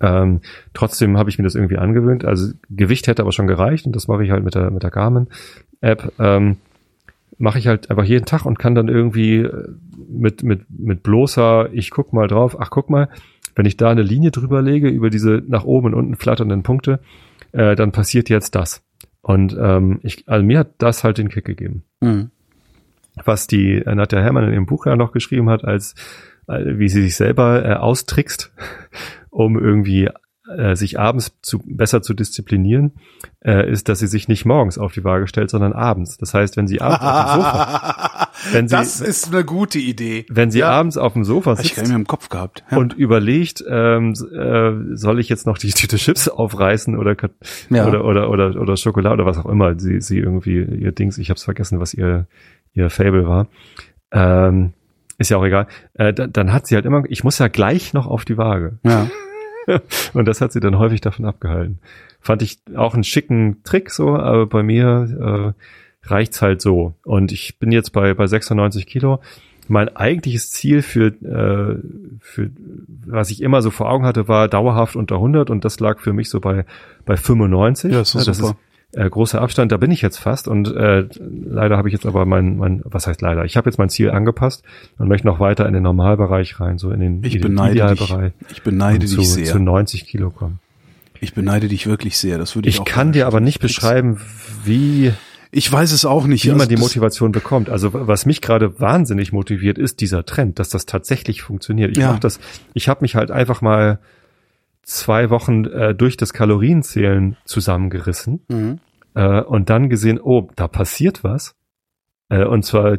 Ähm, 0.00 0.40
trotzdem 0.72 1.16
habe 1.16 1.30
ich 1.30 1.38
mir 1.38 1.44
das 1.44 1.54
irgendwie 1.54 1.78
angewöhnt. 1.78 2.24
Also 2.24 2.52
Gewicht 2.70 3.06
hätte 3.06 3.22
aber 3.22 3.32
schon 3.32 3.46
gereicht 3.46 3.86
und 3.86 3.94
das 3.94 4.08
mache 4.08 4.24
ich 4.24 4.30
halt 4.30 4.44
mit 4.44 4.54
der 4.54 4.70
mit 4.70 4.82
der 4.82 4.90
Garmin 4.90 5.28
App. 5.80 6.12
Ähm, 6.18 6.56
mache 7.38 7.58
ich 7.58 7.66
halt 7.66 7.90
einfach 7.90 8.04
jeden 8.04 8.26
Tag 8.26 8.44
und 8.46 8.58
kann 8.58 8.74
dann 8.74 8.88
irgendwie 8.88 9.38
äh, 9.38 9.68
mit 10.08 10.42
mit 10.42 10.66
mit 10.70 11.02
bloßer 11.02 11.72
ich 11.72 11.90
guck 11.90 12.12
mal 12.12 12.28
drauf. 12.28 12.56
Ach 12.60 12.70
guck 12.70 12.90
mal, 12.90 13.08
wenn 13.54 13.66
ich 13.66 13.76
da 13.76 13.90
eine 13.90 14.02
Linie 14.02 14.30
drüber 14.30 14.62
lege 14.62 14.88
über 14.88 15.10
diese 15.10 15.42
nach 15.46 15.64
oben 15.64 15.88
und 15.88 15.94
unten 15.94 16.16
flatternden 16.16 16.62
Punkte, 16.62 17.00
äh, 17.52 17.76
dann 17.76 17.92
passiert 17.92 18.28
jetzt 18.28 18.54
das. 18.54 18.82
Und 19.22 19.56
ähm, 19.58 20.00
ich, 20.02 20.28
also 20.28 20.44
mir 20.44 20.58
hat 20.58 20.72
das 20.78 21.02
halt 21.02 21.18
den 21.18 21.28
Kick 21.28 21.44
gegeben. 21.44 21.84
Mhm. 22.00 22.30
Was 23.24 23.46
die 23.46 23.76
äh, 23.76 23.94
Nadja 23.94 24.20
Herrmann 24.20 24.44
in 24.44 24.52
ihrem 24.52 24.66
Buch 24.66 24.86
ja 24.86 24.96
noch 24.96 25.12
geschrieben 25.12 25.48
hat, 25.48 25.64
als 25.64 25.94
äh, 26.46 26.78
wie 26.78 26.88
sie 26.88 27.02
sich 27.02 27.16
selber 27.16 27.64
äh, 27.64 27.74
austrickst, 27.74 28.52
um 29.34 29.58
irgendwie 29.58 30.08
äh, 30.56 30.76
sich 30.76 30.98
abends 31.00 31.34
zu, 31.40 31.58
besser 31.64 32.02
zu 32.02 32.12
disziplinieren, 32.12 32.92
äh, 33.42 33.68
ist, 33.70 33.88
dass 33.88 33.98
sie 34.00 34.06
sich 34.06 34.28
nicht 34.28 34.44
morgens 34.44 34.76
auf 34.76 34.92
die 34.92 35.02
Waage 35.02 35.26
stellt, 35.26 35.48
sondern 35.48 35.72
abends. 35.72 36.18
Das 36.18 36.34
heißt, 36.34 36.58
wenn 36.58 36.68
sie 36.68 36.82
abends 36.82 37.00
auf 37.02 37.32
dem 37.32 37.40
Sofa, 37.40 38.28
wenn 38.52 38.68
sie, 38.68 38.76
das 38.76 39.00
ist 39.00 39.32
eine 39.34 39.42
gute 39.44 39.78
Idee. 39.78 40.26
wenn 40.28 40.50
sie 40.50 40.58
Ja. 40.58 40.68
abends 40.70 40.98
auf 40.98 41.14
dem 41.14 41.24
Sofa 41.24 41.52
ich 41.54 41.60
sitzt 41.60 41.78
nicht 41.78 41.88
mehr 41.88 41.96
im 41.96 42.06
Kopf 42.06 42.28
gehabt. 42.28 42.62
Ja. 42.70 42.76
und 42.76 42.92
überlegt, 42.92 43.64
ähm, 43.66 44.12
äh, 44.12 44.94
soll 44.96 45.18
ich 45.18 45.30
jetzt 45.30 45.46
noch 45.46 45.56
die 45.56 45.70
Tüte 45.72 45.96
Chips 45.96 46.28
aufreißen 46.28 46.96
oder 46.96 47.16
Ja. 47.70 47.86
oder 47.88 48.04
oder 48.04 48.28
oder 48.30 48.60
oder 48.60 48.76
Schokolade 48.76 49.14
oder 49.14 49.26
was 49.26 49.38
auch 49.38 49.46
immer 49.46 49.80
sie 49.80 50.00
sie 50.02 50.18
irgendwie 50.18 50.58
ihr 50.62 50.92
Dings, 50.92 51.16
ich 51.18 51.30
habe 51.30 51.38
es 51.38 51.44
vergessen, 51.44 51.80
was 51.80 51.94
ihr 51.94 52.26
ihr 52.74 52.90
Fable 52.90 53.26
war. 53.26 53.48
Ähm, 54.12 54.74
ist 55.18 55.30
ja 55.30 55.36
auch 55.36 55.44
egal. 55.44 55.66
Äh, 55.94 56.12
da, 56.12 56.26
dann 56.26 56.52
hat 56.52 56.66
sie 56.66 56.74
halt 56.74 56.84
immer, 56.84 57.04
ich 57.08 57.24
muss 57.24 57.38
ja 57.38 57.48
gleich 57.48 57.92
noch 57.92 58.06
auf 58.06 58.24
die 58.24 58.38
Waage. 58.38 58.78
ja. 58.84 59.08
Und 60.12 60.26
das 60.26 60.42
hat 60.42 60.52
sie 60.52 60.60
dann 60.60 60.78
häufig 60.78 61.00
davon 61.00 61.24
abgehalten. 61.24 61.78
Fand 62.20 62.42
ich 62.42 62.58
auch 62.76 62.92
einen 62.92 63.04
schicken 63.04 63.62
Trick 63.64 63.90
so, 63.90 64.14
aber 64.14 64.46
bei 64.46 64.62
mir 64.62 65.54
äh, 66.04 66.08
reicht's 66.08 66.42
halt 66.42 66.60
so. 66.60 66.94
Und 67.04 67.32
ich 67.32 67.58
bin 67.58 67.72
jetzt 67.72 67.90
bei, 67.92 68.14
bei 68.14 68.26
96 68.26 68.86
Kilo. 68.86 69.20
Mein 69.66 69.94
eigentliches 69.96 70.50
Ziel 70.50 70.82
für, 70.82 71.06
äh, 71.06 71.78
für, 72.20 72.50
was 73.06 73.30
ich 73.30 73.40
immer 73.40 73.62
so 73.62 73.70
vor 73.70 73.90
Augen 73.90 74.04
hatte, 74.04 74.28
war 74.28 74.48
dauerhaft 74.48 74.96
unter 74.96 75.16
100 75.16 75.48
und 75.48 75.64
das 75.64 75.80
lag 75.80 76.00
für 76.00 76.12
mich 76.12 76.28
so 76.28 76.40
bei, 76.40 76.66
bei 77.06 77.16
95. 77.16 77.92
Ja, 77.92 78.02
ist 78.02 78.14
doch 78.14 78.24
das 78.24 78.36
super. 78.36 78.50
ist 78.50 78.73
äh, 78.96 79.08
großer 79.08 79.40
Abstand, 79.40 79.72
da 79.72 79.76
bin 79.76 79.90
ich 79.90 80.02
jetzt 80.02 80.18
fast 80.18 80.48
und 80.48 80.74
äh, 80.74 81.06
leider 81.20 81.76
habe 81.76 81.88
ich 81.88 81.92
jetzt 81.92 82.06
aber 82.06 82.24
mein, 82.26 82.56
mein, 82.56 82.80
was 82.84 83.06
heißt 83.06 83.20
leider, 83.22 83.44
ich 83.44 83.56
habe 83.56 83.68
jetzt 83.68 83.78
mein 83.78 83.88
Ziel 83.88 84.10
angepasst 84.10 84.62
und 84.98 85.08
möchte 85.08 85.26
noch 85.26 85.40
weiter 85.40 85.66
in 85.66 85.74
den 85.74 85.82
Normalbereich 85.82 86.60
rein, 86.60 86.78
so 86.78 86.90
in 86.90 87.00
den 87.00 87.24
Ich 87.24 87.36
Ide- 87.36 87.48
beneide 87.48 87.74
dich. 87.74 88.00
Idealbereich 88.00 88.32
Ich 88.50 88.62
beneide 88.62 89.06
zu, 89.06 89.16
dich 89.18 89.28
sehr. 89.30 89.44
zu 89.46 89.58
90 89.58 90.06
Kilo 90.06 90.30
kommen. 90.30 90.58
Ich 91.20 91.34
beneide 91.34 91.68
dich 91.68 91.86
wirklich 91.86 92.18
sehr. 92.18 92.38
Das 92.38 92.54
würde 92.54 92.68
ich, 92.68 92.74
Ich 92.76 92.80
auch 92.82 92.84
kann 92.84 93.12
dir 93.12 93.26
aber 93.26 93.40
nicht 93.40 93.60
fix. 93.60 93.74
beschreiben, 93.74 94.20
wie, 94.64 95.12
Ich 95.50 95.72
weiß 95.72 95.92
es 95.92 96.04
auch 96.04 96.26
nicht. 96.26 96.44
wie 96.44 96.50
Also 96.50 96.58
man 96.58 96.68
die 96.68 96.76
Motivation 96.76 97.32
bekommt. 97.32 97.70
Also 97.70 97.90
was 97.94 98.26
mich 98.26 98.40
gerade 98.42 98.78
wahnsinnig 98.80 99.32
motiviert, 99.32 99.78
ist 99.78 100.00
dieser 100.00 100.26
Trend, 100.26 100.58
dass 100.58 100.68
das 100.68 100.84
tatsächlich 100.86 101.42
funktioniert. 101.42 101.92
Ich 101.92 101.98
Ja. 102.02 102.12
mach 102.12 102.18
das, 102.18 102.40
ich 102.74 102.88
habe 102.88 103.00
mich 103.02 103.14
halt 103.14 103.30
einfach 103.30 103.62
mal 103.62 103.98
zwei 104.84 105.30
Wochen 105.30 105.64
äh, 105.64 105.94
durch 105.94 106.16
das 106.16 106.32
Kalorienzählen 106.32 107.36
zusammengerissen 107.44 108.40
Mhm. 108.48 108.78
äh, 109.14 109.40
und 109.40 109.70
dann 109.70 109.88
gesehen, 109.88 110.20
oh, 110.20 110.48
da 110.56 110.68
passiert 110.68 111.24
was. 111.24 111.54
Äh, 112.28 112.44
und 112.44 112.64
zwar 112.64 112.98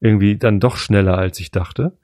irgendwie 0.00 0.36
dann 0.36 0.60
doch 0.60 0.76
schneller, 0.76 1.16
als 1.18 1.40
ich 1.40 1.50
dachte. 1.50 1.96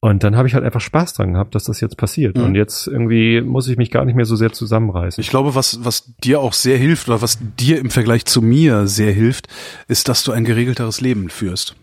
Und 0.00 0.22
dann 0.22 0.36
habe 0.36 0.46
ich 0.46 0.54
halt 0.54 0.64
einfach 0.64 0.80
Spaß 0.80 1.14
dran 1.14 1.32
gehabt, 1.32 1.56
dass 1.56 1.64
das 1.64 1.80
jetzt 1.80 1.96
passiert. 1.96 2.36
Mhm. 2.36 2.44
Und 2.44 2.54
jetzt 2.54 2.86
irgendwie 2.86 3.40
muss 3.40 3.66
ich 3.66 3.76
mich 3.76 3.90
gar 3.90 4.04
nicht 4.04 4.14
mehr 4.14 4.26
so 4.26 4.36
sehr 4.36 4.52
zusammenreißen. 4.52 5.20
Ich 5.20 5.28
glaube, 5.30 5.56
was, 5.56 5.84
was 5.84 6.14
dir 6.22 6.40
auch 6.40 6.52
sehr 6.52 6.78
hilft 6.78 7.08
oder 7.08 7.20
was 7.20 7.38
dir 7.58 7.78
im 7.78 7.90
Vergleich 7.90 8.24
zu 8.24 8.40
mir 8.40 8.86
sehr 8.86 9.12
hilft, 9.12 9.48
ist, 9.88 10.08
dass 10.08 10.22
du 10.22 10.30
ein 10.30 10.44
geregelteres 10.44 11.00
Leben 11.00 11.30
führst. 11.30 11.74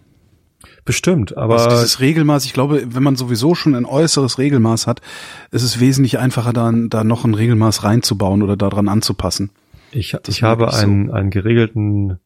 Bestimmt, 0.85 1.37
aber 1.37 1.55
Also 1.55 1.69
dieses 1.69 1.99
Regelmaß, 1.99 2.45
ich 2.45 2.53
glaube, 2.53 2.83
wenn 2.87 3.03
man 3.03 3.15
sowieso 3.15 3.55
schon 3.55 3.75
ein 3.75 3.85
äußeres 3.85 4.37
Regelmaß 4.37 4.87
hat, 4.87 5.01
ist 5.51 5.63
es 5.63 5.79
wesentlich 5.79 6.19
einfacher, 6.19 6.53
da, 6.53 6.71
da 6.71 7.03
noch 7.03 7.25
ein 7.25 7.33
Regelmaß 7.33 7.83
reinzubauen 7.83 8.43
oder 8.43 8.57
daran 8.57 8.87
anzupassen. 8.87 9.51
Ich, 9.91 10.11
Das 10.11 10.35
ich 10.35 10.43
habe 10.43 10.69
so. 10.71 10.77
einen, 10.77 11.11
einen 11.11 11.29
geregelten 11.29 12.19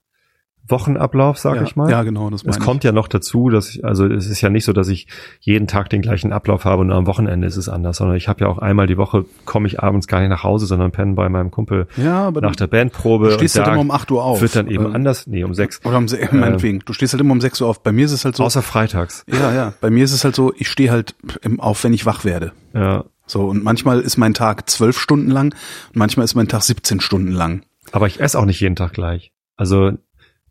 Wochenablauf, 0.72 1.38
sag 1.38 1.56
ja, 1.58 1.64
ich 1.64 1.76
mal. 1.76 1.90
Ja, 1.90 2.04
genau, 2.04 2.30
das 2.30 2.44
es 2.44 2.60
kommt 2.60 2.84
ja 2.84 2.92
noch 2.92 3.08
dazu, 3.08 3.50
dass 3.50 3.70
ich, 3.70 3.86
also 3.86 4.06
es 4.06 4.28
ist 4.28 4.42
ja 4.42 4.50
nicht 4.50 4.66
so, 4.66 4.74
dass 4.74 4.88
ich 4.88 5.08
jeden 5.40 5.68
Tag 5.68 5.90
den 5.90 6.02
gleichen 6.02 6.32
Ablauf 6.34 6.66
habe 6.66 6.82
und 6.82 6.92
am 6.92 7.08
Wochenende 7.08 7.48
ist 7.48 7.58
es 7.58 7.70
anders, 7.70 7.98
sondern 7.98 8.18
ich 8.18 8.28
habe 8.28 8.42
ja 8.42 8.48
auch 8.48 8.58
einmal 8.60 8.88
die 8.88 8.98
Woche, 8.98 9.26
komme 9.46 9.68
ich 9.68 9.82
abends 9.82 10.08
gar 10.08 10.20
nicht 10.20 10.30
nach 10.30 10.44
Hause, 10.44 10.66
sondern 10.66 10.92
penne 10.92 11.14
bei 11.16 11.30
meinem 11.30 11.52
Kumpel 11.52 11.88
ich. 11.98 12.04
Ja, 12.04 12.28
aber 12.28 12.42
nach 12.42 12.56
der 12.56 12.68
Bandprobe. 12.68 13.30
du 13.30 13.34
stehst 13.34 13.58
halt 13.58 13.68
immer 13.68 13.80
um 13.80 13.92
8 13.92 14.12
Uhr 14.12 14.24
auf. 14.24 14.42
Wird 14.42 14.56
dann 14.56 14.68
eben 14.68 14.86
Ähm, 14.86 14.96
anders, 14.96 15.28
nee, 15.28 15.44
um 15.44 15.54
sechs. 15.54 15.80
Oder 15.86 15.98
um, 15.98 16.08
se- 16.08 16.20
meinetwegen, 16.32 16.80
du 16.86 16.94
stehst 16.94 17.14
halt 17.14 17.22
immer 17.22 17.34
um 17.34 17.42
6 17.42 17.62
Uhr 17.62 17.68
auf. 17.68 17.82
Bei 17.84 17.92
mir 17.92 18.06
ist 18.06 18.12
es 18.12 18.26
halt 18.26 18.36
so, 18.36 18.44
Außer 18.44 18.62
freitags. 18.62 19.24
ja, 19.28 19.54
ja, 19.54 19.74
bei 19.82 19.90
mir 19.90 20.04
ist 20.04 20.12
es 20.14 20.24
halt 20.24 20.36
so, 20.36 20.54
ich 20.58 20.68
stehe 20.70 20.92
halt 20.92 21.16
im, 21.42 21.60
auf, 21.60 21.84
wenn 21.84 21.94
ich 21.94 22.06
wach 22.06 22.26
werde. 22.26 22.52
Ja. 22.74 23.06
So, 23.26 23.46
und 23.48 23.64
manchmal 23.64 24.00
ist 24.00 24.18
mein 24.18 24.34
Tag 24.34 24.70
zwölf 24.70 25.00
Stunden 25.00 25.30
lang 25.30 25.54
manchmal 25.94 26.24
ist 26.24 26.34
mein 26.36 26.48
Tag 26.48 26.64
17 26.64 27.00
Stunden 27.00 27.32
lang. 27.32 27.62
Aber 27.92 28.08
ich 28.08 28.20
esse 28.20 28.38
auch 28.40 28.46
nicht 28.46 28.60
jeden 28.60 28.76
Tag 28.76 28.94
gleich. 28.94 29.32
Also 29.56 29.92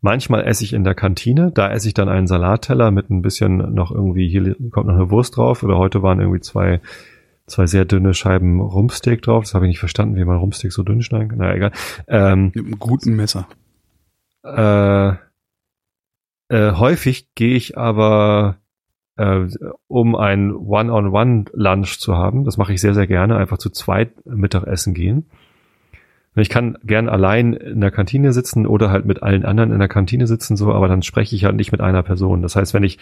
manchmal 0.01 0.45
esse 0.45 0.63
ich 0.63 0.73
in 0.73 0.83
der 0.83 0.95
Kantine, 0.95 1.51
da 1.51 1.71
esse 1.71 1.87
ich 1.87 1.93
dann 1.93 2.09
einen 2.09 2.27
Salatteller 2.27 2.91
mit 2.91 3.09
ein 3.09 3.21
bisschen 3.21 3.73
noch 3.73 3.91
irgendwie, 3.91 4.27
hier 4.29 4.55
kommt 4.71 4.87
noch 4.87 4.95
eine 4.95 5.09
Wurst 5.11 5.37
drauf 5.37 5.63
oder 5.63 5.77
heute 5.77 6.01
waren 6.01 6.19
irgendwie 6.19 6.41
zwei, 6.41 6.81
zwei 7.47 7.65
sehr 7.67 7.85
dünne 7.85 8.13
Scheiben 8.13 8.61
Rumpsteak 8.61 9.21
drauf. 9.21 9.43
Das 9.43 9.53
habe 9.53 9.65
ich 9.65 9.69
nicht 9.69 9.79
verstanden, 9.79 10.15
wie 10.15 10.25
man 10.25 10.37
Rumpsteak 10.37 10.71
so 10.71 10.83
dünn 10.83 11.01
schneiden 11.01 11.29
kann. 11.29 11.37
Naja, 11.39 11.55
egal. 11.55 11.71
Ähm, 12.07 12.51
Mit 12.53 12.65
einem 12.65 12.79
guten 12.79 13.15
Messer. 13.15 13.47
äh, 14.43 15.13
äh, 16.49 16.71
häufig 16.73 17.33
gehe 17.35 17.55
ich 17.55 17.77
aber, 17.77 18.57
äh, 19.17 19.47
um 19.87 20.15
ein 20.15 20.53
One-on-One-Lunch 20.53 21.99
zu 21.99 22.15
haben, 22.15 22.43
das 22.45 22.57
mache 22.57 22.73
ich 22.73 22.81
sehr, 22.81 22.93
sehr 22.93 23.07
gerne, 23.07 23.37
einfach 23.37 23.57
zu 23.57 23.69
zweit 23.69 24.25
Mittagessen 24.25 24.93
gehen. 24.93 25.29
Ich 26.41 26.49
kann 26.49 26.77
gern 26.83 27.09
allein 27.09 27.53
in 27.53 27.81
der 27.81 27.91
Kantine 27.91 28.33
sitzen 28.33 28.65
oder 28.65 28.91
halt 28.91 29.05
mit 29.05 29.23
allen 29.23 29.45
anderen 29.45 29.71
in 29.71 29.79
der 29.79 29.87
Kantine 29.87 30.27
sitzen, 30.27 30.57
so, 30.57 30.73
aber 30.73 30.87
dann 30.87 31.01
spreche 31.01 31.35
ich 31.35 31.45
halt 31.45 31.55
nicht 31.55 31.71
mit 31.71 31.81
einer 31.81 32.03
Person. 32.03 32.41
Das 32.41 32.55
heißt, 32.55 32.73
wenn 32.73 32.83
ich, 32.83 32.97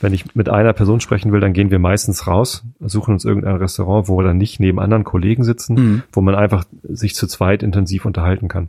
wenn 0.00 0.12
ich 0.12 0.34
mit 0.34 0.48
einer 0.48 0.72
Person 0.72 1.00
sprechen 1.00 1.32
will, 1.32 1.40
dann 1.40 1.52
gehen 1.52 1.70
wir 1.70 1.78
meistens 1.78 2.26
raus, 2.26 2.64
suchen 2.80 3.14
uns 3.14 3.24
irgendein 3.24 3.56
Restaurant, 3.56 4.08
wo 4.08 4.18
wir 4.18 4.24
dann 4.24 4.38
nicht 4.38 4.60
neben 4.60 4.80
anderen 4.80 5.04
Kollegen 5.04 5.44
sitzen, 5.44 5.74
Mhm. 5.74 6.02
wo 6.12 6.20
man 6.20 6.34
einfach 6.34 6.64
sich 6.82 7.14
zu 7.14 7.26
zweit 7.26 7.62
intensiv 7.62 8.04
unterhalten 8.04 8.48
kann. 8.48 8.68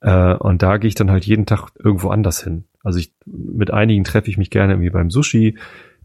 Äh, 0.00 0.34
und 0.34 0.62
da 0.62 0.76
gehe 0.76 0.88
ich 0.88 0.94
dann 0.94 1.10
halt 1.10 1.24
jeden 1.24 1.46
Tag 1.46 1.70
irgendwo 1.82 2.10
anders 2.10 2.42
hin. 2.42 2.64
Also 2.82 2.98
ich, 2.98 3.12
mit 3.24 3.72
einigen 3.72 4.04
treffe 4.04 4.28
ich 4.28 4.36
mich 4.36 4.50
gerne 4.50 4.74
irgendwie 4.74 4.90
beim 4.90 5.10
Sushi, 5.10 5.56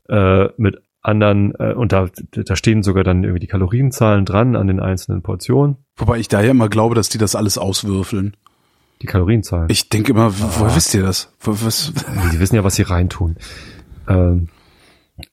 äh, 0.07 0.47
mit 0.57 0.81
anderen, 1.01 1.53
äh, 1.59 1.73
und 1.73 1.91
da, 1.91 2.07
da 2.31 2.55
stehen 2.55 2.83
sogar 2.83 3.03
dann 3.03 3.23
irgendwie 3.23 3.39
die 3.39 3.47
Kalorienzahlen 3.47 4.25
dran 4.25 4.55
an 4.55 4.67
den 4.67 4.79
einzelnen 4.79 5.21
Portionen. 5.21 5.77
Wobei 5.95 6.17
ich 6.19 6.27
da 6.27 6.41
ja 6.41 6.51
immer 6.51 6.69
glaube, 6.69 6.95
dass 6.95 7.09
die 7.09 7.17
das 7.17 7.35
alles 7.35 7.57
auswürfeln. 7.57 8.35
Die 9.01 9.07
Kalorienzahlen. 9.07 9.67
Ich 9.69 9.89
denke 9.89 10.11
immer, 10.11 10.37
wo- 10.37 10.59
woher 10.59 10.75
wisst 10.75 10.93
ihr 10.93 11.01
das? 11.01 11.33
Wo, 11.39 11.51
was? 11.51 11.93
Die 12.33 12.39
wissen 12.39 12.55
ja, 12.55 12.63
was 12.65 12.75
sie 12.75 12.81
reintun. 12.83 13.37
Ähm, 14.09 14.49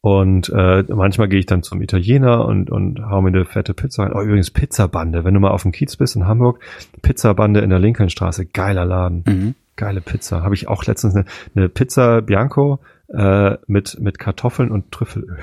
und 0.00 0.48
äh, 0.50 0.84
manchmal 0.88 1.28
gehe 1.28 1.38
ich 1.40 1.46
dann 1.46 1.62
zum 1.62 1.80
Italiener 1.82 2.44
und, 2.44 2.70
und 2.70 3.00
hau 3.08 3.22
mir 3.22 3.28
eine 3.28 3.44
fette 3.44 3.74
Pizza 3.74 4.04
rein. 4.04 4.12
Oh, 4.14 4.20
übrigens 4.20 4.50
Pizzabande. 4.50 5.24
Wenn 5.24 5.34
du 5.34 5.40
mal 5.40 5.50
auf 5.50 5.62
dem 5.62 5.72
Kiez 5.72 5.96
bist 5.96 6.16
in 6.16 6.26
Hamburg, 6.26 6.60
Pizzabande 7.02 7.60
in 7.60 7.70
der 7.70 7.78
Lincolnstraße, 7.78 8.46
geiler 8.46 8.84
Laden. 8.84 9.24
Mhm. 9.26 9.54
Geile 9.76 10.00
Pizza. 10.00 10.42
Habe 10.42 10.54
ich 10.54 10.68
auch 10.68 10.84
letztens 10.86 11.14
eine, 11.14 11.24
eine 11.54 11.68
Pizza 11.68 12.22
Bianco 12.22 12.80
äh, 13.08 13.56
mit, 13.66 13.98
mit 14.00 14.18
Kartoffeln 14.18 14.70
und 14.70 14.90
Trüffelöl. 14.92 15.38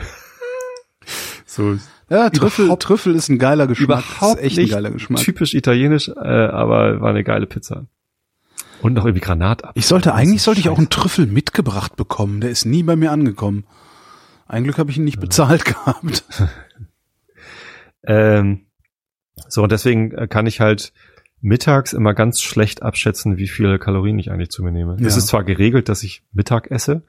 so 1.45 1.77
Ja, 2.10 2.30
Trüffel, 2.30 2.76
Trüffel 2.77 3.15
ist 3.15 3.30
ein 3.30 3.40
geiler 3.40 3.68
Geschmack. 3.68 3.85
überhaupt 4.06 4.40
ist 4.40 4.44
echt 4.45 4.57
nicht 4.57 4.72
ein 4.72 4.76
geiler 4.76 4.91
Geschmack. 4.91 5.22
typisch 5.22 5.53
italienisch, 5.53 6.10
äh, 6.10 6.11
aber 6.19 7.02
war 7.02 7.10
eine 7.10 7.23
geile 7.23 7.45
Pizza. 7.48 7.85
Und 8.81 8.94
noch 8.94 9.06
irgendwie 9.06 9.22
Granat 9.22 9.61
Ich 9.76 9.85
sollte, 9.85 10.14
eigentlich 10.14 10.41
sollte 10.41 10.60
ich 10.60 10.68
auch 10.68 10.77
einen 10.77 10.90
Trüffel 10.90 11.26
mitgebracht 11.26 11.95
bekommen. 11.95 12.41
Der 12.41 12.49
ist 12.49 12.65
nie 12.65 12.84
bei 12.84 12.98
mir 12.98 13.11
angekommen. 13.11 13.65
Ein 14.45 14.65
Glück 14.65 14.77
habe 14.77 14.91
ich 14.91 14.98
ihn 14.98 15.06
nicht 15.06 15.19
bezahlt 15.22 15.64
gehabt. 15.65 16.23
Ähm, 18.06 18.65
so, 19.48 19.64
und 19.64 19.72
deswegen 19.72 20.11
äh, 20.11 20.27
kann 20.27 20.45
ich 20.45 20.60
halt 20.60 20.91
mittags 21.41 21.94
immer 21.94 22.14
ganz 22.14 22.41
schlecht 22.41 22.84
abschätzen, 22.84 23.38
wie 23.38 23.48
viele 23.48 23.80
Kalorien 23.80 24.19
ich 24.19 24.31
eigentlich 24.31 24.49
zu 24.49 24.64
mir 24.64 24.72
nehme. 24.72 24.95
Es 24.95 25.02
Ja. 25.14 25.18
ist 25.19 25.27
zwar 25.27 25.44
geregelt, 25.44 25.90
dass 25.90 26.03
ich 26.03 26.23
Mittag 26.34 26.69
esse. 26.72 27.03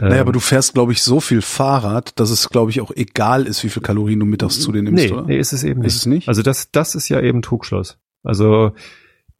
Naja, 0.00 0.14
ähm, 0.14 0.20
aber 0.20 0.32
du 0.32 0.40
fährst, 0.40 0.74
glaube 0.74 0.92
ich, 0.92 1.02
so 1.02 1.20
viel 1.20 1.42
Fahrrad, 1.42 2.18
dass 2.18 2.30
es, 2.30 2.48
glaube 2.48 2.70
ich, 2.70 2.80
auch 2.80 2.90
egal 2.94 3.46
ist, 3.46 3.62
wie 3.64 3.68
viel 3.68 3.82
Kalorien 3.82 4.20
du 4.20 4.26
mittags 4.26 4.60
zu 4.60 4.72
dir 4.72 4.82
nimmst, 4.82 5.04
nee, 5.04 5.12
oder? 5.12 5.22
nee, 5.22 5.38
ist 5.38 5.52
es 5.52 5.64
eben 5.64 5.80
nicht. 5.80 5.88
Ist 5.88 5.96
es 5.96 6.06
nicht? 6.06 6.28
Also 6.28 6.42
das, 6.42 6.70
das 6.70 6.94
ist 6.94 7.08
ja 7.08 7.20
eben 7.20 7.42
Trugschluss. 7.42 7.98
Also 8.22 8.72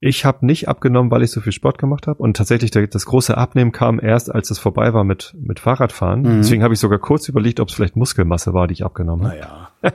Ich 0.05 0.24
habe 0.24 0.45
nicht 0.45 0.69
abgenommen, 0.69 1.12
weil 1.12 1.23
ich 1.23 1.31
so 1.31 1.41
viel 1.41 1.53
Sport 1.53 1.79
gemacht 1.79 2.09
habe. 2.09 2.20
Und 2.20 2.37
tatsächlich 2.37 2.73
der, 2.73 2.89
das 2.89 3.07
große 3.07 3.39
Abnehmen 3.39 3.70
kam 3.70 4.01
erst, 4.01 4.35
als 4.35 4.51
es 4.51 4.59
vorbei 4.59 4.93
war 4.93 5.05
mit, 5.05 5.33
mit 5.39 5.61
Fahrradfahren. 5.61 6.23
Mhm. 6.23 6.39
Deswegen 6.39 6.65
habe 6.65 6.74
ich 6.74 6.81
sogar 6.81 6.99
kurz 6.99 7.29
überlegt, 7.29 7.61
ob 7.61 7.69
es 7.69 7.74
vielleicht 7.77 7.95
Muskelmasse 7.95 8.53
war, 8.53 8.66
die 8.66 8.73
ich 8.73 8.85
abgenommen 8.85 9.29
habe. 9.29 9.39
Naja, 9.39 9.70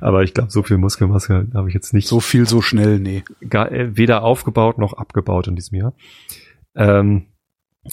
Aber 0.00 0.24
ich 0.24 0.34
glaube, 0.34 0.50
so 0.50 0.64
viel 0.64 0.76
Muskelmasse 0.76 1.46
habe 1.54 1.68
ich 1.68 1.74
jetzt 1.74 1.94
nicht 1.94 2.08
so 2.08 2.18
viel 2.18 2.48
so 2.48 2.62
schnell, 2.62 2.98
nee. 2.98 3.22
gar, 3.48 3.70
äh, 3.70 3.96
weder 3.96 4.24
aufgebaut 4.24 4.78
noch 4.78 4.94
abgebaut 4.94 5.46
in 5.46 5.54
diesem 5.54 5.78
Jahr. 5.78 5.92
Ähm, 6.74 7.26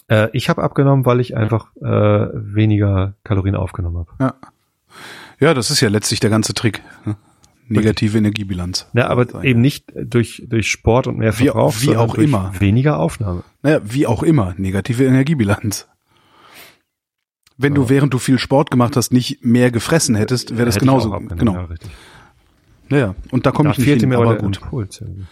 äh, 0.09 0.29
ich 0.33 0.49
habe 0.49 0.63
abgenommen, 0.63 1.05
weil 1.05 1.19
ich 1.19 1.35
einfach 1.37 1.75
äh, 1.77 1.83
weniger 1.83 3.13
Kalorien 3.23 3.55
aufgenommen 3.55 3.97
habe. 3.97 4.11
Ja. 4.19 4.33
Ja, 5.39 5.53
das 5.53 5.69
ist 5.71 5.81
ja 5.81 5.89
letztlich 5.89 6.19
der 6.21 6.29
ganze 6.29 6.53
Trick. 6.53 6.81
ne? 7.05 7.15
Negative 7.67 8.17
Energiebilanz. 8.17 8.87
Ja, 8.93 9.07
aber 9.07 9.25
Sein. 9.25 9.43
eben 9.43 9.59
nicht 9.61 9.91
durch, 9.95 10.43
durch 10.47 10.69
Sport 10.69 11.07
und 11.07 11.17
mehr 11.17 11.37
Wie- 11.39 11.45
Verbrauch, 11.45 11.73
wie 11.81 11.85
sondern 11.85 12.09
auch 12.09 12.15
immer. 12.15 12.53
weniger 12.59 12.99
Aufnahme. 12.99 13.43
Naja, 13.63 13.81
wie 13.83 14.05
auch 14.07 14.21
immer, 14.23 14.53
negative 14.57 15.03
Energiebilanz. 15.05 15.87
Wenn 17.57 17.73
du, 17.73 17.89
während 17.89 18.13
du 18.13 18.19
viel 18.19 18.37
Sport 18.37 18.69
gemacht 18.69 18.95
hast, 18.97 19.11
nicht 19.13 19.43
mehr 19.43 19.71
gefressen 19.71 20.13
hättest, 20.15 20.55
wäre 20.57 20.65
das 20.65 20.75
Hätte 20.75 20.85
genauso. 20.85 21.09
Genau. 21.11 21.53
Ja, 21.53 21.61
richtig. 21.65 21.89
Naja, 22.89 23.15
und 23.31 23.45
da 23.45 23.51
komme 23.51 23.71
ich 23.71 23.77
nicht 23.79 23.99
hin, 23.99 24.09
mir 24.09 24.17
aber 24.17 24.35
gut. 24.35 24.57
Impuls. 24.61 25.01
irgendwie. 25.01 25.25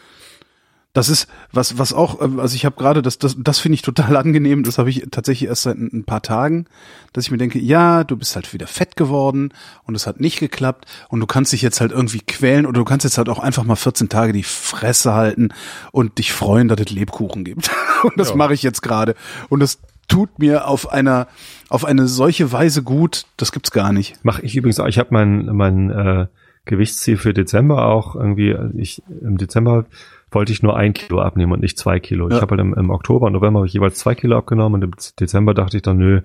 Das 0.94 1.10
ist 1.10 1.28
was 1.52 1.80
was 1.80 1.92
auch 1.92 2.22
äh, 2.22 2.40
also 2.40 2.56
ich 2.56 2.66
habe 2.66 2.76
gerade 2.76 3.02
das 3.02 3.18
das 3.18 3.36
das 3.40 3.60
finde 3.60 3.76
ich 3.76 3.82
total 3.82 4.16
angenehm, 4.24 4.64
das 4.64 4.78
habe 4.78 4.90
ich 4.92 5.08
tatsächlich 5.12 5.50
erst 5.50 5.64
seit 5.64 5.78
ein 5.78 5.90
ein 5.92 6.04
paar 6.04 6.22
Tagen, 6.22 6.66
dass 7.14 7.26
ich 7.26 7.32
mir 7.32 7.38
denke, 7.38 7.58
ja, 7.60 8.04
du 8.04 8.16
bist 8.16 8.36
halt 8.36 8.54
wieder 8.54 8.68
fett 8.68 8.96
geworden 8.96 9.54
und 9.86 9.96
es 9.96 10.06
hat 10.06 10.20
nicht 10.20 10.40
geklappt 10.40 10.86
und 11.10 11.20
du 11.20 11.26
kannst 11.26 11.52
dich 11.52 11.64
jetzt 11.64 11.82
halt 11.82 11.92
irgendwie 11.92 12.20
quälen 12.20 12.66
oder 12.68 12.80
du 12.80 12.86
kannst 12.86 13.04
jetzt 13.06 13.18
halt 13.18 13.28
auch 13.30 13.40
einfach 13.40 13.64
mal 13.64 13.76
14 13.76 14.08
Tage 14.10 14.34
die 14.34 14.44
Fresse 14.44 15.14
halten 15.14 15.50
und 15.92 16.20
dich 16.20 16.32
freuen, 16.32 16.68
dass 16.68 16.80
es 16.80 16.92
Lebkuchen 16.92 17.44
gibt. 17.44 17.72
Und 18.04 18.14
das 18.20 18.30
Ja. 18.30 18.36
mache 18.36 18.54
ich 18.54 18.62
jetzt 18.64 18.82
gerade 18.82 19.16
und 19.50 19.62
das 19.62 19.80
tut 20.10 20.38
mir 20.38 20.68
auf 20.68 20.92
einer 20.92 21.28
auf 21.70 21.86
eine 21.86 22.08
solche 22.08 22.52
Weise 22.52 22.84
gut, 22.84 23.26
das 23.38 23.52
gibt's 23.54 23.72
gar 23.72 23.94
nicht. 23.94 24.24
Mache 24.24 24.42
ich 24.44 24.56
übrigens 24.58 24.80
auch. 24.80 24.88
Ich 24.88 25.00
habe 25.00 25.10
mein, 25.12 25.46
mein 25.56 25.90
äh, 25.90 26.28
Gewichtsziel 26.66 27.18
für 27.18 27.34
Dezember 27.34 27.86
auch 27.88 28.16
irgendwie, 28.16 28.56
ich 28.78 29.02
im 29.22 29.38
Dezember 29.38 29.86
wollte 30.34 30.52
ich 30.52 30.64
nur 30.64 30.76
ein 30.78 30.94
Kilo 30.94 31.22
abnehmen 31.22 31.52
und 31.54 31.62
nicht 31.62 31.78
zwei 31.78 32.00
Kilo. 32.00 32.30
Ja. 32.30 32.36
Ich 32.38 32.42
habe 32.42 32.52
halt 32.52 32.62
im, 32.62 32.74
im 32.74 32.90
Oktober 32.90 33.28
und 33.28 33.34
November 33.34 33.60
habe 33.60 33.68
ich 33.68 33.74
jeweils 33.74 33.98
zwei 34.00 34.16
Kilo 34.16 34.38
abgenommen 34.38 34.82
und 34.82 34.84
im 34.84 34.92
Dezember 35.20 35.54
dachte 35.54 35.78
ich 35.78 35.84
dann, 35.84 35.98
nö, 35.98 36.22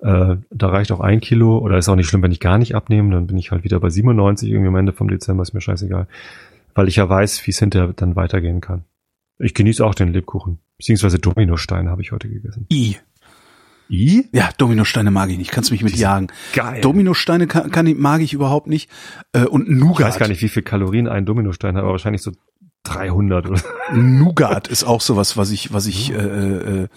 äh, 0.00 0.36
da 0.50 0.68
reicht 0.68 0.92
auch 0.92 1.00
ein 1.00 1.20
Kilo 1.20 1.58
oder 1.58 1.78
ist 1.78 1.88
auch 1.88 1.96
nicht 1.96 2.06
schlimm, 2.08 2.22
wenn 2.22 2.32
ich 2.32 2.40
gar 2.40 2.58
nicht 2.58 2.74
abnehme, 2.74 3.14
dann 3.14 3.26
bin 3.26 3.38
ich 3.38 3.50
halt 3.50 3.64
wieder 3.64 3.80
bei 3.80 3.88
97 3.90 4.50
irgendwie 4.50 4.68
am 4.68 4.76
Ende 4.76 4.92
vom 4.92 5.08
Dezember, 5.08 5.42
ist 5.42 5.54
mir 5.54 5.60
scheißegal. 5.60 6.06
Weil 6.74 6.88
ich 6.88 6.96
ja 6.96 7.08
weiß, 7.08 7.46
wie 7.46 7.50
es 7.50 7.58
hinterher 7.58 7.92
dann 7.96 8.16
weitergehen 8.16 8.60
kann. 8.60 8.84
Ich 9.38 9.54
genieße 9.54 9.84
auch 9.84 9.94
den 9.94 10.12
Lebkuchen. 10.12 10.58
Beziehungsweise 10.78 11.18
Dominosteine 11.18 11.90
habe 11.90 12.02
ich 12.02 12.12
heute 12.12 12.28
gegessen. 12.28 12.66
I. 12.70 12.96
I? 13.88 14.24
Ja, 14.32 14.50
Dominosteine 14.58 15.10
mag 15.10 15.30
ich 15.30 15.38
nicht. 15.38 15.50
Kannst 15.52 15.70
mich 15.70 15.82
mit 15.82 15.92
Die 15.92 15.98
sind 15.98 16.02
jagen. 16.02 16.26
geil. 16.54 16.80
Dominosteine 16.80 17.46
kann, 17.46 17.70
kann 17.70 17.86
ich, 17.86 17.96
mag 17.96 18.20
ich 18.20 18.32
überhaupt 18.34 18.66
nicht. 18.66 18.90
Äh, 19.32 19.44
und 19.44 19.68
Ich 19.68 19.74
Nougat. 19.76 20.08
weiß 20.08 20.18
gar 20.18 20.28
nicht, 20.28 20.42
wie 20.42 20.48
viel 20.48 20.62
Kalorien 20.62 21.06
ein 21.08 21.24
Dominostein 21.24 21.76
hat, 21.76 21.82
aber 21.82 21.92
wahrscheinlich 21.92 22.20
so 22.22 22.32
300 22.88 23.46
oder. 23.46 23.60
Nougat 23.92 24.68
ist 24.68 24.84
auch 24.84 25.00
sowas, 25.00 25.36
was 25.36 25.50
ich, 25.50 25.72
was 25.72 25.86
ich 25.86 26.12
äh, 26.12 26.16
äh, 26.16 26.88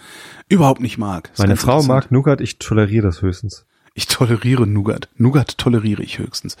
überhaupt 0.48 0.80
nicht 0.80 0.98
mag. 0.98 1.30
Meine 1.38 1.56
Frau 1.56 1.82
mag 1.82 2.10
Nougat, 2.10 2.40
ich 2.40 2.58
toleriere 2.58 3.06
das 3.06 3.22
höchstens. 3.22 3.64
Ich 3.94 4.06
toleriere 4.06 4.66
Nougat. 4.66 5.08
Nougat 5.16 5.58
toleriere 5.58 6.02
ich 6.02 6.18
höchstens. 6.18 6.56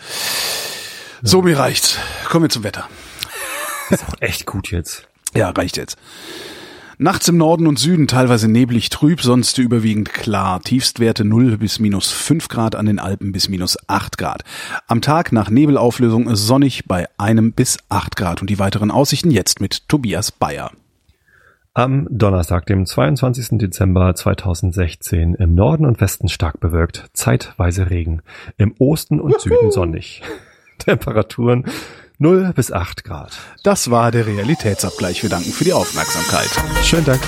So, 1.22 1.42
mir 1.42 1.58
reicht's. 1.58 1.98
Kommen 2.28 2.44
wir 2.44 2.50
zum 2.50 2.64
Wetter. 2.64 2.88
Ist 3.90 4.04
auch 4.08 4.20
echt 4.20 4.46
gut 4.46 4.70
jetzt. 4.70 5.08
Ja, 5.34 5.50
reicht 5.50 5.76
jetzt. 5.76 5.96
Nachts 7.02 7.28
im 7.28 7.38
Norden 7.38 7.66
und 7.66 7.78
Süden 7.78 8.08
teilweise 8.08 8.46
neblig 8.46 8.90
trüb, 8.90 9.22
sonst 9.22 9.56
überwiegend 9.56 10.12
klar. 10.12 10.60
Tiefstwerte 10.60 11.24
0 11.24 11.56
bis 11.56 11.78
minus 11.78 12.10
5 12.10 12.48
Grad, 12.48 12.76
an 12.76 12.84
den 12.84 12.98
Alpen 12.98 13.32
bis 13.32 13.48
minus 13.48 13.78
8 13.86 14.18
Grad. 14.18 14.44
Am 14.86 15.00
Tag 15.00 15.32
nach 15.32 15.48
Nebelauflösung 15.48 16.36
sonnig 16.36 16.84
bei 16.86 17.08
einem 17.16 17.54
bis 17.54 17.78
8 17.88 18.16
Grad. 18.16 18.42
Und 18.42 18.50
die 18.50 18.58
weiteren 18.58 18.90
Aussichten 18.90 19.30
jetzt 19.30 19.62
mit 19.62 19.88
Tobias 19.88 20.30
Bayer. 20.30 20.72
Am 21.72 22.06
Donnerstag, 22.10 22.66
dem 22.66 22.84
22. 22.84 23.56
Dezember 23.58 24.14
2016, 24.14 25.36
im 25.36 25.54
Norden 25.54 25.86
und 25.86 26.02
Westen 26.02 26.28
stark 26.28 26.60
bewölkt, 26.60 27.08
zeitweise 27.14 27.88
Regen. 27.88 28.20
Im 28.58 28.74
Osten 28.78 29.20
und 29.20 29.40
Süden 29.40 29.70
sonnig. 29.70 30.20
Temperaturen 30.78 31.64
0 32.20 32.52
bis 32.54 32.70
8 32.70 33.02
Grad. 33.02 33.38
Das 33.62 33.90
war 33.90 34.10
der 34.10 34.26
Realitätsabgleich. 34.26 35.22
Wir 35.22 35.30
danken 35.30 35.52
für 35.52 35.64
die 35.64 35.72
Aufmerksamkeit. 35.72 36.50
Schönen 36.84 37.06
Dank. 37.06 37.22